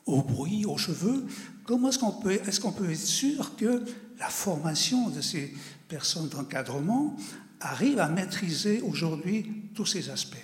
au 0.05 0.21
bruit, 0.21 0.65
aux 0.65 0.77
cheveux, 0.77 1.25
comment 1.65 1.89
est-ce 1.89 1.99
qu'on 1.99 2.11
peut, 2.11 2.33
est 2.33 2.59
qu'on 2.59 2.71
peut 2.71 2.91
être 2.91 2.97
sûr 2.97 3.55
que 3.55 3.83
la 4.19 4.29
formation 4.29 5.09
de 5.09 5.21
ces 5.21 5.53
personnes 5.87 6.29
d'encadrement 6.29 7.15
arrive 7.59 7.99
à 7.99 8.07
maîtriser 8.07 8.81
aujourd'hui 8.81 9.69
tous 9.75 9.85
ces 9.85 10.09
aspects? 10.09 10.37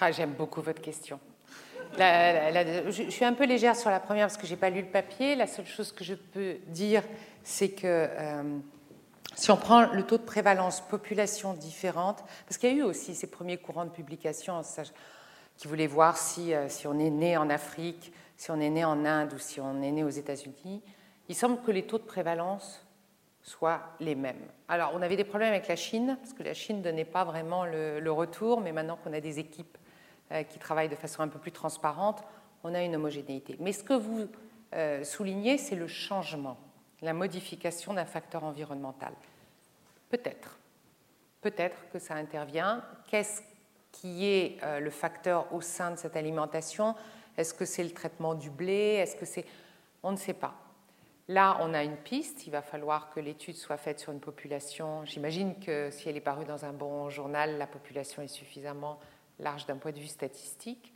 Ah, 0.00 0.10
J'aime 0.10 0.32
beaucoup 0.32 0.62
votre 0.62 0.82
question 0.82 1.20
je, 1.98 3.06
suis 3.10 3.24
un 3.24 3.34
peu 3.34 3.44
légère 3.44 3.76
sur 3.76 3.90
la 3.90 4.00
première 4.00 4.26
parce 4.26 4.36
que 4.36 4.46
je 4.46 4.52
n'ai 4.52 4.58
pas 4.58 4.70
lu 4.70 4.80
le 4.80 4.88
papier. 4.88 5.34
La 5.34 5.46
seule 5.46 5.66
chose 5.66 5.92
que 5.92 6.04
je 6.04 6.14
peux 6.14 6.56
dire, 6.68 7.02
c'est 7.42 7.70
que 7.70 7.82
euh, 7.84 8.42
si 9.34 9.50
on 9.50 9.56
prend 9.56 9.92
le 9.92 10.02
taux 10.02 10.18
de 10.18 10.22
prévalence 10.22 10.80
population 10.80 11.54
différente, 11.54 12.22
parce 12.46 12.58
qu'il 12.58 12.70
y 12.70 12.72
a 12.72 12.76
eu 12.76 12.82
aussi 12.82 13.14
ces 13.14 13.26
premiers 13.26 13.58
courants 13.58 13.84
de 13.84 13.90
publication 13.90 14.54
qui 15.56 15.68
voulaient 15.68 15.86
voir 15.86 16.16
si, 16.16 16.54
euh, 16.54 16.68
si 16.68 16.86
on 16.86 16.98
est 16.98 17.10
né 17.10 17.36
en 17.36 17.50
Afrique, 17.50 18.12
si 18.36 18.50
on 18.50 18.60
est 18.60 18.70
né 18.70 18.84
en 18.84 19.04
Inde 19.04 19.32
ou 19.34 19.38
si 19.38 19.60
on 19.60 19.82
est 19.82 19.90
né 19.90 20.04
aux 20.04 20.08
États-Unis, 20.08 20.82
il 21.28 21.34
semble 21.34 21.62
que 21.62 21.70
les 21.70 21.86
taux 21.86 21.98
de 21.98 22.04
prévalence 22.04 22.84
soient 23.42 23.82
les 24.00 24.14
mêmes. 24.14 24.48
Alors, 24.68 24.92
on 24.94 25.02
avait 25.02 25.16
des 25.16 25.24
problèmes 25.24 25.52
avec 25.52 25.68
la 25.68 25.76
Chine, 25.76 26.16
parce 26.20 26.32
que 26.32 26.42
la 26.42 26.54
Chine 26.54 26.78
ne 26.78 26.82
donnait 26.82 27.04
pas 27.04 27.24
vraiment 27.24 27.64
le 27.64 28.10
retour, 28.10 28.60
mais 28.60 28.72
maintenant 28.72 28.98
qu'on 29.02 29.12
a 29.12 29.20
des 29.20 29.38
équipes 29.38 29.78
euh, 30.32 30.44
qui 30.44 30.58
travaillent 30.58 30.88
de 30.88 30.96
façon 30.96 31.22
un 31.22 31.28
peu 31.28 31.38
plus 31.38 31.52
transparente, 31.52 32.22
on 32.64 32.74
a 32.74 32.82
une 32.82 32.94
homogénéité. 32.94 33.56
Mais 33.60 33.72
ce 33.72 33.84
que 33.84 33.92
vous 33.92 34.28
euh, 34.72 35.04
soulignez, 35.04 35.58
c'est 35.58 35.76
le 35.76 35.86
changement, 35.86 36.56
la 37.02 37.12
modification 37.12 37.92
d'un 37.92 38.06
facteur 38.06 38.44
environnemental. 38.44 39.12
Peut-être. 40.08 40.58
Peut-être 41.42 41.76
que 41.92 41.98
ça 41.98 42.14
intervient. 42.14 42.82
Qu'est-ce 43.08 43.42
qui 43.92 44.26
est 44.26 44.58
euh, 44.62 44.80
le 44.80 44.90
facteur 44.90 45.52
au 45.52 45.60
sein 45.60 45.92
de 45.92 45.96
cette 45.96 46.16
alimentation 46.16 46.94
Est-ce 47.36 47.54
que 47.54 47.64
c'est 47.64 47.84
le 47.84 47.90
traitement 47.90 48.34
du 48.34 48.50
blé? 48.50 48.96
Est-ce 49.00 49.16
que 49.16 49.26
c'est 49.26 49.44
On 50.02 50.10
ne 50.10 50.16
sait 50.16 50.34
pas. 50.34 50.54
Là, 51.28 51.58
on 51.60 51.72
a 51.72 51.84
une 51.84 51.96
piste. 51.96 52.46
Il 52.46 52.50
va 52.50 52.62
falloir 52.62 53.10
que 53.10 53.20
l'étude 53.20 53.56
soit 53.56 53.76
faite 53.76 54.00
sur 54.00 54.12
une 54.12 54.20
population. 54.20 55.04
J'imagine 55.04 55.58
que 55.60 55.90
si 55.90 56.08
elle 56.08 56.16
est 56.16 56.20
parue 56.20 56.44
dans 56.44 56.64
un 56.64 56.72
bon 56.72 57.10
journal, 57.10 57.58
la 57.58 57.66
population 57.66 58.22
est 58.22 58.28
suffisamment 58.28 58.98
large 59.38 59.66
d'un 59.66 59.76
point 59.76 59.92
de 59.92 59.98
vue 59.98 60.08
statistique. 60.08 60.92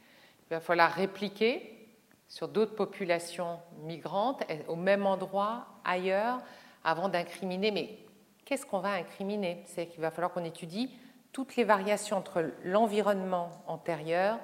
Il 0.51 0.55
va 0.55 0.60
falloir 0.60 0.90
répliquer 0.93 1.89
sur 2.28 2.48
d'autres 2.48 2.74
populations 2.74 3.60
migrantes, 3.85 4.43
au 4.66 4.77
même 4.77 5.06
endroit, 5.06 5.66
ailleurs, 5.85 6.40
avant 6.82 7.09
d'incriminer. 7.09 7.70
Mais 7.70 7.98
qu'est-ce 8.44 8.66
qu'on 8.66 8.81
va 8.81 8.93
incriminer? 8.93 9.62
C'est 9.66 9.86
qu'il 9.86 10.01
va 10.01 10.10
falloir 10.10 10.32
qu'on 10.32 10.44
étudie 10.44 10.90
toutes 11.37 11.57
les 11.57 11.65
variations 11.65 12.17
entre 12.17 12.51
l'environnement 12.65 13.51
antérieur 13.67 14.39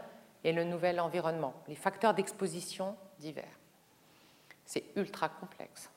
et 0.44 0.52
le 0.52 0.62
nouvel 0.62 1.00
environnement, 1.00 1.54
les 1.66 1.74
facteurs 1.74 2.12
d'exposition 2.12 2.96
divers. 3.18 3.58
C'est 4.66 4.84
ultra 4.96 5.30
complexe. 5.30 5.90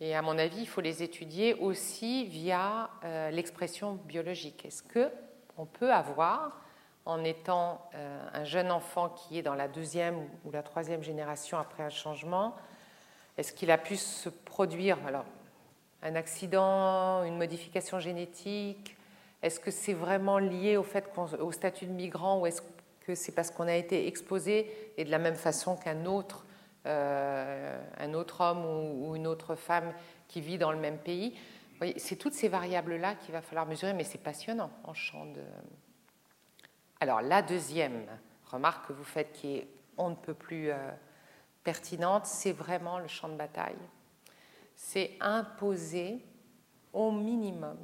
Et 0.00 0.16
à 0.16 0.22
mon 0.22 0.36
avis, 0.36 0.62
il 0.62 0.66
faut 0.66 0.80
les 0.80 1.04
étudier 1.04 1.54
aussi 1.54 2.24
via 2.24 2.90
euh, 3.04 3.30
l'expression 3.30 4.00
biologique. 4.04 4.64
Est-ce 4.64 4.82
qu'on 4.82 5.64
peut 5.64 5.92
avoir 5.92 6.60
en 7.04 7.22
étant 7.22 7.88
euh, 7.94 8.28
un 8.32 8.42
jeune 8.42 8.72
enfant 8.72 9.10
qui 9.10 9.38
est 9.38 9.42
dans 9.42 9.54
la 9.54 9.68
deuxième 9.68 10.26
ou 10.44 10.50
la 10.50 10.64
troisième 10.64 11.04
génération 11.04 11.56
après 11.56 11.84
un 11.84 11.88
changement, 11.88 12.56
est-ce 13.38 13.52
qu'il 13.52 13.70
a 13.70 13.78
pu 13.78 13.94
se 13.94 14.28
produire 14.28 14.98
alors, 15.06 15.26
un 16.02 16.16
accident, 16.16 17.22
une 17.22 17.38
modification 17.38 18.00
génétique 18.00 18.95
Est-ce 19.46 19.60
que 19.60 19.70
c'est 19.70 19.92
vraiment 19.92 20.38
lié 20.38 20.76
au, 20.76 20.82
fait 20.82 21.08
au 21.40 21.52
statut 21.52 21.86
de 21.86 21.92
migrant 21.92 22.40
ou 22.40 22.46
est-ce 22.46 22.62
que 23.06 23.14
c'est 23.14 23.30
parce 23.30 23.52
qu'on 23.52 23.68
a 23.68 23.74
été 23.76 24.08
exposé 24.08 24.92
et 24.96 25.04
de 25.04 25.10
la 25.12 25.18
même 25.18 25.36
façon 25.36 25.76
qu'un 25.76 26.04
autre, 26.04 26.44
euh, 26.86 27.80
un 27.96 28.14
autre 28.14 28.40
homme 28.40 28.64
ou, 28.64 29.14
une 29.14 29.28
autre 29.28 29.54
femme 29.54 29.92
qui 30.26 30.40
vit 30.40 30.58
dans 30.58 30.72
le 30.72 30.78
même 30.78 30.98
pays? 30.98 31.38
C'est 31.96 32.16
toutes 32.16 32.34
ces 32.34 32.48
variables-là 32.48 33.14
qu'il 33.14 33.30
va 33.30 33.40
falloir 33.40 33.66
mesurer, 33.66 33.92
mais 33.92 34.02
c'est 34.02 34.18
passionnant 34.18 34.70
en 34.82 34.94
champ 34.94 35.26
de, 35.26 35.42
alors 36.98 37.20
la 37.20 37.40
deuxième 37.40 38.04
remarque 38.46 38.88
que 38.88 38.94
vous 38.94 39.04
faites 39.04 39.30
qui 39.32 39.58
est 39.58 39.68
on 39.96 40.10
ne 40.10 40.16
peut 40.16 40.34
plus 40.34 40.70
euh, 40.70 40.90
pertinente, 41.62 42.26
c'est 42.26 42.52
vraiment 42.52 42.98
le 42.98 43.06
champ 43.06 43.28
de 43.28 43.36
bataille. 43.36 43.78
C'est 44.74 45.16
imposer 45.20 46.18
au 46.92 47.12
minimum 47.12 47.78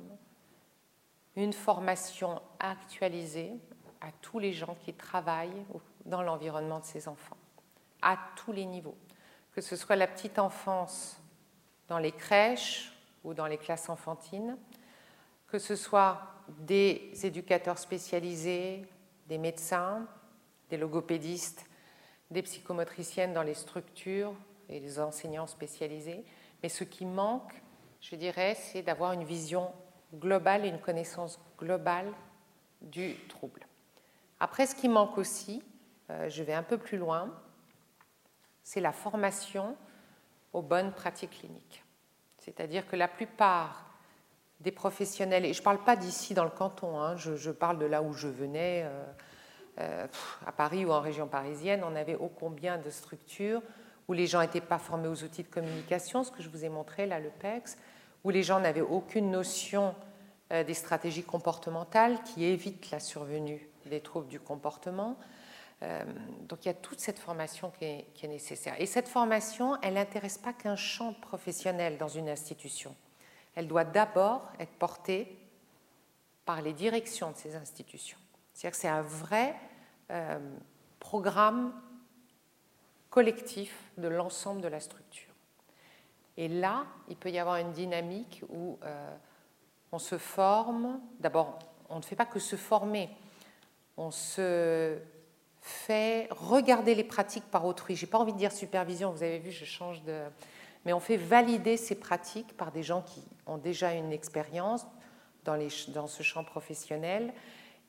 une 1.37 1.53
formation 1.53 2.41
actualisée 2.61 3.53
à 4.01 4.11
tous 4.21 4.39
les 4.39 4.53
gens 4.53 4.77
qui 4.85 4.93
travaillent 4.93 5.65
dans 6.05 6.23
l'environnement 6.23 6.81
de 6.81 6.85
ces 6.85 7.09
enfants, 7.09 7.37
à 8.03 8.19
tous 8.37 8.53
les 8.53 8.65
niveaux, 8.65 8.97
que 9.53 9.61
ce 9.61 9.77
soit 9.77 9.97
la 9.97 10.07
petite 10.07 10.39
enfance 10.39 11.21
dans 11.89 11.99
les 11.99 12.13
crèches 12.13 12.93
ou 13.25 13.35
dans 13.35 13.47
les 13.47 13.59
classes 13.59 13.89
enfantines, 13.89 14.57
que 15.47 15.59
ce 15.59 15.77
soit 15.77 16.21
des 16.49 17.13
éducateurs 17.23 17.79
spécialisés, 17.79 18.85
des 19.29 19.39
médecins, 19.39 20.07
des 20.71 20.77
logopédistes, 20.77 21.67
des 22.31 22.43
psychomotriciennes 22.43 23.33
dans 23.33 23.43
les 23.43 23.55
structures 23.55 24.35
et 24.69 24.81
des 24.81 24.99
enseignants 24.99 25.47
spécialisés. 25.47 26.25
Mais 26.63 26.69
ce 26.69 26.85
qui 26.85 27.05
manque, 27.05 27.53
je 28.01 28.17
dirais, 28.17 28.55
c'est 28.55 28.83
d'avoir 28.83 29.13
une 29.13 29.25
vision 29.25 29.73
globale 30.15 30.65
et 30.65 30.69
une 30.69 30.81
connaissance 30.81 31.41
globale 31.59 32.13
du 32.81 33.15
trouble. 33.29 33.67
Après, 34.41 34.67
ce 34.67 34.75
qui 34.75 34.89
manque 34.89 35.19
aussi, 35.19 35.63
euh, 36.11 36.29
je 36.29 36.43
vais 36.43 36.55
un 36.55 36.63
peu 36.63 36.79
plus 36.79 36.99
loin, 36.99 37.31
c'est 38.63 38.81
la 38.81 38.93
formation 38.93 39.77
aux 40.53 40.63
bonnes 40.63 40.93
pratiques 40.93 41.39
cliniques. 41.39 41.85
C'est-à-dire 42.39 42.87
que 42.87 42.97
la 42.97 43.09
plupart 43.09 43.87
des 44.61 44.73
professionnels, 44.73 45.45
et 45.45 45.53
je 45.53 45.61
ne 45.61 45.65
parle 45.65 45.83
pas 45.83 45.97
d'ici 45.97 46.35
dans 46.35 46.45
le 46.45 46.51
canton, 46.51 47.01
hein, 47.01 47.17
je, 47.17 47.51
parle 47.51 47.79
de 47.79 47.87
là 47.87 48.03
où 48.03 48.13
je 48.13 48.29
venais, 48.29 48.83
euh, 48.85 49.05
euh, 49.81 50.07
à 50.47 50.53
Paris 50.53 50.85
ou 50.85 50.93
en 50.93 51.01
région 51.01 51.27
parisienne, 51.27 51.83
on 51.85 51.97
avait 51.97 52.15
ô 52.15 52.29
combien 52.29 52.79
de 52.79 52.91
structures 52.91 53.63
où 54.09 54.13
les 54.13 54.27
gens 54.27 54.41
n'étaient 54.41 54.61
pas 54.61 54.79
formés 54.79 55.09
aux 55.09 55.23
outils 55.23 55.43
de 55.43 55.49
communication, 55.49 56.25
ce 56.25 56.31
que 56.31 56.43
je 56.43 56.49
vous 56.49 56.65
ai 56.65 56.69
montré 56.69 57.07
là, 57.07 57.21
le 57.21 57.31
PEX, 57.31 57.79
où 58.25 58.31
les 58.31 58.43
gens 58.43 58.61
n'avaient 58.61 58.81
aucune 58.81 59.31
notion 59.31 59.95
euh, 60.53 60.65
des 60.65 60.75
stratégies 60.75 61.25
comportementales 61.25 62.23
qui 62.23 62.45
évitent 62.45 62.91
la 62.91 63.01
survenue 63.01 63.69
des 63.87 64.01
troubles 64.01 64.29
du 64.29 64.39
comportement. 64.39 65.17
Euh, 65.83 66.05
donc 66.49 66.65
il 66.65 66.69
y 66.69 66.71
a 66.71 66.75
toute 66.75 67.01
cette 67.01 67.19
formation 67.19 67.71
qui 67.71 67.85
est, 67.85 68.29
nécessaire. 68.29 68.75
Et 68.81 68.87
cette 68.87 69.09
formation, 69.09 69.77
elle 69.83 69.95
n'intéresse 69.95 70.39
pas 70.39 70.53
qu'un 70.53 70.77
champ 70.77 71.15
professionnel 71.15 71.99
dans 71.99 72.09
une 72.09 72.29
institution. 72.29 72.95
Elle 73.55 73.67
doit 73.67 73.85
d'abord 73.85 74.51
être 74.59 74.73
portée 74.73 75.39
par 76.45 76.63
les 76.63 76.73
directions 76.73 77.31
de 77.31 77.37
ces 77.37 77.57
institutions. 77.57 78.19
C'est-à-dire 78.53 78.71
que 78.73 78.81
c'est 78.81 78.89
un 78.89 79.03
vrai 79.03 79.55
euh, 80.11 80.39
programme 81.01 81.73
collectif 83.11 83.91
de 83.99 84.09
l'ensemble 84.09 84.61
de 84.61 84.69
la 84.69 84.81
structure. 84.81 85.32
Et 86.37 86.49
là, 86.49 86.87
il 87.09 87.17
peut 87.17 87.31
y 87.31 87.39
avoir 87.39 87.57
une 87.57 87.73
dynamique 87.73 88.43
où 88.49 88.79
euh, 88.85 89.17
on 89.91 89.99
se 89.99 90.19
forme. 90.19 91.01
D'abord, 91.21 91.59
on 91.89 91.97
ne 91.97 92.03
fait 92.03 92.17
pas 92.17 92.27
que 92.27 92.39
se 92.39 92.57
former, 92.57 93.11
on 93.97 94.11
se 94.11 94.99
fait 95.61 96.27
regarder 96.31 96.95
les 96.95 97.05
pratiques 97.05 97.45
par 97.51 97.65
autrui. 97.65 97.95
J'ai 97.95 98.07
pas 98.07 98.19
envie 98.19 98.33
de 98.33 98.39
dire 98.39 98.53
supervision, 98.53 99.11
vous 99.11 99.23
avez 99.23 99.39
vu, 99.39 99.53
je 99.53 99.65
change 99.65 100.03
de. 100.03 100.23
Mais 100.85 100.93
on 100.93 101.01
fait 101.01 101.17
valider 101.17 101.77
ces 101.77 101.95
pratiques 101.95 102.57
par 102.57 102.73
des 102.73 102.83
gens 102.83 103.03
qui 103.03 103.23
ont 103.47 103.59
déjà 103.59 103.93
une 103.93 104.13
expérience 104.13 104.85
dans, 105.45 105.57
dans 105.89 106.07
ce 106.09 106.23
champ 106.23 106.43
professionnel. 106.43 107.33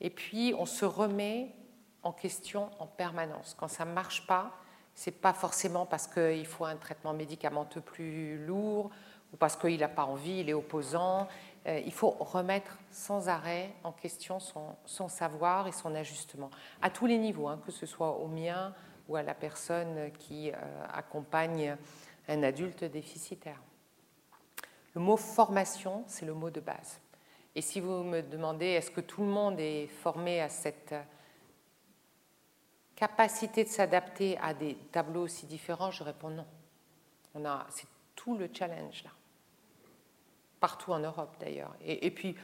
Et 0.02 0.12
puis, 0.12 0.54
on 0.60 0.68
se 0.68 0.86
remet 0.86 1.56
en 2.04 2.12
question 2.12 2.70
en 2.80 2.86
permanence. 2.86 3.56
Quand 3.58 3.68
ça 3.68 3.86
ne 3.86 3.94
marche 3.94 4.28
pas, 4.28 4.52
ce 4.96 5.10
n'est 5.10 5.16
pas 5.16 5.34
forcément 5.34 5.86
parce 5.86 6.08
qu'il 6.08 6.46
faut 6.46 6.66
un 6.66 6.76
traitement 6.76 7.14
médicamenteux 7.14 7.82
plus 7.82 8.44
lourd 8.46 8.92
ou 9.34 9.38
parce 9.38 9.56
qu'il 9.56 9.80
n'a 9.80 9.88
pas 9.88 10.06
envie, 10.06 10.40
il 10.40 10.50
est 10.50 10.54
opposant. 10.54 11.28
Euh, 11.66 11.82
il 11.86 11.94
faut 11.94 12.12
remettre 12.20 12.78
sans 12.92 13.30
arrêt 13.30 13.74
en 13.84 13.92
question 13.92 14.40
son, 14.40 15.08
savoir 15.08 15.68
et 15.68 15.72
son 15.72 15.96
ajustement, 15.96 16.52
à 16.82 16.90
tous 16.90 17.06
les 17.06 17.18
niveaux, 17.18 17.48
hein, 17.48 17.60
que 17.66 17.72
ce 17.72 17.86
soit 17.86 18.18
au 18.18 18.28
mien 18.28 18.74
ou 19.08 19.16
à 19.16 19.24
la 19.24 19.34
personne 19.34 20.12
qui 20.20 20.52
euh, 20.52 20.56
accompagne 20.94 21.76
un 22.28 22.44
adulte 22.44 22.84
déficitaire. 22.84 23.62
Le 24.94 25.02
mot 25.02 25.18
formation, 25.18 26.04
c'est 26.08 26.26
le 26.26 26.34
mot 26.34 26.50
de 26.50 26.60
base. 26.60 27.00
Et 27.56 27.62
si 27.62 27.80
vous 27.80 28.04
me 28.04 28.22
demandez 28.22 28.68
est-ce 28.68 28.92
que 28.92 29.02
tout 29.02 29.22
le 29.22 29.28
monde 29.28 29.60
est 29.60 29.88
formé 29.88 30.42
à 30.42 30.50
cette 30.50 30.94
capacité 32.96 33.64
de 33.64 33.70
s'adapter 33.70 34.38
à 34.40 34.54
des 34.54 34.76
tableaux 34.92 35.24
aussi 35.24 35.46
différents, 35.46 35.92
je 35.92 36.04
réponds 36.04 36.30
non. 36.30 36.46
C'est 37.70 37.88
tout 38.16 38.38
le 38.38 38.48
challenge 38.54 39.04
là, 39.04 39.10
partout 40.60 40.92
en 40.92 41.00
Europe 41.00 41.36
d'ailleurs. 41.40 41.76
Et, 41.84 42.12
puis, 42.12 42.36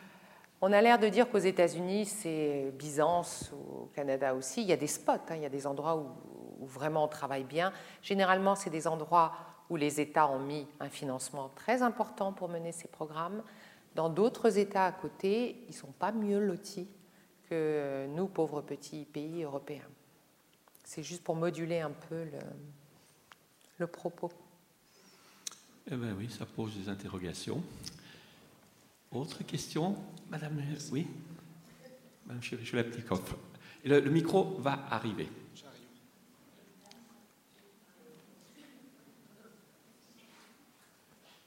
on 0.62 0.74
a 0.74 0.82
l'air 0.82 0.98
de 0.98 1.08
dire 1.08 1.30
qu'aux 1.30 1.38
États-Unis, 1.38 2.06
c'est 2.06 2.72
Byzance, 2.74 3.52
au 3.54 3.86
Canada 3.94 4.34
aussi, 4.34 4.62
il 4.62 4.68
y 4.68 4.74
a 4.74 4.78
des 4.78 4.88
spots, 4.88 5.12
hein, 5.30 5.36
il 5.36 5.44
y 5.44 5.46
a 5.46 5.50
des 5.50 5.68
endroits 5.68 5.96
où, 5.96 6.08
où 6.60 6.66
vraiment 6.66 7.04
on 7.04 7.08
travaille 7.08 7.44
bien. 7.44 7.72
Généralement, 8.02 8.56
c'est 8.56 8.72
des 8.72 8.88
endroits 8.88 9.34
où 9.70 9.76
les 9.76 10.02
États 10.02 10.28
ont 10.28 10.40
mis 10.40 10.68
un 10.80 10.90
financement 10.90 11.50
très 11.56 11.84
important 11.84 12.34
pour 12.34 12.50
mener 12.50 12.72
ces 12.72 12.88
programmes. 12.88 13.44
Dans 13.96 14.10
d'autres 14.10 14.58
États 14.58 14.86
à 14.86 14.92
côté, 14.92 15.64
ils 15.68 15.72
ne 15.72 15.80
sont 15.80 15.92
pas 15.92 16.12
mieux 16.12 16.40
lotis 16.40 16.90
que 17.50 18.08
nous, 18.10 18.28
pauvres 18.28 18.62
petits 18.62 19.06
pays 19.06 19.44
européens. 19.44 19.88
C'est 20.90 21.04
juste 21.04 21.24
pour 21.24 21.36
moduler 21.36 21.82
un 21.82 21.92
peu 21.92 22.24
le, 22.24 22.40
le 23.78 23.86
propos. 23.86 24.32
Eh 25.86 25.96
bien 25.96 26.16
oui, 26.18 26.28
ça 26.32 26.48
pose 26.48 26.76
des 26.76 26.90
interrogations. 26.90 27.62
Autre 29.12 29.44
question 29.44 29.96
Madame, 30.32 30.60
oui 30.92 31.06
Madame 32.26 32.42
Chulaptikov. 32.42 33.36
Le, 33.86 34.00
le 34.00 34.10
micro 34.10 34.58
va 34.62 34.88
arriver. 34.90 35.30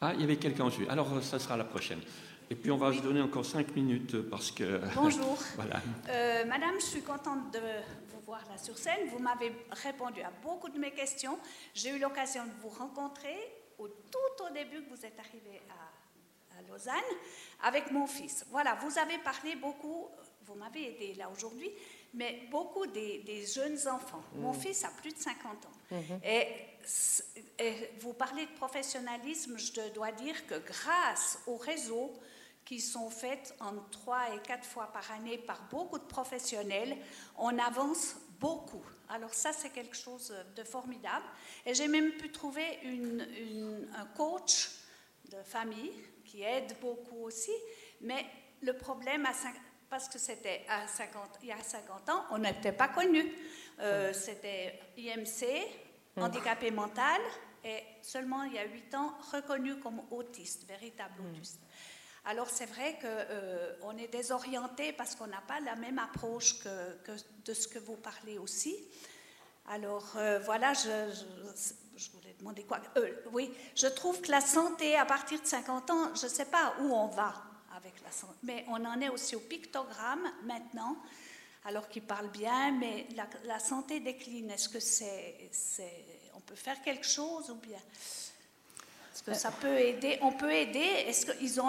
Ah, 0.01 0.13
il 0.15 0.21
y 0.21 0.25
avait 0.25 0.37
quelqu'un 0.37 0.67
en 0.67 0.71
jeu. 0.71 0.87
Alors, 0.89 1.21
ça 1.21 1.41
sera 1.41 1.57
la 1.57 1.65
prochaine. 1.65 2.01
Et 2.49 2.55
puis 2.55 2.71
on 2.71 2.77
va 2.77 2.93
se 2.93 3.01
donner 3.01 3.21
encore 3.21 3.45
cinq 3.45 3.75
minutes 3.75 4.21
parce 4.29 4.53
que. 4.53 4.81
Bonjour. 4.95 5.37
voilà. 5.57 5.81
Euh, 6.09 6.45
madame, 6.45 6.75
je 6.79 6.85
suis 6.85 7.03
contente 7.03 7.53
de 7.53 7.59
vous 8.12 8.12
voir 8.25 8.43
là 8.49 8.59
sur 8.59 8.77
scène. 8.79 9.09
Vous 9.09 9.19
m'avez 9.19 9.53
répondu 9.71 10.23
à 10.23 10.31
beaucoup 10.43 10.69
de 10.69 10.79
mes 10.79 10.93
questions. 10.93 11.39
J'ai 11.75 11.91
eu 11.91 11.99
l'occasion 11.99 12.45
de 12.45 12.53
vous 12.61 12.69
rencontrer 12.69 13.37
au 13.79 13.89
tout 13.89 14.45
au 14.45 14.51
début 14.51 14.83
que 14.85 14.91
vous 14.95 15.07
êtes 15.07 15.19
arrivé 15.19 15.61
à, 15.71 16.59
à 16.59 16.63
Lausanne 16.63 16.95
avec 17.63 17.91
mon 17.91 18.07
fils. 18.07 18.45
Voilà, 18.51 18.75
vous 18.77 18.99
avez 18.99 19.19
parlé 19.19 19.57
beaucoup, 19.57 20.09
vous 20.43 20.55
m'avez 20.55 20.95
aidé 20.95 21.15
là 21.15 21.29
aujourd'hui, 21.31 21.71
mais 22.15 22.47
beaucoup 22.51 22.87
des, 22.87 23.47
jeunes 23.47 23.79
enfants. 23.89 24.23
Mon 24.35 24.53
mm. 24.53 24.61
fils 24.61 24.85
a 24.85 24.89
plus 24.89 25.13
de 25.13 25.19
50 25.19 25.67
ans. 25.67 25.71
Mm-hmm. 25.93 26.25
et, 26.25 26.47
et, 27.59 27.91
vous 28.01 28.13
parlez 28.13 28.47
de 28.47 28.53
professionnalisme, 28.53 29.57
je 29.59 29.93
dois 29.95 30.13
dire 30.13 30.47
que 30.47 30.59
grâce 30.59 31.41
au 31.47 31.57
réseau, 31.57 32.13
qui 32.65 32.81
sont 32.81 33.11
faites 33.11 33.55
en 33.61 33.75
trois 33.91 34.35
et 34.35 34.39
quatre 34.41 34.65
fois 34.65 34.87
par 34.93 35.11
année 35.13 35.39
par 35.39 35.63
beaucoup 35.71 35.99
de 35.99 36.05
professionnels, 36.05 36.97
on 37.37 37.59
avance 37.59 38.17
beaucoup. 38.39 38.85
Alors 39.09 39.35
ça, 39.35 39.53
c'est 39.53 39.71
quelque 39.71 39.97
chose 39.97 40.35
de 40.57 40.65
formidable. 40.65 41.25
Et 41.67 41.75
j'ai 41.75 41.89
même 41.89 42.13
pu 42.13 42.31
trouver 42.31 42.79
une, 42.85 43.89
un 43.97 44.07
coach 44.07 44.71
de 45.31 45.43
famille 45.43 45.93
qui 46.25 46.43
aide 46.43 46.77
beaucoup 46.81 47.25
aussi. 47.25 47.53
Mais 48.01 48.27
le 48.63 48.77
problème, 48.77 49.27
à 49.27 49.33
parce 49.91 50.09
que 50.09 50.19
c'était 50.19 50.65
à 50.71 50.89
50, 50.89 51.41
il 51.43 51.49
y 51.49 51.53
a 51.53 51.63
50 51.63 52.09
ans, 52.09 52.25
on 52.31 52.39
n'était 52.39 52.73
pas 52.73 52.89
connu. 52.89 53.31
Euh, 53.81 54.13
c'était 54.15 54.81
IMC, 54.97 55.45
hum. 56.17 56.23
handicapé 56.25 56.71
mental, 56.71 57.21
et 57.63 57.83
seulement 58.01 58.43
il 58.45 58.55
y 58.55 58.59
a 58.59 58.65
8 58.65 58.95
ans, 58.95 59.13
reconnu 59.31 59.79
comme 59.81 60.01
autiste, 60.11 60.67
véritable 60.67 61.21
autiste. 61.21 61.61
Alors 62.25 62.49
c'est 62.49 62.67
vrai 62.67 62.97
qu'on 63.01 63.09
euh, 63.09 63.99
est 63.99 64.09
désorienté 64.09 64.93
parce 64.93 65.17
qu'on 65.17 65.27
n'a 65.27 65.43
pas 65.49 65.59
la 65.61 65.75
même 65.75 65.99
approche 65.99 66.61
que, 66.61 67.17
de 67.45 67.55
ce 67.55 67.67
que 67.67 67.81
vous 67.81 67.97
parlez 67.97 68.39
aussi. 68.39 68.77
Alors 69.69 70.13
euh, 70.17 70.39
voilà, 70.39 70.73
je, 70.73 70.89
voulais 72.13 72.35
demander 72.39 72.63
quoi 72.63 72.81
euh, 72.97 73.13
Oui, 73.33 73.53
je 73.75 73.89
trouve 73.89 74.21
que 74.21 74.31
la 74.31 74.41
santé, 74.41 74.97
à 74.97 75.05
partir 75.05 75.41
de 75.41 75.47
50 75.47 75.91
ans, 75.91 76.15
je 76.15 76.25
ne 76.25 76.31
sais 76.31 76.45
pas 76.45 76.75
où 76.81 76.95
on 76.95 77.09
va 77.09 77.35
avec 77.77 77.95
la 78.05 78.13
santé, 78.13 78.35
mais 78.45 78.65
on 78.69 78.85
en 78.85 79.01
est 79.01 79.09
aussi 79.09 79.35
au 79.35 79.41
pictogramme 79.41 80.31
maintenant, 80.45 80.97
alors 81.65 81.89
qu'il 81.89 82.03
parle 82.03 82.29
bien, 82.29 82.71
mais 82.73 83.09
la, 83.45 83.59
santé 83.59 83.99
décline. 83.99 84.51
Est-ce 84.51 84.69
que 84.69 84.81
c'est, 84.81 85.51
on 86.35 86.41
peut 86.41 86.55
faire 86.55 86.81
quelque 86.83 87.07
chose 87.07 87.51
ou 87.51 87.57
bien? 87.57 87.81
Est-ce 89.13 89.23
que 89.23 89.35
ça 89.35 89.51
peut 89.51 89.79
aider 89.79 90.19
On 90.23 90.33
peut 90.33 90.53
aider. 90.53 90.79
Est-ce 90.79 91.27
qu'ils 91.27 91.61
ont 91.61 91.69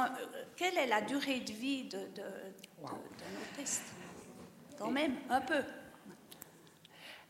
Quelle 0.55 0.77
est 0.77 0.87
la 0.87 1.01
durée 1.01 1.41
de 1.41 1.51
vie 1.51 1.83
de, 1.83 1.97
de, 1.97 2.23
nos 2.81 3.57
tests 3.57 3.83
Quand 4.77 4.91
même, 4.91 5.15
un 5.29 5.41
peu. 5.41 5.61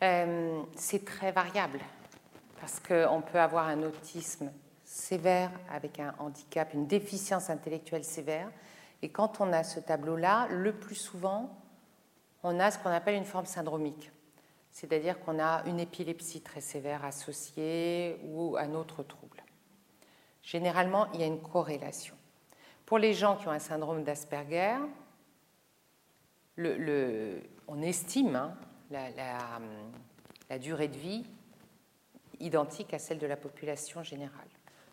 Euh, 0.03 0.61
c'est 0.75 1.03
très 1.03 1.31
variable 1.31 1.79
parce 2.59 2.79
qu'on 2.79 3.21
peut 3.21 3.39
avoir 3.39 3.67
un 3.67 3.81
autisme 3.83 4.51
sévère 4.83 5.49
avec 5.71 5.99
un 5.99 6.13
handicap, 6.19 6.73
une 6.73 6.85
déficience 6.85 7.49
intellectuelle 7.49 8.03
sévère. 8.03 8.49
Et 9.01 9.09
quand 9.09 9.41
on 9.41 9.51
a 9.51 9.63
ce 9.63 9.79
tableau-là, 9.79 10.47
le 10.49 10.73
plus 10.73 10.95
souvent, 10.95 11.57
on 12.43 12.59
a 12.59 12.69
ce 12.69 12.77
qu'on 12.77 12.89
appelle 12.89 13.15
une 13.15 13.25
forme 13.25 13.47
syndromique. 13.47 14.11
C'est-à-dire 14.71 15.19
qu'on 15.19 15.39
a 15.39 15.63
une 15.65 15.79
épilepsie 15.79 16.41
très 16.41 16.61
sévère 16.61 17.03
associée 17.03 18.19
ou 18.25 18.57
un 18.57 18.73
autre 18.75 19.01
trouble. 19.03 19.32
Généralement, 20.43 21.07
il 21.13 21.21
y 21.21 21.23
a 21.23 21.27
une 21.27 21.41
corrélation. 21.41 22.15
Pour 22.85 22.97
les 22.97 23.13
gens 23.13 23.37
qui 23.37 23.47
ont 23.47 23.51
un 23.51 23.59
syndrome 23.59 24.03
d'Asperger, 24.03 24.75
on 27.67 27.81
estime 27.81 28.35
hein, 28.35 28.53
la, 28.91 30.59
durée 30.59 30.89
de 30.89 30.97
vie 30.97 31.25
identique 32.39 32.93
à 32.93 32.99
celle 32.99 33.19
de 33.19 33.25
la 33.25 33.37
population 33.37 34.03
générale, 34.03 34.47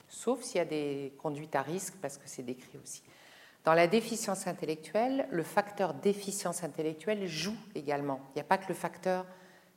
sauf 0.09 0.41
s'il 0.43 0.59
y 0.59 0.61
a 0.61 0.65
des 0.65 1.13
conduites 1.19 1.57
à 1.57 1.63
risque, 1.63 1.95
parce 2.01 2.17
que 2.17 2.27
c'est 2.27 2.43
décrit 2.43 2.79
aussi. 2.83 3.03
Dans 3.65 3.75
la 3.75 3.89
déficience 3.89 4.47
intellectuelle, 4.47 5.29
le 5.31 5.43
facteur 5.43 5.93
déficience 5.93 6.65
intellectuelle 6.65 7.27
joue 7.27 7.57
également. 7.75 8.21
Il 8.31 8.37
n'y 8.37 8.41
a 8.41 8.45
pas 8.45 8.57
que 8.57 8.69
le 8.69 8.75
facteur 8.75 9.27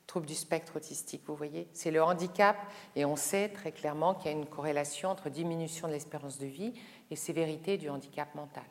trouble 0.06 0.26
du 0.26 0.34
spectre 0.34 0.76
autistique, 0.76 1.22
vous 1.26 1.34
voyez. 1.34 1.68
C'est 1.72 1.90
le 1.90 2.02
handicap 2.02 2.56
et 2.94 3.04
on 3.04 3.16
sait 3.16 3.48
très 3.48 3.72
clairement 3.72 4.14
qu'il 4.14 4.30
y 4.30 4.34
a 4.34 4.36
une 4.36 4.46
corrélation 4.46 5.10
entre 5.10 5.30
diminution 5.30 5.88
de 5.88 5.92
l'espérance 5.92 6.38
de 6.38 6.46
vie 6.46 6.74
et 7.10 7.16
sévérité 7.16 7.78
du 7.78 7.88
handicap 7.88 8.34
mental. 8.34 8.64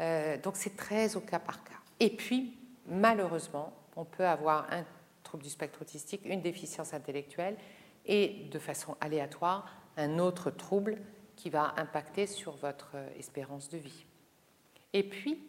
Euh, 0.00 0.36
donc 0.38 0.56
c'est 0.56 0.76
très 0.76 1.16
au 1.16 1.20
cas 1.20 1.38
par 1.38 1.64
cas. 1.64 1.74
Et 2.00 2.10
puis, 2.10 2.58
malheureusement, 2.86 3.72
on 3.96 4.04
peut 4.04 4.26
avoir 4.26 4.66
un 4.72 4.84
trouble 5.22 5.44
du 5.44 5.50
spectre 5.50 5.82
autistique, 5.82 6.22
une 6.24 6.42
déficience 6.42 6.92
intellectuelle 6.92 7.56
et 8.06 8.48
de 8.50 8.58
façon 8.58 8.96
aléatoire 9.00 9.66
un 9.96 10.18
autre 10.18 10.50
trouble 10.50 10.98
qui 11.36 11.50
va 11.50 11.74
impacter 11.76 12.26
sur 12.26 12.52
votre 12.56 12.92
euh, 12.94 13.08
espérance 13.18 13.68
de 13.68 13.78
vie. 13.78 14.04
Et 14.92 15.02
puis, 15.02 15.42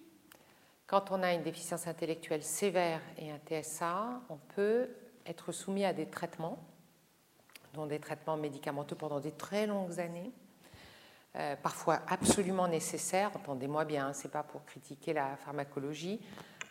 quand 0.88 1.12
on 1.12 1.24
a 1.24 1.34
une 1.34 1.44
déficience 1.44 1.88
intellectuelle 1.88 2.44
sévère 2.44 3.02
et 3.18 3.32
un 3.32 3.40
TSA, 3.40 4.22
on 4.30 4.38
peut 4.56 4.90
être 5.26 5.52
soumis 5.52 5.86
à 5.86 5.94
des 5.94 6.06
traitements, 6.06 6.64
dont 7.74 7.88
des 7.88 8.00
traitements 8.00 8.38
médicamenteux 8.38 8.96
pendant 8.96 9.20
des 9.20 9.32
très 9.32 9.66
longues 9.66 10.00
années, 10.00 10.32
euh, 11.36 11.56
parfois 11.56 12.02
absolument 12.08 12.68
nécessaires, 12.68 13.32
entendez-moi 13.36 13.84
bien, 13.84 14.08
hein, 14.08 14.14
ce 14.14 14.24
n'est 14.24 14.32
pas 14.32 14.44
pour 14.44 14.64
critiquer 14.66 15.14
la 15.14 15.36
pharmacologie, 15.38 16.22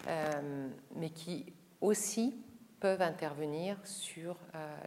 euh, 0.06 0.68
mais 0.94 1.10
qui 1.10 1.52
aussi 1.80 2.34
peuvent 2.80 3.02
intervenir 3.02 3.76
sur 3.84 4.36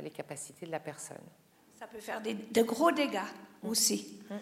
les 0.02 0.12
capacités 0.12 0.68
de 0.68 0.72
la 0.72 0.80
personne. 0.80 1.18
Ça 1.80 1.88
peut 1.88 2.00
faire 2.00 2.22
des, 2.22 2.34
de 2.34 2.62
gros 2.62 2.92
dégâts 2.92 3.20
aussi. 3.64 4.20
Mm. 4.30 4.36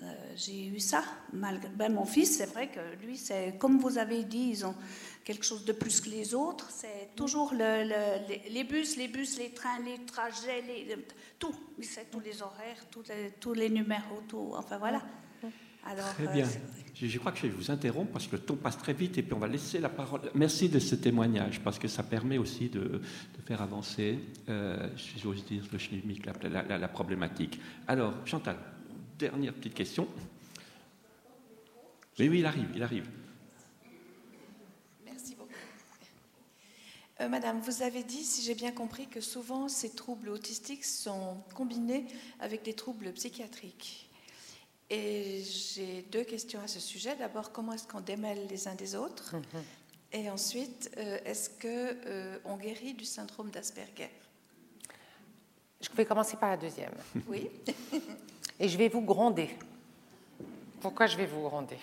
Euh, 0.00 0.14
j'ai 0.36 0.66
eu 0.68 0.78
ça. 0.78 1.02
Malgré, 1.32 1.68
ben, 1.70 1.92
mon 1.92 2.04
fils, 2.04 2.36
c'est 2.38 2.46
vrai 2.46 2.68
que 2.68 3.04
lui, 3.04 3.16
c'est 3.16 3.56
comme 3.58 3.78
vous 3.78 3.98
avez 3.98 4.22
dit, 4.22 4.50
ils 4.50 4.66
ont 4.66 4.74
quelque 5.24 5.44
chose 5.44 5.64
de 5.64 5.72
plus 5.72 6.00
que 6.00 6.08
les 6.08 6.34
autres. 6.34 6.68
C'est 6.70 7.14
toujours 7.16 7.52
le, 7.52 7.84
les, 8.48 8.64
bus, 8.64 8.96
les 8.96 9.08
bus, 9.08 9.38
les 9.38 9.50
trains, 9.50 9.80
les 9.84 10.04
trajets, 10.04 10.62
les, 10.62 10.96
tout. 11.38 11.54
Il 11.78 11.84
sait 11.84 12.06
tous 12.10 12.20
les 12.20 12.42
horaires, 12.42 12.86
tous 12.90 13.02
les, 13.08 13.32
tous 13.40 13.54
les 13.54 13.68
numéros, 13.70 14.22
tout. 14.28 14.52
Enfin 14.54 14.78
voilà. 14.78 15.02
Alors, 15.84 16.12
très 16.14 16.28
bien. 16.28 16.44
Euh, 16.44 16.48
je, 16.94 17.18
crois 17.18 17.32
que 17.32 17.38
je 17.38 17.42
vais 17.44 17.48
vous 17.48 17.70
interrompre 17.70 18.12
parce 18.12 18.26
que 18.26 18.36
le 18.36 18.42
temps 18.42 18.56
passe 18.56 18.76
très 18.76 18.92
vite 18.92 19.16
et 19.18 19.22
puis 19.22 19.32
on 19.32 19.38
va 19.38 19.46
laisser 19.46 19.78
la 19.78 19.88
parole. 19.88 20.20
Merci 20.34 20.68
de 20.68 20.78
ce 20.78 20.94
témoignage 20.94 21.60
parce 21.60 21.78
que 21.78 21.88
ça 21.88 22.02
permet 22.02 22.38
aussi 22.38 22.68
de, 22.68 22.80
de 22.80 23.42
faire 23.46 23.62
avancer, 23.62 24.18
euh, 24.48 24.88
si 24.96 25.18
j'ose 25.18 25.44
dire, 25.44 25.64
le 25.72 25.78
chimique, 25.78 26.26
la, 26.26 26.62
la, 26.62 26.78
la, 26.78 26.88
problématique. 26.88 27.60
Alors, 27.86 28.14
Chantal, 28.26 28.56
dernière 29.18 29.52
petite 29.52 29.74
question. 29.74 30.08
Oui, 32.18 32.28
oui, 32.28 32.38
il 32.40 32.46
arrive, 32.46 32.68
il 32.74 32.82
arrive. 32.82 33.06
Merci 35.04 35.34
beaucoup. 35.34 35.50
Euh, 37.20 37.28
Madame, 37.28 37.60
vous 37.60 37.82
avez 37.82 38.04
dit, 38.04 38.24
si 38.24 38.42
j'ai 38.42 38.54
bien 38.54 38.72
compris, 38.72 39.08
que 39.08 39.20
souvent 39.20 39.68
ces 39.68 39.90
troubles 39.90 40.28
autistiques 40.28 40.84
sont 40.84 41.36
combinés 41.54 42.06
avec 42.40 42.62
des 42.62 42.74
troubles 42.74 43.12
psychiatriques. 43.12 44.08
Et 44.90 45.42
j'ai 45.42 46.02
deux 46.10 46.24
questions 46.24 46.60
à 46.60 46.68
ce 46.68 46.80
sujet. 46.80 47.14
D'abord, 47.16 47.52
comment 47.52 47.72
est-ce 47.72 47.86
qu'on 47.86 48.00
démêle 48.00 48.46
les 48.48 48.68
uns 48.68 48.74
des 48.74 48.94
autres? 48.94 49.34
Mhm. 49.34 49.62
Et 50.12 50.30
ensuite, 50.30 50.90
euh, 50.96 51.18
est-ce 51.24 51.50
qu'on 51.50 51.68
euh, 52.06 52.38
on 52.44 52.56
guérit 52.56 52.94
du 52.94 53.04
syndrome 53.04 53.50
d'Asperger? 53.50 54.10
Je 55.80 55.88
vais 55.94 56.06
commencer 56.06 56.36
par 56.36 56.50
la 56.50 56.56
deuxième. 56.56 56.94
Oui. 57.28 57.50
Et 58.60 58.68
je 58.68 58.76
vais 58.76 58.88
vous 58.88 59.02
gronder. 59.02 59.50
Pourquoi 60.80 61.06
je 61.06 61.16
vais 61.16 61.26
vous 61.26 61.42
gronder? 61.42 61.78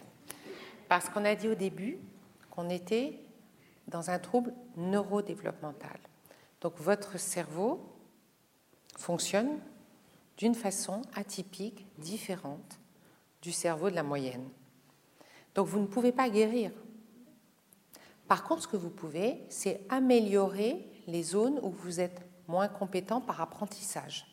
Parce 0.87 1.09
qu'on 1.09 1.25
a 1.25 1.35
dit 1.35 1.47
au 1.47 1.55
début 1.55 1.97
qu'on 2.49 2.69
était 2.69 3.19
dans 3.87 4.09
un 4.09 4.19
trouble 4.19 4.53
neurodéveloppemental. 4.77 5.97
Donc 6.61 6.77
votre 6.77 7.19
cerveau 7.19 7.79
fonctionne 8.97 9.59
d'une 10.37 10.55
façon 10.55 11.01
atypique, 11.13 11.85
différente 11.97 12.79
du 13.41 13.51
cerveau 13.51 13.89
de 13.89 13.95
la 13.95 14.03
moyenne. 14.03 14.49
Donc 15.53 15.67
vous 15.67 15.79
ne 15.79 15.85
pouvez 15.85 16.11
pas 16.11 16.29
guérir. 16.29 16.71
Par 18.27 18.43
contre, 18.43 18.63
ce 18.63 18.67
que 18.67 18.77
vous 18.77 18.89
pouvez, 18.89 19.41
c'est 19.49 19.81
améliorer 19.89 20.85
les 21.07 21.23
zones 21.23 21.59
où 21.61 21.69
vous 21.69 21.99
êtes 21.99 22.21
moins 22.47 22.67
compétent 22.67 23.21
par 23.21 23.39
apprentissage. 23.41 24.25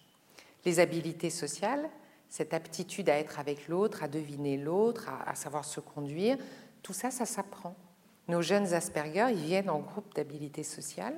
Les 0.65 0.81
habiletés 0.81 1.31
sociales, 1.31 1.91
cette 2.33 2.55
aptitude 2.55 3.11
à 3.11 3.19
être 3.19 3.39
avec 3.39 3.69
l'autre, 3.69 4.03
à 4.03 4.09
deviner 4.09 4.57
l'autre, 4.57 5.11
à, 5.27 5.35
savoir 5.35 5.67
se 5.67 5.81
conduire, 5.81 6.39
tout 6.83 6.95
ça, 6.95 7.11
ça 7.11 7.27
s'apprend. 7.27 7.77
Nos 8.27 8.41
jeunes 8.41 8.73
Asperger, 8.73 9.27
ils 9.33 9.45
viennent 9.45 9.69
en 9.69 9.81
groupe 9.81 10.15
d'habiletés 10.15 10.63
sociales 10.63 11.15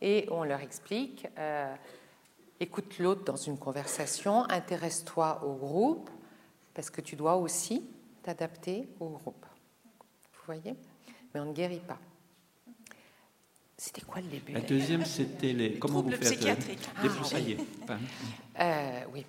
et 0.00 0.28
on 0.30 0.44
leur 0.44 0.60
explique, 0.60 1.26
euh, 1.38 1.74
écoute 2.60 3.00
l'autre 3.00 3.24
dans 3.24 3.34
une 3.34 3.58
conversation, 3.58 4.48
intéresse-toi 4.48 5.42
au 5.44 5.54
groupe, 5.54 6.08
parce 6.72 6.88
que 6.88 7.00
tu 7.00 7.16
dois 7.16 7.34
aussi 7.34 7.90
t'adapter 8.22 8.88
au 9.00 9.08
groupe. 9.08 9.44
Vous 10.34 10.44
voyez? 10.46 10.76
Mais 11.34 11.40
on 11.40 11.46
ne 11.46 11.52
guérit 11.52 11.80
pas. 11.80 11.98
C'était 13.76 14.02
quoi 14.02 14.20
le 14.20 14.28
début? 14.28 14.52
La 14.52 14.60
deuxième, 14.60 15.04
c'était 15.04 15.52
les, 15.52 15.80
comment 15.80 16.00
vous 16.00 16.12
faites 16.12 16.22
euh, 16.22 16.30
psychiatriques. 16.30 16.88
Ah, 18.56 18.60
euh, 18.60 19.00
oui. 19.12 19.26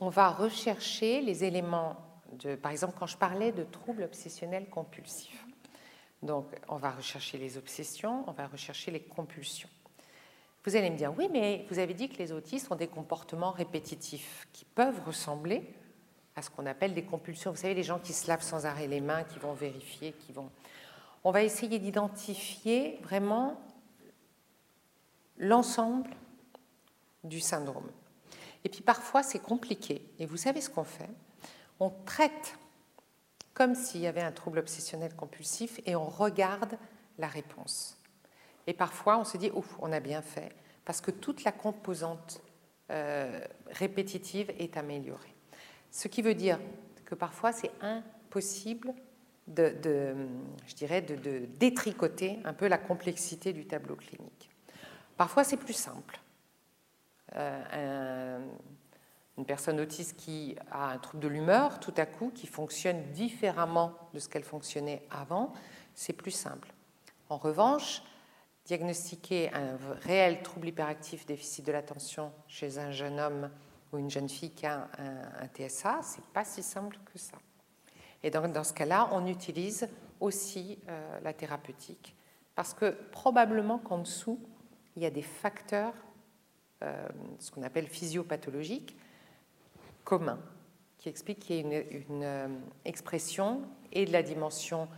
On 0.00 0.08
va 0.08 0.30
rechercher 0.30 1.20
les 1.20 1.44
éléments 1.44 1.96
de, 2.32 2.54
par 2.54 2.70
exemple, 2.72 2.94
quand 2.98 3.06
je 3.06 3.16
parlais 3.16 3.52
de 3.52 3.64
troubles 3.64 4.04
obsessionnels 4.04 4.68
compulsifs. 4.68 5.44
Donc, 6.22 6.46
on 6.68 6.76
va 6.76 6.90
rechercher 6.90 7.38
les 7.38 7.56
obsessions, 7.56 8.24
on 8.26 8.32
va 8.32 8.46
rechercher 8.46 8.90
les 8.90 9.00
compulsions. 9.00 9.68
Vous 10.64 10.76
allez 10.76 10.90
me 10.90 10.96
dire, 10.96 11.12
oui, 11.16 11.28
mais 11.32 11.64
vous 11.70 11.78
avez 11.78 11.94
dit 11.94 12.08
que 12.08 12.18
les 12.18 12.32
autistes 12.32 12.70
ont 12.70 12.76
des 12.76 12.88
comportements 12.88 13.52
répétitifs 13.52 14.46
qui 14.52 14.64
peuvent 14.64 15.00
ressembler 15.06 15.62
à 16.36 16.42
ce 16.42 16.50
qu'on 16.50 16.66
appelle 16.66 16.94
des 16.94 17.04
compulsions. 17.04 17.50
Vous 17.50 17.56
savez, 17.56 17.74
les 17.74 17.82
gens 17.82 17.98
qui 17.98 18.12
se 18.12 18.28
lavent 18.28 18.42
sans 18.42 18.66
arrêt 18.66 18.86
les 18.86 19.00
mains, 19.00 19.24
qui 19.24 19.38
vont 19.38 19.54
vérifier, 19.54 20.12
qui 20.12 20.32
vont... 20.32 20.50
On 21.24 21.30
va 21.30 21.42
essayer 21.42 21.78
d'identifier 21.78 22.98
vraiment 23.02 23.60
l'ensemble 25.38 26.10
du 27.24 27.40
syndrome. 27.40 27.88
Et 28.68 28.70
puis 28.70 28.82
parfois, 28.82 29.22
c'est 29.22 29.38
compliqué. 29.38 30.02
Et 30.18 30.26
vous 30.26 30.36
savez 30.36 30.60
ce 30.60 30.68
qu'on 30.68 30.84
fait? 30.84 31.08
On 31.80 31.88
traite 31.88 32.58
comme 33.54 33.74
s'il 33.74 34.02
y 34.02 34.06
avait 34.06 34.20
un 34.20 34.30
trouble 34.30 34.58
obsessionnel 34.58 35.16
compulsif 35.16 35.80
et 35.86 35.96
on 35.96 36.04
regarde 36.04 36.76
la 37.16 37.28
réponse. 37.28 37.96
Et 38.66 38.74
parfois, 38.74 39.16
on 39.16 39.24
se 39.24 39.38
dit, 39.38 39.50
ouf, 39.54 39.74
on 39.78 39.90
a 39.90 40.00
bien 40.00 40.20
fait, 40.20 40.54
parce 40.84 41.00
que 41.00 41.10
toute 41.10 41.44
la 41.44 41.52
composante 41.52 42.42
euh, 42.90 43.40
répétitive 43.68 44.52
est 44.58 44.76
améliorée. 44.76 45.34
Ce 45.90 46.06
qui 46.06 46.20
veut 46.20 46.34
dire 46.34 46.60
que 47.06 47.14
parfois 47.14 47.52
c'est 47.52 47.72
impossible 47.80 48.92
de, 49.46 49.72
je 50.66 50.74
dirais, 50.74 51.00
de, 51.00 51.46
détricoter 51.58 52.38
un 52.44 52.52
peu 52.52 52.68
la 52.68 52.76
complexité 52.76 53.54
du 53.54 53.64
tableau 53.64 53.96
clinique. 53.96 54.50
Parfois 55.16 55.42
c'est 55.42 55.56
plus 55.56 55.72
simple. 55.72 56.20
Euh, 57.36 58.38
une 59.36 59.46
personne 59.46 59.78
autiste 59.80 60.16
qui 60.16 60.56
a 60.72 60.90
un 60.90 60.98
trouble 60.98 61.22
de 61.22 61.28
l'humeur, 61.28 61.78
tout 61.78 61.94
à 61.96 62.06
coup, 62.06 62.32
qui 62.34 62.48
fonctionne 62.48 63.00
différemment 63.12 63.92
de 64.12 64.18
ce 64.18 64.28
qu'elle 64.28 64.42
fonctionnait 64.42 65.06
avant, 65.10 65.52
c'est 65.94 66.12
plus 66.12 66.32
simple. 66.32 66.72
En 67.28 67.36
revanche, 67.36 68.02
diagnostiquer 68.64 69.52
un 69.54 69.76
réel 70.02 70.42
trouble 70.42 70.68
hyperactif 70.68 71.24
déficit 71.24 71.64
de 71.64 71.72
l'attention 71.72 72.32
chez 72.48 72.78
un 72.78 72.90
jeune 72.90 73.20
homme 73.20 73.50
ou 73.92 73.98
une 73.98 74.10
jeune 74.10 74.28
fille 74.28 74.50
qui 74.50 74.66
a 74.66 74.88
un, 74.98 75.46
TSA, 75.46 76.00
c'est 76.02 76.24
pas 76.26 76.44
si 76.44 76.62
simple 76.62 76.98
que 77.12 77.18
ça. 77.18 77.38
Et 78.24 78.30
donc, 78.30 78.52
dans 78.52 78.64
ce 78.64 78.72
cas-là, 78.72 79.08
on 79.12 79.26
utilise 79.26 79.88
aussi 80.20 80.80
euh, 80.88 81.20
la 81.22 81.32
thérapeutique 81.32 82.16
parce 82.56 82.74
que 82.74 82.90
probablement 83.12 83.78
qu'en 83.78 83.98
dessous, 83.98 84.40
il 84.96 85.02
y 85.04 85.06
a 85.06 85.10
des 85.10 85.22
facteurs, 85.22 85.94
ce 87.38 87.50
qu'on 87.50 87.62
appelle 87.62 87.86
physiopathologiques, 87.86 88.96
communs, 90.04 90.40
qui 90.98 91.08
expliquent 91.08 91.40
qu'il 91.40 91.56
y 91.56 91.58
a 91.58 91.62
une, 91.62 92.02
une 92.08 92.22
euh, 92.24 92.48
expression 92.84 93.62
et 93.92 94.04
de 94.04 94.12
la 94.12 94.22
dimension 94.22 94.88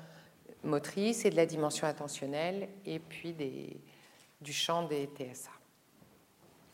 motrice 0.64 1.24
et 1.24 1.30
de 1.30 1.36
la 1.36 1.46
dimension 1.46 1.86
attentionnelle 1.86 2.68
et 2.86 2.98
puis 2.98 3.32
des, 3.32 3.76
du 4.40 4.52
champ 4.52 4.86
des 4.86 5.06
TSA. 5.06 5.50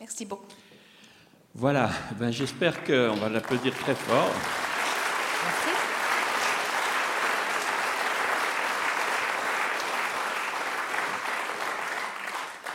Merci 0.00 0.26
beaucoup. 0.26 0.46
Voilà, 1.54 1.90
ben, 2.18 2.30
j'espère 2.30 2.84
qu'on 2.84 3.14
va 3.14 3.28
l'applaudir 3.28 3.74
très 3.74 3.94
fort. 3.94 4.30
Merci. 5.44 5.95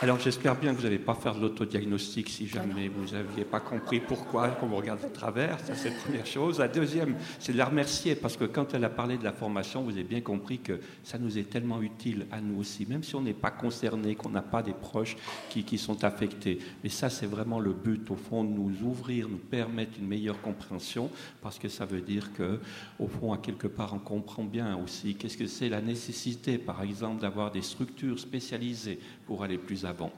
Alors 0.02 0.18
j'espère 0.18 0.56
bien 0.56 0.72
que 0.72 0.78
vous 0.78 0.82
n'allez 0.82 0.98
pas 0.98 1.14
faire 1.14 1.36
de 1.36 1.42
l'autodiagnostic 1.42 2.28
si 2.28 2.48
jamais 2.48 2.88
vous 2.88 3.14
n'aviez 3.14 3.44
pas 3.44 3.60
compris 3.60 4.00
pourquoi 4.00 4.48
qu'on 4.48 4.66
vous 4.66 4.74
regarde 4.74 5.00
de 5.00 5.14
travers. 5.14 5.60
Ça 5.60 5.76
c'est 5.76 5.90
la 5.90 5.96
première 6.00 6.26
chose. 6.26 6.58
La 6.58 6.66
deuxième, 6.66 7.14
c'est 7.38 7.52
de 7.52 7.58
la 7.58 7.66
remercier 7.66 8.16
parce 8.16 8.36
que 8.36 8.42
quand 8.42 8.74
elle 8.74 8.84
a 8.84 8.90
parlé 8.90 9.16
de 9.16 9.22
la 9.22 9.30
formation, 9.30 9.84
vous 9.84 9.92
avez 9.92 10.02
bien 10.02 10.20
compris 10.20 10.58
que 10.58 10.80
ça 11.04 11.18
nous 11.18 11.38
est 11.38 11.48
tellement 11.48 11.80
utile 11.80 12.26
à 12.32 12.40
nous 12.40 12.58
aussi, 12.58 12.84
même 12.84 13.04
si 13.04 13.14
on 13.14 13.20
n'est 13.20 13.32
pas 13.32 13.52
concerné, 13.52 14.16
qu'on 14.16 14.30
n'a 14.30 14.42
pas 14.42 14.64
des 14.64 14.72
proches 14.72 15.16
qui, 15.50 15.62
qui 15.62 15.78
sont 15.78 16.02
affectés. 16.02 16.58
Mais 16.82 16.90
ça 16.90 17.08
c'est 17.08 17.26
vraiment 17.26 17.60
le 17.60 17.72
but 17.72 18.10
au 18.10 18.16
fond 18.16 18.42
de 18.42 18.50
nous 18.50 18.74
ouvrir, 18.82 19.28
nous 19.28 19.36
permettre 19.36 20.00
une 20.00 20.08
meilleure 20.08 20.42
compréhension 20.42 21.10
parce 21.42 21.60
que 21.60 21.68
ça 21.68 21.86
veut 21.86 22.00
dire 22.00 22.32
que 22.32 22.58
au 22.98 23.06
fond 23.06 23.32
à 23.32 23.38
quelque 23.38 23.68
part 23.68 23.94
on 23.94 24.00
comprend 24.00 24.42
bien 24.42 24.76
aussi 24.78 25.14
qu'est-ce 25.14 25.36
que 25.36 25.46
c'est 25.46 25.68
la 25.68 25.80
nécessité 25.80 26.58
par 26.58 26.82
exemple 26.82 27.22
d'avoir 27.22 27.52
des 27.52 27.62
structures 27.62 28.18
spécialisées 28.18 28.98
pour 29.32 29.44
aller 29.44 29.56
plus 29.56 29.86
avant. 29.86 30.12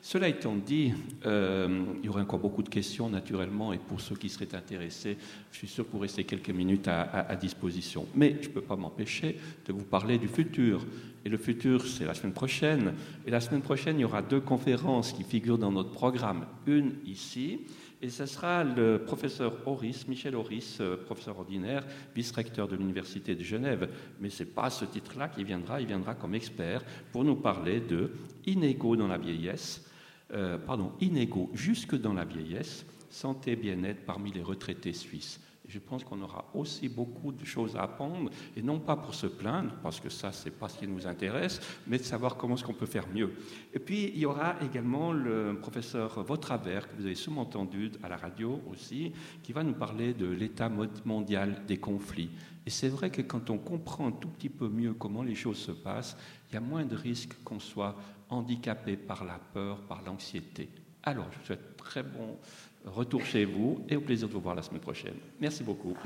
Cela 0.00 0.28
étant 0.28 0.54
dit, 0.54 0.92
euh, 1.26 1.82
il 1.98 2.06
y 2.06 2.08
aurait 2.08 2.22
encore 2.22 2.38
beaucoup 2.38 2.62
de 2.62 2.68
questions 2.68 3.10
naturellement, 3.10 3.72
et 3.72 3.78
pour 3.78 4.00
ceux 4.00 4.14
qui 4.14 4.28
seraient 4.28 4.54
intéressés, 4.54 5.18
je 5.50 5.58
suis 5.58 5.66
sûr 5.66 5.84
que 5.84 5.90
vous 5.90 5.98
restez 5.98 6.22
quelques 6.22 6.50
minutes 6.50 6.86
à, 6.86 7.34
disposition. 7.34 8.06
Mais 8.14 8.36
je 8.40 8.46
ne 8.46 8.54
peux 8.54 8.60
pas 8.60 8.76
m'empêcher 8.76 9.36
de 9.66 9.72
vous 9.72 9.82
parler 9.82 10.18
du 10.18 10.28
futur. 10.28 10.86
Et 11.24 11.28
le 11.28 11.36
futur, 11.36 11.84
c'est 11.84 12.04
la 12.04 12.14
semaine 12.14 12.32
prochaine. 12.32 12.94
Et 13.26 13.30
la 13.32 13.40
semaine 13.40 13.60
prochaine, 13.60 13.98
il 13.98 14.02
y 14.02 14.04
aura 14.04 14.22
deux 14.22 14.40
conférences 14.40 15.12
qui 15.12 15.24
figurent 15.24 15.58
dans 15.58 15.72
notre 15.72 15.90
programme. 15.90 16.46
Une 16.68 16.92
ici, 17.04 17.62
et 18.02 18.08
ce 18.08 18.24
sera 18.24 18.64
le 18.64 19.02
professeur 19.04 19.52
Horis, 19.66 20.08
Michel 20.08 20.34
Horis, 20.34 20.78
euh, 20.80 20.96
professeur 20.96 21.38
ordinaire, 21.38 21.84
vice-recteur 22.14 22.66
de 22.66 22.76
l'Université 22.76 23.34
de 23.34 23.42
Genève. 23.42 23.90
Mais 24.20 24.30
ce 24.30 24.42
n'est 24.42 24.50
pas 24.50 24.64
à 24.64 24.70
ce 24.70 24.86
titre-là 24.86 25.28
qu'il 25.28 25.44
viendra, 25.44 25.80
il 25.80 25.86
viendra 25.86 26.14
comme 26.14 26.34
expert 26.34 26.82
pour 27.12 27.24
nous 27.24 27.36
parler 27.36 27.80
de 27.80 28.12
inégaux 28.46 28.96
dans 28.96 29.08
la 29.08 29.18
vieillesse, 29.18 29.86
euh, 30.32 30.56
pardon, 30.56 30.92
inégaux 31.00 31.50
jusque 31.52 31.94
dans 31.94 32.14
la 32.14 32.24
vieillesse, 32.24 32.86
santé 33.10 33.52
et 33.52 33.56
bien-être 33.56 34.06
parmi 34.06 34.32
les 34.32 34.42
retraités 34.42 34.94
suisses. 34.94 35.40
Je 35.70 35.78
pense 35.78 36.02
qu'on 36.02 36.20
aura 36.20 36.46
aussi 36.52 36.88
beaucoup 36.88 37.30
de 37.30 37.44
choses 37.44 37.76
à 37.76 37.82
apprendre, 37.82 38.28
et 38.56 38.62
non 38.62 38.80
pas 38.80 38.96
pour 38.96 39.14
se 39.14 39.28
plaindre, 39.28 39.72
parce 39.84 40.00
que 40.00 40.08
ça, 40.10 40.32
c'est 40.32 40.50
pas 40.50 40.68
ce 40.68 40.78
qui 40.78 40.88
nous 40.88 41.06
intéresse, 41.06 41.60
mais 41.86 41.98
de 41.98 42.02
savoir 42.02 42.36
comment 42.36 42.56
est-ce 42.56 42.64
qu'on 42.64 42.74
peut 42.74 42.86
faire 42.86 43.06
mieux. 43.14 43.32
Et 43.72 43.78
puis, 43.78 44.10
il 44.12 44.18
y 44.18 44.26
aura 44.26 44.56
également 44.62 45.12
le 45.12 45.56
professeur 45.60 46.24
Vautravers, 46.24 46.88
que 46.88 46.96
vous 46.96 47.06
avez 47.06 47.14
sûrement 47.14 47.42
entendu 47.42 47.92
à 48.02 48.08
la 48.08 48.16
radio 48.16 48.60
aussi, 48.68 49.12
qui 49.44 49.52
va 49.52 49.62
nous 49.62 49.74
parler 49.74 50.12
de 50.12 50.26
l'état 50.26 50.68
mo- 50.68 50.86
mondial 51.04 51.62
des 51.68 51.76
conflits. 51.78 52.30
Et 52.66 52.70
c'est 52.70 52.88
vrai 52.88 53.10
que 53.10 53.22
quand 53.22 53.48
on 53.48 53.58
comprend 53.58 54.08
un 54.08 54.12
tout 54.12 54.28
petit 54.28 54.48
peu 54.48 54.68
mieux 54.68 54.92
comment 54.94 55.22
les 55.22 55.36
choses 55.36 55.58
se 55.58 55.72
passent, 55.72 56.16
il 56.50 56.54
y 56.54 56.56
a 56.56 56.60
moins 56.60 56.84
de 56.84 56.96
risques 56.96 57.36
qu'on 57.44 57.60
soit 57.60 57.94
handicapé 58.28 58.96
par 58.96 59.24
la 59.24 59.38
peur, 59.54 59.82
par 59.82 60.02
l'anxiété. 60.02 60.68
Alors, 61.04 61.26
je 61.32 61.38
vous 61.38 61.44
souhaite 61.46 61.76
très 61.76 62.02
bon 62.02 62.36
retour 62.84 63.24
chez 63.24 63.44
vous 63.44 63.84
et 63.88 63.96
au 63.96 64.00
plaisir 64.00 64.28
de 64.28 64.32
vous 64.32 64.40
voir 64.40 64.54
la 64.54 64.62
semaine 64.62 64.80
prochaine. 64.80 65.14
Merci 65.40 65.62
beaucoup. 65.62 65.96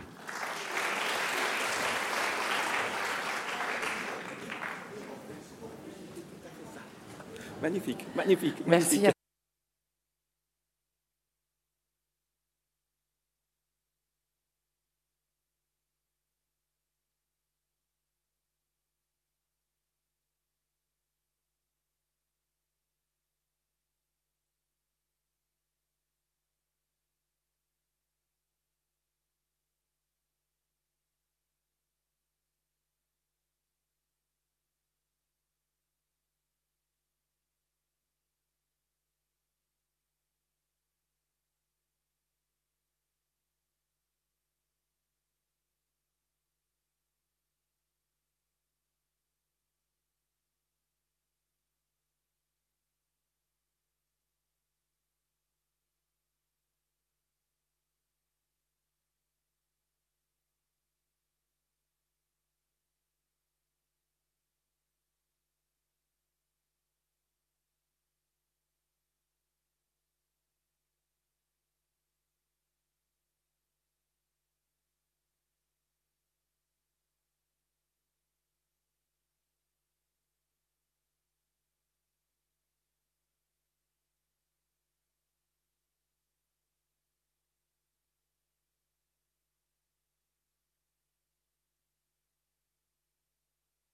Magnifique, 7.63 8.05
magnifique. 8.15 8.57
Merci 8.67 8.97
magnifique. 8.97 9.09
à 9.09 9.14